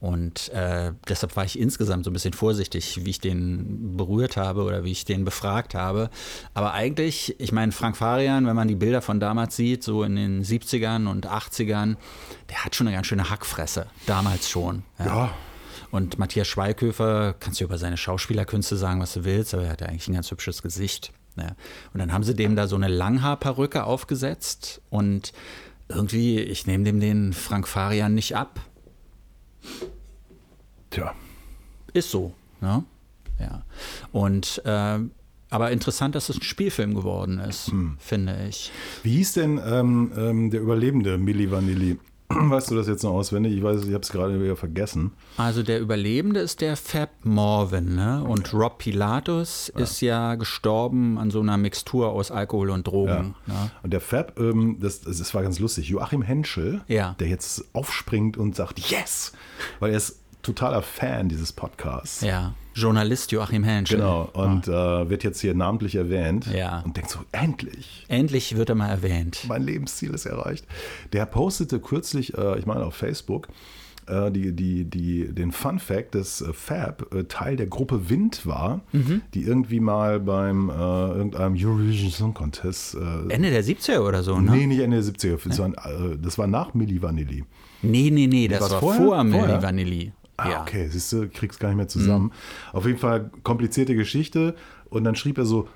Und 0.00 0.48
äh, 0.50 0.92
deshalb 1.08 1.36
war 1.36 1.44
ich 1.44 1.58
insgesamt 1.58 2.04
so 2.04 2.10
ein 2.10 2.14
bisschen 2.14 2.32
vorsichtig, 2.32 3.04
wie 3.04 3.10
ich 3.10 3.20
den 3.20 3.96
berührt 3.98 4.38
habe 4.38 4.62
oder 4.62 4.82
wie 4.82 4.92
ich 4.92 5.04
den 5.04 5.24
befragt 5.24 5.74
habe. 5.74 6.08
Aber 6.54 6.72
eigentlich, 6.72 7.38
ich 7.38 7.52
meine, 7.52 7.70
Frank 7.72 7.98
Farian, 7.98 8.46
wenn 8.46 8.56
man 8.56 8.66
die 8.66 8.76
Bilder 8.76 9.02
von 9.02 9.20
damals 9.20 9.56
sieht, 9.56 9.84
so 9.84 10.02
in 10.02 10.16
den 10.16 10.42
70ern 10.42 11.06
und 11.06 11.28
80ern, 11.28 11.96
der 12.48 12.64
hat 12.64 12.74
schon 12.74 12.86
eine 12.86 12.96
ganz 12.96 13.08
schöne 13.08 13.28
Hackfresse. 13.28 13.86
Damals 14.06 14.48
schon. 14.48 14.84
ja. 14.98 15.34
Und 15.90 16.18
Matthias 16.18 16.46
Schweighöfer, 16.46 17.34
kannst 17.40 17.60
du 17.60 17.64
über 17.64 17.76
seine 17.76 17.96
Schauspielerkünste 17.96 18.76
sagen, 18.76 19.00
was 19.00 19.12
du 19.12 19.24
willst, 19.24 19.54
aber 19.54 19.64
er 19.64 19.70
hat 19.70 19.80
ja 19.80 19.88
eigentlich 19.88 20.06
ein 20.08 20.14
ganz 20.14 20.30
hübsches 20.30 20.62
Gesicht. 20.62 21.12
Ja. 21.36 21.48
Und 21.92 21.98
dann 21.98 22.12
haben 22.12 22.22
sie 22.22 22.34
dem 22.34 22.56
da 22.56 22.68
so 22.68 22.76
eine 22.76 22.88
Langhaarperücke 22.88 23.84
aufgesetzt 23.84 24.80
und 24.90 25.32
irgendwie, 25.88 26.38
ich 26.38 26.66
nehme 26.66 26.84
dem 26.84 27.00
den 27.00 27.32
Frank 27.32 27.66
Farian 27.66 28.14
nicht 28.14 28.36
ab. 28.36 28.60
Tja. 30.90 31.14
Ist 31.92 32.10
so. 32.10 32.32
Ne? 32.60 32.84
Ja. 33.38 33.62
Und 34.12 34.62
äh, 34.64 34.98
aber 35.50 35.72
interessant, 35.72 36.14
dass 36.14 36.28
es 36.28 36.36
ein 36.36 36.42
Spielfilm 36.42 36.94
geworden 36.94 37.40
ist, 37.40 37.72
finde 37.98 38.46
ich. 38.48 38.70
Wie 39.02 39.16
hieß 39.16 39.32
denn 39.32 39.60
ähm, 39.64 40.12
ähm, 40.16 40.50
der 40.50 40.60
Überlebende 40.60 41.18
Milli 41.18 41.50
Vanilli? 41.50 41.98
Weißt 42.32 42.70
du 42.70 42.76
das 42.76 42.86
jetzt 42.86 43.02
noch 43.02 43.10
auswendig? 43.12 43.56
Ich 43.56 43.62
weiß, 43.62 43.82
ich 43.84 43.92
habe 43.92 44.02
es 44.02 44.10
gerade 44.10 44.40
wieder 44.40 44.54
vergessen. 44.54 45.12
Also 45.36 45.62
der 45.64 45.80
Überlebende 45.80 46.38
ist 46.40 46.60
der 46.60 46.76
Fab 46.76 47.10
Morvan, 47.24 47.96
ne? 47.96 48.22
Und 48.22 48.52
Rob 48.54 48.78
Pilatus 48.78 49.68
ist 49.76 50.00
ja 50.00 50.36
gestorben 50.36 51.18
an 51.18 51.30
so 51.32 51.40
einer 51.40 51.56
Mixtur 51.56 52.10
aus 52.10 52.30
Alkohol 52.30 52.70
und 52.70 52.86
Drogen. 52.86 53.34
Ne? 53.46 53.70
Und 53.82 53.92
der 53.92 54.00
Fab, 54.00 54.38
ähm, 54.38 54.76
das, 54.80 55.00
das, 55.00 55.18
das 55.18 55.34
war 55.34 55.42
ganz 55.42 55.58
lustig. 55.58 55.88
Joachim 55.88 56.22
Henschel, 56.22 56.82
Ja. 56.86 57.16
der 57.18 57.26
jetzt 57.28 57.64
aufspringt 57.72 58.36
und 58.36 58.54
sagt 58.54 58.78
Yes, 58.90 59.32
weil 59.80 59.90
er 59.90 59.96
ist 59.96 60.20
totaler 60.42 60.82
Fan 60.82 61.28
dieses 61.28 61.52
Podcasts. 61.52 62.20
Ja. 62.20 62.54
Journalist 62.74 63.32
Joachim 63.32 63.64
Henschel. 63.64 63.98
Genau, 63.98 64.28
und 64.32 64.68
äh, 64.68 65.08
wird 65.10 65.24
jetzt 65.24 65.40
hier 65.40 65.54
namentlich 65.54 65.96
erwähnt 65.96 66.46
Ja. 66.52 66.80
und 66.84 66.96
denkt 66.96 67.10
so, 67.10 67.18
endlich, 67.32 68.04
Endlich 68.08 68.56
wird 68.56 68.68
er 68.68 68.74
mal 68.74 68.88
erwähnt. 68.88 69.44
mein 69.48 69.62
Lebensziel 69.62 70.10
ist 70.14 70.26
erreicht. 70.26 70.64
Der 71.12 71.26
postete 71.26 71.80
kürzlich, 71.80 72.36
äh, 72.36 72.58
ich 72.58 72.66
meine 72.66 72.84
auf 72.84 72.94
Facebook, 72.94 73.48
äh, 74.06 74.30
die, 74.30 74.52
die, 74.52 74.84
die, 74.84 75.32
den 75.32 75.52
Fun 75.52 75.78
Fact, 75.78 76.14
dass 76.14 76.40
äh, 76.40 76.52
Fab 76.52 77.12
äh, 77.14 77.24
Teil 77.24 77.56
der 77.56 77.66
Gruppe 77.66 78.08
Wind 78.08 78.46
war, 78.46 78.80
Mhm. 78.92 79.22
die 79.34 79.42
irgendwie 79.42 79.80
mal 79.80 80.20
beim 80.20 80.68
äh, 80.70 80.72
irgendeinem 80.72 81.54
Eurovision 81.54 82.10
Song 82.10 82.34
Contest 82.34 82.94
Ende 83.28 83.50
der 83.50 83.64
70er 83.64 84.00
oder 84.00 84.22
so, 84.22 84.40
ne? 84.40 84.50
Nee, 84.52 84.66
nicht 84.66 84.80
Ende 84.80 85.02
der 85.02 85.12
70er. 85.12 85.38
Das, 85.48 85.58
war, 85.58 85.70
das 86.20 86.38
war 86.38 86.46
nach 86.46 86.74
Milli 86.74 87.02
Vanilli. 87.02 87.44
Nee, 87.82 88.10
nee, 88.10 88.26
nee, 88.26 88.46
das 88.48 88.60
war's 88.62 88.72
war 88.72 88.80
vorher? 88.80 89.02
vor 89.04 89.24
Milli? 89.24 89.62
Vanilli. 89.62 90.12
Ah, 90.44 90.50
ja. 90.50 90.56
Mhm. 90.58 90.62
okay, 90.62 90.88
siehst 90.88 91.12
du, 91.12 91.28
kriegst 91.28 91.60
gar 91.60 91.68
nicht 91.68 91.76
mehr 91.76 91.88
zusammen. 91.88 92.32
Auf 92.72 92.86
jeden 92.86 92.98
Fall 92.98 93.30
komplizierte 93.42 93.94
Geschichte. 93.94 94.54
Und 94.88 95.04
dann 95.04 95.14
schrieb 95.16 95.38
er 95.38 95.44
so, 95.44 95.68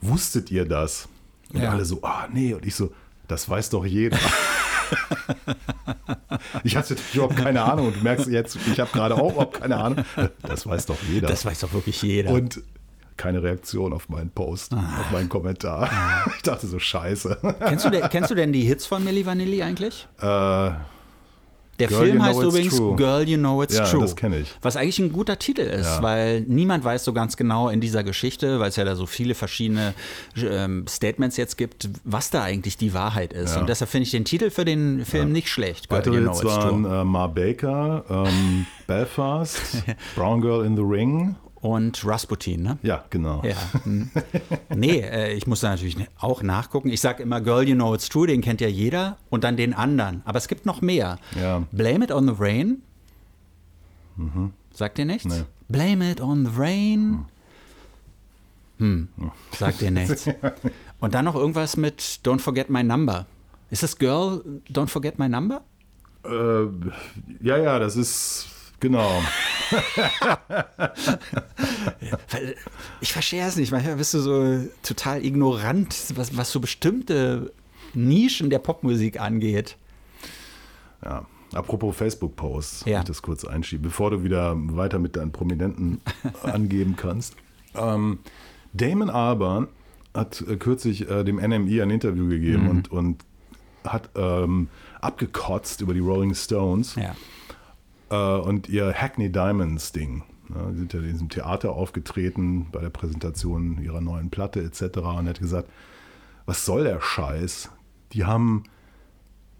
wusstet 0.00 0.50
ihr 0.50 0.64
das? 0.66 1.08
Und 1.52 1.62
Ja. 1.62 1.70
alle 1.72 1.84
so, 1.84 2.02
ah 2.02 2.28
nee. 2.32 2.54
Und 2.54 2.64
ich 2.66 2.74
so, 2.74 2.92
das 3.28 3.48
weiß 3.48 3.70
doch 3.70 3.84
jeder. 3.84 4.18
ich 6.64 6.76
hatte 6.76 6.96
überhaupt 7.14 7.36
keine 7.36 7.62
Ahnung. 7.62 7.88
Und 7.88 7.96
du 7.96 8.00
merkst 8.00 8.26
jetzt, 8.28 8.58
ich 8.70 8.80
habe 8.80 8.90
gerade 8.92 9.14
auch 9.16 9.32
überhaupt 9.32 9.60
keine 9.60 9.76
Ahnung. 9.76 10.04
Das 10.42 10.66
weiß 10.66 10.86
doch 10.86 10.98
jeder. 11.08 11.28
Das 11.28 11.44
weiß 11.44 11.60
doch 11.60 11.72
wirklich 11.72 12.02
jeder. 12.02 12.30
und 12.30 12.62
keine 13.16 13.42
Reaktion 13.42 13.92
auf 13.92 14.08
meinen 14.08 14.30
Post, 14.30 14.72
auf 14.72 15.10
meinen 15.12 15.28
Kommentar. 15.28 15.90
Ich 16.36 16.42
dachte 16.42 16.66
so, 16.66 16.78
scheiße. 16.78 17.38
kennst, 17.60 17.84
du 17.84 17.90
denn, 17.90 18.08
kennst 18.08 18.30
du 18.30 18.34
denn 18.34 18.50
die 18.52 18.62
Hits 18.62 18.86
von 18.86 19.04
Milli 19.04 19.26
Vanilli 19.26 19.62
eigentlich? 19.62 20.08
Äh, 20.20 20.70
Der 21.80 21.88
Girl, 21.88 22.00
Film 22.04 22.16
You 22.16 22.22
Know 22.22 22.28
heißt 22.28 22.42
übrigens 22.42 22.76
True. 22.76 22.96
Girl, 22.96 23.28
You 23.28 23.36
Know 23.38 23.62
It's 23.62 23.76
Ja, 23.76 23.84
True. 23.84 24.00
das 24.02 24.14
kenn 24.16 24.32
ich. 24.32 24.48
Was 24.62 24.76
eigentlich 24.76 24.98
ein 24.98 25.12
guter 25.12 25.38
Titel 25.38 25.62
ist, 25.62 25.86
Ja. 25.86 26.02
weil 26.02 26.42
niemand 26.42 26.84
weiß 26.84 27.04
so 27.04 27.12
ganz 27.12 27.36
genau 27.36 27.68
in 27.68 27.80
dieser 27.80 28.04
Geschichte, 28.04 28.60
weil 28.60 28.68
es 28.68 28.76
ja 28.76 28.84
da 28.84 28.94
so 28.96 29.06
viele 29.06 29.34
verschiedene 29.34 29.94
ähm, 30.36 30.84
Statements 30.88 31.36
jetzt 31.36 31.56
gibt, 31.56 31.88
was 32.04 32.30
da 32.30 32.42
eigentlich 32.42 32.76
die 32.76 32.94
Wahrheit 32.94 33.32
ist. 33.32 33.54
Ja. 33.54 33.60
Und 33.60 33.68
deshalb 33.68 33.90
finde 33.90 34.04
ich 34.04 34.10
den 34.10 34.24
Titel 34.24 34.50
für 34.50 34.64
den 34.64 35.04
Film 35.04 35.32
nicht 35.32 35.48
schlecht. 35.48 35.88
Girl, 35.88 35.98
Weitere 35.98 36.14
You 36.16 36.20
Know 36.22 36.32
It's 36.32 36.44
waren 36.44 36.84
äh, 36.84 37.04
Ma 37.04 37.26
Baker, 37.26 38.04
ähm, 38.08 38.66
Belfast, 38.86 39.60
Brown 40.14 40.40
Girl 40.40 40.64
in 40.64 40.76
the 40.76 40.82
Ring 40.82 41.34
und 41.60 42.06
Rasputin, 42.06 42.62
ne? 42.62 42.78
Ja, 42.82 43.04
genau. 43.10 43.42
Ja. 43.44 43.56
hm. 43.84 44.10
nee, 44.74 45.00
äh, 45.00 45.32
ich 45.34 45.46
muss 45.46 45.60
da 45.60 45.70
natürlich 45.70 45.96
auch 46.18 46.42
nachgucken. 46.42 46.88
Ich 46.88 47.00
sage 47.00 47.22
immer, 47.22 47.40
Girl, 47.40 47.68
you 47.68 47.74
know 47.74 47.94
it's 47.94 48.08
true, 48.08 48.26
den 48.26 48.40
kennt 48.40 48.60
ja 48.60 48.68
jeder 48.68 49.18
und 49.28 49.44
dann 49.44 49.56
den 49.56 49.74
anderen. 49.74 50.22
Aber 50.24 50.38
es 50.38 50.48
gibt 50.48 50.66
noch 50.66 50.80
mehr. 50.80 51.18
Ja. 51.38 51.62
Blame 51.72 52.04
it 52.04 52.12
on 52.12 52.26
the 52.26 52.34
rain. 52.38 52.82
Sagt 54.72 54.98
dir 54.98 55.04
nichts? 55.04 55.26
Nee. 55.26 55.44
Blame 55.68 56.10
it 56.10 56.20
on 56.20 56.46
the 56.46 56.52
rain. 56.56 57.26
Hm, 58.78 59.08
sagt 59.56 59.80
dir 59.80 59.90
nichts. 59.90 60.28
Und 61.00 61.14
dann 61.14 61.24
noch 61.24 61.34
irgendwas 61.34 61.76
mit 61.76 62.00
Don't 62.24 62.40
forget 62.40 62.70
my 62.70 62.82
number. 62.82 63.26
Ist 63.70 63.82
das 63.82 63.98
Girl, 63.98 64.42
Don't 64.70 64.88
forget 64.88 65.18
my 65.18 65.28
number? 65.28 65.62
Äh, 66.24 66.64
ja, 67.40 67.56
ja, 67.56 67.78
das 67.78 67.96
ist 67.96 68.48
genau. 68.80 69.22
Ich 73.00 73.12
verstehe 73.12 73.46
es 73.46 73.56
nicht. 73.56 73.72
Manchmal 73.72 73.96
bist 73.96 74.14
du 74.14 74.20
so 74.20 74.68
total 74.82 75.24
ignorant, 75.24 75.94
was, 76.16 76.36
was 76.36 76.50
so 76.50 76.60
bestimmte 76.60 77.52
Nischen 77.94 78.50
der 78.50 78.58
Popmusik 78.58 79.20
angeht. 79.20 79.76
Ja. 81.04 81.26
Apropos 81.52 81.96
Facebook-Posts, 81.96 82.84
Ja. 82.86 83.00
ich 83.00 83.06
das 83.06 83.22
kurz 83.22 83.44
einschieben, 83.44 83.82
bevor 83.82 84.10
du 84.12 84.22
wieder 84.22 84.54
weiter 84.56 85.00
mit 85.00 85.16
deinen 85.16 85.32
Prominenten 85.32 86.00
angeben 86.44 86.94
kannst. 86.96 87.34
Ähm, 87.74 88.20
Damon 88.72 89.10
Albarn 89.10 89.66
hat 90.14 90.42
äh, 90.42 90.56
kürzlich 90.56 91.08
äh, 91.10 91.24
dem 91.24 91.36
NME 91.36 91.82
ein 91.82 91.90
Interview 91.90 92.28
gegeben 92.28 92.64
Mhm. 92.64 92.70
und, 92.70 92.90
und 92.92 93.24
hat 93.84 94.10
ähm, 94.14 94.68
abgekotzt 95.00 95.80
über 95.80 95.92
die 95.94 95.98
Rolling 96.00 96.34
Stones 96.34 96.94
Ja. 96.94 97.16
Äh, 98.10 98.38
und 98.38 98.68
ihr 98.68 98.92
Hackney 98.92 99.30
Diamonds 99.30 99.92
Ding. 99.92 100.22
Ja, 100.54 100.70
die 100.70 100.78
sind 100.78 100.92
ja 100.92 101.00
in 101.00 101.12
diesem 101.12 101.28
Theater 101.28 101.72
aufgetreten 101.72 102.66
bei 102.72 102.80
der 102.80 102.90
Präsentation 102.90 103.80
ihrer 103.82 104.00
neuen 104.00 104.30
Platte 104.30 104.60
etc. 104.62 104.98
Und 104.98 105.26
er 105.26 105.30
hat 105.30 105.40
gesagt, 105.40 105.70
was 106.46 106.64
soll 106.64 106.84
der 106.84 107.00
Scheiß? 107.00 107.70
Die 108.12 108.24
haben 108.24 108.64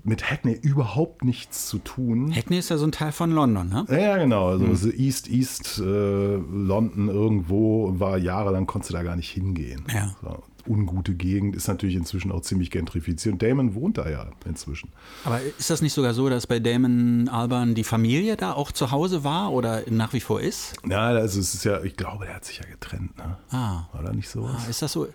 mit 0.03 0.31
Hackney 0.31 0.53
überhaupt 0.53 1.25
nichts 1.25 1.69
zu 1.69 1.79
tun. 1.79 2.35
Hackney 2.35 2.59
ist 2.59 2.71
ja 2.71 2.79
so 2.79 2.87
ein 2.87 2.93
Teil 2.93 3.13
von 3.13 3.31
London, 3.31 3.69
ne? 3.69 3.87
Ja, 3.89 3.99
ja, 3.99 4.17
genau. 4.17 4.49
Also 4.49 4.75
so 4.75 4.91
East, 4.91 5.29
East 5.29 5.79
äh, 5.79 5.83
London 5.85 7.09
irgendwo 7.09 7.93
war 7.99 8.17
jahrelang, 8.19 8.67
konntest 8.67 8.91
du 8.91 8.95
da 8.95 9.03
gar 9.03 9.17
nicht 9.17 9.31
hingehen. 9.31 9.85
Ja. 9.93 10.15
So, 10.23 10.43
ungute 10.67 11.15
Gegend, 11.15 11.57
ist 11.57 11.69
natürlich 11.69 11.97
inzwischen 11.97 12.33
auch 12.33 12.41
ziemlich 12.41 12.71
gentrifiziert. 12.71 13.35
Und 13.35 13.43
Damon 13.43 13.75
wohnt 13.75 13.99
da 13.99 14.09
ja 14.09 14.27
inzwischen. 14.45 14.91
Aber 15.25 15.41
ist 15.43 15.71
das 15.71 15.83
nicht 15.83 15.93
sogar 15.93 16.15
so, 16.15 16.29
dass 16.29 16.47
bei 16.47 16.59
Damon 16.61 17.29
Alban 17.29 17.75
die 17.75 17.85
Familie 17.85 18.37
da 18.37 18.53
auch 18.53 18.73
zu 18.73 18.91
Hause 18.91 19.25
war 19.25 19.53
oder 19.53 19.83
nach 19.91 20.13
wie 20.13 20.21
vor 20.21 20.41
ist? 20.41 20.75
Ja, 20.89 21.09
also 21.09 21.41
es 21.41 21.55
ist 21.55 21.65
ja, 21.65 21.83
ich 21.83 21.97
glaube, 21.97 22.27
der 22.27 22.37
hat 22.37 22.45
sich 22.45 22.59
ja 22.59 22.65
getrennt, 22.67 23.17
ne? 23.19 23.37
Ah. 23.51 23.85
War 23.93 24.03
da 24.03 24.13
nicht 24.13 24.29
sowas? 24.29 24.63
Ah, 24.67 24.71
Ist 24.71 24.83
das 24.83 24.93
so? 24.93 25.09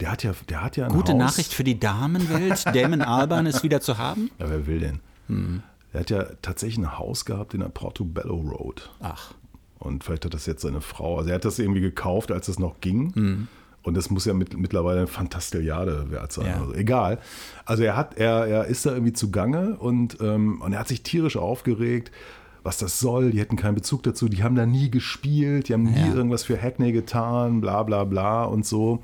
Der 0.00 0.10
hat 0.10 0.22
ja, 0.22 0.32
der 0.48 0.62
hat 0.62 0.76
ja 0.76 0.86
ein 0.86 0.92
Gute 0.92 1.12
Haus. 1.12 1.18
Nachricht 1.18 1.52
für 1.52 1.64
die 1.64 1.78
Damenwelt. 1.78 2.64
Damon 2.74 3.02
Alban 3.02 3.46
ist 3.46 3.62
wieder 3.62 3.80
zu 3.80 3.98
haben? 3.98 4.30
Ja, 4.38 4.48
wer 4.48 4.66
will 4.66 4.80
denn? 4.80 5.00
Hm. 5.28 5.62
Der 5.92 6.00
hat 6.00 6.10
ja 6.10 6.24
tatsächlich 6.40 6.78
ein 6.78 6.98
Haus 6.98 7.24
gehabt 7.24 7.52
in 7.52 7.60
der 7.60 7.68
Portobello 7.68 8.36
Road. 8.36 8.90
Ach. 9.00 9.32
Und 9.78 10.04
vielleicht 10.04 10.24
hat 10.24 10.34
das 10.34 10.46
jetzt 10.46 10.62
seine 10.62 10.80
Frau. 10.80 11.18
Also 11.18 11.30
er 11.30 11.36
hat 11.36 11.44
das 11.44 11.58
irgendwie 11.58 11.80
gekauft, 11.80 12.30
als 12.30 12.48
es 12.48 12.58
noch 12.58 12.80
ging. 12.80 13.48
Und 13.82 13.96
das 13.96 14.10
muss 14.10 14.26
ja 14.26 14.34
mit, 14.34 14.56
mittlerweile 14.58 14.98
eine 14.98 15.06
Fantastilliarde 15.06 16.10
wert 16.10 16.32
sein. 16.32 16.46
Ja. 16.46 16.60
Also 16.60 16.74
egal. 16.74 17.18
Also 17.64 17.82
er 17.82 17.96
hat, 17.96 18.18
er, 18.18 18.46
er 18.46 18.64
ist 18.66 18.84
da 18.84 18.92
irgendwie 18.92 19.14
zugange 19.14 19.76
und, 19.78 20.18
ähm, 20.20 20.60
und 20.60 20.72
er 20.74 20.80
hat 20.80 20.88
sich 20.88 21.02
tierisch 21.02 21.36
aufgeregt, 21.36 22.10
was 22.62 22.76
das 22.76 23.00
soll. 23.00 23.30
Die 23.30 23.40
hätten 23.40 23.56
keinen 23.56 23.74
Bezug 23.76 24.02
dazu. 24.02 24.28
Die 24.28 24.42
haben 24.42 24.54
da 24.54 24.66
nie 24.66 24.90
gespielt, 24.90 25.68
die 25.68 25.72
haben 25.72 25.84
nie 25.84 25.98
Ja. 26.08 26.14
irgendwas 26.14 26.44
für 26.44 26.60
Hackney 26.60 26.92
getan, 26.92 27.62
bla 27.62 27.82
bla 27.82 28.04
bla 28.04 28.44
und 28.44 28.66
so. 28.66 29.02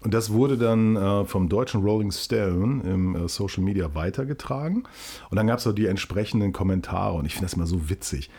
Und 0.00 0.14
das 0.14 0.32
wurde 0.32 0.56
dann 0.56 0.96
äh, 0.96 1.24
vom 1.24 1.48
deutschen 1.50 1.82
Rolling 1.82 2.12
Stone 2.12 2.82
im 2.84 3.16
äh, 3.16 3.28
Social 3.28 3.62
Media 3.64 3.94
weitergetragen. 3.94 4.84
Und 5.30 5.36
dann 5.36 5.46
gab 5.46 5.58
es 5.58 5.66
auch 5.66 5.72
die 5.72 5.86
entsprechenden 5.86 6.52
Kommentare. 6.54 7.14
Und 7.18 7.26
ich 7.26 7.32
finde 7.34 7.46
das 7.46 7.54
immer 7.54 7.66
so 7.66 7.90
witzig. 7.90 8.30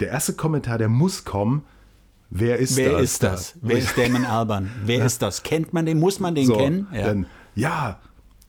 Der 0.00 0.08
erste 0.08 0.34
Kommentar, 0.34 0.78
der 0.78 0.88
muss 0.88 1.24
kommen. 1.24 1.62
Wer 2.30 2.58
ist 2.58 2.76
Wer 2.76 2.92
das? 2.92 3.02
ist 3.02 3.22
das? 3.22 3.54
Wer 3.62 3.78
ist 3.78 3.92
Damon 3.96 4.24
Alban? 4.24 4.70
Wer 4.84 5.04
ist 5.04 5.22
das? 5.22 5.42
Kennt 5.42 5.72
man 5.72 5.86
den? 5.86 5.98
Muss 5.98 6.20
man 6.20 6.34
den 6.34 6.46
so, 6.46 6.56
kennen? 6.56 6.86
Ja. 6.92 7.06
Dann, 7.06 7.26
ja, 7.54 7.98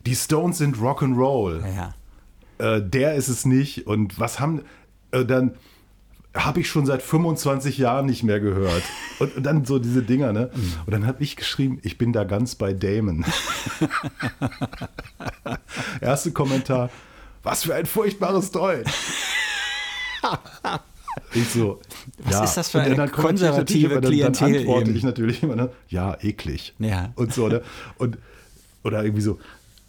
die 0.05 0.15
Stones 0.15 0.57
sind 0.57 0.77
Rock'n'Roll. 0.77 1.63
ja. 1.75 1.93
Äh, 2.57 2.82
der 2.82 3.15
ist 3.15 3.30
es 3.30 3.45
nicht. 3.45 3.88
Und 3.88 4.19
was 4.19 4.41
haben. 4.41 4.63
Äh, 5.11 5.23
dann 5.23 5.53
habe 6.36 6.59
ich 6.59 6.69
schon 6.69 6.86
seit 6.86 7.01
25 7.01 7.77
Jahren 7.77 8.05
nicht 8.05 8.23
mehr 8.23 8.39
gehört. 8.39 8.84
Und, 9.19 9.36
und 9.36 9.43
dann 9.43 9.65
so 9.65 9.80
diese 9.80 10.01
Dinger, 10.01 10.32
ne? 10.32 10.49
Und 10.86 10.93
dann 10.93 11.05
habe 11.05 11.21
ich 11.23 11.36
geschrieben, 11.36 11.80
ich 11.84 11.97
bin 11.97 12.13
da 12.13 12.23
ganz 12.23 12.55
bei 12.55 12.71
Damon. 12.71 13.25
Erste 16.01 16.32
Kommentar, 16.32 16.89
was 17.43 17.63
für 17.63 17.75
ein 17.75 17.86
furchtbares 17.86 18.51
Deutsch. 18.51 18.89
Ich 21.34 21.49
so, 21.49 21.80
Was 22.24 22.34
ja. 22.34 22.43
ist 22.43 22.55
das 22.57 22.70
für 22.70 22.82
eine 22.82 22.95
dann 22.95 23.12
konservative 23.12 23.95
dann, 23.95 24.01
dann 24.03 24.12
Klientel 24.12 24.57
antworte 24.57 24.89
eben? 24.89 24.97
ich 24.97 25.03
natürlich 25.03 25.43
immer, 25.43 25.55
ne? 25.55 25.70
ja, 25.88 26.18
eklig. 26.22 26.74
Ja. 26.80 27.12
Und 27.16 27.34
so, 27.34 27.47
ne? 27.47 27.62
Und, 27.97 28.18
oder 28.84 29.03
irgendwie 29.03 29.22
so, 29.22 29.38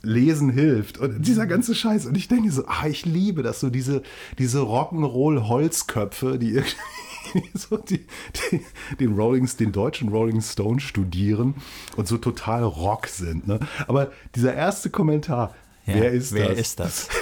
Lesen 0.03 0.51
hilft 0.51 0.99
und 0.99 1.27
dieser 1.27 1.47
ganze 1.47 1.75
Scheiß. 1.75 2.07
Und 2.07 2.17
ich 2.17 2.27
denke 2.29 2.51
so, 2.51 2.65
ah, 2.67 2.87
ich 2.87 3.05
liebe 3.05 3.43
das, 3.43 3.61
so 3.61 3.69
diese, 3.69 4.03
diese 4.39 4.61
Rock'n'Roll-Holzköpfe, 4.61 6.39
die 6.39 6.53
irgendwie 6.55 7.51
so 7.55 7.77
die, 7.77 8.07
die, 8.51 8.61
den 8.99 9.15
Rollings, 9.15 9.57
den 9.57 9.73
deutschen 9.73 10.09
Rolling 10.09 10.41
Stone 10.41 10.81
studieren 10.81 11.55
und 11.97 12.09
so 12.09 12.17
total 12.17 12.65
Rock 12.65 13.09
sind. 13.09 13.47
Ne? 13.47 13.61
Aber 13.89 14.11
dieser 14.35 14.55
erste 14.55 14.89
Kommentar, 14.91 15.55
Ja, 15.87 15.95
wer 15.95 16.13
ist 16.13 16.33
wer 16.33 16.49
das? 16.49 16.59
ist 16.59 16.81
das? 16.81 17.09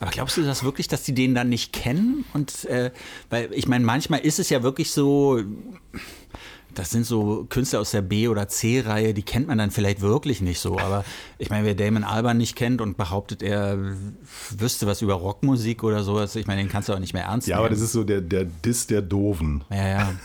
Aber 0.00 0.10
glaubst 0.10 0.36
du 0.36 0.42
das 0.42 0.62
wirklich, 0.64 0.88
dass 0.88 1.02
die 1.02 1.14
den 1.14 1.34
dann 1.34 1.48
nicht 1.48 1.72
kennen? 1.72 2.24
Und 2.34 2.64
äh, 2.66 2.90
weil 3.30 3.48
ich 3.52 3.66
meine, 3.68 3.84
manchmal 3.84 4.20
ist 4.20 4.38
es 4.38 4.50
ja 4.50 4.62
wirklich 4.62 4.90
so, 4.90 5.40
das 6.74 6.90
sind 6.90 7.06
so 7.06 7.46
Künstler 7.48 7.80
aus 7.80 7.92
der 7.92 8.02
B- 8.02 8.28
oder 8.28 8.48
C-Reihe, 8.48 9.14
die 9.14 9.22
kennt 9.22 9.46
man 9.48 9.56
dann 9.56 9.70
vielleicht 9.70 10.02
wirklich 10.02 10.42
nicht 10.42 10.60
so. 10.60 10.78
Aber 10.78 11.04
ich 11.38 11.48
meine, 11.48 11.64
wer 11.66 11.74
Damon 11.74 12.04
Alban 12.04 12.36
nicht 12.36 12.54
kennt 12.56 12.80
und 12.82 12.98
behauptet, 12.98 13.42
er 13.42 13.78
wüsste 14.58 14.86
was 14.86 15.00
über 15.00 15.14
Rockmusik 15.14 15.82
oder 15.82 16.02
sowas, 16.04 16.36
ich 16.36 16.46
meine, 16.46 16.62
den 16.62 16.68
kannst 16.68 16.88
du 16.90 16.92
auch 16.92 16.98
nicht 16.98 17.14
mehr 17.14 17.24
ernst 17.24 17.48
Ja, 17.48 17.56
nehmen. 17.56 17.66
aber 17.66 17.74
das 17.74 17.80
ist 17.82 17.92
so 17.92 18.04
der, 18.04 18.20
der 18.20 18.44
Diss 18.44 18.86
der 18.86 19.00
Doofen. 19.02 19.64
ja, 19.70 19.88
ja. 19.88 20.12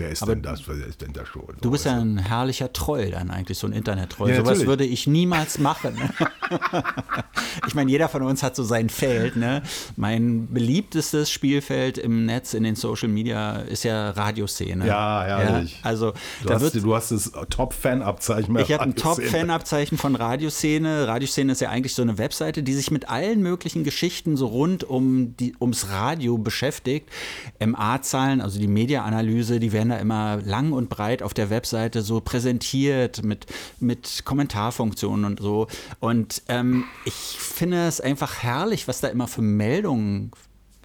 Wer 0.00 0.08
ist 0.10 0.22
Aber 0.22 0.34
denn 0.34 0.42
das? 0.42 0.66
Wer 0.66 0.86
ist 0.86 1.02
denn 1.02 1.12
das 1.12 1.28
schon? 1.28 1.42
Du 1.60 1.70
bist 1.70 1.84
ja 1.84 1.98
ein 1.98 2.16
herrlicher 2.16 2.72
Troll 2.72 3.10
dann 3.10 3.30
eigentlich, 3.30 3.58
so 3.58 3.66
ein 3.66 3.74
Internet-Troll. 3.74 4.30
Ja, 4.30 4.36
Sowas 4.36 4.48
natürlich. 4.48 4.68
würde 4.68 4.84
ich 4.86 5.06
niemals 5.06 5.58
machen. 5.58 5.94
ich 7.66 7.74
meine, 7.74 7.90
jeder 7.90 8.08
von 8.08 8.22
uns 8.22 8.42
hat 8.42 8.56
so 8.56 8.62
sein 8.62 8.88
Feld. 8.88 9.36
Ne? 9.36 9.62
Mein 9.96 10.48
beliebtestes 10.50 11.30
Spielfeld 11.30 11.98
im 11.98 12.24
Netz, 12.24 12.54
in 12.54 12.62
den 12.62 12.76
Social 12.76 13.08
Media, 13.08 13.56
ist 13.56 13.84
ja 13.84 14.10
Radioszene. 14.10 14.86
Ja, 14.86 15.22
herrlich. 15.22 15.80
Ja, 15.82 15.90
also, 15.90 16.12
Du 16.42 16.48
da 16.48 16.54
hast, 16.54 16.62
wird 16.62 16.82
du 16.82 16.94
hast 16.94 17.10
das 17.10 17.30
Top-Fan-Abzeichen. 17.50 18.56
ich 18.58 18.72
habe 18.72 18.84
ein. 18.84 18.94
Top-Fan-Abzeichen 18.94 19.98
von 19.98 20.14
Radioszene. 20.14 21.06
Radioszene 21.08 21.52
ist 21.52 21.60
ja 21.60 21.68
eigentlich 21.68 21.94
so 21.94 22.00
eine 22.00 22.16
Webseite, 22.16 22.62
die 22.62 22.72
sich 22.72 22.90
mit 22.90 23.10
allen 23.10 23.42
möglichen 23.42 23.84
Geschichten 23.84 24.38
so 24.38 24.46
rund 24.46 24.82
um 24.84 25.36
die, 25.36 25.54
ums 25.60 25.90
Radio 25.90 26.38
beschäftigt. 26.38 27.10
MA-Zahlen, 27.64 28.40
also 28.40 28.58
die 28.58 28.66
Media-Analyse, 28.66 29.60
die 29.60 29.72
werden 29.72 29.89
da 29.90 29.98
immer 29.98 30.40
lang 30.44 30.72
und 30.72 30.88
breit 30.88 31.22
auf 31.22 31.34
der 31.34 31.50
Webseite 31.50 32.02
so 32.02 32.20
präsentiert 32.20 33.22
mit, 33.22 33.46
mit 33.78 34.22
Kommentarfunktionen 34.24 35.24
und 35.24 35.40
so. 35.40 35.66
Und 36.00 36.42
ähm, 36.48 36.84
ich 37.04 37.12
finde 37.12 37.86
es 37.86 38.00
einfach 38.00 38.42
herrlich, 38.42 38.88
was 38.88 39.00
da 39.00 39.08
immer 39.08 39.28
für 39.28 39.42
Meldungen 39.42 40.32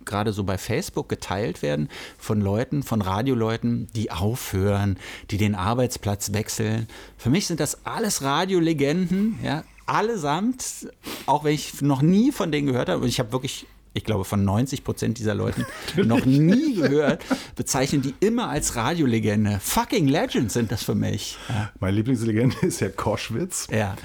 gerade 0.05 0.31
so 0.31 0.43
bei 0.43 0.57
Facebook 0.57 1.09
geteilt 1.09 1.61
werden 1.61 1.89
von 2.17 2.39
Leuten, 2.39 2.83
von 2.83 3.01
Radioleuten, 3.01 3.87
die 3.95 4.11
aufhören, 4.11 4.97
die 5.31 5.37
den 5.37 5.55
Arbeitsplatz 5.55 6.31
wechseln. 6.33 6.87
Für 7.17 7.29
mich 7.29 7.47
sind 7.47 7.59
das 7.59 7.85
alles 7.85 8.21
Radiolegenden, 8.21 9.39
ja, 9.43 9.63
allesamt, 9.85 10.87
auch 11.25 11.43
wenn 11.43 11.53
ich 11.53 11.81
noch 11.81 12.01
nie 12.01 12.31
von 12.31 12.51
denen 12.51 12.67
gehört 12.67 12.89
habe. 12.89 13.01
Und 13.01 13.07
ich 13.07 13.19
habe 13.19 13.31
wirklich, 13.31 13.67
ich 13.95 14.03
glaube, 14.03 14.25
von 14.25 14.43
90 14.45 14.83
Prozent 14.83 15.17
dieser 15.17 15.33
Leuten 15.33 15.65
noch 16.03 16.25
nie 16.25 16.75
gehört, 16.75 17.23
bezeichnen 17.55 18.01
die 18.03 18.13
immer 18.19 18.49
als 18.49 18.75
Radiolegende. 18.75 19.59
Fucking 19.61 20.07
Legends 20.07 20.53
sind 20.53 20.71
das 20.71 20.83
für 20.83 20.93
mich. 20.95 21.37
Ja. 21.49 21.71
Meine 21.79 21.95
Lieblingslegende 21.95 22.55
ist 22.61 22.81
Herr 22.81 22.89
Koschwitz. 22.91 23.67
ja. 23.71 23.95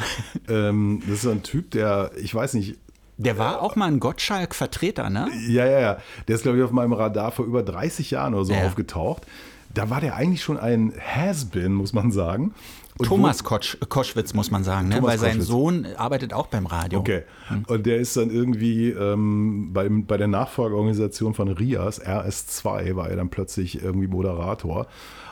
Ähm, 0.49 1.03
das 1.07 1.19
ist 1.25 1.27
ein 1.27 1.43
Typ, 1.43 1.71
der, 1.73 2.13
ich 2.17 2.35
weiß 2.35 2.55
nicht, 2.55 2.79
Der 3.19 3.37
war 3.37 3.61
auch 3.61 3.77
mal 3.77 3.87
ein 3.89 4.01
Gottschalk-Vertreter, 4.01 5.11
ne? 5.11 5.29
ja, 5.49 5.67
ja, 5.67 5.81
ja, 5.81 5.99
der 6.29 6.37
ist, 6.37 6.43
glaube 6.43 6.57
ich, 6.59 6.65
auf 6.65 6.71
meinem 6.71 6.93
Radar 6.95 7.33
vor 7.33 7.45
über 7.45 7.63
30 7.63 8.11
Jahren 8.13 8.35
oder 8.35 8.45
so 8.45 8.53
Ja. 8.55 8.65
aufgetaucht. 8.67 9.27
Da 9.75 9.89
war 9.91 10.01
der 10.01 10.17
eigentlich 10.17 10.43
schon 10.43 10.59
ein 10.59 10.93
Has-Been, 10.99 11.73
muss 11.75 11.93
man 11.93 12.11
sagen. 12.11 12.55
Und 12.99 13.07
Thomas 13.07 13.45
Kosch, 13.45 13.79
Koschwitz, 13.89 14.35
muss 14.35 14.51
man 14.51 14.63
sagen, 14.63 14.89
ne? 14.89 15.03
Weil 15.03 15.19
sein 15.19 15.31
Koschwitz. 15.39 15.47
Sohn 15.47 15.87
arbeitet 15.97 16.33
auch 16.35 16.49
beim 16.49 16.67
Radio. 16.67 16.99
Okay. 16.99 17.23
Und 17.67 17.87
der 17.87 17.97
ist 17.99 18.17
dann 18.17 18.31
irgendwie 18.31 18.91
ähm, 18.91 19.71
beim, 19.73 20.05
bei 20.07 20.17
der 20.19 20.29
Nachfolgeorganisation 20.29 21.33
von 21.35 21.49
RIAS, 21.49 22.03
RS2, 22.05 22.97
war 22.97 23.09
er 23.09 23.17
dann 23.17 23.31
plötzlich 23.31 23.83
irgendwie 23.83 24.07
Moderator. 24.07 24.87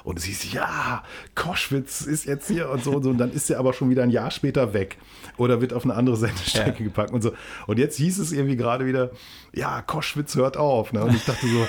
Und 0.05 0.19
es 0.19 0.25
hieß, 0.25 0.53
ja, 0.55 1.03
Koschwitz 1.35 2.01
ist 2.01 2.25
jetzt 2.25 2.49
hier 2.49 2.71
und 2.71 2.83
so 2.83 2.93
und 2.93 3.03
so. 3.03 3.11
Und 3.11 3.19
dann 3.19 3.31
ist 3.33 3.51
er 3.51 3.59
aber 3.59 3.75
schon 3.75 3.91
wieder 3.91 4.03
ein 4.05 4.11
Jahr 4.11 4.31
später 4.31 4.73
weg. 4.73 4.97
Oder 5.37 5.61
wird 5.61 5.75
auf 5.75 5.85
eine 5.85 5.95
andere 5.95 6.17
Sendestrecke 6.19 6.79
Ja. 6.79 6.85
gepackt 6.85 7.13
und 7.13 7.21
so. 7.23 7.33
Und 7.67 7.79
jetzt 7.79 7.97
hieß 7.99 8.19
es 8.19 8.33
irgendwie 8.33 8.57
gerade 8.57 8.87
wieder, 8.87 9.11
ja, 9.55 9.83
Koschwitz 9.83 10.35
hört 10.37 10.57
auf. 10.57 10.95
Ne? 10.95 11.05
Und 11.05 11.15
ich 11.15 11.25
dachte 11.27 11.47
so, 11.47 11.67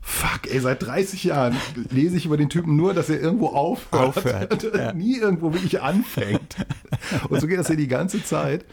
fuck, 0.00 0.50
ey, 0.50 0.60
seit 0.60 0.82
30 0.82 1.24
Jahren 1.24 1.56
lese 1.90 2.16
ich 2.16 2.26
über 2.26 2.36
den 2.36 2.48
Typen 2.48 2.76
nur, 2.76 2.94
dass 2.94 3.08
er 3.10 3.20
irgendwo 3.20 3.48
aufhört. 3.48 4.16
Aufhört, 4.16 4.64
und 4.64 4.74
ja. 4.78 4.92
nie 4.92 5.16
irgendwo 5.18 5.52
wirklich 5.52 5.80
anfängt. 5.80 6.56
Und 7.28 7.40
so 7.40 7.46
geht 7.46 7.58
das 7.58 7.68
ja 7.68 7.76
die 7.76 7.88
ganze 7.88 8.22
Zeit. 8.24 8.64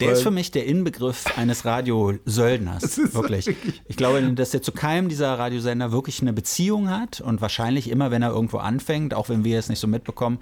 Der 0.00 0.10
ist 0.12 0.22
für 0.22 0.32
mich 0.32 0.50
der 0.50 0.66
Inbegriff 0.66 1.24
eines 1.38 1.64
Radiosöldners. 1.64 2.82
Das 2.82 2.98
ist 2.98 3.14
Wirklich. 3.14 3.46
wirklich- 3.46 3.80
Ich 3.86 3.96
glaube, 3.96 4.20
dass 4.32 4.52
er 4.52 4.60
zu 4.60 4.72
keinem 4.72 5.08
dieser 5.08 5.38
Radiosender 5.38 5.92
wirklich 5.92 6.20
eine 6.20 6.32
Beziehung 6.32 6.90
hat 6.90 7.20
und 7.20 7.40
wahrscheinlich 7.40 7.88
immer, 7.88 8.10
wenn 8.10 8.22
er 8.22 8.30
irgendwo 8.30 8.58
anfängt, 8.58 9.14
auch 9.14 9.28
wenn 9.28 9.44
wir 9.44 9.56
es 9.58 9.68
nicht 9.68 9.78
so 9.78 9.86
mitbekommen, 9.86 10.38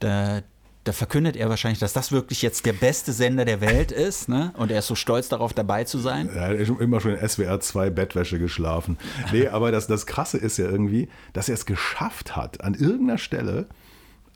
da, 0.00 0.42
da 0.86 0.92
verkündet 0.92 1.34
er 1.36 1.48
wahrscheinlich, 1.48 1.80
dass 1.80 1.92
das 1.92 2.12
wirklich 2.12 2.42
jetzt 2.42 2.64
der 2.64 2.72
beste 2.72 3.12
Sender 3.12 3.44
der 3.44 3.60
Welt 3.60 3.90
ist. 3.90 4.28
Ne? 4.28 4.52
Und 4.56 4.70
er 4.70 4.78
ist 4.78 4.86
so 4.86 4.94
stolz 4.94 5.28
darauf, 5.28 5.52
dabei 5.52 5.82
zu 5.82 5.98
sein. 5.98 6.30
Ja, 6.32 6.52
er 6.52 6.66
hat 6.66 6.80
immer 6.80 7.00
schon 7.00 7.16
in 7.16 7.28
SWR 7.28 7.58
2 7.58 7.90
Bettwäsche 7.90 8.38
geschlafen. 8.38 8.96
Nee, 9.32 9.48
aber 9.56 9.72
das, 9.72 9.88
das 9.88 10.06
Krasse 10.06 10.38
ist 10.38 10.58
ja 10.58 10.66
irgendwie, 10.66 11.08
dass 11.32 11.48
er 11.48 11.54
es 11.54 11.66
geschafft 11.66 12.36
hat, 12.36 12.62
an 12.62 12.74
irgendeiner 12.74 13.18
Stelle 13.18 13.66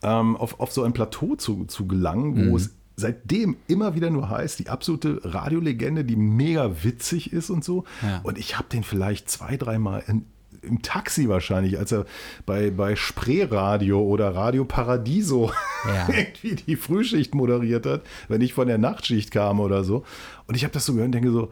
ähm, 0.03 0.36
auf, 0.36 0.59
auf 0.59 0.72
so 0.72 0.82
ein 0.82 0.92
Plateau 0.92 1.36
zu, 1.36 1.66
zu 1.66 1.86
gelangen, 1.86 2.51
wo 2.51 2.57
es 2.57 2.70
seitdem 2.96 3.57
immer 3.68 3.94
wieder 3.94 4.11
nur 4.11 4.28
heißt, 4.28 4.59
die 4.59 4.68
absolute 4.68 5.20
Radiolegende, 5.22 6.05
die 6.05 6.16
mega 6.16 6.82
witzig 6.82 7.32
ist 7.32 7.51
und 7.51 7.64
so. 7.64 7.84
Ja. 8.03 8.20
Und 8.24 8.38
ich 8.38 8.59
habe 8.59 8.68
den 8.68 8.82
vielleicht 8.82 9.30
zwei, 9.30 9.57
dreimal 9.57 10.03
in, 10.09 10.26
im 10.62 10.82
Taxi 10.82 11.28
wahrscheinlich, 11.28 11.78
als 11.78 11.92
er 11.92 12.04
bei, 12.46 12.70
bei 12.70 12.96
Spreeradio 12.96 14.00
oder 14.02 14.34
Radio 14.34 14.64
Paradiso 14.64 15.50
Ja. 15.86 16.08
irgendwie 16.08 16.54
die 16.56 16.76
Frühschicht 16.76 17.34
moderiert 17.34 17.86
hat, 17.86 18.02
wenn 18.28 18.40
ich 18.42 18.52
von 18.54 18.68
der 18.68 18.78
Nachtschicht 18.78 19.30
kam 19.30 19.61
oder 19.61 19.82
so. 19.84 20.04
Und 20.46 20.54
ich 20.56 20.64
habe 20.64 20.72
das 20.74 20.84
so 20.86 20.92
gehört 20.92 21.06
und 21.06 21.12
denke 21.12 21.30
so, 21.32 21.50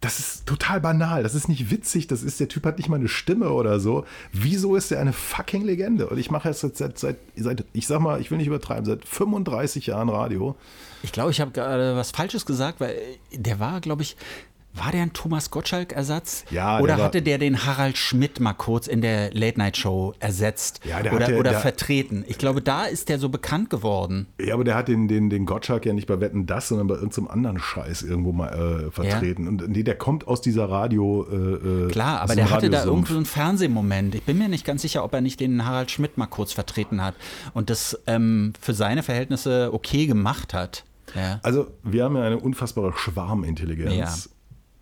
das 0.00 0.18
ist 0.18 0.46
total 0.46 0.80
banal, 0.80 1.22
das 1.22 1.36
ist 1.36 1.48
nicht 1.48 1.70
witzig, 1.70 2.08
das 2.08 2.24
ist, 2.24 2.40
der 2.40 2.48
Typ 2.48 2.66
hat 2.66 2.78
nicht 2.78 2.88
mal 2.88 2.96
eine 2.96 3.06
Stimme 3.06 3.50
oder 3.50 3.78
so. 3.78 4.04
Wieso 4.32 4.74
ist 4.74 4.90
er 4.90 5.00
eine 5.00 5.12
fucking 5.12 5.62
Legende? 5.64 6.08
Und 6.08 6.18
ich 6.18 6.28
mache 6.28 6.48
jetzt 6.48 6.60
seit, 6.62 6.76
seit, 6.98 7.16
seit, 7.36 7.64
ich 7.72 7.86
sag 7.86 8.00
mal, 8.00 8.20
ich 8.20 8.28
will 8.32 8.38
nicht 8.38 8.48
übertreiben, 8.48 8.84
seit 8.84 9.04
35 9.04 9.86
Jahren 9.86 10.08
Radio. 10.08 10.56
Ich 11.04 11.12
glaube, 11.12 11.30
ich 11.30 11.40
habe 11.40 11.52
gerade 11.52 11.94
was 11.94 12.10
Falsches 12.10 12.46
gesagt, 12.46 12.80
weil 12.80 12.96
der 13.32 13.60
war, 13.60 13.80
glaube 13.80 14.02
ich, 14.02 14.16
war 14.74 14.90
der 14.90 15.02
ein 15.02 15.12
Thomas 15.12 15.50
Gottschalk-Ersatz? 15.50 16.44
Ja, 16.50 16.76
der 16.76 16.82
Oder 16.84 16.96
war- 16.98 17.04
hatte 17.04 17.20
der 17.22 17.36
den 17.38 17.66
Harald 17.66 17.98
Schmidt 17.98 18.40
mal 18.40 18.54
kurz 18.54 18.86
in 18.86 19.02
der 19.02 19.30
Late-Night-Show 19.32 20.14
ersetzt? 20.18 20.80
Ja, 20.84 21.02
der 21.02 21.12
oder 21.12 21.24
hat 21.26 21.30
ja- 21.32 21.38
oder 21.38 21.50
der- 21.50 21.60
vertreten? 21.60 22.24
Ich 22.26 22.38
glaube, 22.38 22.62
da 22.62 22.84
ist 22.84 23.08
der 23.10 23.18
so 23.18 23.28
bekannt 23.28 23.68
geworden. 23.70 24.26
Ja, 24.40 24.54
aber 24.54 24.64
der 24.64 24.74
hat 24.74 24.88
den, 24.88 25.08
den, 25.08 25.28
den 25.28 25.44
Gottschalk 25.44 25.84
ja 25.84 25.92
nicht 25.92 26.06
bei 26.06 26.20
Wetten 26.20 26.46
das, 26.46 26.68
sondern 26.68 26.86
bei 26.86 26.94
irgendeinem 26.94 27.28
anderen 27.28 27.58
Scheiß 27.58 28.02
irgendwo 28.02 28.32
mal 28.32 28.86
äh, 28.86 28.90
vertreten. 28.90 29.46
Und 29.46 29.68
nee, 29.68 29.82
der 29.82 29.96
kommt 29.96 30.26
aus 30.26 30.40
dieser 30.40 30.70
Radio. 30.70 31.26
Äh, 31.30 31.36
äh, 31.86 31.88
Klar, 31.90 32.20
aber 32.22 32.34
der 32.34 32.50
hatte 32.50 32.70
da 32.70 32.84
irgendwie 32.84 33.12
so 33.12 33.18
einen 33.18 33.26
Fernsehmoment. 33.26 34.14
Ich 34.14 34.22
bin 34.22 34.38
mir 34.38 34.48
nicht 34.48 34.64
ganz 34.64 34.82
sicher, 34.82 35.04
ob 35.04 35.12
er 35.12 35.20
nicht 35.20 35.38
den 35.40 35.64
Harald 35.66 35.90
Schmidt 35.90 36.16
mal 36.16 36.26
kurz 36.26 36.52
vertreten 36.52 37.02
hat 37.02 37.14
und 37.52 37.68
das 37.70 37.98
ähm, 38.06 38.52
für 38.60 38.72
seine 38.74 39.02
Verhältnisse 39.02 39.70
okay 39.72 40.06
gemacht 40.06 40.54
hat. 40.54 40.84
Ja. 41.14 41.40
Also, 41.42 41.66
wir 41.82 42.04
haben 42.04 42.16
ja 42.16 42.22
eine 42.22 42.38
unfassbare 42.38 42.94
Schwarmintelligenz. 42.96 43.94
Ja. 43.94 44.30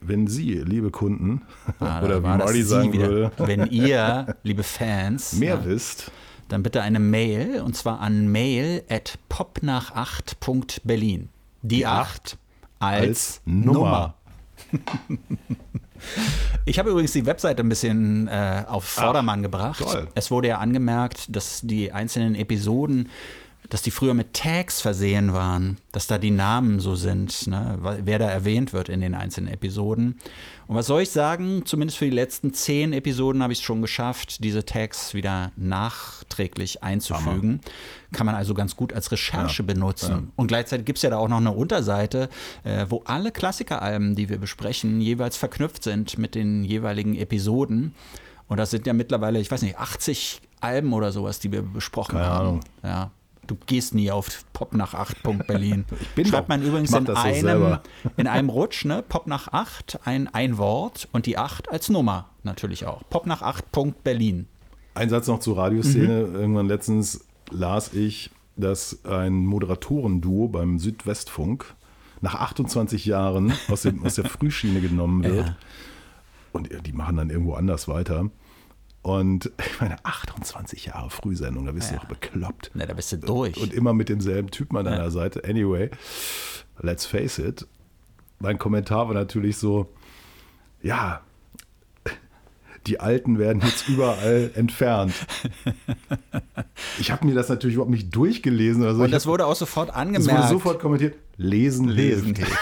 Wenn 0.01 0.27
Sie, 0.27 0.55
liebe 0.55 0.91
Kunden, 0.91 1.43
Ah, 1.79 2.01
oder 2.05 2.23
wie 2.23 2.27
Marty 2.27 2.63
sagen 2.63 2.93
wieder. 2.93 3.09
würde, 3.09 3.33
Wenn 3.39 3.67
ihr, 3.71 4.35
liebe 4.43 4.63
Fans, 4.63 5.35
mehr 5.35 5.57
ja, 5.57 5.65
wisst, 5.65 6.11
dann 6.49 6.63
bitte 6.63 6.83
eine 6.83 6.99
Mail 6.99 7.61
und 7.61 7.77
zwar 7.77 8.01
an 8.01 8.29
mail 8.33 8.83
at 8.89 9.19
popnach8.berlin. 9.31 11.29
Die 11.63 11.87
8 11.87 12.39
als, 12.79 13.03
als 13.05 13.41
Nummer. 13.45 13.73
Nummer. 13.75 14.15
Ich 16.65 16.79
habe 16.79 16.89
übrigens 16.91 17.13
die 17.13 17.27
Webseite 17.27 17.63
ein 17.63 17.69
bisschen 17.69 18.27
äh, 18.27 18.65
auf 18.67 18.85
Vordermann 18.85 19.43
gebracht. 19.43 19.81
toll. 19.83 20.09
Es 20.15 20.31
wurde 20.31 20.49
ja 20.49 20.57
angemerkt, 20.57 21.35
dass 21.37 21.61
die 21.63 21.93
einzelnen 21.93 22.35
Episoden, 22.35 23.11
dass 23.71 23.83
die 23.83 23.93
früher 23.93 24.15
mit 24.15 24.35
Tags 24.35 24.81
versehen 24.81 25.33
waren, 25.33 25.79
dass 25.93 26.09
da 26.09 26.19
die 26.19 26.33
Namen 26.33 26.81
so 26.81 26.97
sind, 26.97 27.47
ne, 27.47 27.79
wer 27.81 28.19
da 28.19 28.29
erwähnt 28.29 28.73
wird 28.73 28.89
in 28.89 29.01
den 29.01 29.15
einzelnen 29.15 29.53
Episoden. 29.53 30.19
Und 30.67 30.77
was 30.77 30.87
soll 30.87 31.03
ich 31.03 31.11
sagen? 31.11 31.63
Zumindest 31.65 31.99
für 31.99 32.05
die 32.05 32.11
letzten 32.11 32.53
zehn 32.53 32.93
Episoden 32.93 33.43
habe 33.43 33.53
ich 33.53 33.61
es 33.61 33.65
schon 33.65 33.81
geschafft, 33.81 34.43
diese 34.45 34.65
Tags 34.65 35.15
wieder 35.15 35.53
nachträglich 35.57 36.83
einzufügen. 36.83 37.61
Kann 38.13 38.27
man 38.27 38.35
also 38.35 38.55
ganz 38.55 38.75
gut 38.75 38.93
als 38.93 39.13
Recherche 39.13 39.63
benutzen. 39.63 40.33
Und 40.35 40.49
gleichzeitig 40.49 40.85
gibt 40.85 40.99
es 40.99 41.03
ja 41.03 41.11
da 41.11 41.19
auch 41.19 41.29
noch 41.29 41.39
eine 41.39 41.53
Unterseite, 41.53 42.29
äh, 42.65 42.87
wo 42.89 43.03
alle 43.05 43.31
Klassikeralben, 43.31 44.17
die 44.17 44.29
wir 44.29 44.39
besprechen, 44.39 45.01
jeweils 45.01 45.37
verknüpft 45.37 45.85
sind 45.85 46.19
mit 46.19 46.35
den 46.35 46.65
jeweiligen 46.65 47.15
Episoden. 47.15 47.95
Und 48.49 48.57
das 48.57 48.71
sind 48.71 48.85
ja 48.85 48.93
mittlerweile, 48.93 49.39
ich 49.39 49.49
weiß 49.49 49.63
nicht, 49.63 49.79
80 49.79 50.43
Alben 50.61 50.93
oder 50.93 51.13
sowas, 51.13 51.39
die 51.39 51.53
wir 51.53 51.63
besprochen 51.63 52.17
Keine 52.17 52.27
haben. 52.27 52.47
Ahnung. 52.47 52.61
Ja. 52.83 53.11
Du 53.51 53.57
gehst 53.67 53.97
nie 53.97 54.13
auf 54.13 54.45
Pop 54.53 54.75
nach 54.75 54.95
8. 54.95 55.25
Berlin. 55.49 55.85
bin 56.15 56.25
Schreibt 56.25 56.49
man 56.49 56.63
übrigens 56.63 56.95
in 56.95 57.05
so 57.05 57.15
einem, 57.15 57.79
in 58.17 58.29
einem 58.29 58.49
Rutsch, 58.49 58.85
ne? 58.85 59.03
Pop 59.03 59.27
nach 59.27 59.49
8, 59.49 59.99
ein, 60.05 60.33
ein 60.33 60.57
Wort 60.57 61.09
und 61.11 61.27
die 61.27 61.37
8 61.37 61.69
als 61.69 61.89
Nummer 61.89 62.29
natürlich 62.45 62.87
auch. 62.87 63.03
Pop 63.11 63.27
nach 63.27 63.43
8. 63.43 63.65
Berlin. 64.05 64.47
Ein 64.95 65.09
Satz 65.09 65.27
noch 65.27 65.41
zur 65.41 65.59
Radioszene. 65.59 66.27
Mhm. 66.29 66.35
Irgendwann 66.37 66.69
letztens 66.69 67.25
las 67.51 67.93
ich, 67.93 68.31
dass 68.55 69.05
ein 69.05 69.45
Moderatorenduo 69.47 70.47
beim 70.47 70.79
Südwestfunk 70.79 71.75
nach 72.21 72.37
28 72.37 73.05
Jahren 73.05 73.53
aus, 73.69 73.83
dem, 73.83 74.05
aus 74.05 74.15
der 74.15 74.27
Frühschiene 74.27 74.81
genommen 74.81 75.25
wird. 75.25 75.49
Ja. 75.49 75.57
Und 76.53 76.69
die 76.87 76.93
machen 76.93 77.17
dann 77.17 77.31
irgendwo 77.31 77.55
anders 77.55 77.89
weiter. 77.89 78.31
Und 79.03 79.51
ich 79.71 79.81
meine, 79.81 79.97
28 80.05 80.87
Jahre 80.87 81.11
Frühsendung, 81.11 81.67
da 81.67 81.73
bist 81.73 81.91
du 81.91 81.95
Ja. 81.95 82.01
doch 82.01 82.09
bekloppt. 82.09 82.71
Na, 82.75 82.85
da 82.87 82.93
bist 82.95 83.13
du 83.13 83.17
durch. 83.19 83.57
Und 83.57 83.73
immer 83.73 83.93
mit 83.95 84.09
demselben 84.09 84.51
Typen 84.51 84.77
an 84.77 84.85
deiner 84.85 85.11
Seite. 85.11 85.43
Anyway, 85.45 85.91
let's 86.81 87.07
face 87.07 87.39
it. 87.39 87.67
Mein 88.39 88.59
Kommentar 88.59 89.07
war 89.09 89.15
natürlich 89.15 89.57
so, 89.59 89.93
ja, 90.83 91.21
die 92.87 92.99
Alten 93.01 93.39
werden 93.39 93.61
jetzt 93.63 93.89
überall 93.89 94.51
entfernt. 94.57 95.13
Ich 96.99 97.11
habe 97.11 97.27
mir 97.27 97.35
das 97.35 97.49
natürlich 97.51 97.75
überhaupt 97.75 97.91
nicht 97.93 98.15
durchgelesen. 98.15 98.83
Oder 98.83 98.95
so. 98.95 99.03
und 99.03 99.11
das 99.11 99.25
hab- 99.25 99.31
wurde 99.31 99.47
auch 99.47 99.57
sofort 99.57 99.91
es 99.91 99.95
angemerkt. 99.95 100.39
wurde 100.41 100.49
sofort 100.49 100.81
kommentiert, 100.81 101.17
lesen, 101.37 101.89
Lesen 101.89 102.35
hilft. 102.35 102.53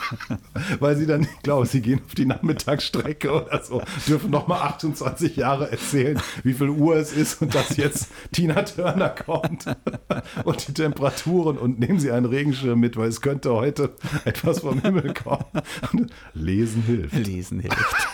Weil 0.80 0.96
sie 0.96 1.06
dann, 1.06 1.22
ich 1.22 1.42
glaube, 1.42 1.66
sie 1.66 1.80
gehen 1.80 2.00
auf 2.06 2.14
die 2.14 2.26
Nachmittagsstrecke 2.26 3.30
oder 3.32 3.62
so, 3.62 3.82
dürfen 4.06 4.30
nochmal 4.30 4.60
28 4.62 5.36
Jahre 5.36 5.70
erzählen, 5.70 6.20
wie 6.42 6.52
viel 6.54 6.68
Uhr 6.70 6.96
es 6.96 7.12
ist 7.12 7.40
und 7.42 7.54
dass 7.54 7.76
jetzt 7.76 8.08
Tina 8.32 8.62
Turner 8.62 9.10
kommt 9.10 9.64
und 10.44 10.68
die 10.68 10.74
Temperaturen 10.74 11.58
und 11.58 11.78
nehmen 11.80 11.98
sie 12.00 12.10
einen 12.10 12.26
Regenschirm 12.26 12.78
mit, 12.80 12.96
weil 12.96 13.08
es 13.08 13.20
könnte 13.20 13.52
heute 13.54 13.94
etwas 14.24 14.60
vom 14.60 14.80
Himmel 14.80 15.14
kommen. 15.14 15.44
Und 15.92 16.10
lesen 16.34 16.82
hilft. 16.82 17.14
Lesen 17.14 17.60
hilft. 17.60 17.76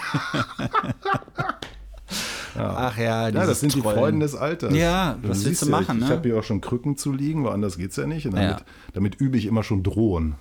Ach 2.55 2.97
ja, 2.99 3.29
Ja, 3.29 3.47
das 3.47 3.61
sind 3.61 3.75
die 3.75 3.81
Trollen. 3.81 3.99
Freuden 3.99 4.21
des 4.21 4.35
Alters. 4.35 4.75
Ja, 4.75 5.17
Du 5.23 5.31
was 5.31 5.45
willst 5.45 5.63
du 5.63 5.67
ja, 5.67 5.73
machen, 5.73 5.97
Ich, 5.99 6.03
ich 6.03 6.09
ne? 6.11 6.17
habe 6.17 6.29
hier 6.29 6.39
auch 6.39 6.43
schon 6.45 6.61
Krücken 6.61 6.97
zu 6.99 7.11
liegen, 7.13 7.45
woanders 7.45 7.79
geht 7.79 7.91
es 7.93 7.97
ja 7.97 8.07
nicht. 8.07 8.27
Und 8.27 8.35
damit, 8.35 8.59
Ja. 8.61 8.65
damit 8.93 9.15
übe 9.21 9.39
ich 9.39 9.47
immer 9.47 9.63
schon 9.63 9.83
Drohen. 9.83 10.35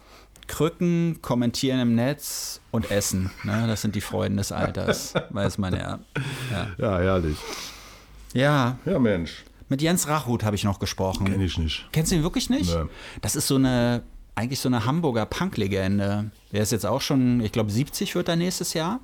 Krücken, 0.52 1.20
kommentieren 1.22 1.80
im 1.80 1.96
Netz 1.96 2.60
und 2.72 2.92
essen. 2.92 3.32
Ne? 3.44 3.64
Das 3.68 3.82
sind 3.82 3.96
die 3.96 4.02
Freuden 4.02 4.36
des 4.38 4.52
Alters, 4.52 5.14
weiß 5.30 5.58
man 5.58 5.74
ja. 5.74 6.00
Ja, 6.52 6.68
Ja, 6.78 7.00
herrlich. 7.00 7.38
ja 8.34 8.78
Ja, 8.86 9.00
Mensch. 9.00 9.44
mit 9.70 9.82
Jens 9.82 10.08
Rachut 10.10 10.44
habe 10.44 10.56
ich 10.58 10.64
noch 10.66 10.80
gesprochen. 10.80 11.26
Kenn 11.26 11.42
ich 11.42 11.58
nicht. 11.58 11.88
Kennst 11.94 12.12
du 12.12 12.16
ihn 12.18 12.24
wirklich 12.24 12.50
nicht? 12.50 12.74
Nö. 12.74 12.88
Das 13.22 13.36
ist 13.38 13.48
so 13.48 13.56
eine, 13.56 14.04
eigentlich 14.36 14.60
so 14.60 14.68
eine 14.68 14.86
Hamburger 14.86 15.26
Punk-Legende. 15.26 16.32
Der 16.52 16.62
ist 16.62 16.72
jetzt 16.74 16.86
auch 16.86 17.02
schon, 17.02 17.40
ich 17.42 17.54
glaube, 17.54 17.72
70 17.72 18.14
wird 18.16 18.28
er 18.28 18.36
nächstes 18.36 18.74
Jahr. 18.74 19.00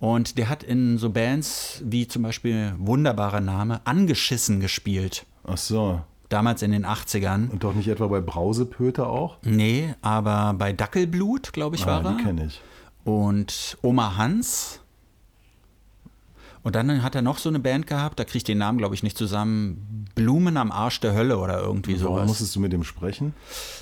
Und 0.00 0.38
der 0.38 0.48
hat 0.48 0.62
in 0.62 0.96
so 0.96 1.10
Bands 1.10 1.82
wie 1.84 2.06
zum 2.06 2.22
Beispiel 2.22 2.72
wunderbarer 2.78 3.40
Name 3.40 3.80
Angeschissen 3.84 4.60
gespielt. 4.60 5.26
Ach 5.44 5.56
so. 5.56 6.00
Damals 6.28 6.62
in 6.62 6.72
den 6.72 6.84
80ern. 6.84 7.50
Und 7.50 7.64
doch 7.64 7.74
nicht 7.74 7.88
etwa 7.88 8.06
bei 8.06 8.20
Brausepöter 8.20 9.08
auch? 9.08 9.38
Nee, 9.42 9.94
aber 10.02 10.54
bei 10.58 10.72
Dackelblut, 10.72 11.52
glaube 11.52 11.76
ich, 11.76 11.86
war 11.86 12.04
ah, 12.04 12.10
er. 12.10 12.16
die 12.16 12.22
kenne 12.22 12.46
ich. 12.46 12.60
Und 13.04 13.78
Oma 13.82 14.16
Hans. 14.16 14.77
Und 16.62 16.74
dann 16.74 17.02
hat 17.02 17.14
er 17.14 17.22
noch 17.22 17.38
so 17.38 17.48
eine 17.48 17.58
Band 17.58 17.86
gehabt, 17.86 18.18
da 18.18 18.24
kriege 18.24 18.38
ich 18.38 18.44
den 18.44 18.58
Namen, 18.58 18.78
glaube 18.78 18.94
ich, 18.94 19.02
nicht 19.02 19.16
zusammen. 19.16 20.06
Blumen 20.14 20.56
am 20.56 20.72
Arsch 20.72 21.00
der 21.00 21.14
Hölle 21.14 21.38
oder 21.38 21.60
irgendwie 21.60 22.00
Warum 22.00 22.16
sowas. 22.16 22.28
musstest 22.28 22.56
du 22.56 22.60
mit 22.60 22.72
dem 22.72 22.82
sprechen? 22.82 23.34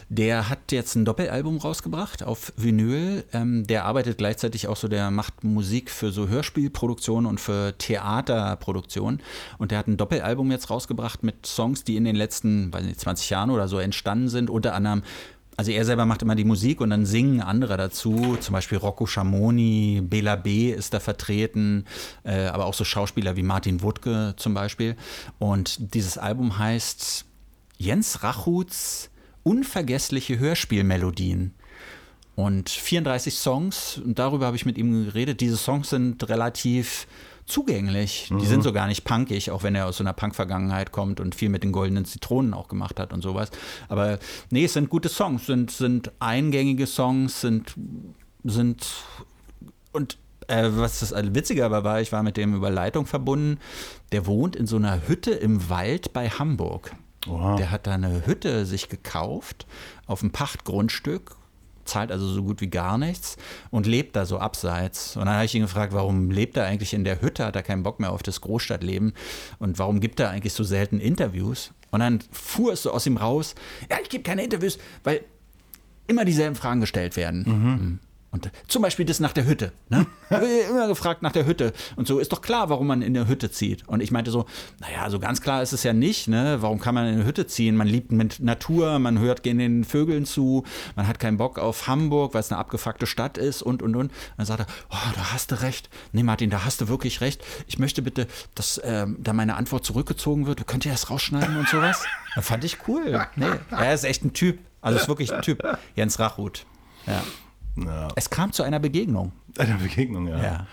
Der 0.09 0.49
hat 0.51 0.71
jetzt 0.71 0.95
ein 0.95 1.05
Doppelalbum 1.05 1.57
rausgebracht 1.59 2.23
auf 2.23 2.53
Vinyl. 2.57 3.25
Ähm, 3.33 3.67
der 3.67 3.87
arbeitet 3.87 4.19
gleichzeitig 4.19 4.69
auch 4.69 4.77
so, 4.77 4.89
der 4.89 5.11
macht 5.11 5.45
Musik 5.45 5.91
für 5.91 6.13
so 6.13 6.29
Hörspielproduktionen 6.29 7.27
und 7.27 7.41
für 7.41 7.75
Theaterproduktionen. 7.79 9.21
Und 9.59 9.71
der 9.71 9.79
hat 9.79 9.89
ein 9.89 9.97
Doppelalbum 9.97 10.51
jetzt 10.51 10.71
rausgebracht 10.71 11.23
mit 11.23 11.47
Songs, 11.47 11.85
die 11.85 11.97
in 11.97 12.05
den 12.05 12.17
letzten, 12.17 12.73
weiß 12.73 12.85
nicht, 12.85 13.01
20 13.01 13.31
Jahren 13.31 13.51
oder 13.51 13.69
so 13.69 13.79
entstanden 13.79 14.29
sind. 14.29 14.51
Unter 14.51 14.75
anderem 14.75 15.03
also 15.57 15.71
er 15.71 15.85
selber 15.85 16.05
macht 16.05 16.23
immer 16.23 16.35
die 16.35 16.45
Musik 16.45 16.81
und 16.81 16.91
dann 16.91 17.07
singen 17.07 17.41
andere 17.41 17.77
dazu, 17.77 18.37
zum 18.41 18.53
Beispiel 18.53 18.79
Rocco 18.79 19.07
Schamoni, 19.07 20.03
Bela 20.03 20.37
B. 20.37 20.71
ist 20.71 20.93
da 20.93 21.01
vertreten, 21.01 21.87
äh, 22.25 22.47
aber 22.47 22.67
auch 22.67 22.75
so 22.75 22.85
Schauspieler 22.85 23.37
wie 23.37 23.43
Martin 23.43 23.83
Wuttke 23.83 24.35
zum 24.37 24.53
Beispiel. 24.53 24.97
Und 25.39 25.95
dieses 25.95 26.19
Album 26.19 26.59
heißt 26.59 27.25
Jens 27.79 28.23
Rachuts 28.23 29.11
Unvergessliche 29.43 30.41
Hörspielmelodien. 30.41 31.55
Und 32.35 32.69
34 32.69 33.33
Songs, 33.37 33.99
und 34.05 34.19
darüber 34.19 34.47
habe 34.47 34.57
ich 34.57 34.67
mit 34.67 34.77
ihm 34.77 35.07
geredet. 35.07 35.41
Diese 35.41 35.57
Songs 35.57 35.91
sind 35.91 36.29
relativ 36.29 37.07
zugänglich. 37.47 38.31
Die 38.39 38.47
sind 38.47 38.63
so 38.63 38.73
gar 38.73 38.89
nicht 38.89 39.05
punkig, 39.05 39.51
auch 39.51 39.63
wenn 39.63 39.75
er 39.75 39.87
aus 39.87 39.99
so 39.99 40.05
einer 40.05 40.13
Punk-Vergangenheit 40.13 40.93
kommt 40.93 41.21
und 41.21 41.35
viel 41.35 41.49
mit 41.49 41.63
den 41.63 41.73
goldenen 41.73 42.05
Zitronen 42.05 42.55
auch 42.55 42.69
gemacht 42.69 42.99
hat 42.99 43.13
und 43.13 43.23
sowas. 43.23 43.51
Aber 43.89 44.19
nee, 44.51 44.65
es 44.65 44.73
sind 44.73 44.91
gute 44.91 45.09
Songs, 45.09 45.47
sind, 45.47 45.71
sind 45.71 46.13
eingängige 46.19 46.87
Songs, 46.87 47.41
sind, 47.41 47.75
sind 48.45 48.87
und 49.93 50.19
äh, 50.49 50.69
was 50.73 51.01
das 51.01 51.13
Witzige 51.35 51.65
aber 51.65 51.85
war, 51.85 52.01
ich 52.01 52.13
war 52.13 52.23
mit 52.23 52.37
dem 52.37 52.55
über 52.55 52.71
Leitung 52.71 53.07
verbunden. 53.07 53.59
Der 54.13 54.27
wohnt 54.27 54.57
in 54.57 54.67
so 54.67 54.77
einer 54.77 55.09
Hütte 55.09 55.33
im 55.33 55.69
Wald 55.71 56.13
bei 56.13 56.29
Hamburg. 56.29 56.95
Oha. 57.29 57.57
Der 57.57 57.71
hat 57.71 57.87
da 57.87 57.93
eine 57.93 58.27
Hütte 58.27 58.67
sich 58.67 58.89
gekauft 58.89 59.67
auf 60.07 60.23
einem 60.23 60.31
Pachtgrundstück 60.31 61.36
zahlt 61.87 62.13
also 62.13 62.27
so 62.27 62.43
gut 62.43 62.61
wie 62.61 62.69
gar 62.69 62.99
nichts 62.99 63.37
und 63.71 63.87
lebt 63.87 64.17
da 64.17 64.27
so 64.27 64.39
abseits. 64.39 65.17
Und 65.17 65.27
dann 65.27 65.35
habe 65.35 65.45
ich 65.45 65.55
ihn 65.55 65.63
gefragt, 65.63 65.93
warum 65.93 66.31
lebt 66.31 66.57
er 66.57 66.67
eigentlich 66.67 66.95
in 66.95 67.05
der 67.05 67.21
Hütte, 67.21 67.45
hat 67.45 67.57
er 67.57 67.63
keinen 67.63 67.83
Bock 67.83 68.01
mehr 68.01 68.13
auf 68.13 68.23
das 68.23 68.41
Großstadtleben 68.41 69.13
und 69.59 69.79
warum 69.79 70.01
gibt 70.01 70.21
er 70.21 70.31
eigentlich 70.31 70.53
so 70.53 70.65
selten 70.65 71.01
Interviews? 71.01 71.73
Und 71.91 72.01
dann 72.01 72.21
fuhr 72.31 72.73
es 72.73 72.83
so 72.83 72.91
aus 72.91 73.07
ihm 73.07 73.17
raus, 73.17 73.55
ja, 73.91 73.97
ich 74.03 74.09
gebe 74.09 74.23
keine 74.23 74.43
Interviews, 74.45 74.79
weil 75.05 75.23
immer 76.07 76.25
dieselben 76.25 76.57
Fragen 76.57 76.81
gestellt 76.81 77.17
werden. 77.17 77.45
Mhm. 77.47 77.99
Und 78.31 78.51
zum 78.67 78.83
Beispiel 78.83 79.07
das 79.07 79.21
nach 79.21 79.33
der 79.33 79.47
Hütte. 79.47 79.73
Ne? 79.89 80.07
Immer 80.71 80.89
gefragt 80.89 81.23
nach 81.23 81.33
der 81.33 81.47
Hütte. 81.47 81.73
Und 81.95 82.07
so 82.07 82.19
ist 82.19 82.33
doch 82.33 82.43
klar, 82.43 82.69
warum 82.69 82.87
man 82.87 83.01
in 83.01 83.15
der 83.15 83.29
Hütte 83.29 83.51
zieht. 83.51 83.89
Und 83.89 84.03
ich 84.03 84.11
meinte 84.11 84.31
so, 84.31 84.47
naja, 84.81 85.09
so 85.11 85.19
ganz 85.19 85.41
klar 85.41 85.63
ist 85.63 85.73
es 85.73 85.85
ja 85.85 85.93
nicht. 85.93 86.29
Ne? 86.29 86.59
Warum 86.61 86.79
kann 86.79 86.95
man 86.95 87.07
in 87.07 87.15
eine 87.15 87.25
Hütte 87.25 87.47
ziehen? 87.47 87.77
Man 87.77 87.87
liebt 87.87 88.13
mit 88.13 88.41
Natur, 88.41 88.99
man 88.99 89.19
hört 89.19 89.43
gehen 89.43 89.59
den 89.59 89.85
Vögeln 89.85 90.27
zu, 90.27 90.65
man 90.97 91.07
hat 91.07 91.19
keinen 91.19 91.37
Bock 91.37 91.59
auf 91.59 91.87
Hamburg, 91.87 92.35
weil 92.35 92.41
es 92.41 92.51
eine 92.51 92.59
abgefuckte 92.59 93.07
Stadt 93.07 93.39
ist 93.39 93.63
und, 93.63 93.83
und, 93.83 93.97
und. 93.97 94.13
Dann 94.37 94.47
sagt 94.47 94.61
er, 94.61 94.67
oh, 94.91 95.13
da 95.15 95.33
hast 95.33 95.53
du 95.53 95.63
recht. 95.63 95.89
Nee, 96.13 96.23
Martin, 96.23 96.51
da 96.51 96.65
hast 96.65 96.81
du 96.81 96.89
wirklich 96.89 97.21
recht. 97.21 97.43
Ich 97.67 97.79
möchte 97.79 98.03
bitte, 98.03 98.27
dass 98.55 98.81
ähm, 98.85 99.17
da 99.21 99.33
meine 99.33 99.55
Antwort 99.55 99.85
zurückgezogen 99.85 100.47
wird. 100.47 100.67
Könnt 100.67 100.85
ihr 100.85 100.93
das 100.93 101.11
rausschneiden 101.11 101.57
und 101.57 101.69
sowas? 101.69 102.05
Das 102.35 102.47
fand 102.49 102.65
ich 102.65 102.79
cool. 102.89 103.27
Nee, 103.37 103.47
er 103.71 103.95
ist 103.95 104.05
echt 104.05 104.25
ein 104.25 104.33
Typ. 104.33 104.59
Also 104.81 104.99
ist 104.99 105.09
wirklich 105.09 105.33
ein 105.33 105.43
Typ. 105.43 105.67
Jens 105.95 106.19
Rachut. 106.19 106.67
Ja. 107.07 107.23
Ja, 107.77 108.09
Es 108.17 108.31
kam 108.31 108.53
zu 108.53 108.63
einer 108.63 108.79
Begegnung. 108.81 109.33
eine 109.59 109.75
Begegnung, 109.75 110.29
ja. 110.29 110.43
Ja. 110.43 110.67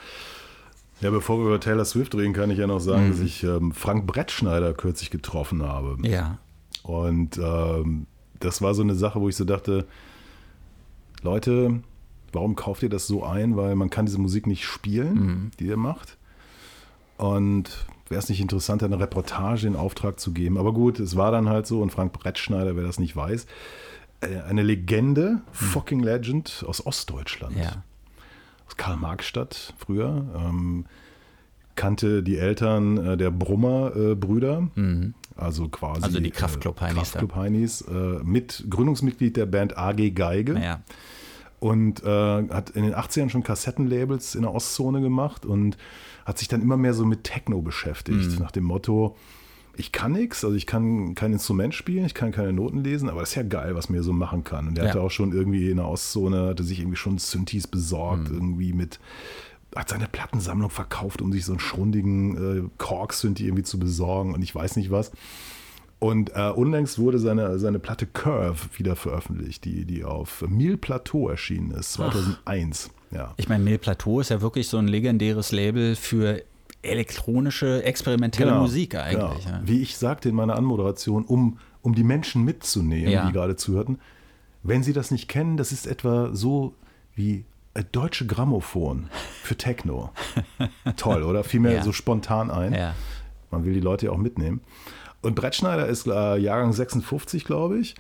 Ja, 1.02 1.10
bevor 1.10 1.38
wir 1.40 1.48
über 1.48 1.60
Taylor 1.60 1.84
Swift 1.84 2.16
reden, 2.16 2.34
kann 2.34 2.50
ich 2.50 2.58
ja 2.60 2.68
noch 2.68 2.80
sagen, 2.80 3.10
dass 3.12 3.20
ich 3.20 3.44
ähm, 3.44 3.74
Frank 3.74 4.08
Brettschneider 4.08 4.74
kürzlich 4.74 5.10
getroffen 5.10 5.62
habe. 5.64 5.98
Ja. 6.08 6.38
Und 6.84 7.38
ähm, 7.38 8.08
das 8.40 8.62
war 8.62 8.74
so 8.74 8.84
eine 8.84 8.96
Sache, 8.96 9.20
wo 9.20 9.28
ich 9.28 9.36
so 9.36 9.44
dachte, 9.44 9.86
Leute, 11.24 11.82
warum 12.32 12.56
kauft 12.56 12.84
ihr 12.84 12.90
das 12.90 13.08
so 13.08 13.24
ein? 13.24 13.58
Weil 13.58 13.76
man 13.76 13.90
kann 13.90 14.06
diese 14.06 14.20
Musik 14.20 14.48
nicht 14.48 14.64
spielen, 14.66 15.52
die 15.60 15.66
ihr 15.68 15.78
macht. 15.78 16.18
Und 17.18 17.86
wäre 18.10 18.20
es 18.20 18.30
nicht 18.30 18.42
interessanter, 18.42 18.86
eine 18.86 19.00
Reportage 19.00 19.68
in 19.68 19.76
Auftrag 19.76 20.20
zu 20.20 20.32
geben? 20.32 20.58
Aber 20.58 20.74
gut, 20.74 21.00
es 21.00 21.16
war 21.16 21.32
dann 21.32 21.50
halt 21.50 21.68
so. 21.68 21.82
Und 21.82 21.92
Frank 21.92 22.14
Brettschneider, 22.14 22.76
wer 22.76 22.84
das 22.84 23.00
nicht 23.00 23.16
weiß, 23.16 23.46
eine 24.48 24.64
Legende, 24.64 25.42
fucking 25.52 26.02
Legend 26.02 26.64
aus 26.68 26.86
Ostdeutschland 26.86 27.56
Ja. 27.58 27.84
aus 28.68 28.78
Karl-Marx-Stadt 28.78 29.74
früher. 29.78 30.26
Ähm, 30.36 30.86
kannte 31.76 32.22
die 32.24 32.38
Eltern 32.38 32.98
äh, 32.98 33.18
der 33.18 33.32
Brummer-Brüder, 33.32 34.70
also 35.36 35.68
quasi 35.70 36.00
Mhm. 36.00 36.04
Also 36.04 36.20
die 36.20 36.30
Kraftklub-Heinis 36.32 36.96
da. 37.12 37.20
Kraftklub-Heinis, 37.20 37.82
äh, 37.82 37.94
mit 38.24 38.66
Gründungsmitglied 38.70 39.36
der 39.38 39.46
Band 39.48 39.78
AG 39.78 40.12
Geige 40.14 40.54
Ja. 40.60 40.82
und 41.60 42.04
äh, 42.04 42.08
hat 42.50 42.70
in 42.72 42.84
den 42.84 42.94
80ern 42.94 43.30
schon 43.30 43.42
Kassettenlabels 43.44 44.36
in 44.36 44.44
der 44.44 44.54
Ostzone 44.54 45.02
gemacht 45.02 45.46
und 45.48 45.78
hat 46.26 46.38
sich 46.38 46.48
dann 46.48 46.62
immer 46.62 46.78
mehr 46.78 46.94
so 46.94 47.06
mit 47.06 47.24
Techno 47.24 47.62
beschäftigt, 47.62 48.40
nach 48.40 48.52
dem 48.52 48.66
Motto, 48.66 49.18
ich 49.76 49.92
kann 49.92 50.12
nichts, 50.12 50.44
also 50.46 50.56
ich 50.56 50.68
kann 50.68 51.16
kein 51.16 51.34
Instrument 51.34 51.74
spielen, 51.74 52.06
ich 52.06 52.14
kann 52.14 52.32
keine 52.32 52.54
Noten 52.54 52.84
lesen, 52.84 53.10
aber 53.10 53.22
das 53.22 53.30
ist 53.30 53.36
ja 53.36 53.44
geil, 53.44 53.76
was 53.76 53.88
hier 53.88 54.04
so 54.04 54.14
machen 54.14 54.44
kann. 54.44 54.68
Und 54.68 54.76
der 54.76 54.86
Ja. 54.86 54.90
hatte 54.92 55.02
auch 55.02 55.12
schon 55.12 55.32
irgendwie 55.34 55.70
in 55.70 55.78
der 55.78 55.88
Ostzone, 55.88 56.48
hatte 56.50 56.64
sich 56.64 56.80
irgendwie 56.80 56.98
schon 56.98 57.18
Synthes 57.18 57.68
besorgt, 57.68 58.30
irgendwie 58.30 58.74
mit, 58.74 59.00
hat 59.76 59.90
seine 59.90 60.08
Plattensammlung 60.08 60.70
verkauft, 60.70 61.22
um 61.22 61.32
sich 61.32 61.46
so 61.46 61.54
einen 61.54 61.60
schrundigen 61.60 62.68
äh, 62.68 62.70
Korg-Synthi 62.78 63.46
irgendwie 63.46 63.64
zu 63.64 63.80
besorgen 63.80 64.34
und 64.34 64.42
ich 64.44 64.54
weiß 64.54 64.76
nicht 64.76 64.92
was. 64.92 65.12
Und 66.00 66.32
äh, 66.36 66.50
unlängst 66.50 67.00
wurde 67.00 67.18
seine, 67.18 67.58
seine 67.60 67.80
Platte 67.80 68.06
Curve 68.06 68.60
wieder 68.78 68.96
veröffentlicht, 68.98 69.64
die, 69.64 69.86
die 69.86 70.04
auf 70.04 70.44
Mille 70.50 70.76
Plateau 70.78 71.30
erschienen 71.30 71.72
ist, 71.72 71.94
2001. 71.94 72.92
Ja. 73.12 73.34
Ich 73.38 73.48
meine, 73.48 73.64
Mil 73.64 73.78
Plateau 73.78 74.20
ist 74.20 74.30
ja 74.30 74.42
wirklich 74.42 74.68
so 74.68 74.78
ein 74.78 74.88
legendäres 74.88 75.52
Label 75.54 75.96
für 75.96 76.42
elektronische, 76.84 77.84
experimentelle 77.84 78.54
Musik 78.54 78.96
eigentlich. 78.96 79.46
genau. 79.46 79.58
Ja. 79.58 79.62
Wie 79.66 79.82
ich 79.82 79.98
sagte 79.98 80.30
in 80.30 80.36
meiner 80.36 80.56
Anmoderation, 80.56 81.24
um, 81.26 81.58
um 81.82 81.96
die 81.96 82.04
Menschen 82.04 82.44
mitzunehmen, 82.44 83.10
Ja. 83.12 83.26
die 83.28 83.32
gerade 83.34 83.56
zuhörten, 83.56 84.00
wenn 84.64 84.84
sie 84.84 84.94
das 84.94 85.12
nicht 85.12 85.28
kennen, 85.28 85.58
das 85.58 85.72
ist 85.72 85.88
etwa 85.88 86.30
so 86.34 86.74
wie 87.16 87.46
ein 87.74 87.86
deutsche 87.92 88.26
Grammophon 88.28 89.08
für 89.42 89.56
Techno. 89.58 90.12
Toll, 90.98 91.24
oder? 91.24 91.44
Fiel 91.44 91.60
mir 91.60 91.74
Ja. 91.74 91.84
so 91.84 91.92
spontan 91.92 92.52
ein. 92.52 92.74
Ja. 92.74 92.96
Man 93.52 93.66
will 93.66 93.74
die 93.74 93.80
Leute 93.80 94.08
ja 94.08 94.12
auch 94.12 94.18
mitnehmen. 94.18 94.62
Und 95.22 95.36
Brettschneider 95.36 95.88
ist 95.88 96.06
äh, 96.08 96.38
Jahrgang 96.38 96.74
56, 96.74 97.46
glaube 97.46 97.80
ich. 97.80 97.96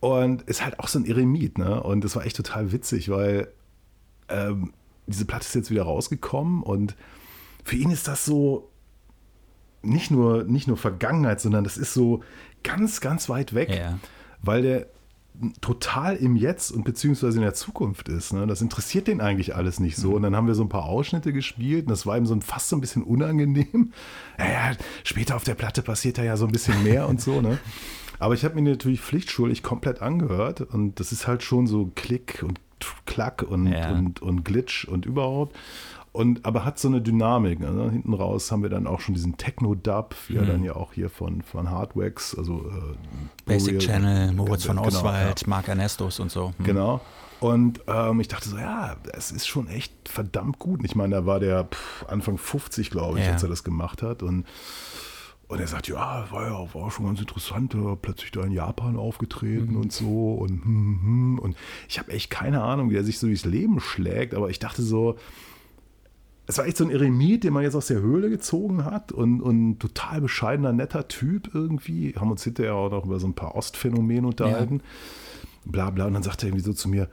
Und 0.00 0.42
ist 0.42 0.64
halt 0.64 0.78
auch 0.78 0.88
so 0.88 0.98
ein 0.98 1.06
Eremit, 1.06 1.58
ne? 1.58 1.82
Und 1.82 2.04
das 2.04 2.14
war 2.16 2.24
echt 2.24 2.36
total 2.36 2.70
witzig, 2.72 3.08
weil 3.10 3.48
ähm, 4.28 4.72
diese 5.06 5.24
Platte 5.24 5.44
ist 5.46 5.54
jetzt 5.54 5.70
wieder 5.70 5.82
rausgekommen 5.84 6.62
und 6.62 6.94
für 7.68 7.76
ihn 7.76 7.90
ist 7.90 8.08
das 8.08 8.24
so 8.24 8.70
nicht 9.82 10.10
nur, 10.10 10.44
nicht 10.44 10.66
nur 10.68 10.76
Vergangenheit, 10.76 11.40
sondern 11.40 11.64
das 11.64 11.76
ist 11.76 11.94
so 11.94 12.22
ganz, 12.64 13.00
ganz 13.00 13.28
weit 13.28 13.54
weg, 13.54 13.68
Ja. 13.74 13.98
weil 14.42 14.62
der 14.62 14.86
total 15.60 16.16
im 16.16 16.34
Jetzt 16.34 16.72
und 16.72 16.82
beziehungsweise 16.84 17.36
in 17.36 17.42
der 17.44 17.54
Zukunft 17.54 18.08
ist. 18.08 18.32
Ne? 18.32 18.46
Das 18.48 18.60
interessiert 18.60 19.06
den 19.06 19.20
eigentlich 19.20 19.54
alles 19.54 19.78
nicht 19.78 19.96
so. 19.96 20.14
Und 20.14 20.22
dann 20.22 20.34
haben 20.34 20.48
wir 20.48 20.54
so 20.56 20.64
ein 20.64 20.68
paar 20.68 20.84
Ausschnitte 20.86 21.32
gespielt 21.32 21.84
und 21.86 21.90
das 21.90 22.06
war 22.06 22.16
ihm 22.18 22.26
so 22.26 22.34
ein, 22.34 22.42
fast 22.42 22.68
so 22.70 22.76
ein 22.76 22.80
bisschen 22.80 23.04
unangenehm. 23.04 23.92
Ja, 24.38 24.46
ja, 24.50 24.72
später 25.04 25.36
auf 25.36 25.44
der 25.44 25.54
Platte 25.54 25.82
passiert 25.82 26.18
da 26.18 26.24
ja 26.24 26.36
so 26.36 26.46
ein 26.46 26.52
bisschen 26.52 26.82
mehr 26.82 27.08
und 27.08 27.20
so. 27.20 27.40
Ne? 27.40 27.58
Aber 28.18 28.34
ich 28.34 28.44
habe 28.44 28.60
mir 28.60 28.68
natürlich 28.70 29.00
pflichtschuldig 29.00 29.62
komplett 29.62 30.00
angehört 30.02 30.60
und 30.60 30.98
das 30.98 31.12
ist 31.12 31.26
halt 31.28 31.42
schon 31.44 31.66
so 31.68 31.90
Klick 31.94 32.42
und 32.46 32.58
Klack 33.06 33.42
und, 33.42 33.66
Ja. 33.68 33.92
und, 33.92 34.20
und 34.22 34.44
Glitch 34.44 34.86
und 34.86 35.06
überhaupt. 35.06 35.56
Und 36.12 36.46
aber 36.46 36.64
hat 36.64 36.78
so 36.78 36.88
eine 36.88 37.00
Dynamik. 37.00 37.60
Ne? 37.60 37.90
Hinten 37.92 38.14
raus 38.14 38.50
haben 38.50 38.62
wir 38.62 38.70
dann 38.70 38.86
auch 38.86 39.00
schon 39.00 39.14
diesen 39.14 39.36
Techno-Dub, 39.36 40.14
wie 40.28 40.36
er 40.36 40.46
dann 40.46 40.64
ja 40.64 40.74
auch 40.74 40.92
hier 40.92 41.10
von, 41.10 41.42
von 41.42 41.70
Hardwax, 41.70 42.34
also 42.36 42.64
äh, 42.66 42.96
Basic 43.44 43.74
Burial- 43.78 43.86
Channel, 43.86 44.32
Moritz 44.32 44.64
von 44.64 44.76
Genau, 44.76 44.88
Oswald, 44.88 45.42
ja. 45.42 45.48
Marc 45.48 45.68
Ernestos 45.68 46.18
und 46.18 46.30
so. 46.30 46.52
Hm. 46.58 46.64
Genau. 46.64 47.00
Und 47.40 47.80
ähm, 47.86 48.18
ich 48.18 48.26
dachte 48.26 48.48
so, 48.48 48.56
ja, 48.58 48.96
es 49.12 49.30
ist 49.30 49.46
schon 49.46 49.68
echt 49.68 49.92
verdammt 50.08 50.58
gut. 50.58 50.80
Ich 50.84 50.96
meine, 50.96 51.14
da 51.14 51.26
war 51.26 51.38
der 51.38 51.64
pff, 51.64 52.04
Anfang 52.08 52.36
50, 52.36 52.90
glaube 52.90 53.20
ich, 53.20 53.26
Ja. 53.26 53.32
als 53.32 53.44
er 53.44 53.48
das 53.48 53.62
gemacht 53.62 54.02
hat. 54.02 54.24
Und, 54.24 54.44
und 55.46 55.60
er 55.60 55.68
sagt, 55.68 55.86
ja, 55.86 56.26
war 56.32 56.48
ja 56.48 56.74
war 56.74 56.90
schon 56.90 57.06
ganz 57.06 57.20
interessant, 57.20 57.74
äh, 57.76 57.94
plötzlich 58.00 58.32
da 58.32 58.42
in 58.42 58.50
Japan 58.50 58.96
aufgetreten 58.96 59.76
und 59.76 59.92
so. 59.92 60.34
Und, 60.34 60.64
hm, 60.64 60.64
hm, 60.64 61.02
hm. 61.02 61.38
und 61.38 61.56
ich 61.88 62.00
habe 62.00 62.10
echt 62.10 62.28
keine 62.28 62.60
Ahnung, 62.62 62.90
wie 62.90 62.96
er 62.96 63.04
sich 63.04 63.20
so 63.20 63.28
durchs 63.28 63.44
Leben 63.44 63.78
schlägt. 63.78 64.34
Aber 64.34 64.50
ich 64.50 64.58
dachte 64.58 64.82
so, 64.82 65.16
es 66.48 66.56
war 66.58 66.66
echt 66.66 66.78
so 66.78 66.84
ein 66.84 66.90
Eremit, 66.90 67.44
den 67.44 67.52
man 67.52 67.62
jetzt 67.62 67.74
aus 67.76 67.86
der 67.88 68.00
Höhle 68.00 68.30
gezogen 68.30 68.84
hat 68.84 69.12
und, 69.12 69.40
und 69.42 69.68
ein 69.70 69.78
total 69.78 70.20
bescheidener, 70.22 70.72
netter 70.72 71.06
Typ 71.06 71.50
irgendwie. 71.54 72.14
Haben 72.18 72.30
uns 72.30 72.42
hinterher 72.42 72.74
auch 72.74 72.90
noch 72.90 73.04
über 73.04 73.20
so 73.20 73.26
ein 73.28 73.34
paar 73.34 73.54
Ostphänomene 73.54 74.26
unterhalten. 74.26 74.80
Bla 75.66 75.90
bla. 75.90 76.06
Und 76.06 76.14
dann 76.14 76.22
sagt 76.22 76.42
er 76.42 76.48
irgendwie 76.48 76.64
so 76.64 76.72
zu 76.72 76.88
mir, 76.88 77.08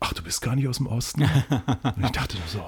ach, 0.00 0.12
du 0.12 0.22
bist 0.22 0.42
gar 0.42 0.54
nicht 0.54 0.68
aus 0.68 0.76
dem 0.76 0.86
Osten? 0.86 1.22
und 1.96 2.04
ich 2.04 2.10
dachte 2.12 2.36
so, 2.46 2.60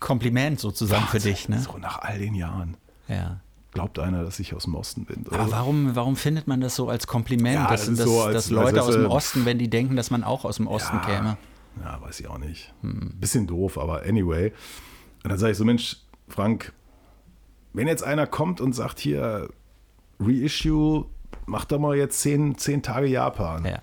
Kompliment 0.00 0.58
sozusagen 0.60 1.06
für 1.06 1.18
dich, 1.20 1.48
ne? 1.48 1.60
So 1.60 1.76
nach 1.78 1.98
all 2.00 2.18
den 2.18 2.34
Jahren. 2.34 2.76
Ja. 3.06 3.40
Glaubt 3.72 3.98
einer, 3.98 4.24
dass 4.24 4.38
ich 4.40 4.54
aus 4.54 4.64
dem 4.64 4.74
Osten 4.74 5.04
bin? 5.04 5.24
Aber 5.30 5.50
warum, 5.50 5.94
warum 5.94 6.16
findet 6.16 6.46
man 6.48 6.60
das 6.60 6.74
so 6.74 6.88
als 6.88 7.06
Kompliment, 7.06 7.54
Ja, 7.54 7.68
dass, 7.70 7.86
das 7.86 7.96
dass, 7.98 8.06
so, 8.06 8.20
als- 8.22 8.34
dass 8.34 8.50
Leute 8.50 8.78
als- 8.80 8.88
aus 8.88 8.94
dem 8.94 9.06
Osten, 9.06 9.44
wenn 9.44 9.58
die 9.58 9.68
denken, 9.70 9.96
dass 9.96 10.10
man 10.10 10.24
auch 10.24 10.44
aus 10.44 10.56
dem 10.56 10.66
Osten 10.66 10.96
Ja. 10.96 11.02
käme? 11.04 11.36
Ja, 11.82 12.00
weiß 12.02 12.20
ich 12.20 12.28
auch 12.28 12.38
nicht. 12.38 12.72
Hm. 12.82 13.12
Bisschen 13.20 13.46
doof, 13.46 13.78
aber 13.78 14.02
anyway. 14.02 14.52
Und 15.24 15.30
dann 15.30 15.38
sage 15.38 15.52
ich 15.52 15.58
so, 15.58 15.64
Mensch, 15.64 15.98
Frank, 16.28 16.72
wenn 17.72 17.88
jetzt 17.88 18.02
einer 18.02 18.26
kommt 18.26 18.60
und 18.60 18.72
sagt 18.72 18.98
hier, 18.98 19.48
Reissue, 20.20 21.06
mach 21.46 21.64
doch 21.64 21.78
mal 21.78 21.96
jetzt 21.96 22.20
zehn, 22.20 22.56
zehn 22.58 22.82
Tage 22.82 23.06
Japan. 23.06 23.64
Ja. 23.64 23.80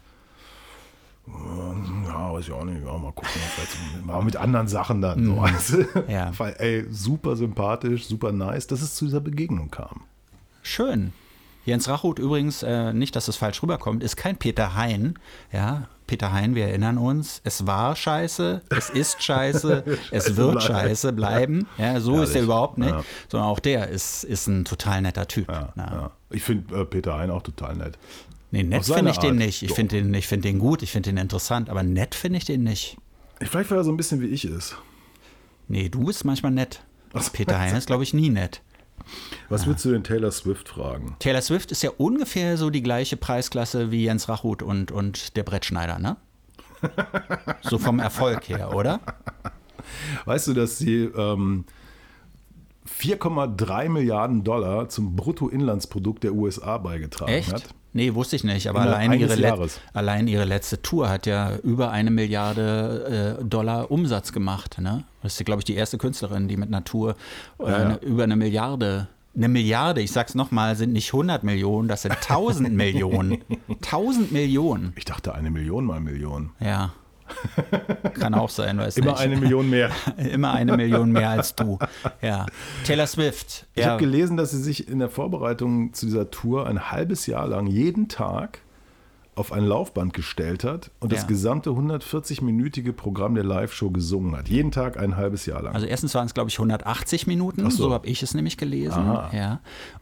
Ja, 2.07 2.33
weiß 2.33 2.45
ich 2.45 2.51
auch 2.51 2.63
nicht. 2.63 2.83
Ja, 2.83 2.97
mal 2.97 3.11
gucken. 3.11 3.29
Vielleicht 3.55 4.05
mal 4.05 4.23
mit 4.23 4.35
anderen 4.35 4.67
Sachen 4.67 5.01
dann. 5.01 5.25
So. 5.25 5.77
Mhm. 5.77 5.87
Ja. 6.07 6.31
Weil, 6.37 6.55
ey, 6.57 6.85
super 6.89 7.35
sympathisch, 7.35 8.05
super 8.07 8.31
nice, 8.31 8.67
dass 8.67 8.81
es 8.81 8.95
zu 8.95 9.05
dieser 9.05 9.21
Begegnung 9.21 9.69
kam. 9.69 10.01
Schön. 10.63 11.13
Jens 11.65 11.87
Rachut 11.87 12.17
übrigens, 12.19 12.63
äh, 12.63 12.93
nicht, 12.93 13.15
dass 13.15 13.27
es 13.27 13.35
falsch 13.35 13.61
rüberkommt, 13.61 14.03
ist 14.03 14.15
kein 14.15 14.37
Peter 14.37 14.75
Hein. 14.75 15.19
Ja, 15.51 15.87
Peter 16.09 16.33
Hein, 16.33 16.55
wir 16.55 16.65
erinnern 16.65 16.97
uns, 16.97 17.39
es 17.43 17.67
war 17.67 17.95
scheiße, 17.95 18.63
es 18.69 18.89
ist 18.89 19.21
scheiße, 19.21 19.83
es 20.11 20.35
wird 20.35 20.63
scheiße 20.63 21.13
bleiben. 21.13 21.67
Ja, 21.77 21.99
so 21.99 22.23
ist 22.23 22.33
er 22.35 22.41
überhaupt 22.41 22.79
nicht. 22.79 22.89
Ja. 22.89 23.03
Sondern 23.27 23.47
auch 23.47 23.59
der 23.59 23.89
ist, 23.89 24.23
ist 24.23 24.47
ein 24.47 24.65
total 24.65 25.03
netter 25.03 25.27
Typ. 25.27 25.47
Ja, 25.49 25.71
Ja. 25.77 26.11
Ich 26.31 26.41
finde 26.41 26.81
äh, 26.81 26.85
Peter 26.85 27.15
Hein 27.15 27.29
auch 27.29 27.43
total 27.43 27.75
nett. 27.75 27.99
Nee, 28.49 28.63
nett 28.63 28.85
finde 28.85 29.11
ich 29.11 29.19
den 29.19 29.29
Art. 29.29 29.37
nicht. 29.37 29.61
Ich 29.61 29.71
finde 29.71 29.97
den, 29.97 30.11
ich 30.15 30.25
find 30.25 30.43
den 30.45 30.57
gut, 30.57 30.81
ich 30.81 30.91
finde 30.91 31.11
den 31.11 31.17
interessant, 31.17 31.69
aber 31.69 31.83
nett 31.83 32.15
finde 32.15 32.39
ich 32.39 32.45
den 32.45 32.63
nicht. 32.63 32.97
Vielleicht, 33.39 33.69
weil 33.69 33.77
er 33.77 33.83
so 33.83 33.91
ein 33.91 33.97
bisschen 33.97 34.19
wie 34.19 34.29
ich 34.29 34.45
ist. 34.45 34.77
Nee, 35.67 35.89
du 35.89 36.05
bist 36.05 36.25
manchmal 36.25 36.51
nett. 36.51 36.81
Peter 37.33 37.59
Hein 37.59 37.75
ist, 37.75 37.85
glaube 37.85 38.01
ich, 38.01 38.15
nie 38.15 38.29
nett. 38.29 38.63
Was 39.49 39.65
würdest 39.65 39.85
du 39.85 39.91
denn 39.91 40.03
Taylor 40.03 40.31
Swift 40.31 40.69
fragen? 40.69 41.15
Taylor 41.19 41.41
Swift 41.41 41.71
ist 41.71 41.83
ja 41.83 41.91
ungefähr 41.97 42.57
so 42.57 42.69
die 42.69 42.83
gleiche 42.83 43.17
Preisklasse 43.17 43.91
wie 43.91 44.03
Jens 44.05 44.29
Rachut 44.29 44.61
und, 44.61 44.91
und 44.91 45.35
der 45.35 45.43
Brettschneider, 45.43 45.99
ne? 45.99 46.17
So 47.61 47.77
vom 47.77 47.99
Erfolg 47.99 48.47
her, 48.47 48.73
oder? 48.73 49.01
Weißt 50.25 50.47
du, 50.47 50.53
dass 50.53 50.77
sie 50.77 51.03
ähm, 51.03 51.65
4,3 52.87 53.89
Milliarden 53.89 54.43
Dollar 54.43 54.89
zum 54.89 55.15
Bruttoinlandsprodukt 55.15 56.23
der 56.23 56.33
USA 56.33 56.77
beigetragen 56.77 57.31
Echt? 57.31 57.53
hat? 57.53 57.75
Nee, 57.93 58.13
wusste 58.13 58.35
ich 58.35 58.43
nicht. 58.43 58.67
Aber 58.67 58.81
allein 58.81 59.13
ihre, 59.13 59.33
Let 59.35 59.79
allein 59.93 60.27
ihre 60.27 60.45
letzte 60.45 60.81
Tour 60.81 61.09
hat 61.09 61.25
ja 61.25 61.55
über 61.63 61.89
eine 61.91 62.11
Milliarde 62.11 63.37
äh, 63.39 63.43
Dollar 63.43 63.89
Umsatz 63.91 64.31
gemacht. 64.31 64.77
Ne? 64.79 65.03
Das 65.23 65.39
ist, 65.39 65.45
glaube 65.45 65.61
ich, 65.61 65.65
die 65.65 65.75
erste 65.75 65.97
Künstlerin, 65.97 66.47
die 66.47 66.55
mit 66.57 66.67
einer 66.69 66.83
Tour 66.83 67.15
äh, 67.59 67.63
Ja, 67.63 67.69
ja. 67.69 67.75
eine- 67.85 67.95
über 67.97 68.23
eine 68.23 68.35
Milliarde. 68.35 69.07
Eine 69.35 69.47
Milliarde, 69.47 70.01
ich 70.01 70.11
sag's 70.11 70.33
nochmal, 70.35 70.75
sind 70.75 70.91
nicht 70.91 71.13
100 71.13 71.43
Millionen, 71.43 71.87
das 71.87 72.01
sind 72.01 72.11
1000 72.13 72.73
Millionen. 72.73 73.37
1000 73.69 74.31
Millionen. 74.31 74.91
Ich 74.95 75.05
dachte 75.05 75.33
eine 75.35 75.49
Million 75.51 75.85
mal 75.85 75.99
Million. 75.99 76.49
Ja. 76.59 76.91
Kann 78.13 78.33
auch 78.33 78.49
sein, 78.49 78.77
weiß 78.77 78.97
Immer 78.97 79.11
nicht. 79.11 79.21
eine 79.21 79.37
Million 79.37 79.69
mehr. 79.69 79.91
Immer 80.17 80.53
eine 80.53 80.75
Million 80.77 81.11
mehr 81.11 81.29
als 81.29 81.55
du. 81.55 81.79
Ja. 82.21 82.45
Taylor 82.85 83.07
Swift. 83.07 83.65
Ich 83.75 83.83
ja. 83.83 83.91
habe 83.91 83.99
gelesen, 83.99 84.37
dass 84.37 84.51
sie 84.51 84.61
sich 84.61 84.87
in 84.87 84.99
der 84.99 85.09
Vorbereitung 85.09 85.93
zu 85.93 86.05
dieser 86.05 86.31
Tour 86.31 86.67
ein 86.67 86.91
halbes 86.91 87.25
Jahr 87.25 87.47
lang 87.47 87.67
jeden 87.67 88.07
Tag 88.07 88.59
auf 89.39 89.51
ein 89.51 89.63
Laufband 89.63 90.13
gestellt 90.13 90.63
hat 90.63 90.91
und 90.99 91.11
das 91.11 91.21
Ja. 91.21 91.27
gesamte 91.27 91.69
140-minütige 91.71 92.93
Programm 92.93 93.35
der 93.35 93.43
Live-Show 93.43 93.89
gesungen 93.89 94.35
hat. 94.35 94.49
Jeden 94.49 94.71
Tag 94.71 94.99
ein 94.99 95.15
halbes 95.15 95.45
Jahr 95.45 95.61
lang. 95.63 95.73
Also 95.73 95.87
erstens 95.87 96.13
waren 96.15 96.25
es, 96.25 96.33
glaube 96.33 96.49
ich, 96.49 96.57
180 96.59 97.25
Minuten, 97.27 97.63
Ach 97.65 97.71
so. 97.71 97.83
so, 97.89 97.93
habe 97.93 98.07
ich 98.07 98.21
es 98.21 98.33
nämlich 98.33 98.57
gelesen. 98.57 98.99
Aha. 98.99 99.29
Ja. 99.35 99.59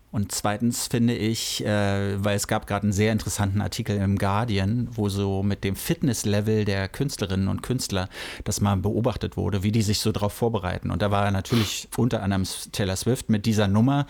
Und 0.09 0.31
zweitens 0.31 0.87
finde 0.87 1.15
ich, 1.15 1.63
äh, 1.65 2.23
weil 2.23 2.37
es 2.37 2.47
gab 2.47 2.65
gerade 2.65 2.83
einen 2.83 2.93
sehr 2.93 3.11
interessanten 3.11 3.61
Artikel 3.61 3.97
im 3.97 4.17
Guardian, 4.17 4.87
wo 4.91 5.09
so 5.09 5.43
mit 5.43 5.63
dem 5.65 5.75
Fitnesslevel 5.75 6.63
der 6.65 6.87
Künstlerinnen 6.87 7.49
und 7.49 7.61
Künstler 7.61 8.07
das 8.45 8.61
mal 8.61 8.77
beobachtet 8.77 9.35
wurde, 9.35 9.63
wie 9.63 9.71
die 9.71 9.81
sich 9.81 9.99
so 9.99 10.11
drauf 10.13 10.31
vorbereiten. 10.33 10.91
Und 10.91 11.01
da 11.01 11.11
war 11.11 11.29
natürlich 11.29 11.89
unter 11.97 12.23
anderem 12.23 12.43
Taylor 12.71 12.95
Swift 12.95 13.29
mit 13.29 13.45
dieser 13.45 13.67
Nummer, 13.67 14.07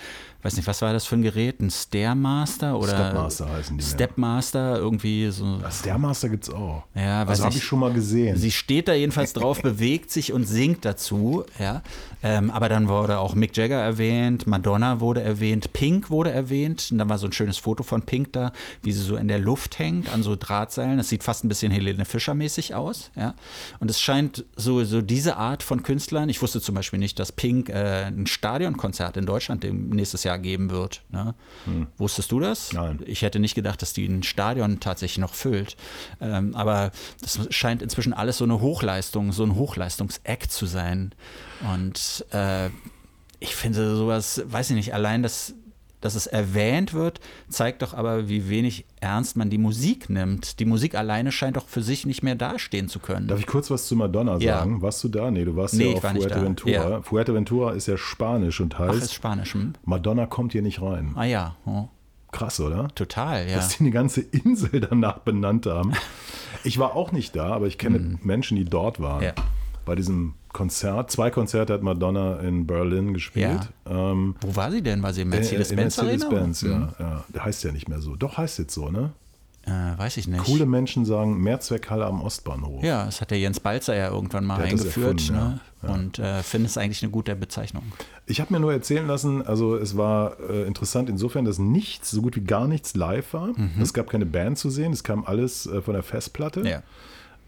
weiß 0.48 0.56
nicht, 0.56 0.68
was 0.68 0.82
war 0.82 0.93
das 0.93 1.06
für 1.06 1.16
ein 1.16 1.22
Gerät? 1.22 1.60
Ein 1.60 1.70
Stairmaster 1.70 2.78
oder 2.80 2.89
Stepmaster 2.89 3.50
heißen 3.50 3.78
die, 3.78 3.84
ja. 3.84 3.89
Stepmaster, 3.89 4.78
irgendwie 4.78 5.30
so. 5.30 5.58
das 5.58 5.80
Stairmaster 5.80 6.30
gibt 6.30 6.45
es 6.45 6.50
auch. 6.50 6.84
Ja, 6.95 7.24
also 7.24 7.43
habe 7.43 7.54
ich. 7.54 7.60
ich 7.60 7.66
schon 7.66 7.80
mal 7.80 7.91
gesehen. 7.91 8.38
Sie 8.38 8.52
steht 8.52 8.88
da 8.88 8.93
jedenfalls 8.93 9.34
drauf, 9.34 9.62
bewegt 9.62 10.10
sich 10.10 10.32
und 10.32 10.45
singt 10.45 10.86
dazu. 10.86 11.43
Ja. 11.60 11.82
Ähm, 12.24 12.51
aber 12.51 12.70
dann 12.70 12.88
wurde 12.88 13.20
auch 13.20 13.36
Mick 13.36 13.55
Jagger 13.55 13.80
erwähnt, 13.80 14.47
Madonna 14.47 14.99
wurde 14.99 15.22
erwähnt, 15.22 15.74
Pink 15.74 16.09
wurde 16.09 16.32
erwähnt. 16.32 16.89
Und 16.91 16.97
dann 16.97 17.09
war 17.09 17.18
so 17.18 17.28
ein 17.28 17.34
schönes 17.34 17.57
Foto 17.57 17.84
von 17.84 18.01
Pink 18.03 18.34
da, 18.34 18.51
wie 18.82 18.91
sie 18.91 19.01
so 19.01 19.15
in 19.15 19.28
der 19.28 19.39
Luft 19.39 19.80
hängt, 19.80 20.11
an 20.11 20.24
so 20.24 20.36
Drahtseilen. 20.36 20.97
Das 20.97 21.09
sieht 21.09 21.24
fast 21.24 21.43
ein 21.43 21.49
bisschen 21.49 21.72
Helene 21.72 22.05
Fischer-mäßig 22.05 22.76
aus. 22.76 23.11
Ja. 23.15 23.36
Und 23.80 23.91
es 23.91 24.01
scheint 24.01 24.45
so, 24.55 24.84
so 24.84 25.01
diese 25.01 25.38
Art 25.38 25.63
von 25.63 25.84
Künstlern. 25.84 26.30
Ich 26.30 26.41
wusste 26.41 26.61
zum 26.61 26.76
Beispiel 26.76 26.99
nicht, 26.99 27.20
dass 27.20 27.32
Pink 27.32 27.70
äh, 27.70 28.05
ein 28.05 28.28
Stadionkonzert 28.28 29.18
in 29.18 29.26
Deutschland 29.26 29.63
dem 29.63 29.89
nächstes 29.89 30.24
Jahr 30.24 30.39
geben 30.39 30.70
wird. 30.70 31.03
Ne? 31.09 31.36
Wusstest 31.97 32.32
du 32.32 32.39
das? 32.39 32.74
Nein. 32.74 32.99
Ich 33.05 33.22
hätte 33.22 33.39
nicht 33.39 33.55
gedacht, 33.55 33.82
dass 33.82 33.93
die 33.93 34.05
ein 34.05 34.24
Stadion 34.24 34.80
tatsächlich 34.80 35.20
noch 35.20 35.34
füllt. 35.34 35.76
Ähm, 36.22 36.55
aber 36.55 36.91
das 37.22 37.39
scheint 37.51 37.82
inzwischen 37.82 38.13
alles 38.13 38.38
so 38.38 38.43
eine 38.43 38.61
Hochleistung, 38.61 39.32
so 39.32 39.43
ein 39.43 39.55
Hochleistungs-Act 39.55 40.51
zu 40.51 40.65
sein. 40.65 41.13
Und 41.74 41.97
äh, 42.32 42.70
ich 43.39 43.55
finde 43.55 43.95
sowas, 43.95 44.41
weiß 44.47 44.70
ich 44.72 44.76
nicht, 44.76 44.93
allein 44.93 45.24
das. 45.24 45.53
Dass 45.99 46.14
es 46.14 46.28
erwähnt 46.28 46.93
wird, 46.93 47.20
zeigt 47.49 47.82
doch 47.82 47.95
aber, 47.95 48.30
wie 48.30 48.49
wenig 48.49 48.86
ernst 48.99 49.36
man 49.36 49.49
die 49.49 49.58
Musik 49.58 50.12
nimmt. 50.12 50.60
Die 50.60 50.66
Musik 50.66 50.93
alleine 50.93 51.32
scheint 51.32 51.58
doch 51.58 51.68
für 51.68 51.82
sich 51.82 52.05
nicht 52.05 52.22
mehr 52.22 52.36
dastehen 52.36 52.88
zu 52.88 52.99
können. 52.99 53.28
Darf 53.28 53.39
ich 53.39 53.47
kurz 53.47 53.72
was 53.72 53.88
zu 53.88 53.95
Madonna 53.95 54.38
Ja. 54.38 54.60
sagen? 54.60 54.84
Warst 54.84 55.03
du 55.03 55.08
da? 55.10 55.32
Nee, 55.32 55.43
du 55.43 55.55
warst 55.55 55.74
Nee, 55.74 55.89
ja 55.89 55.97
auf 55.97 56.03
war. 56.03 56.14
Fuerteventura. 56.14 56.72
Ja. 56.72 57.01
Fuerteventura 57.01 57.72
ist 57.72 57.88
ja 57.88 57.97
Spanisch 57.97 58.62
und 58.62 58.76
Ach, 58.76 58.82
heißt, 58.89 59.01
ist 59.05 59.14
Spanisch. 59.16 59.55
Hm? 59.55 59.74
Madonna 59.86 60.28
kommt 60.28 60.51
hier 60.51 60.62
nicht 60.62 60.84
rein. 60.84 61.14
Ah 61.16 61.24
ja, 61.26 61.55
oh, 61.66 61.88
Krass, 62.32 62.60
oder? 62.60 62.89
total, 62.93 63.49
ja. 63.49 63.55
Dass 63.55 63.70
die 63.70 63.80
eine 63.80 63.91
ganze 63.91 64.22
Insel 64.22 64.80
danach 64.82 65.18
benannt 65.20 65.66
haben. 65.66 65.93
Ich 66.64 66.78
war 66.80 66.95
auch 66.95 67.12
nicht 67.12 67.36
da, 67.36 67.53
aber 67.53 67.68
ich 67.68 67.78
kenne 67.78 68.18
Menschen, 68.24 68.58
die 68.58 68.66
dort 68.66 68.99
waren. 68.99 69.24
Ja. 69.24 69.34
Bei 69.88 69.96
diesem 69.96 70.34
Konzert. 70.54 71.10
Zwei 71.12 71.32
Konzerte 71.32 71.74
hat 71.74 71.82
Madonna 71.82 72.40
in 72.42 72.68
Berlin 72.68 73.14
gespielt. 73.14 73.70
Ähm, 73.90 74.36
Wo 74.42 74.56
war 74.56 74.70
sie 74.72 74.82
denn? 74.82 75.02
War 75.02 75.14
sie 75.14 75.22
im 75.22 75.32
äh, 75.32 75.38
Mercedes-Benz 75.38 75.98
in 75.98 76.04
Arena? 76.08 76.26
Mhm. 76.26 76.32
Mercedes-Benz, 76.36 76.62
ja, 76.62 76.94
ja. 77.00 77.24
Der 77.34 77.46
heißt 77.46 77.64
ja 77.64 77.72
nicht 77.72 77.88
mehr 77.88 78.02
so. 78.02 78.16
Doch, 78.16 78.38
heißt 78.38 78.60
jetzt 78.60 78.74
so, 78.74 78.90
ne? 78.92 79.12
Äh, 79.66 79.98
weiß 79.98 80.18
ich 80.18 80.28
nicht. 80.28 80.44
Coole 80.46 80.66
Menschen 80.66 81.04
sagen 81.06 81.42
Mehrzweckhalle 81.42 82.06
am 82.06 82.22
Ostbahnhof. 82.22 82.84
Ja, 82.84 83.06
das 83.06 83.20
hat 83.20 83.32
der 83.32 83.40
Jens 83.40 83.60
Balzer 83.60 83.96
ja 83.96 84.10
irgendwann 84.10 84.46
mal 84.46 84.58
Der 84.58 84.68
eingeführt. 84.68 85.22
erfunden, 85.22 85.34
ne? 85.34 85.60
ja. 85.84 85.88
Ja. 85.90 85.94
Und 85.94 86.20
äh, 86.20 86.42
finde 86.42 86.68
es 86.68 86.78
eigentlich 86.78 87.04
eine 87.04 87.12
gute 87.12 87.36
Bezeichnung. 87.36 87.84
Ich 88.26 88.42
habe 88.42 88.54
mir 88.54 88.60
nur 88.60 88.74
erzählen 88.74 89.06
lassen, 89.06 89.46
also 89.46 89.76
es 89.76 89.96
war 89.96 90.40
äh, 90.50 90.64
interessant 90.66 91.08
insofern, 91.10 91.46
dass 91.46 91.60
nichts, 91.60 92.10
so 92.12 92.22
gut 92.22 92.36
wie 92.36 92.42
gar 92.42 92.68
nichts 92.68 92.96
live 92.96 93.34
war. 93.34 93.50
Es 93.80 93.94
gab 93.94 94.10
keine 94.10 94.26
Band 94.26 94.58
zu 94.58 94.70
sehen, 94.70 94.92
es 94.92 95.04
kam 95.04 95.24
alles 95.24 95.68
äh, 95.68 95.82
von 95.82 95.94
der 95.94 96.02
Festplatte. 96.04 96.68
Ja. 96.68 96.82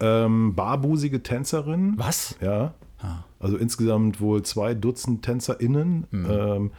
Ähm, 0.02 0.56
barbusige 0.56 1.22
Tänzerin. 1.24 1.94
Was? 1.98 2.36
Ja. 2.42 2.74
Ah. 3.02 3.24
Also 3.40 3.58
insgesamt 3.58 4.20
wohl 4.22 4.44
zwei 4.44 4.74
Dutzend 4.74 5.24
TänzerInnen. 5.24 6.08
Mhm. 6.12 6.28
Ähm, 6.30 6.72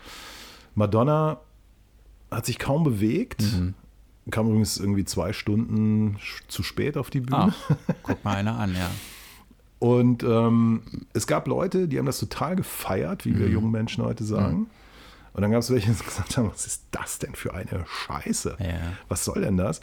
Madonna 0.75 1.41
hat 2.31 2.47
sich 2.47 2.59
kaum 2.59 2.85
bewegt. 2.85 3.43
Mhm. 3.43 3.75
Kam 4.31 4.47
übrigens 4.49 4.77
irgendwie 4.79 5.05
zwei 5.05 5.33
Stunden 5.33 6.18
zu 6.47 6.62
spät 6.62 6.97
auf 6.97 7.11
die 7.11 7.21
Bühne. 7.21 7.53
Ah, 7.68 7.77
guck 8.03 8.25
mal 8.25 8.37
einer 8.37 8.59
an, 8.59 8.75
ja. 8.75 8.91
Und 9.81 10.23
ähm, 10.23 10.83
es 11.14 11.27
gab 11.27 11.49
Leute, 11.49 11.89
die 11.89 11.99
haben 11.99 12.05
das 12.07 12.21
total 12.21 12.55
gefeiert, 12.55 13.25
wie 13.25 13.39
wir 13.39 13.47
Mhm. 13.47 13.53
jungen 13.53 13.71
Menschen 13.71 14.05
heute 14.05 14.25
sagen. 14.25 14.66
Und 15.33 15.41
dann 15.43 15.51
gab 15.53 15.61
es 15.61 15.71
welche, 15.71 15.91
die 15.91 15.99
gesagt 16.05 16.37
haben, 16.37 16.51
was 16.53 16.66
ist 16.66 16.85
das 16.91 17.18
denn 17.18 17.35
für 17.35 17.55
eine 17.55 17.85
Scheiße? 17.87 18.57
Ja. 18.61 18.66
Was 19.09 19.25
soll 19.25 19.41
denn 19.41 19.57
das? 19.57 19.81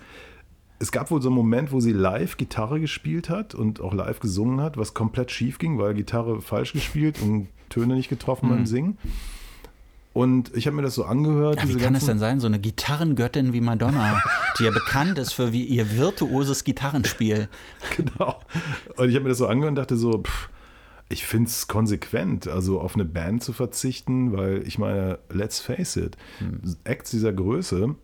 Es 0.80 0.92
gab 0.92 1.10
wohl 1.10 1.22
so 1.22 1.30
einen 1.30 1.36
Moment, 1.36 1.72
wo 1.72 1.80
sie 1.80 1.92
live 1.94 2.38
Gitarre 2.38 2.80
gespielt 2.80 3.30
hat 3.30 3.56
und 3.56 3.82
auch 3.82 3.94
live 3.94 4.20
gesungen 4.20 4.62
hat, 4.62 4.78
was 4.78 4.94
komplett 4.94 5.32
schief 5.32 5.58
ging, 5.58 5.78
weil 5.80 5.94
Gitarre 5.96 6.42
falsch 6.42 6.74
gespielt 6.74 7.22
und 7.22 7.48
Töne 7.70 7.96
nicht 7.96 8.10
getroffen 8.10 8.48
Mhm. 8.48 8.54
beim 8.54 8.66
Singen. 8.66 8.98
Und 10.14 10.56
ich 10.56 10.66
habe 10.66 10.76
mir 10.76 10.82
das 10.82 10.96
so 10.96 11.04
angehört. 11.06 11.58
Ja, 11.62 11.70
wie 11.70 11.76
kann 11.78 11.94
es 11.94 12.06
denn 12.06 12.18
sein, 12.18 12.40
so 12.40 12.48
eine 12.48 12.60
Gitarrengöttin 12.60 13.54
wie 13.54 13.62
Madonna, 13.62 14.20
die 14.58 14.64
ja 14.64 14.72
bekannt 14.72 15.20
ist 15.20 15.34
für 15.34 15.54
wie 15.54 15.64
ihr 15.64 15.96
virtuoses 15.98 16.64
Gitarrenspiel? 16.64 17.50
Genau. 17.98 18.40
Und 18.96 19.10
ich 19.10 19.16
habe 19.16 19.24
mir 19.24 19.30
das 19.30 19.38
so 19.38 19.46
angehört 19.48 19.70
und 19.72 19.76
dachte 19.76 19.96
so, 19.96 20.24
pff, 20.24 20.50
ich 21.10 21.26
finde 21.26 21.48
es 21.50 21.68
konsequent, 21.68 22.48
also 22.48 22.82
auf 22.82 22.96
eine 22.96 23.06
Band 23.06 23.44
zu 23.44 23.54
verzichten, 23.54 24.34
weil 24.36 24.64
ich 24.68 24.78
meine, 24.80 25.20
let's 25.30 25.60
face 25.60 25.96
it, 25.98 26.18
Acts 26.84 27.12
dieser 27.12 27.32
Größe, 27.32 27.96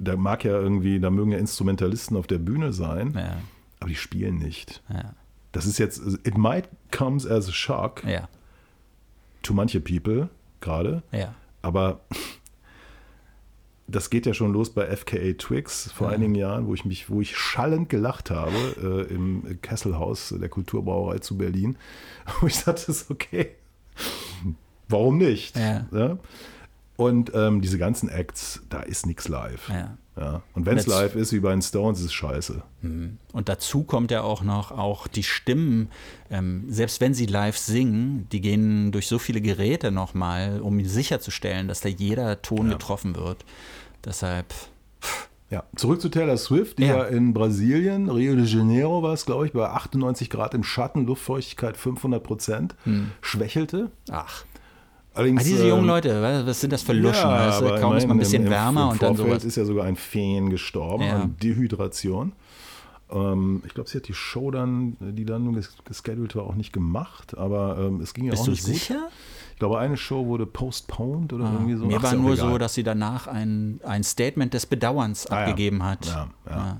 da 0.00 0.16
mag 0.16 0.44
ja 0.44 0.52
irgendwie, 0.58 0.98
da 1.00 1.10
mögen 1.10 1.32
ja 1.32 1.38
Instrumentalisten 1.38 2.16
auf 2.16 2.26
der 2.26 2.38
Bühne 2.38 2.72
sein, 2.72 3.12
Ja, 3.14 3.36
aber 3.80 3.88
die 3.90 3.94
spielen 3.96 4.38
nicht. 4.38 4.82
ja, 4.88 5.14
Das 5.52 5.66
ist 5.66 5.78
jetzt, 5.78 6.00
it 6.24 6.36
might 6.38 6.68
comes 6.90 7.26
as 7.26 7.48
a 7.48 7.52
shock, 7.52 8.02
ja. 8.04 8.28
to 9.42 9.52
manche 9.54 9.80
people 9.80 10.28
gerade. 10.60 11.02
Aber 11.62 12.00
das 13.86 14.08
geht 14.08 14.24
ja 14.24 14.34
schon 14.34 14.52
los 14.52 14.70
bei 14.70 14.86
FKA 14.96 15.32
Twix 15.36 15.90
vor 15.92 16.08
einigen 16.10 16.34
Jahren, 16.36 16.66
wo 16.66 16.74
ich 16.74 16.84
mich, 16.84 17.10
wo 17.10 17.20
ich 17.20 17.36
schallend 17.36 17.88
gelacht 17.88 18.30
habe 18.30 18.54
äh, 19.08 19.12
im 19.12 19.58
Kesselhaus 19.62 20.34
der 20.38 20.48
Kulturbrauerei 20.48 21.18
zu 21.18 21.36
Berlin, 21.36 21.76
wo 22.40 22.46
ich 22.46 22.62
dachte, 22.62 22.90
ist 22.90 23.10
okay, 23.10 23.50
warum 24.88 25.18
nicht? 25.18 25.56
Ja. 25.56 25.86
Und 27.00 27.32
ähm, 27.34 27.60
diese 27.62 27.78
ganzen 27.78 28.08
Acts, 28.08 28.62
da 28.68 28.80
ist 28.80 29.06
nichts 29.06 29.28
live. 29.28 29.68
Ja. 29.68 29.96
Ja. 30.18 30.42
Und 30.54 30.66
wenn 30.66 30.76
es 30.76 30.86
live 30.86 31.14
ist, 31.14 31.32
wie 31.32 31.40
bei 31.40 31.50
den 31.50 31.62
Stones, 31.62 31.98
ist 32.00 32.06
es 32.06 32.12
scheiße. 32.12 32.62
Und 32.82 33.48
dazu 33.48 33.84
kommt 33.84 34.10
ja 34.10 34.22
auch 34.22 34.42
noch 34.42 34.70
auch 34.70 35.06
die 35.06 35.22
Stimmen, 35.22 35.88
ähm, 36.30 36.64
selbst 36.68 37.00
wenn 37.00 37.14
sie 37.14 37.24
live 37.26 37.56
singen, 37.56 38.26
die 38.30 38.42
gehen 38.42 38.92
durch 38.92 39.06
so 39.06 39.18
viele 39.18 39.40
Geräte 39.40 39.90
nochmal, 39.90 40.60
um 40.60 40.84
sicherzustellen, 40.84 41.68
dass 41.68 41.80
da 41.80 41.88
jeder 41.88 42.42
Ton 42.42 42.66
Ja. 42.66 42.72
getroffen 42.74 43.16
wird. 43.16 43.44
Deshalb, 44.04 44.52
Ja, 45.48 45.64
zurück 45.74 46.00
zu 46.00 46.10
Taylor 46.10 46.36
Swift, 46.36 46.78
die 46.78 46.84
ja, 46.84 46.98
Ja. 46.98 47.04
in 47.04 47.32
Brasilien, 47.34 48.08
Rio 48.08 48.36
de 48.36 48.44
Janeiro 48.44 49.02
war 49.02 49.14
es, 49.14 49.26
glaube 49.26 49.46
ich, 49.46 49.52
bei 49.52 49.68
98 49.68 50.30
Grad 50.30 50.54
im 50.54 50.62
Schatten, 50.62 51.06
Luftfeuchtigkeit 51.06 51.76
500 51.76 52.22
Prozent, 52.22 52.76
schwächelte. 53.20 53.90
ach. 54.10 54.44
Allerdings, 55.14 55.42
Ah, 55.42 55.44
diese 55.44 55.62
ähm, 55.64 55.68
jungen 55.70 55.86
Leute, 55.86 56.44
was 56.46 56.60
sind 56.60 56.72
das 56.72 56.82
für 56.82 56.92
Luschen? 56.92 57.28
Ja, 57.28 57.48
weißt 57.48 57.60
du? 57.62 57.80
Kaum 57.80 57.96
ist 57.96 58.06
man 58.06 58.16
ein 58.16 58.20
bisschen 58.20 58.42
im, 58.42 58.46
im, 58.46 58.52
wärmer 58.52 58.82
im 58.84 58.88
und 58.90 59.02
dann 59.02 59.16
sowas. 59.16 59.44
ist 59.44 59.56
ja 59.56 59.64
sogar 59.64 59.84
ein 59.86 59.96
Feen 59.96 60.50
gestorben 60.50 61.04
Ja. 61.04 61.16
an 61.22 61.36
Dehydration. 61.42 62.32
Ähm, 63.10 63.62
ich 63.66 63.74
glaube, 63.74 63.90
sie 63.90 63.98
hat 63.98 64.06
die 64.06 64.14
Show 64.14 64.50
dann, 64.52 64.96
die 65.00 65.24
dann 65.24 65.42
nur 65.44 65.54
ges- 65.54 65.70
gescheduled 65.84 66.36
war, 66.36 66.44
auch 66.44 66.54
nicht 66.54 66.72
gemacht, 66.72 67.36
aber 67.36 67.76
ähm, 67.78 68.00
es 68.00 68.14
ging 68.14 68.24
ja 68.26 68.30
Bist 68.30 68.42
auch 68.42 68.46
du 68.46 68.50
nicht 68.52 68.64
gut. 68.64 68.72
sicher? 68.74 69.08
Ich 69.52 69.58
glaube, 69.58 69.78
eine 69.80 69.96
Show 69.96 70.26
wurde 70.26 70.46
postponed 70.46 71.32
oder 71.32 71.44
irgendwie 71.52 71.74
so. 71.74 71.84
Mir 71.86 72.00
war 72.02 72.12
ja 72.12 72.18
nur 72.18 72.32
egal. 72.34 72.50
so, 72.52 72.58
dass 72.58 72.74
sie 72.74 72.82
danach 72.84 73.26
ein, 73.26 73.80
ein 73.84 74.04
Statement 74.04 74.54
des 74.54 74.64
Bedauerns 74.66 75.26
Ah, 75.26 75.34
ja. 75.34 75.40
abgegeben 75.40 75.82
hat. 75.82 76.06
Ja, 76.06 76.28
ja. 76.48 76.78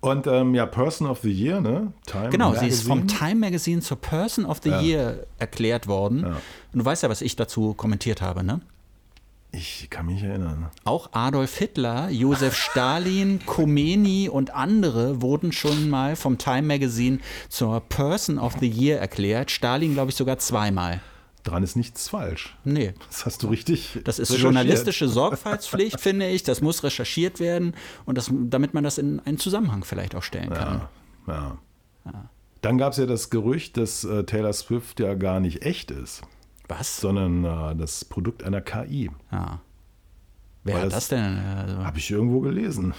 Und 0.00 0.26
ähm, 0.26 0.54
ja, 0.54 0.64
Person 0.64 1.06
of 1.06 1.20
the 1.20 1.30
Year, 1.30 1.60
ne? 1.60 1.92
Time 2.06 2.30
Genau, 2.30 2.54
sie 2.54 2.68
ist 2.68 2.86
vom 2.86 3.00
Magazine. 3.00 3.18
Time 3.18 3.34
Magazine 3.40 3.80
zur 3.82 3.98
Person 4.00 4.46
of 4.46 4.60
the 4.62 4.70
Ja. 4.70 4.80
Year 4.80 5.26
erklärt 5.38 5.86
worden. 5.88 6.20
Ja. 6.20 6.28
Und 6.72 6.78
du 6.78 6.84
weißt 6.84 7.02
ja, 7.02 7.10
was 7.10 7.20
ich 7.20 7.36
dazu 7.36 7.74
kommentiert 7.74 8.22
habe, 8.22 8.42
ne? 8.42 8.60
Ich 9.52 9.88
kann 9.90 10.06
mich 10.06 10.22
erinnern. 10.22 10.68
Auch 10.84 11.10
Adolf 11.12 11.56
Hitler, 11.58 12.08
Josef 12.08 12.54
Stalin, 12.70 13.40
Khomeini 13.44 14.28
und 14.28 14.54
andere 14.54 15.20
wurden 15.22 15.50
schon 15.52 15.90
mal 15.90 16.14
vom 16.16 16.38
Time 16.38 16.62
Magazine 16.62 17.18
zur 17.48 17.80
Person 17.80 18.38
of 18.38 18.54
the 18.60 18.68
Year 18.68 18.98
erklärt. 19.00 19.50
Stalin, 19.50 19.94
glaube 19.94 20.10
ich, 20.10 20.16
sogar 20.16 20.38
zweimal. 20.38 21.00
Dran 21.44 21.62
ist 21.62 21.74
nichts 21.76 22.08
falsch. 22.08 22.56
Nee. 22.64 22.92
Das 23.08 23.24
hast 23.24 23.42
du 23.42 23.48
richtig. 23.48 23.98
Das 24.04 24.18
ist 24.18 24.36
journalistische 24.36 25.08
Sorgfaltspflicht, 25.08 25.98
finde 26.00 26.28
ich. 26.28 26.42
Das 26.42 26.60
muss 26.60 26.82
recherchiert 26.84 27.40
werden 27.40 27.74
und 28.04 28.18
das, 28.18 28.30
damit 28.30 28.74
man 28.74 28.84
das 28.84 28.98
in 28.98 29.20
einen 29.20 29.38
Zusammenhang 29.38 29.84
vielleicht 29.84 30.14
auch 30.14 30.22
stellen 30.22 30.50
kann. 30.50 30.82
Ja, 31.26 31.58
ja. 32.06 32.30
Dann 32.60 32.76
gab 32.76 32.92
es 32.92 32.98
ja 32.98 33.06
das 33.06 33.30
Gerücht, 33.30 33.78
dass 33.78 34.04
äh, 34.04 34.24
Taylor 34.24 34.52
Swift 34.52 35.00
ja 35.00 35.14
gar 35.14 35.40
nicht 35.40 35.62
echt 35.64 35.90
ist, 35.90 36.20
Was? 36.68 37.00
sondern 37.00 37.44
äh, 37.44 37.74
das 37.76 38.04
Produkt 38.04 38.42
einer 38.44 38.60
KI. 38.60 39.10
Ja. 39.32 39.60
Wer 40.64 40.74
Weil 40.74 40.80
hat 40.82 40.86
das- 40.88 40.94
das 40.94 41.08
denn? 41.08 41.38
Also, 41.38 41.78
Habe 41.84 41.98
ich 41.98 42.10
irgendwo 42.10 42.40
gelesen. 42.40 42.92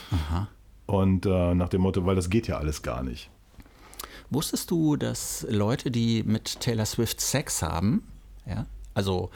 Und 0.87 1.27
äh, 1.27 1.53
nach 1.53 1.69
dem 1.69 1.81
Motto, 1.81 2.05
weil 2.07 2.15
das 2.15 2.31
geht 2.31 2.47
ja 2.47 2.57
alles 2.57 2.81
gar 2.81 3.03
nicht. 3.03 3.29
Wusstest 4.31 4.71
du, 4.71 4.95
dass 4.95 5.45
Leute, 5.49 5.91
die 5.91 6.23
mit 6.23 6.59
Taylor 6.59 6.85
Swift 6.85 7.21
Sex 7.21 7.61
haben, 7.61 8.01
ja, 8.45 8.65
also 8.93 9.29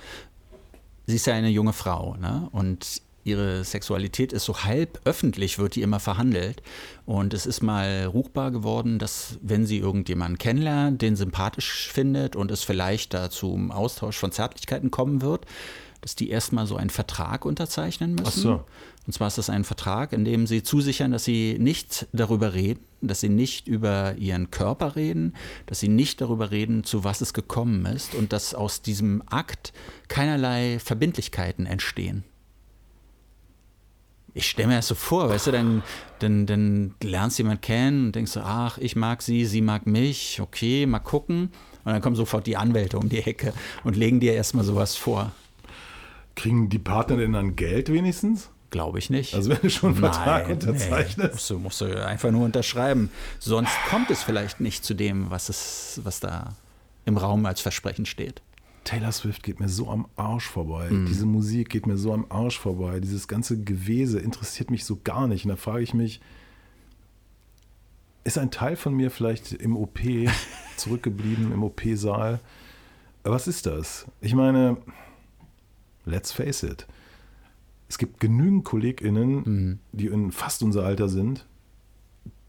sie 1.08 1.16
ist 1.16 1.28
ja 1.28 1.34
eine 1.34 1.50
junge 1.50 1.74
Frau, 1.74 2.16
ne? 2.16 2.50
Und 2.52 3.02
ihre 3.26 3.64
Sexualität 3.64 4.32
ist 4.32 4.46
so 4.46 4.64
halb 4.64 5.02
öffentlich, 5.04 5.58
wird 5.58 5.76
die 5.76 5.82
immer 5.82 6.00
verhandelt. 6.00 6.62
Und 7.06 7.34
es 7.34 7.46
ist 7.46 7.62
mal 7.62 8.06
ruchbar 8.06 8.52
geworden, 8.52 9.00
dass 9.00 9.40
wenn 9.42 9.66
sie 9.66 9.80
irgendjemanden 9.80 10.38
kennenlernt, 10.38 11.02
den 11.02 11.16
sympathisch 11.16 11.90
findet 11.92 12.36
und 12.36 12.52
es 12.52 12.64
vielleicht 12.64 13.14
da 13.14 13.30
zum 13.32 13.72
Austausch 13.72 14.18
von 14.18 14.32
Zärtlichkeiten 14.32 14.92
kommen 14.92 15.22
wird, 15.24 15.46
dass 16.06 16.16
die 16.16 16.30
erstmal 16.30 16.68
so 16.68 16.76
einen 16.76 16.92
Vertrag 16.92 17.46
unterzeichnen 17.46 18.12
müssen. 18.14 18.28
Ach 18.28 18.32
so. 18.32 18.64
Und 19.08 19.14
zwar 19.14 19.28
ist 19.28 19.40
das 19.40 19.50
ein 19.50 19.64
Vertrag, 19.64 20.14
in 20.14 20.24
dem 20.24 20.46
sie 20.46 20.62
zusichern, 20.62 21.10
dass 21.10 21.24
sie 21.24 21.58
nicht 21.60 22.06
darüber 22.14 22.54
reden, 22.54 22.86
dass 23.02 23.22
sie 23.22 23.30
nicht 23.30 23.68
über 23.68 24.14
ihren 24.14 24.52
Körper 24.52 24.96
reden, 24.96 25.34
dass 25.66 25.80
sie 25.80 25.88
nicht 25.88 26.22
darüber 26.22 26.52
reden, 26.52 26.84
zu 26.84 27.04
was 27.04 27.22
es 27.22 27.34
gekommen 27.34 27.88
ist 27.88 28.14
und 28.14 28.34
dass 28.34 28.54
aus 28.54 28.84
diesem 28.84 29.24
Akt 29.26 29.74
keinerlei 30.08 30.78
Verbindlichkeiten 30.78 31.66
entstehen. 31.66 32.24
Ich 34.36 34.48
stelle 34.48 34.68
mir 34.68 34.76
das 34.76 34.88
so 34.88 34.94
vor, 34.94 35.30
weißt 35.30 35.48
du, 35.48 35.52
dann, 35.54 35.82
dann, 36.20 36.46
dann 36.46 36.94
lernst 37.02 37.40
du 37.40 37.44
jemanden 37.44 37.62
kennen 37.62 38.06
und 38.06 38.16
denkst 38.16 38.34
so, 38.34 38.42
ach, 38.42 38.78
ich 38.78 38.96
mag 38.96 39.24
sie, 39.24 39.46
sie 39.46 39.62
mag 39.62 39.88
mich, 39.88 40.40
okay, 40.40 40.86
mal 40.86 41.00
gucken. 41.00 41.50
Und 41.84 41.94
dann 41.94 42.02
kommen 42.04 42.16
sofort 42.16 42.46
die 42.46 42.58
Anwälte 42.58 43.00
um 43.00 43.10
die 43.10 43.24
Ecke 43.24 43.54
und 43.84 43.96
legen 43.96 44.20
dir 44.20 44.34
erstmal 44.34 44.66
sowas 44.66 44.96
vor. 44.96 45.32
Kriegen 46.36 46.70
die 46.70 46.80
Partner 46.80 47.18
denn 47.18 47.34
dann 47.34 47.56
Geld 47.56 47.92
wenigstens? 47.92 48.50
Glaube 48.70 49.00
ich 49.00 49.10
nicht. 49.10 49.36
Also 49.36 49.52
wenn 49.52 49.62
du 49.62 49.70
schon 49.70 49.92
einen 49.92 50.00
Vertrag 50.00 50.44
Nein, 50.44 50.54
unterzeichnest. 50.54 51.18
Nee, 51.18 51.32
musst, 51.32 51.50
du, 51.50 51.60
musst 51.60 51.82
du 51.82 52.06
einfach 52.06 52.32
nur 52.32 52.44
unterschreiben. 52.44 53.10
Sonst 53.40 53.74
kommt 53.90 54.12
es 54.12 54.22
vielleicht 54.22 54.60
nicht 54.60 54.84
zu 54.84 54.94
dem, 54.94 55.30
was, 55.30 55.50
es, 55.50 56.02
was 56.04 56.20
da 56.20 56.56
im 57.06 57.18
Raum 57.18 57.46
als 57.46 57.62
Versprechen 57.62 58.06
steht. 58.06 58.42
Taylor 58.84 59.12
Swift 59.12 59.44
geht 59.44 59.60
mir 59.60 59.70
so 59.70 59.90
am 59.90 60.08
Arsch 60.16 60.48
vorbei. 60.48 60.90
Mhm. 60.90 61.06
Diese 61.08 61.26
Musik 61.26 61.70
geht 61.70 61.88
mir 61.88 61.98
so 61.98 62.14
am 62.14 62.26
Arsch 62.30 62.60
vorbei. 62.60 63.00
Dieses 63.00 63.28
ganze 63.28 63.60
Gewese 63.60 64.20
interessiert 64.20 64.70
mich 64.70 64.86
so 64.86 65.00
gar 65.04 65.28
nicht. 65.28 65.46
Und 65.46 65.50
da 65.50 65.56
frage 65.56 65.84
ich 65.84 65.94
mich, 65.94 66.22
ist 68.26 68.38
ein 68.38 68.52
Teil 68.52 68.76
von 68.76 68.94
mir 68.94 69.10
vielleicht 69.10 69.54
im 69.54 69.78
OP 69.78 70.00
zurückgeblieben, 70.78 71.52
im 71.52 71.64
OP-Saal? 71.64 72.40
Was 73.24 73.48
ist 73.48 73.66
das? 73.66 74.06
Ich 74.22 74.36
meine, 74.36 74.78
let's 76.06 76.32
face 76.32 76.64
it. 76.64 76.88
Es 77.88 77.98
gibt 77.98 78.20
genügend 78.20 78.66
KollegInnen, 78.66 79.36
Mhm. 79.46 79.80
die 79.92 80.08
in 80.08 80.32
fast 80.32 80.64
unser 80.64 80.84
Alter 80.86 81.08
sind, 81.10 81.46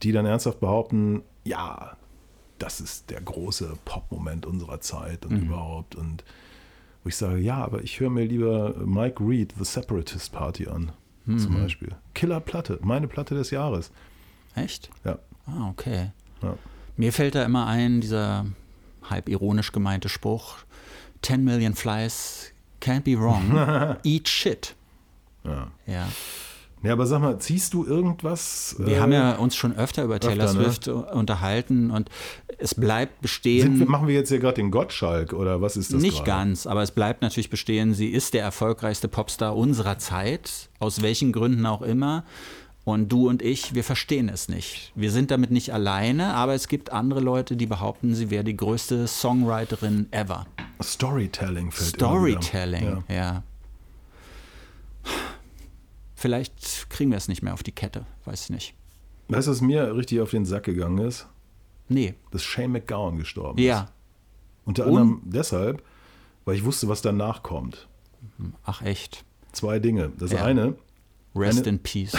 die 0.02 0.12
dann 0.12 0.26
ernsthaft 0.26 0.60
behaupten, 0.60 1.22
ja, 1.44 1.96
das 2.58 2.80
ist 2.80 3.10
der 3.10 3.20
große 3.20 3.76
Pop-Moment 3.84 4.46
unserer 4.46 4.80
Zeit 4.80 5.26
und 5.26 5.42
überhaupt. 5.42 5.94
Und 5.94 6.24
wo 7.04 7.08
ich 7.08 7.16
sage, 7.16 7.38
ja, 7.38 7.56
aber 7.62 7.82
ich 7.82 8.00
höre 8.00 8.08
mir 8.10 8.24
lieber 8.24 8.74
Mike 8.84 9.22
Reed, 9.22 9.54
The 9.58 9.64
Separatist 9.64 10.32
Party 10.32 10.66
an, 10.68 10.92
zum 11.26 11.54
Beispiel. 11.54 11.90
Killer 12.14 12.40
Platte, 12.40 12.78
meine 12.82 13.08
Platte 13.08 13.34
des 13.34 13.50
Jahres. 13.50 13.90
Echt? 14.54 14.90
Ja, 15.04 15.18
Ah, 15.46 15.68
okay. 15.68 16.12
ja. 16.42 16.56
Mir 16.96 17.12
fällt 17.12 17.34
da 17.34 17.44
immer 17.44 17.66
ein, 17.66 18.00
dieser 18.00 18.46
halb 19.04 19.28
ironisch 19.28 19.70
gemeinte 19.70 20.08
Spruch: 20.08 20.56
10 21.22 21.44
million 21.44 21.74
flies 21.74 22.52
can't 22.86 23.02
be 23.02 23.18
wrong. 23.18 23.96
Eat 24.04 24.28
shit. 24.28 24.74
ja. 25.44 25.68
Ja. 25.86 26.06
Ja, 26.82 26.92
aber 26.92 27.06
sag 27.06 27.20
mal, 27.20 27.38
ziehst 27.40 27.74
du 27.74 27.84
irgendwas? 27.84 28.76
Wir 28.78 28.98
äh, 28.98 29.00
haben 29.00 29.10
ja 29.10 29.36
uns 29.36 29.56
schon 29.56 29.74
öfter 29.74 30.04
über 30.04 30.20
Taylor 30.20 30.44
öfter, 30.46 30.58
ne? 30.60 30.64
Swift 30.66 30.88
unterhalten 30.88 31.90
und 31.90 32.10
es 32.58 32.74
bleibt 32.74 33.22
bestehen. 33.22 33.80
wir- 33.80 33.86
machen 33.88 34.06
wir 34.06 34.14
jetzt 34.14 34.28
hier 34.28 34.38
gerade 34.38 34.56
den 34.56 34.70
Gottschalk 34.70 35.32
oder 35.32 35.60
was 35.62 35.76
ist 35.76 35.92
das? 35.94 36.00
Nicht 36.02 36.18
gerade? 36.24 36.44
ganz, 36.48 36.66
aber 36.66 36.82
es 36.82 36.92
bleibt 36.92 37.22
natürlich 37.22 37.50
bestehen, 37.50 37.92
sie 37.94 38.08
ist 38.10 38.34
der 38.34 38.42
erfolgreichste 38.42 39.08
Popstar 39.08 39.56
unserer 39.56 39.98
Zeit, 39.98 40.68
aus 40.78 41.02
welchen 41.02 41.32
Gründen 41.32 41.66
auch 41.66 41.82
immer. 41.82 42.24
Und 42.86 43.08
du 43.10 43.28
und 43.28 43.42
ich, 43.42 43.74
wir 43.74 43.82
verstehen 43.82 44.28
es 44.28 44.48
nicht. 44.48 44.92
Wir 44.94 45.10
sind 45.10 45.32
damit 45.32 45.50
nicht 45.50 45.74
alleine, 45.74 46.34
aber 46.34 46.54
es 46.54 46.68
gibt 46.68 46.92
andere 46.92 47.18
Leute, 47.18 47.56
die 47.56 47.66
behaupten, 47.66 48.14
sie 48.14 48.30
wäre 48.30 48.44
die 48.44 48.56
größte 48.56 49.08
Songwriterin 49.08 50.06
ever. 50.12 50.46
Storytelling 50.80 51.72
fällt. 51.72 51.88
Storytelling, 51.96 53.02
Ja. 53.08 53.14
ja. 53.14 53.42
Vielleicht 56.14 56.88
kriegen 56.88 57.10
wir 57.10 57.18
es 57.18 57.26
nicht 57.26 57.42
mehr 57.42 57.54
auf 57.54 57.64
die 57.64 57.72
Kette, 57.72 58.06
weiß 58.24 58.44
ich 58.44 58.50
nicht. 58.50 58.74
Weißt 59.28 59.48
du, 59.48 59.50
was 59.50 59.60
mir 59.60 59.96
richtig 59.96 60.20
auf 60.20 60.30
den 60.30 60.46
Sack 60.46 60.62
gegangen 60.64 60.98
ist? 60.98 61.26
Nee, 61.88 62.14
Dass 62.30 62.44
Shane 62.44 62.70
McGowan 62.70 63.18
gestorben 63.18 63.58
ja. 63.60 63.82
ist. 63.82 63.92
Unter 64.64 64.86
Und? 64.86 64.88
anderem 64.96 65.22
deshalb, 65.24 65.82
weil 66.44 66.54
ich 66.54 66.64
wusste, 66.64 66.88
was 66.88 67.02
danach 67.02 67.42
kommt. 67.42 67.88
Ach 68.64 68.82
echt. 68.82 69.24
Zwei 69.50 69.80
Dinge. 69.80 70.12
Das 70.18 70.30
Ja. 70.30 70.44
eine, 70.44 70.76
Rest 71.36 71.58
Eine- 71.60 71.68
in 71.68 71.78
Peace. 71.80 72.16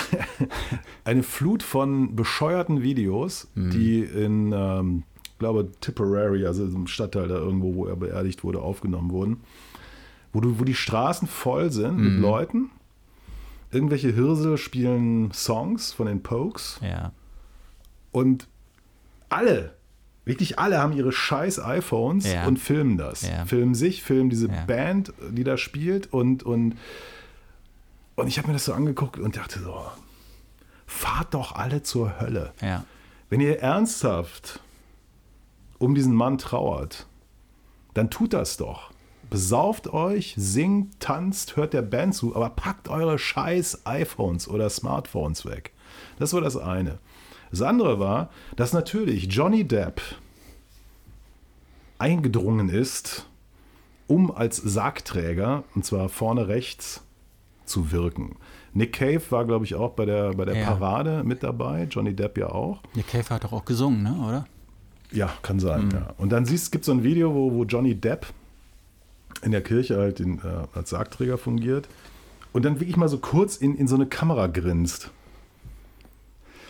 eine 1.03 1.23
Flut 1.23 1.63
von 1.63 2.15
bescheuerten 2.15 2.81
Videos, 2.81 3.47
Mhm. 3.55 3.69
die 3.71 3.99
in, 4.01 4.51
ähm, 4.53 5.03
ich 5.25 5.37
glaube, 5.39 5.69
Tipperary, 5.81 6.45
also 6.45 6.65
im 6.65 6.87
Stadtteil 6.87 7.27
da 7.27 7.35
irgendwo, 7.35 7.75
wo 7.75 7.85
er 7.85 7.95
beerdigt 7.95 8.43
wurde, 8.43 8.61
aufgenommen 8.61 9.11
wurden, 9.11 9.41
wo, 10.33 10.39
du, 10.41 10.59
wo 10.59 10.63
die 10.63 10.75
Straßen 10.75 11.27
voll 11.27 11.71
sind 11.71 11.97
Mhm. 11.97 12.03
mit 12.03 12.21
Leuten. 12.21 12.69
Irgendwelche 13.71 14.11
Hirsel 14.13 14.57
spielen 14.57 15.31
Songs 15.33 15.91
von 15.91 16.07
den 16.07 16.23
Pokes 16.23 16.79
ja. 16.81 17.11
und 18.11 18.47
alle, 19.29 19.73
Wirklich 20.25 20.59
alle 20.59 20.79
haben 20.79 20.91
ihre 20.91 21.13
scheiß 21.13 21.57
iPhones 21.63 22.29
Ja. 22.29 22.47
und 22.47 22.59
filmen 22.59 22.97
das. 22.97 23.21
Ja. 23.21 23.45
Filmen 23.45 23.73
sich, 23.75 24.03
filmen 24.03 24.29
diese. 24.29 24.49
Band, 24.67 25.13
die 25.31 25.45
da 25.45 25.55
spielt 25.55 26.11
und, 26.11 26.43
und, 26.43 26.75
und 28.17 28.27
ich 28.27 28.37
habe 28.37 28.47
mir 28.47 28.53
das 28.53 28.65
so 28.65 28.73
angeguckt 28.73 29.19
und 29.19 29.37
dachte 29.37 29.59
so, 29.59 29.85
fahrt 30.85 31.33
doch 31.33 31.53
alle 31.53 31.83
zur 31.83 32.19
Hölle. 32.19 32.51
Ja. 32.61 32.83
Wenn 33.29 33.39
ihr 33.39 33.59
ernsthaft 33.59 34.59
um 35.77 35.93
diesen 35.93 36.15
Mann 36.15 36.37
trauert, 36.39 37.05
dann 37.93 38.09
tut 38.09 38.33
das 38.33 38.57
doch. 38.57 38.91
Besauft 39.29 39.87
euch, 39.93 40.33
singt, 40.35 40.99
tanzt, 40.99 41.57
hört 41.57 41.73
der 41.73 41.83
Band 41.83 42.15
zu, 42.15 42.35
aber 42.35 42.49
packt 42.49 42.89
eure 42.89 43.19
scheiß 43.19 43.85
iPhones 43.85 44.47
oder 44.47 44.69
Smartphones 44.69 45.45
weg. 45.45 45.73
Das 46.17 46.33
war 46.33 46.41
das 46.41 46.57
eine. 46.57 46.97
Das 47.51 47.61
andere 47.61 47.99
war, 47.99 48.29
dass 48.55 48.73
natürlich 48.73 49.25
Johnny 49.25 49.67
Depp 49.67 50.01
eingedrungen 51.99 52.69
ist, 52.69 53.27
um 54.07 54.31
als 54.31 54.57
Sargträger, 54.57 55.63
und 55.75 55.85
zwar 55.85 56.09
vorne 56.09 56.47
rechts, 56.47 57.03
zu 57.67 57.91
wirken. 57.91 58.35
Nick 58.73 58.93
Cave 58.93 59.21
war, 59.29 59.45
glaube 59.45 59.65
ich, 59.65 59.75
auch 59.75 59.91
bei 59.93 60.05
der, 60.05 60.33
bei 60.33 60.45
der 60.45 60.57
Ja. 60.57 60.65
Parade 60.73 61.23
mit 61.23 61.43
dabei, 61.43 61.87
Johnny 61.89 62.13
Depp 62.13 62.37
ja 62.37 62.49
auch. 62.49 62.81
Nick 62.95 63.07
Cave 63.07 63.29
hat 63.29 63.43
doch 63.43 63.53
auch 63.53 63.65
gesungen, 63.65 64.03
ne? 64.03 64.15
oder? 64.27 64.47
Ja, 65.11 65.31
kann 65.41 65.59
sein. 65.59 65.89
Ja. 65.91 66.13
Und 66.17 66.31
dann 66.31 66.45
siehst, 66.45 66.71
gibt 66.71 66.83
es 66.83 66.87
so 66.87 66.91
ein 66.91 67.03
Video, 67.03 67.33
wo, 67.33 67.53
wo 67.53 67.63
Johnny 67.63 67.95
Depp 67.95 68.27
in 69.41 69.51
der 69.51 69.61
Kirche 69.61 69.97
halt 69.97 70.19
in, 70.19 70.39
äh, 70.39 70.41
als 70.73 70.89
Sargträger 70.89 71.37
fungiert 71.37 71.87
und 72.53 72.65
dann 72.65 72.79
wirklich 72.79 72.97
mal 72.97 73.07
so 73.09 73.19
kurz 73.19 73.57
in, 73.57 73.75
in 73.75 73.87
so 73.87 73.95
eine 73.95 74.07
Kamera 74.07 74.47
grinst. 74.47 75.11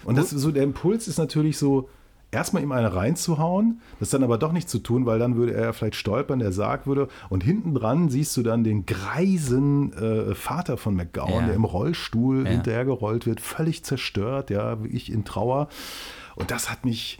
Und 0.03 0.17
das 0.17 0.29
so 0.29 0.51
der 0.51 0.63
Impuls 0.63 1.07
ist 1.07 1.17
natürlich 1.17 1.57
so, 1.57 1.89
erstmal 2.31 2.61
ihm 2.63 2.71
eine 2.71 2.93
reinzuhauen, 2.93 3.81
das 3.99 4.09
dann 4.09 4.23
aber 4.23 4.37
doch 4.37 4.51
nicht 4.51 4.69
zu 4.69 4.79
tun, 4.79 5.05
weil 5.05 5.17
dann 5.19 5.35
würde 5.37 5.53
er 5.53 5.65
ja 5.65 5.73
vielleicht 5.73 5.95
stolpern, 5.95 6.39
der 6.39 6.51
Sarg 6.51 6.85
würde. 6.85 7.07
Und 7.29 7.43
hinten 7.43 7.73
dran 7.73 8.09
siehst 8.09 8.35
du 8.37 8.43
dann 8.43 8.63
den 8.63 8.85
greisen 8.85 9.93
äh, 9.93 10.35
Vater 10.35 10.77
von 10.77 10.95
McGowan, 10.95 11.31
Ja. 11.33 11.45
der 11.47 11.55
im 11.55 11.63
Rollstuhl 11.65 12.43
Ja. 12.45 12.51
hinterhergerollt 12.51 13.25
wird, 13.25 13.39
völlig 13.41 13.83
zerstört, 13.83 14.49
ja, 14.49 14.83
wie 14.83 14.89
ich 14.89 15.11
in 15.11 15.23
Trauer. 15.25 15.69
Und 16.35 16.51
das 16.51 16.69
hat 16.69 16.85
mich, 16.85 17.19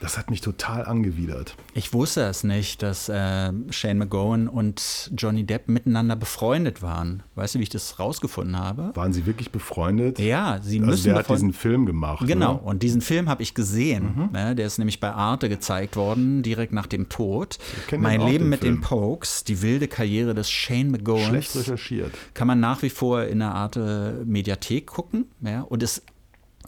das 0.00 0.16
hat 0.16 0.30
mich 0.30 0.40
total 0.40 0.86
angewidert. 0.86 1.54
Ich 1.74 1.92
wusste 1.92 2.22
es 2.22 2.42
nicht, 2.42 2.82
dass 2.82 3.08
äh, 3.10 3.52
Shane 3.70 3.98
McGowan 3.98 4.48
und 4.48 5.10
Johnny 5.16 5.44
Depp 5.44 5.68
miteinander 5.68 6.16
befreundet 6.16 6.80
waren. 6.82 7.22
Weißt 7.34 7.54
du, 7.54 7.58
wie 7.58 7.64
ich 7.64 7.68
das 7.68 7.98
rausgefunden 7.98 8.58
habe? 8.58 8.90
Waren 8.94 9.12
sie 9.12 9.26
wirklich 9.26 9.50
befreundet? 9.52 10.18
Ja, 10.18 10.58
sie 10.62 10.78
Also 10.78 10.90
müssen 10.90 11.04
der 11.10 11.16
hat 11.16 11.28
diesen 11.28 11.52
Film 11.52 11.84
gemacht. 11.86 12.26
Genau, 12.26 12.54
Ne? 12.54 12.60
und 12.60 12.82
diesen 12.82 13.02
Film 13.02 13.28
habe 13.28 13.42
ich 13.42 13.54
gesehen. 13.54 14.14
Mhm. 14.16 14.28
Ne, 14.32 14.54
der 14.54 14.66
ist 14.66 14.78
nämlich 14.78 15.00
bei 15.00 15.10
Arte 15.12 15.48
gezeigt 15.48 15.96
worden, 15.96 16.42
direkt 16.42 16.72
nach 16.72 16.86
dem 16.86 17.08
Tod. 17.08 17.58
Mein 17.96 18.20
den 18.20 18.28
Leben 18.28 18.44
den 18.44 18.48
mit 18.48 18.62
den 18.62 18.74
Film. 18.76 18.80
Pokes, 18.80 19.44
die 19.44 19.60
wilde 19.62 19.86
Karriere 19.86 20.34
des 20.34 20.50
Shane 20.50 20.90
McGowans. 20.90 21.26
Schlecht 21.28 21.56
recherchiert. 21.56 22.12
Kann 22.34 22.46
man 22.48 22.58
nach 22.58 22.82
wie 22.82 22.90
vor 22.90 23.24
in 23.24 23.40
der 23.40 23.54
Arte 23.54 24.22
Mediathek 24.24 24.86
gucken. 24.86 25.26
Ja? 25.42 25.60
Und 25.62 25.82
es, 25.82 26.02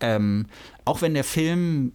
ähm, 0.00 0.46
auch 0.84 1.00
wenn 1.02 1.14
der 1.14 1.24
Film 1.24 1.92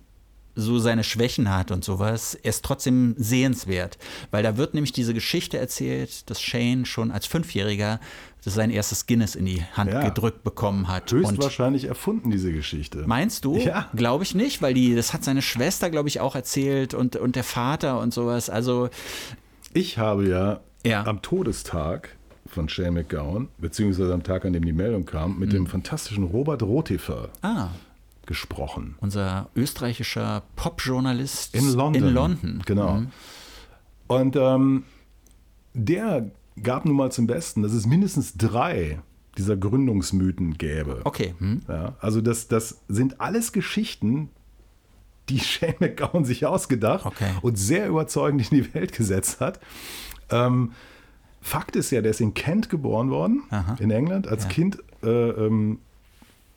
so 0.59 0.79
seine 0.79 1.03
Schwächen 1.03 1.53
hat 1.55 1.69
und 1.71 1.85
sowas, 1.85 2.33
er 2.35 2.49
ist 2.49 2.65
trotzdem 2.65 3.13
sehenswert. 3.17 3.97
Weil 4.31 4.41
da 4.43 4.57
wird 4.57 4.73
nämlich 4.73 4.91
diese 4.91 5.13
Geschichte 5.13 5.57
erzählt, 5.57 6.29
dass 6.29 6.41
Shane 6.41 6.85
schon 6.85 7.11
als 7.11 7.27
Fünfjähriger 7.27 7.99
sein 8.41 8.69
erstes 8.71 9.05
Guinness 9.05 9.35
in 9.35 9.45
die 9.45 9.61
Hand 9.73 9.91
Ja. 9.91 10.03
gedrückt 10.03 10.43
bekommen 10.43 10.87
hat. 10.87 11.13
Und 11.13 11.19
Höchstwahrscheinlich 11.19 11.85
erfunden, 11.85 12.31
diese 12.31 12.51
Geschichte. 12.51 13.03
Meinst 13.05 13.45
du? 13.45 13.57
Ja. 13.57 13.89
Glaube 13.95 14.23
ich 14.23 14.35
nicht, 14.35 14.61
weil 14.61 14.73
die, 14.73 14.95
das 14.95 15.13
hat 15.13 15.23
seine 15.23 15.41
Schwester, 15.41 15.89
glaube 15.89 16.07
ich, 16.09 16.19
auch 16.21 16.33
erzählt 16.35 16.93
und, 16.93 17.15
und 17.17 17.35
der 17.35 17.43
Vater 17.43 17.99
und 17.99 18.13
sowas. 18.13 18.49
Also, 18.49 18.89
Ich 19.73 19.97
habe 19.97 20.27
ja, 20.27 20.59
Ja. 20.85 21.05
am 21.05 21.21
Todestag 21.21 22.15
von 22.47 22.69
Shane 22.69 22.93
McGowan, 22.93 23.49
beziehungsweise 23.57 24.13
am 24.13 24.23
Tag, 24.23 24.45
an 24.45 24.53
dem 24.53 24.63
die 24.63 24.71
Meldung 24.71 25.05
kam, 25.05 25.37
mit 25.37 25.49
Mhm. 25.49 25.53
dem 25.53 25.67
fantastischen 25.67 26.23
Robert 26.23 26.63
Rotefer 26.63 27.29
ah, 27.41 27.67
gesprochen. 28.28 28.95
unser 28.99 29.49
österreichischer 29.55 30.43
Popjournalist 30.55 31.55
In 31.55 31.73
London. 31.73 32.03
In 32.03 32.13
London. 32.13 32.61
Genau. 32.65 32.93
Mhm. 32.99 33.07
Und 34.07 34.36
ähm, 34.36 34.84
der 35.73 36.30
gab 36.61 36.86
nun 36.86 36.95
mal 36.95 37.11
zum 37.11 37.28
Besten, 37.28 37.61
dass 37.63 37.73
es 37.73 37.86
mindestens 37.86 38.36
drei 38.38 38.99
dieser 39.38 39.55
Gründungsmythen 39.57 40.57
gäbe. 40.57 41.01
Okay. 41.03 41.36
Hm? 41.39 41.61
Ja, 41.67 41.95
also 41.99 42.21
das, 42.21 42.47
das 42.47 42.82
sind 42.88 43.19
alles 43.21 43.51
Geschichten, 43.51 44.30
die 45.30 45.39
Shane 45.41 45.75
McGowan 45.80 46.25
sich 46.25 46.45
ausgedacht 46.45 47.05
Okay. 47.05 47.32
und 47.41 47.57
sehr 47.57 47.88
überzeugend 47.88 48.51
in 48.51 48.57
die 48.63 48.73
Welt 48.73 48.93
gesetzt 48.93 49.39
hat. 49.39 49.59
Ähm, 50.30 50.71
Fakt 51.41 51.75
ist 51.75 51.91
ja, 51.91 52.01
der 52.01 52.11
ist 52.11 52.19
in 52.21 52.34
Kent 52.34 52.69
geboren 52.69 53.09
worden, 53.09 53.43
Aha. 53.51 53.78
in 53.80 53.91
England, 53.91 54.28
als 54.28 54.47
Kind 54.49 54.80
äh, 55.03 55.07
ähm, 55.09 55.80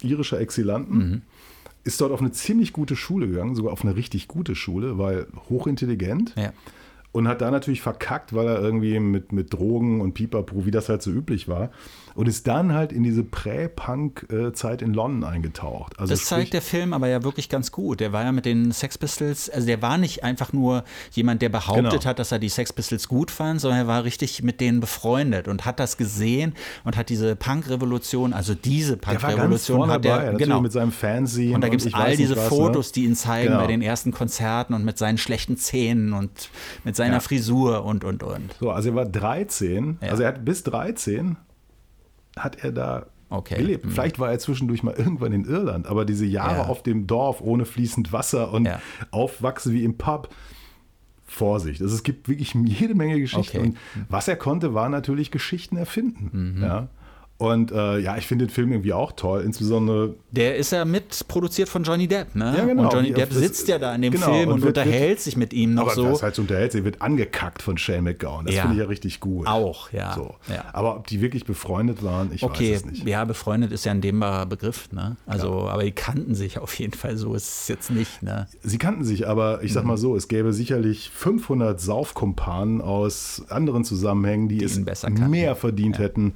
irischer 0.02 0.40
Exilanten. 0.40 0.96
Mhm. 0.98 1.22
Ist 1.84 2.00
dort 2.00 2.12
auf 2.12 2.20
eine 2.20 2.32
ziemlich 2.32 2.72
gute 2.72 2.96
Schule 2.96 3.28
gegangen, 3.28 3.54
sogar 3.54 3.72
auf 3.72 3.84
eine 3.84 3.96
richtig 3.96 4.28
gute 4.28 4.54
Schule, 4.54 4.98
weil 4.98 5.26
hochintelligent. 5.48 6.34
Ja. 6.36 6.52
Und 7.12 7.26
hat 7.26 7.40
da 7.40 7.50
natürlich 7.50 7.82
verkackt, 7.82 8.34
weil 8.34 8.46
er 8.46 8.60
irgendwie 8.60 9.00
mit, 9.00 9.32
mit 9.32 9.52
Drogen 9.52 10.00
und 10.00 10.14
Pipapo, 10.14 10.64
wie 10.64 10.70
das 10.70 10.88
halt 10.88 11.02
so 11.02 11.10
üblich 11.10 11.48
war. 11.48 11.70
Und 12.14 12.28
ist 12.28 12.46
dann 12.46 12.72
halt 12.72 12.92
in 12.92 13.02
diese 13.02 13.22
Prä-Punk-Zeit 13.24 14.82
in 14.82 14.94
London 14.94 15.24
eingetaucht. 15.24 15.98
Also 15.98 16.12
Das 16.14 16.24
zeigt 16.24 16.52
der 16.52 16.62
Film 16.62 16.92
aber 16.92 17.08
ja 17.08 17.22
wirklich 17.22 17.48
ganz 17.48 17.72
gut. 17.72 18.00
Der 18.00 18.12
war 18.12 18.24
ja 18.24 18.32
mit 18.32 18.44
den 18.44 18.72
Sex 18.72 18.98
Pistols, 18.98 19.48
also 19.50 19.66
der 19.66 19.82
war 19.82 19.98
nicht 19.98 20.24
einfach 20.24 20.52
nur 20.52 20.84
jemand, 21.12 21.42
der 21.42 21.48
behauptet 21.48 21.90
Genau. 21.90 22.04
hat, 22.04 22.18
dass 22.18 22.32
er 22.32 22.38
die 22.38 22.48
Sex 22.48 22.72
Pistols 22.72 23.08
gut 23.08 23.30
fand, 23.30 23.60
sondern 23.60 23.80
er 23.80 23.86
war 23.86 24.04
richtig 24.04 24.42
mit 24.42 24.60
denen 24.60 24.80
befreundet 24.80 25.48
und 25.48 25.64
hat 25.64 25.80
das 25.80 25.96
gesehen 25.96 26.54
und 26.84 26.96
hat 26.96 27.08
diese 27.08 27.36
Punk-Revolution, 27.36 28.32
also 28.32 28.54
diese 28.54 28.96
Punk-Revolution 28.96 29.90
hat 29.90 30.04
er, 30.04 30.34
genau. 30.34 30.60
mit 30.60 30.72
seinem 30.72 30.92
Fernsehen. 30.92 31.54
Und 31.54 31.62
da 31.62 31.68
gibt 31.68 31.84
es 31.84 31.94
all 31.94 32.16
diese 32.16 32.36
was, 32.36 32.48
Fotos, 32.48 32.88
ne? 32.88 32.92
die 32.94 33.04
ihn 33.04 33.14
zeigen 33.16 33.48
Genau. 33.50 33.60
bei 33.60 33.66
den 33.68 33.82
ersten 33.82 34.12
Konzerten 34.12 34.74
und 34.74 34.84
mit 34.84 34.98
seinen 34.98 35.18
schlechten 35.18 35.56
Zähnen 35.56 36.12
und 36.12 36.50
mit 36.84 36.96
seiner 36.96 37.14
Ja. 37.14 37.20
Frisur 37.20 37.84
und, 37.84 38.04
und, 38.04 38.22
und. 38.22 38.54
So, 38.60 38.70
also 38.70 38.90
er 38.90 38.94
war 38.94 39.06
13, 39.06 39.98
Ja. 40.02 40.08
also 40.10 40.22
er 40.22 40.28
hat 40.28 40.44
bis 40.44 40.62
13 40.62 41.36
hat 42.40 42.62
er 42.64 42.72
da 42.72 43.06
Okay. 43.32 43.56
gelebt. 43.58 43.84
Hm. 43.84 43.90
Vielleicht 43.92 44.18
war 44.18 44.30
er 44.32 44.38
zwischendurch 44.40 44.82
mal 44.82 44.94
irgendwann 44.94 45.32
in 45.32 45.44
Irland, 45.44 45.86
aber 45.86 46.04
diese 46.04 46.26
Jahre 46.26 46.62
Ja. 46.62 46.66
auf 46.66 46.82
dem 46.82 47.06
Dorf 47.06 47.40
ohne 47.40 47.64
fließend 47.64 48.12
Wasser 48.12 48.52
und 48.52 48.64
Ja. 48.66 48.80
aufwachsen 49.12 49.72
wie 49.72 49.84
im 49.84 49.96
Pub. 49.96 50.28
Vorsicht, 51.32 51.80
also 51.80 51.94
es 51.94 52.02
gibt 52.02 52.28
wirklich 52.28 52.54
jede 52.54 52.96
Menge 52.96 53.20
Geschichten. 53.20 53.56
Okay. 53.58 53.66
Und 53.68 53.76
was 54.08 54.26
er 54.26 54.34
konnte, 54.34 54.74
war 54.74 54.88
natürlich 54.88 55.30
Geschichten 55.30 55.76
erfinden. 55.76 56.56
Mhm. 56.56 56.62
Ja. 56.62 56.88
Und 57.40 57.72
äh, 57.72 57.98
ja, 58.00 58.18
ich 58.18 58.26
finde 58.26 58.44
den 58.46 58.52
Film 58.52 58.70
irgendwie 58.70 58.92
auch 58.92 59.12
toll, 59.12 59.40
insbesondere 59.42 60.14
Der 60.30 60.56
ist 60.56 60.72
ja 60.72 60.84
mitproduziert 60.84 61.70
von 61.70 61.84
Johnny 61.84 62.06
Depp, 62.06 62.34
ne? 62.34 62.54
Ja, 62.54 62.66
genau. 62.66 62.82
Und 62.82 62.92
Johnny 62.92 63.08
Die- 63.08 63.14
Depp 63.14 63.32
sitzt 63.32 63.66
ja 63.66 63.78
da 63.78 63.94
in 63.94 64.02
dem 64.02 64.12
genau, 64.12 64.26
Film 64.34 64.48
und 64.48 64.54
und, 64.56 64.62
wird- 64.62 64.76
unterhält 64.76 65.20
sich 65.20 65.38
mit 65.38 65.54
ihm 65.54 65.72
noch 65.72 65.84
aber 65.84 65.94
so. 65.94 66.04
das 66.04 66.22
heißt 66.22 66.38
unterhält 66.38 66.72
sie, 66.72 66.84
wird 66.84 67.00
angekackt 67.00 67.62
von 67.62 67.78
Shane 67.78 68.04
McGowan. 68.04 68.44
Das 68.44 68.54
Ja. 68.54 68.62
finde 68.62 68.76
ich 68.76 68.80
ja 68.82 68.86
richtig 68.88 69.20
gut. 69.20 69.46
Auch, 69.46 69.90
ja. 69.90 70.12
So. 70.14 70.34
ja. 70.52 70.64
Aber 70.74 70.96
ob 70.96 71.06
die 71.06 71.22
wirklich 71.22 71.46
befreundet 71.46 72.02
waren, 72.04 72.30
ich 72.34 72.42
Okay, 72.42 72.72
weiß 72.74 72.80
es 72.80 72.84
nicht. 72.84 73.06
ja, 73.06 73.24
befreundet 73.24 73.72
ist 73.72 73.86
ja 73.86 73.92
ein 73.92 74.02
dehnbarer 74.02 74.44
Begriff, 74.44 74.92
ne? 74.92 75.16
Also, 75.26 75.66
aber 75.66 75.82
die 75.84 75.92
kannten 75.92 76.34
sich 76.34 76.58
auf 76.58 76.78
jeden 76.78 76.92
Fall 76.92 77.16
so, 77.16 77.34
ist 77.34 77.62
es 77.62 77.68
jetzt 77.68 77.90
nicht, 77.90 78.22
ne? 78.22 78.48
Sie 78.62 78.76
kannten 78.76 79.04
sich, 79.04 79.26
aber 79.26 79.62
ich 79.62 79.72
sag 79.72 79.84
Mhm. 79.84 79.88
mal 79.88 79.96
so, 79.96 80.14
es 80.14 80.28
gäbe 80.28 80.52
sicherlich 80.52 81.10
500 81.14 81.80
Saufkumpanen 81.80 82.82
aus 82.82 83.42
anderen 83.48 83.84
Zusammenhängen, 83.84 84.48
die, 84.48 84.62
es 84.62 84.84
besser 84.84 85.08
kannten. 85.08 85.30
mehr 85.30 85.56
verdient 85.56 85.98
hätten, 85.98 86.34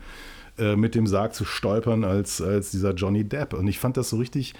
äh, 0.58 0.76
mit 0.76 0.94
dem 0.94 1.06
Sarg 1.06 1.34
zu 1.34 1.44
stolpern 1.44 2.04
als, 2.04 2.40
als 2.40 2.70
dieser 2.70 2.94
Johnny 2.94 3.24
Depp. 3.24 3.54
Und 3.54 3.66
ich 3.68 3.78
fand 3.78 3.96
das 3.96 4.10
so 4.10 4.16
richtig, 4.16 4.54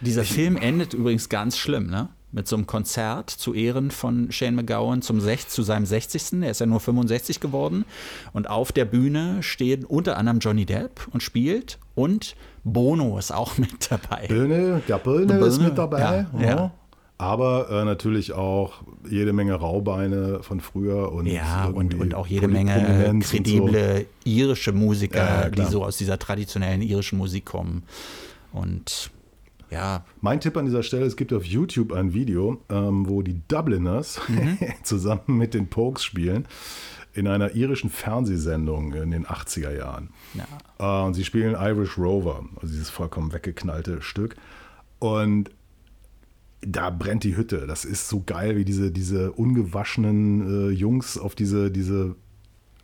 Dieser 0.00 0.24
Film 0.24 0.56
endet 0.56 0.94
übrigens 0.94 1.28
ganz 1.28 1.56
schlimm, 1.56 1.86
ne? 1.86 2.08
Mit 2.32 2.48
so 2.48 2.56
einem 2.56 2.66
Konzert 2.66 3.30
zu 3.30 3.54
Ehren 3.54 3.90
von 3.90 4.30
Shane 4.30 4.56
McGowan 4.56 5.00
zum 5.00 5.20
Sech, 5.20 5.48
zu 5.48 5.62
seinem 5.62 5.86
60. 5.86 6.42
Er 6.42 6.50
ist 6.50 6.60
ja 6.60 6.66
nur 6.66 6.80
65 6.80 7.40
geworden. 7.40 7.84
Und 8.32 8.50
auf 8.50 8.72
der 8.72 8.84
Bühne 8.84 9.42
steht 9.42 9.84
unter 9.84 10.18
anderem 10.18 10.40
Johnny 10.40 10.66
Depp 10.66 11.08
und 11.12 11.22
spielt 11.22 11.78
und 11.94 12.36
Bono 12.64 13.16
ist 13.18 13.32
auch 13.32 13.56
mit 13.58 13.90
dabei. 13.90 14.26
Böhne, 14.26 14.82
der 14.86 14.98
Böhne 14.98 15.38
ist 15.38 15.62
mit 15.62 15.78
dabei. 15.78 16.26
ja, 16.38 16.40
ja. 16.40 16.72
Aber 17.18 17.70
äh, 17.70 17.84
natürlich 17.84 18.32
auch 18.34 18.74
jede 19.08 19.32
Menge 19.32 19.54
Raubeine 19.54 20.42
von 20.42 20.60
früher 20.60 21.12
und 21.12 21.26
Ja, 21.26 21.64
und, 21.66 21.94
und 21.94 22.14
auch 22.14 22.26
jede 22.26 22.46
Menge 22.46 23.18
kredible 23.20 24.04
irische 24.24 24.72
Musiker, 24.72 25.44
Ja, 25.44 25.48
die 25.50 25.64
so 25.64 25.82
aus 25.82 25.96
dieser 25.96 26.18
traditionellen 26.18 26.82
irischen 26.82 27.16
Musik 27.18 27.46
kommen. 27.46 27.84
Und 28.52 29.10
ja, 29.70 30.04
Mein 30.20 30.40
Tipp 30.40 30.56
an 30.58 30.66
dieser 30.66 30.82
Stelle, 30.82 31.06
es 31.06 31.16
gibt 31.16 31.32
auf 31.32 31.44
YouTube 31.44 31.92
ein 31.92 32.12
Video, 32.12 32.60
ähm, 32.68 33.08
wo 33.08 33.22
die 33.22 33.40
Dubliners 33.48 34.20
Mhm. 34.28 34.58
zusammen 34.82 35.22
mit 35.38 35.54
den 35.54 35.68
Pokes 35.68 36.04
spielen 36.04 36.46
in 37.14 37.26
einer 37.26 37.54
irischen 37.54 37.88
Fernsehsendung 37.88 38.92
in 38.92 39.10
den 39.10 39.24
80er 39.26 39.74
Jahren. 39.74 40.10
ja. 40.34 41.02
Äh, 41.02 41.06
und 41.06 41.14
sie 41.14 41.24
spielen 41.24 41.54
Irish 41.58 41.96
Rover, 41.96 42.44
also 42.60 42.66
dieses 42.74 42.90
vollkommen 42.90 43.32
weggeknallte 43.32 44.02
Stück. 44.02 44.36
Und 44.98 45.50
da 46.66 46.90
brennt 46.90 47.24
die 47.24 47.36
Hütte. 47.36 47.66
Das 47.66 47.84
ist 47.84 48.08
so 48.08 48.22
geil, 48.24 48.56
wie 48.56 48.64
diese, 48.64 48.90
diese 48.90 49.32
ungewaschenen 49.32 50.70
äh, 50.70 50.72
Jungs 50.72 51.16
auf 51.16 51.34
diese, 51.34 51.70
diese 51.70 52.16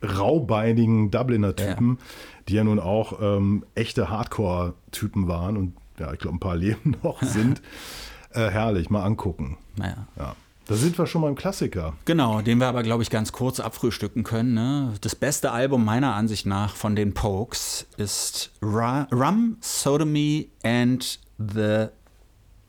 raubeinigen 0.01 1.11
Dubliner 1.11 1.55
Typen, 1.55 1.97
ja. 1.99 2.05
die 2.47 2.53
ja 2.55 2.63
nun 2.63 2.79
auch 2.79 3.19
ähm, 3.21 3.65
echte 3.75 4.09
Hardcore-Typen 4.09 5.27
waren 5.27 5.57
und 5.57 5.73
ja, 5.99 6.11
ich 6.13 6.19
glaube, 6.19 6.37
ein 6.37 6.39
paar 6.39 6.55
Leben 6.57 6.97
noch 7.03 7.21
sind. 7.21 7.61
äh, 8.31 8.49
herrlich, 8.49 8.89
mal 8.89 9.03
angucken. 9.03 9.57
Naja. 9.75 10.07
Ja. 10.17 10.35
Da 10.65 10.75
sind 10.75 10.97
wir 10.97 11.07
schon 11.07 11.21
mal 11.21 11.27
im 11.27 11.35
Klassiker. 11.35 11.93
Genau, 12.05 12.41
den 12.41 12.57
wir 12.59 12.67
aber, 12.67 12.83
glaube 12.83 13.03
ich, 13.03 13.09
ganz 13.09 13.33
kurz 13.33 13.59
abfrühstücken 13.59 14.23
können. 14.23 14.53
Ne? 14.53 14.93
Das 15.01 15.13
beste 15.13 15.51
Album 15.51 15.83
meiner 15.83 16.15
Ansicht 16.15 16.45
nach 16.45 16.77
von 16.77 16.95
den 16.95 17.13
Pokes 17.13 17.85
ist 17.97 18.49
Ra 18.61 19.09
Rum, 19.11 19.57
Sodomy 19.59 20.49
and 20.63 21.19
the 21.37 21.87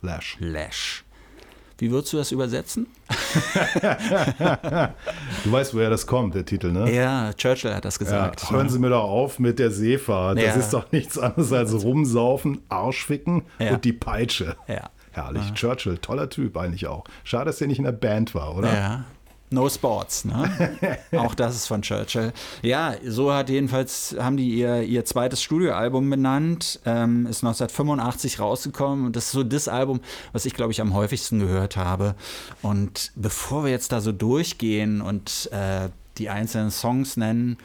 Lash. 0.05 0.37
Lash. 0.41 1.04
Wie 1.79 1.91
würdest 1.91 2.13
du 2.13 2.19
das 2.19 2.31
übersetzen? 2.31 2.87
du 5.45 5.53
weißt, 5.53 5.75
woher 5.75 5.91
das 5.91 6.07
kommt, 6.07 6.35
der 6.35 6.45
Titel, 6.45 6.71
ne? 6.71 6.93
Ja, 6.93 7.33
Churchill 7.33 7.75
hat 7.75 7.85
das 7.85 7.99
gesagt. 7.99 8.43
Ja, 8.43 8.51
hören 8.51 8.69
Sie 8.69 8.79
mir 8.79 8.91
doch 8.91 9.03
auf 9.03 9.41
mit 9.41 9.59
der 9.59 9.71
Seefahrt. 9.71 10.39
Ja. 10.39 10.47
Das 10.47 10.57
ist 10.57 10.73
doch 10.73 10.93
nichts 10.93 11.19
anderes 11.19 11.53
als 11.53 11.75
rumsaufen, 11.83 12.63
Arschficken 12.69 13.43
ja. 13.59 13.75
und 13.75 13.85
die 13.85 13.93
Peitsche. 13.93 14.57
Ja. 14.69 14.91
Herrlich. 15.11 15.53
Churchill, 15.55 15.99
toller 15.99 16.29
Typ 16.29 16.57
eigentlich 16.57 16.87
auch. 16.87 17.05
Schade, 17.23 17.47
dass 17.47 17.59
der 17.59 17.69
nicht 17.69 17.79
in 17.79 17.85
der 17.85 17.93
Band 17.93 18.35
war, 18.35 18.57
oder? 18.57 18.73
Ja. 18.73 19.05
No 19.51 19.69
Sports, 19.69 20.25
ne? 20.25 20.99
Auch 21.13 21.35
das 21.35 21.55
ist 21.55 21.67
von 21.67 21.83
Churchill. 21.83 22.33
Ja, 22.63 22.95
so 23.07 23.33
hat 23.33 23.49
jedenfalls, 23.49 24.17
haben 24.19 24.37
die 24.37 24.49
ihr, 24.49 24.83
ihr 24.83 25.05
zweites 25.05 25.43
Studioalbum 25.43 26.09
benannt, 26.11 26.81
ähm, 26.85 27.27
ist 27.27 27.45
1985 27.45 28.41
rausgekommen 28.41 29.07
und 29.07 29.17
das 29.17 29.27
ist 29.27 29.33
so 29.33 29.45
das 29.45 29.69
Album, 29.69 30.01
was 30.33 30.45
ich, 30.47 30.55
glaube 30.55 30.73
ich, 30.73 30.81
am 30.81 30.95
häufigsten 30.95 31.39
gehört 31.39 31.77
habe. 31.77 32.15
Und 32.63 33.13
bevor 33.15 33.65
wir 33.65 33.71
jetzt 33.71 33.93
da 33.93 34.01
so 34.01 34.13
durchgehen 34.13 35.01
und 35.01 35.51
äh, 35.53 35.89
die 36.19 36.31
einzelnen 36.31 36.71
Songs 36.71 37.17
nennen, 37.17 37.59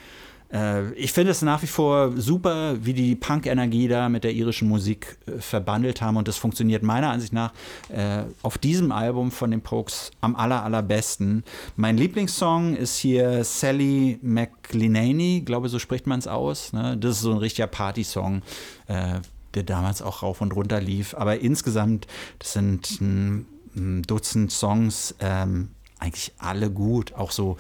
äh, 0.52 0.92
ich 0.94 1.12
finde 1.12 1.32
es 1.32 1.42
nach 1.42 1.62
wie 1.62 1.68
vor 1.68 2.14
super, 2.18 2.76
wie 2.84 2.94
die 2.94 3.16
Punk-Energie 3.16 3.88
da 3.88 4.10
mit 4.10 4.24
der 4.24 4.34
irischen 4.34 4.68
Musik 4.68 5.18
äh, 5.28 5.40
verbandelt 5.40 6.02
haben 6.02 6.18
und 6.18 6.28
das 6.28 6.38
funktioniert 6.38 6.84
meiner 6.84 7.10
Ansicht 7.10 7.34
nach 7.34 7.54
äh, 7.90 8.24
auf 8.42 8.58
diesem 8.58 8.92
Album 8.92 9.32
von 9.32 9.52
den 9.52 9.62
Pokes 9.62 10.12
am 10.22 10.36
aller, 10.36 10.64
allerbesten. 10.64 11.44
Mein 11.76 11.98
Lieblingssong 11.98 12.76
ist 12.76 12.98
hier 12.98 13.44
Sally 13.44 14.20
McLenany, 14.22 15.42
glaube 15.46 15.70
so 15.70 15.80
spricht 15.80 16.08
man 16.08 16.20
es 16.20 16.28
aus. 16.28 16.74
Ne? 16.74 16.98
Das 16.98 17.18
ist 17.18 17.22
so 17.22 17.32
ein 17.32 17.38
richtiger 17.38 17.68
Party-Song. 17.68 18.42
Äh, 18.88 19.20
der 19.56 19.64
damals 19.64 20.04
auch 20.04 20.22
rauf 20.22 20.42
und 20.42 20.56
runter 20.56 20.80
lief. 20.80 21.16
Aber 21.16 21.40
insgesamt, 21.40 22.06
das 22.38 22.54
sind 22.54 23.02
ein 23.02 23.48
Dutzend 24.06 24.52
Songs, 24.52 25.16
ähm, 25.20 25.70
eigentlich 26.00 26.34
alle 26.38 26.70
gut. 26.70 27.14
Auch 27.14 27.32
so 27.32 27.58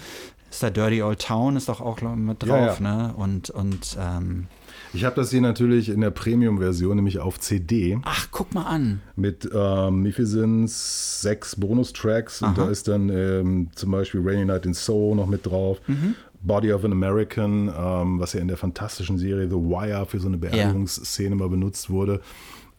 ist 0.49 0.63
da 0.63 0.69
Dirty 0.69 1.01
Old 1.01 1.19
Town, 1.19 1.55
ist 1.55 1.69
doch 1.69 1.81
auch 1.81 2.01
mit 2.01 2.43
drauf, 2.43 2.79
ja, 2.79 2.85
ja. 2.85 3.07
ne? 3.07 3.13
Und, 3.15 3.49
und 3.49 3.97
ähm, 3.99 4.47
ich 4.93 5.05
habe 5.05 5.15
das 5.15 5.29
hier 5.29 5.41
natürlich 5.41 5.89
in 5.89 6.01
der 6.01 6.09
Premium-Version, 6.09 6.95
nämlich 6.95 7.19
auf 7.19 7.39
CD. 7.39 7.99
Ach, 8.03 8.27
guck 8.31 8.53
mal 8.53 8.63
an. 8.63 9.01
Mit, 9.15 9.47
ähm, 9.53 10.05
es? 10.05 11.21
Sechs 11.21 11.55
Bonustracks. 11.55 12.41
Und 12.41 12.57
da 12.57 12.69
ist 12.69 12.87
dann 12.87 13.09
ähm, 13.09 13.69
zum 13.75 13.91
Beispiel 13.91 14.21
Rainy 14.23 14.45
Night 14.45 14.65
in 14.65 14.73
Soul 14.73 15.15
noch 15.15 15.27
mit 15.27 15.45
drauf. 15.45 15.79
Mhm. 15.87 16.15
Body 16.41 16.71
of 16.71 16.85
an 16.85 16.91
American, 16.91 17.67
ähm, 17.67 18.19
was 18.19 18.33
ja 18.33 18.39
in 18.39 18.47
der 18.47 18.57
fantastischen 18.57 19.17
Serie 19.17 19.47
The 19.47 19.55
Wire 19.55 20.05
für 20.05 20.19
so 20.19 20.27
eine 20.27 20.37
Beerdigungsszene 20.37 21.31
ja. 21.31 21.35
mal 21.35 21.49
benutzt 21.49 21.89
wurde. 21.89 22.21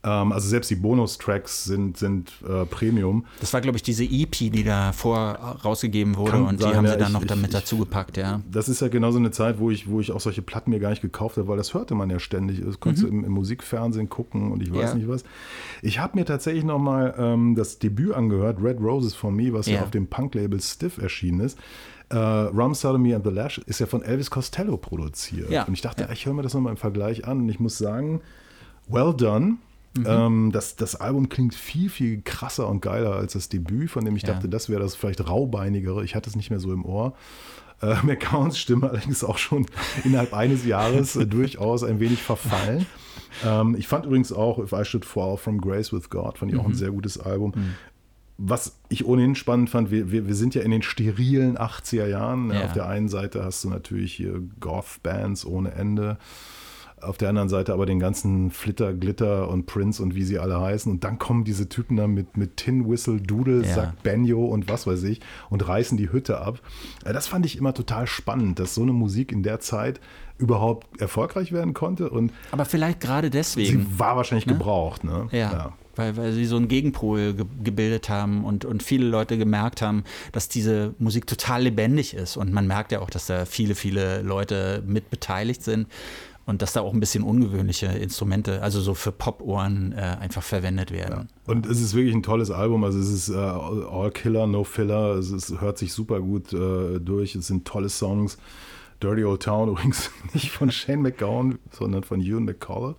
Ähm, 0.03 0.33
also 0.33 0.49
selbst 0.49 0.71
die 0.71 0.77
Bonustracks 0.77 1.65
sind, 1.65 1.99
sind 1.99 2.33
äh, 2.49 2.65
Premium. 2.65 3.27
Das 3.41 3.53
war, 3.53 3.61
glaube 3.61 3.77
ich, 3.77 3.83
diese 3.83 4.05
EP, 4.05 4.31
die 4.31 4.65
da 4.65 4.93
vor 4.93 5.19
rausgegeben 5.65 6.17
wurde 6.17 6.33
Kann 6.33 6.47
und 6.47 6.61
sein, 6.61 6.71
die 6.71 6.77
haben 6.77 6.85
ja, 6.87 6.93
sie 6.93 6.99
dann 6.99 7.09
ich, 7.09 7.13
noch 7.13 7.25
damit 7.25 7.49
ich, 7.49 7.53
dazu 7.53 7.79
gepackt, 7.79 8.17
ja. 8.17 8.41
Das 8.51 8.69
ist 8.69 8.81
ja 8.81 8.89
genau 8.89 9.11
so 9.11 9.19
eine 9.19 9.31
Zeit, 9.31 9.59
wo 9.59 9.71
ich, 9.71 9.91
wo 9.91 10.01
ich 10.01 10.13
auch 10.13 10.21
solche 10.21 10.41
Platten 10.41 10.71
mir 10.71 10.81
gar 10.81 10.91
nicht 10.91 11.03
gekauft 11.03 11.37
habe, 11.37 11.49
weil 11.49 11.59
das 11.59 11.75
hörte 11.75 11.95
man 11.95 12.09
ja 12.09 12.19
ständig. 12.19 12.63
Das 12.65 12.81
konntest 12.81 13.05
mhm. 13.05 13.11
du 13.11 13.17
im, 13.19 13.25
im, 13.25 13.33
Musikfernsehen 13.33 14.09
gucken 14.09 14.53
und 14.53 14.63
ich 14.63 14.73
weiß 14.73 14.91
ja. 14.91 14.95
nicht 14.95 15.09
was. 15.09 15.25
Ich 15.83 15.99
habe 15.99 16.19
mir 16.19 16.25
tatsächlich 16.25 16.65
noch 16.65 16.79
mal 16.79 17.15
ähm, 17.19 17.55
das 17.55 17.79
Debüt 17.79 18.15
angehört, 18.15 18.59
Red 18.63 18.81
Roses 18.81 19.15
for 19.15 19.31
Me, 19.31 19.53
was 19.53 19.67
ja, 19.67 19.75
ja 19.75 19.83
auf 19.83 19.91
dem 19.91 20.07
Punk-Label 20.07 20.61
Stiff 20.61 20.97
erschienen 20.97 21.41
ist. 21.41 21.59
Uh, 22.13 22.49
Rum 22.53 22.75
Sodomy 22.75 23.15
and 23.15 23.25
the 23.25 23.31
Lash 23.31 23.59
ist 23.67 23.79
ja 23.79 23.87
von 23.87 24.03
Elvis 24.03 24.31
Costello 24.31 24.77
produziert. 24.77 25.69
Und 25.69 25.75
ich 25.75 25.81
dachte, 25.81 26.09
ich 26.13 26.27
höre 26.27 26.33
mir 26.33 26.43
das 26.43 26.55
nochmal 26.55 26.73
im 26.73 26.77
Vergleich 26.77 27.29
an 27.29 27.43
und 27.43 27.49
ich 27.49 27.61
muss 27.61 27.79
sagen, 27.79 28.21
well 28.89 29.15
done. 29.15 29.59
Mhm. 29.97 30.05
Ähm, 30.07 30.53
das, 30.53 30.77
das 30.77 30.97
Album 30.97 31.29
klingt 31.29 31.55
viel, 31.55 31.91
viel 31.91 32.23
krasser 32.23 32.69
und 32.69 32.81
geiler 32.81 33.17
als 33.17 33.33
das 33.33 33.49
Debüt, 33.49 33.91
von 33.91 34.05
dem 34.05 34.17
ich 34.17 34.23
ja. 34.23 34.33
dachte, 34.33 34.49
das 34.49 34.69
wäre 34.69 34.81
das 34.81 34.95
vielleicht 34.95 35.29
raubeinigere. 35.29 36.05
Ich 36.05 36.15
hatte 36.15 36.31
es 36.31 36.37
nicht 36.37 36.51
mehr 36.51 36.61
so 36.61 36.73
im 36.73 36.85
Ohr. 36.85 37.15
Äh, 37.83 37.97
McCowns 38.03 38.59
Stimme 38.59 38.91
allerdings 38.91 39.25
auch 39.25 39.39
schon 39.39 39.67
innerhalb 40.05 40.35
eines 40.35 40.65
Jahres 40.65 41.17
äh, 41.17 41.27
durchaus 41.27 41.83
ein 41.83 41.99
wenig 41.99 42.23
verfallen. 42.23 42.87
Ähm, 43.45 43.75
ich 43.79 43.89
fand 43.89 44.07
übrigens 44.07 44.33
auch 44.33 44.59
If 44.59 44.73
I 44.73 44.85
Should 44.85 45.05
Fall 45.05 45.37
From 45.37 45.61
Grace 45.61 45.93
With 45.93 46.11
God, 46.11 46.39
fand 46.39 46.51
ich 46.51 46.57
mhm. 46.57 46.61
auch 46.61 46.67
ein 46.67 46.73
mhm. 46.73 46.77
sehr 46.77 46.91
gutes 46.91 47.19
Album. 47.19 47.53
Mhm. 47.55 47.75
Was 48.43 48.79
ich 48.89 49.05
ohnehin 49.05 49.35
spannend 49.35 49.71
fand, 49.71 49.91
wir, 49.91 50.11
wir, 50.11 50.27
wir, 50.27 50.35
sind 50.35 50.55
ja 50.55 50.63
in 50.63 50.71
den 50.71 50.83
sterilen 50.83 51.59
80er 51.59 52.07
Jahren. 52.07 52.51
Ja. 52.51 52.65
Auf 52.65 52.73
der 52.73 52.87
einen 52.87 53.09
Seite 53.09 53.45
hast 53.45 53.65
du 53.65 53.69
natürlich 53.69 54.15
hier 54.15 54.41
Goth-Bands 54.61 55.45
ohne 55.45 55.73
Ende 55.73 56.17
auf 57.03 57.19
der 57.19 57.29
anderen 57.29 57.49
Seite 57.49 57.73
aber 57.73 57.87
den 57.87 57.99
ganzen 57.99 58.51
Flitter, 58.51 58.93
Glitter 58.93 59.49
und 59.49 59.67
Prince 59.67 60.03
und 60.03 60.15
wie 60.15 60.23
sie 60.23 60.39
alle 60.39 60.61
heißen. 60.61 60.91
Und 60.91 61.05
dann 61.05 61.19
kommen 61.19 61.45
diese 61.45 61.69
Typen 61.69 61.97
da 61.97 62.07
mit, 62.07 62.37
mit 62.37 62.57
Tin 62.57 62.89
Whistle, 62.89 63.21
Doodle, 63.21 63.63
ja. 63.63 63.75
Sack 63.75 64.03
Banjo 64.03 64.45
und 64.45 64.69
was 64.69 64.87
weiß 64.87 65.03
ich 65.05 65.21
und 65.49 65.67
reißen 65.67 65.97
die 65.97 66.13
Hütte 66.13 66.41
ab. 66.41 66.61
Das 67.05 67.27
fand 67.27 67.47
ich 67.47 67.57
immer 67.57 67.75
total 67.75 68.07
spannend, 68.07 68.59
dass 68.59 68.75
so 68.75 68.83
eine 68.83 68.93
Musik 68.93 69.33
in 69.33 69.43
der 69.43 69.61
Zeit 69.61 70.01
überhaupt 70.39 71.01
erfolgreich 71.01 71.53
werden 71.53 71.75
konnte. 71.75 72.11
Und 72.11 72.33
aber 72.51 72.65
vielleicht 72.65 73.01
gerade 73.01 73.31
deswegen. 73.31 73.81
Sie 73.81 73.99
war 73.99 74.17
wahrscheinlich 74.17 74.47
ne? 74.47 74.55
gebraucht. 74.55 75.05
Ne? 75.05 75.29
ja. 75.33 75.53
ja 75.53 75.73
weil, 75.97 76.17
weil 76.17 76.33
sie 76.33 76.47
so 76.47 76.57
einen 76.57 76.69
Gegenpol 76.69 77.35
ge 77.35 77.47
gebildet 77.63 78.09
haben 78.09 78.45
und, 78.45 78.65
und 78.65 78.83
viele 78.83 79.07
Leute 79.07 79.37
gemerkt 79.39 79.83
haben, 79.83 80.05
dass 80.33 80.49
diese 80.49 80.95
Musik 80.99 81.27
total 81.27 81.65
lebendig 81.65 82.15
ist. 82.15 82.37
Und 82.37 82.53
man 82.53 82.67
merkt 82.67 82.93
ja 82.93 83.01
auch, 83.01 83.11
dass 83.11 83.27
da 83.27 83.45
viele, 83.45 83.75
viele 83.75 84.23
Leute 84.23 84.83
mit 84.87 85.11
beteiligt 85.11 85.63
sind 85.63 85.87
und 86.51 86.63
dass 86.63 86.73
da 86.73 86.81
auch 86.81 86.93
ein 86.93 87.01
bisschen 87.01 87.23
ungewöhnliche 87.23 87.87
Instrumente, 87.87 88.63
also 88.63 88.81
so 88.81 88.95
für 88.95 89.13
Pop-Ohren 89.13 89.93
äh, 89.93 90.17
einfach 90.21 90.43
verwendet 90.43 90.91
werden. 90.91 91.29
Ja. 91.47 91.53
Und 91.53 91.65
es 91.65 91.81
ist 91.81 91.95
wirklich 91.95 92.15
ein 92.15 92.23
tolles 92.23 92.51
Album, 92.51 92.85
also 92.85 92.99
es 92.99 93.09
ist 93.09 93.29
äh, 93.31 93.37
All 93.37 94.11
Killer, 94.11 94.47
No 94.47 94.65
Filler, 94.65 95.15
es, 95.15 95.31
ist, 95.31 95.61
hört 95.61 95.79
sich 95.79 95.93
super 95.93 96.21
gut 96.21 96.53
äh, 96.53 96.99
durch, 97.01 97.35
es 97.35 97.47
sind 97.47 97.67
tolle 97.67 97.89
Songs. 97.89 98.37
Dirty 99.03 99.25
Old 99.25 99.43
Town 99.43 99.69
übrigens 99.71 100.11
nicht 100.35 100.51
von 100.51 100.71
Shane 100.71 101.01
McGowan, 101.01 101.59
sondern 101.71 102.03
von 102.03 102.21
Ewan 102.21 102.45
McCullough 102.45 102.97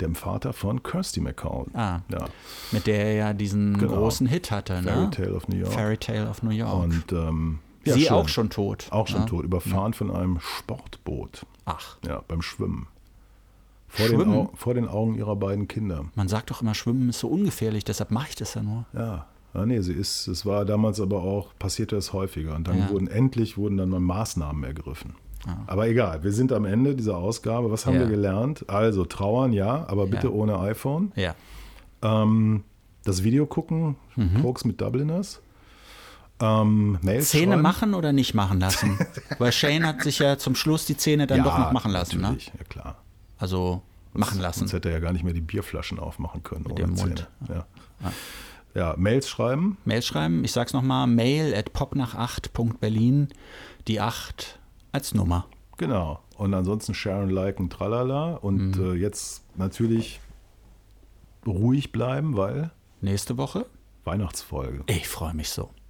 dem 0.00 0.14
Vater 0.14 0.52
von 0.52 0.82
Kirsty 0.82 1.20
McCall. 1.20 1.66
Ah, 1.74 2.00
ja. 2.08 2.24
mit 2.70 2.86
der 2.86 3.04
er 3.04 3.12
ja 3.14 3.32
diesen 3.32 3.76
genau. 3.78 3.94
großen 3.94 4.28
Hit 4.28 4.52
hatte. 4.52 4.80
Ne? 4.80 4.92
Fairy 4.92 5.10
Tale 5.10 5.34
of 5.34 5.48
New 5.48 5.56
York. 5.56 5.72
Fairy 5.72 5.96
Tale 5.96 6.30
of 6.30 6.42
New 6.44 6.50
York. 6.50 6.84
Und 6.84 7.12
ähm, 7.12 7.58
ja, 7.84 7.94
Sie 7.94 8.02
schön. 8.02 8.12
auch 8.12 8.28
schon 8.28 8.50
tot. 8.50 8.86
Auch 8.90 9.06
schon 9.06 9.22
ja. 9.22 9.26
tot, 9.26 9.44
überfahren 9.44 9.94
von 9.94 10.10
einem 10.10 10.38
Sportboot. 10.40 11.46
Ach. 11.68 11.98
Ja, 12.06 12.22
beim 12.26 12.42
Schwimmen. 12.42 12.86
Vor, 13.88 14.06
Schwimmen? 14.06 14.32
Den, 14.32 14.56
vor 14.56 14.74
den 14.74 14.88
Augen 14.88 15.14
ihrer 15.16 15.36
beiden 15.36 15.66
Kinder. 15.68 16.06
Man 16.14 16.28
sagt 16.28 16.50
doch 16.50 16.62
immer, 16.62 16.74
Schwimmen 16.74 17.08
ist 17.08 17.20
so 17.20 17.28
ungefährlich, 17.28 17.84
deshalb 17.84 18.10
mache 18.10 18.28
ich 18.30 18.36
das 18.36 18.54
ja 18.54 18.62
nur. 18.62 18.84
Ja. 18.92 19.26
Ja, 19.54 19.64
nee, 19.64 19.80
sie 19.80 19.94
ist, 19.94 20.28
es 20.28 20.44
war 20.44 20.66
damals 20.66 21.00
aber 21.00 21.22
auch, 21.22 21.52
passierte 21.58 21.96
es 21.96 22.12
häufiger. 22.12 22.54
Und 22.54 22.68
dann 22.68 22.78
ja. 22.78 22.90
wurden 22.90 23.08
endlich 23.08 23.56
wurden 23.56 23.78
dann 23.78 23.88
mal 23.88 23.98
Maßnahmen 23.98 24.62
ergriffen. 24.62 25.14
Ja. 25.46 25.64
Aber 25.66 25.88
egal, 25.88 26.22
wir 26.22 26.32
sind 26.32 26.52
am 26.52 26.66
Ende 26.66 26.94
dieser 26.94 27.16
Ausgabe. 27.16 27.70
Was 27.70 27.86
haben 27.86 27.94
ja. 27.94 28.00
wir 28.00 28.08
gelernt? 28.08 28.68
Also 28.68 29.04
trauern, 29.04 29.52
ja, 29.52 29.88
aber 29.88 30.06
bitte 30.06 30.34
ohne 30.34 30.58
iPhone. 30.58 31.12
Ja. 31.16 31.34
Ähm, 32.02 32.64
das 33.04 33.24
Video 33.24 33.46
gucken, 33.46 33.96
mhm. 34.16 34.42
Pokes 34.42 34.64
mit 34.64 34.80
Dubliners. 34.80 35.40
Ähm, 36.40 36.98
Mails 37.02 37.30
Zähne 37.30 37.52
schreiben. 37.52 37.62
machen 37.62 37.94
oder 37.94 38.12
nicht 38.12 38.34
machen 38.34 38.60
lassen? 38.60 38.98
Weil 39.38 39.52
Shane 39.52 39.86
hat 39.86 40.02
sich 40.02 40.18
ja 40.20 40.38
zum 40.38 40.54
Schluss 40.54 40.86
die 40.86 40.96
Zähne 40.96 41.26
dann 41.26 41.42
doch 41.42 41.58
noch 41.58 41.72
machen 41.72 41.90
lassen. 41.90 42.16
Ne? 42.16 42.22
Natürlich, 42.22 42.52
ne? 42.52 42.60
ja 42.60 42.64
klar. 42.64 42.96
Also 43.38 43.82
machen 44.12 44.40
lassen. 44.40 44.60
Sonst 44.60 44.72
hätte 44.72 44.88
er 44.88 44.96
ja 44.96 45.00
gar 45.00 45.12
nicht 45.12 45.24
mehr 45.24 45.34
die 45.34 45.40
Bierflaschen 45.40 45.98
aufmachen 45.98 46.42
können. 46.42 46.64
Mit 46.66 46.78
dem 46.78 46.90
Mund. 46.90 47.28
Ja. 47.48 47.66
ja. 48.02 48.12
ja. 48.74 48.94
Mails 48.96 49.28
schreiben. 49.28 49.78
Mails 49.84 50.06
schreiben, 50.06 50.44
ich 50.44 50.52
sag's 50.52 50.72
nochmal, 50.72 51.06
mail 51.06 51.54
at 51.54 51.70
popnach8.berlin, 51.70 53.28
die 53.86 54.00
8 54.00 54.58
als 54.92 55.14
Nummer. 55.14 55.46
Genau. 55.76 56.20
Und 56.36 56.54
ansonsten 56.54 56.94
sharen, 56.94 57.30
liken, 57.30 57.70
tralala. 57.70 58.34
Und 58.34 58.76
mhm. 58.76 58.92
äh, 58.92 58.94
jetzt 58.94 59.44
natürlich 59.56 60.20
ruhig 61.46 61.92
bleiben, 61.92 62.36
weil. 62.36 62.70
Nächste 63.00 63.36
Woche? 63.36 63.66
Weihnachtsfolge. 64.04 64.84
Ich 64.86 65.08
freue 65.08 65.34
mich 65.34 65.50
so. 65.50 65.70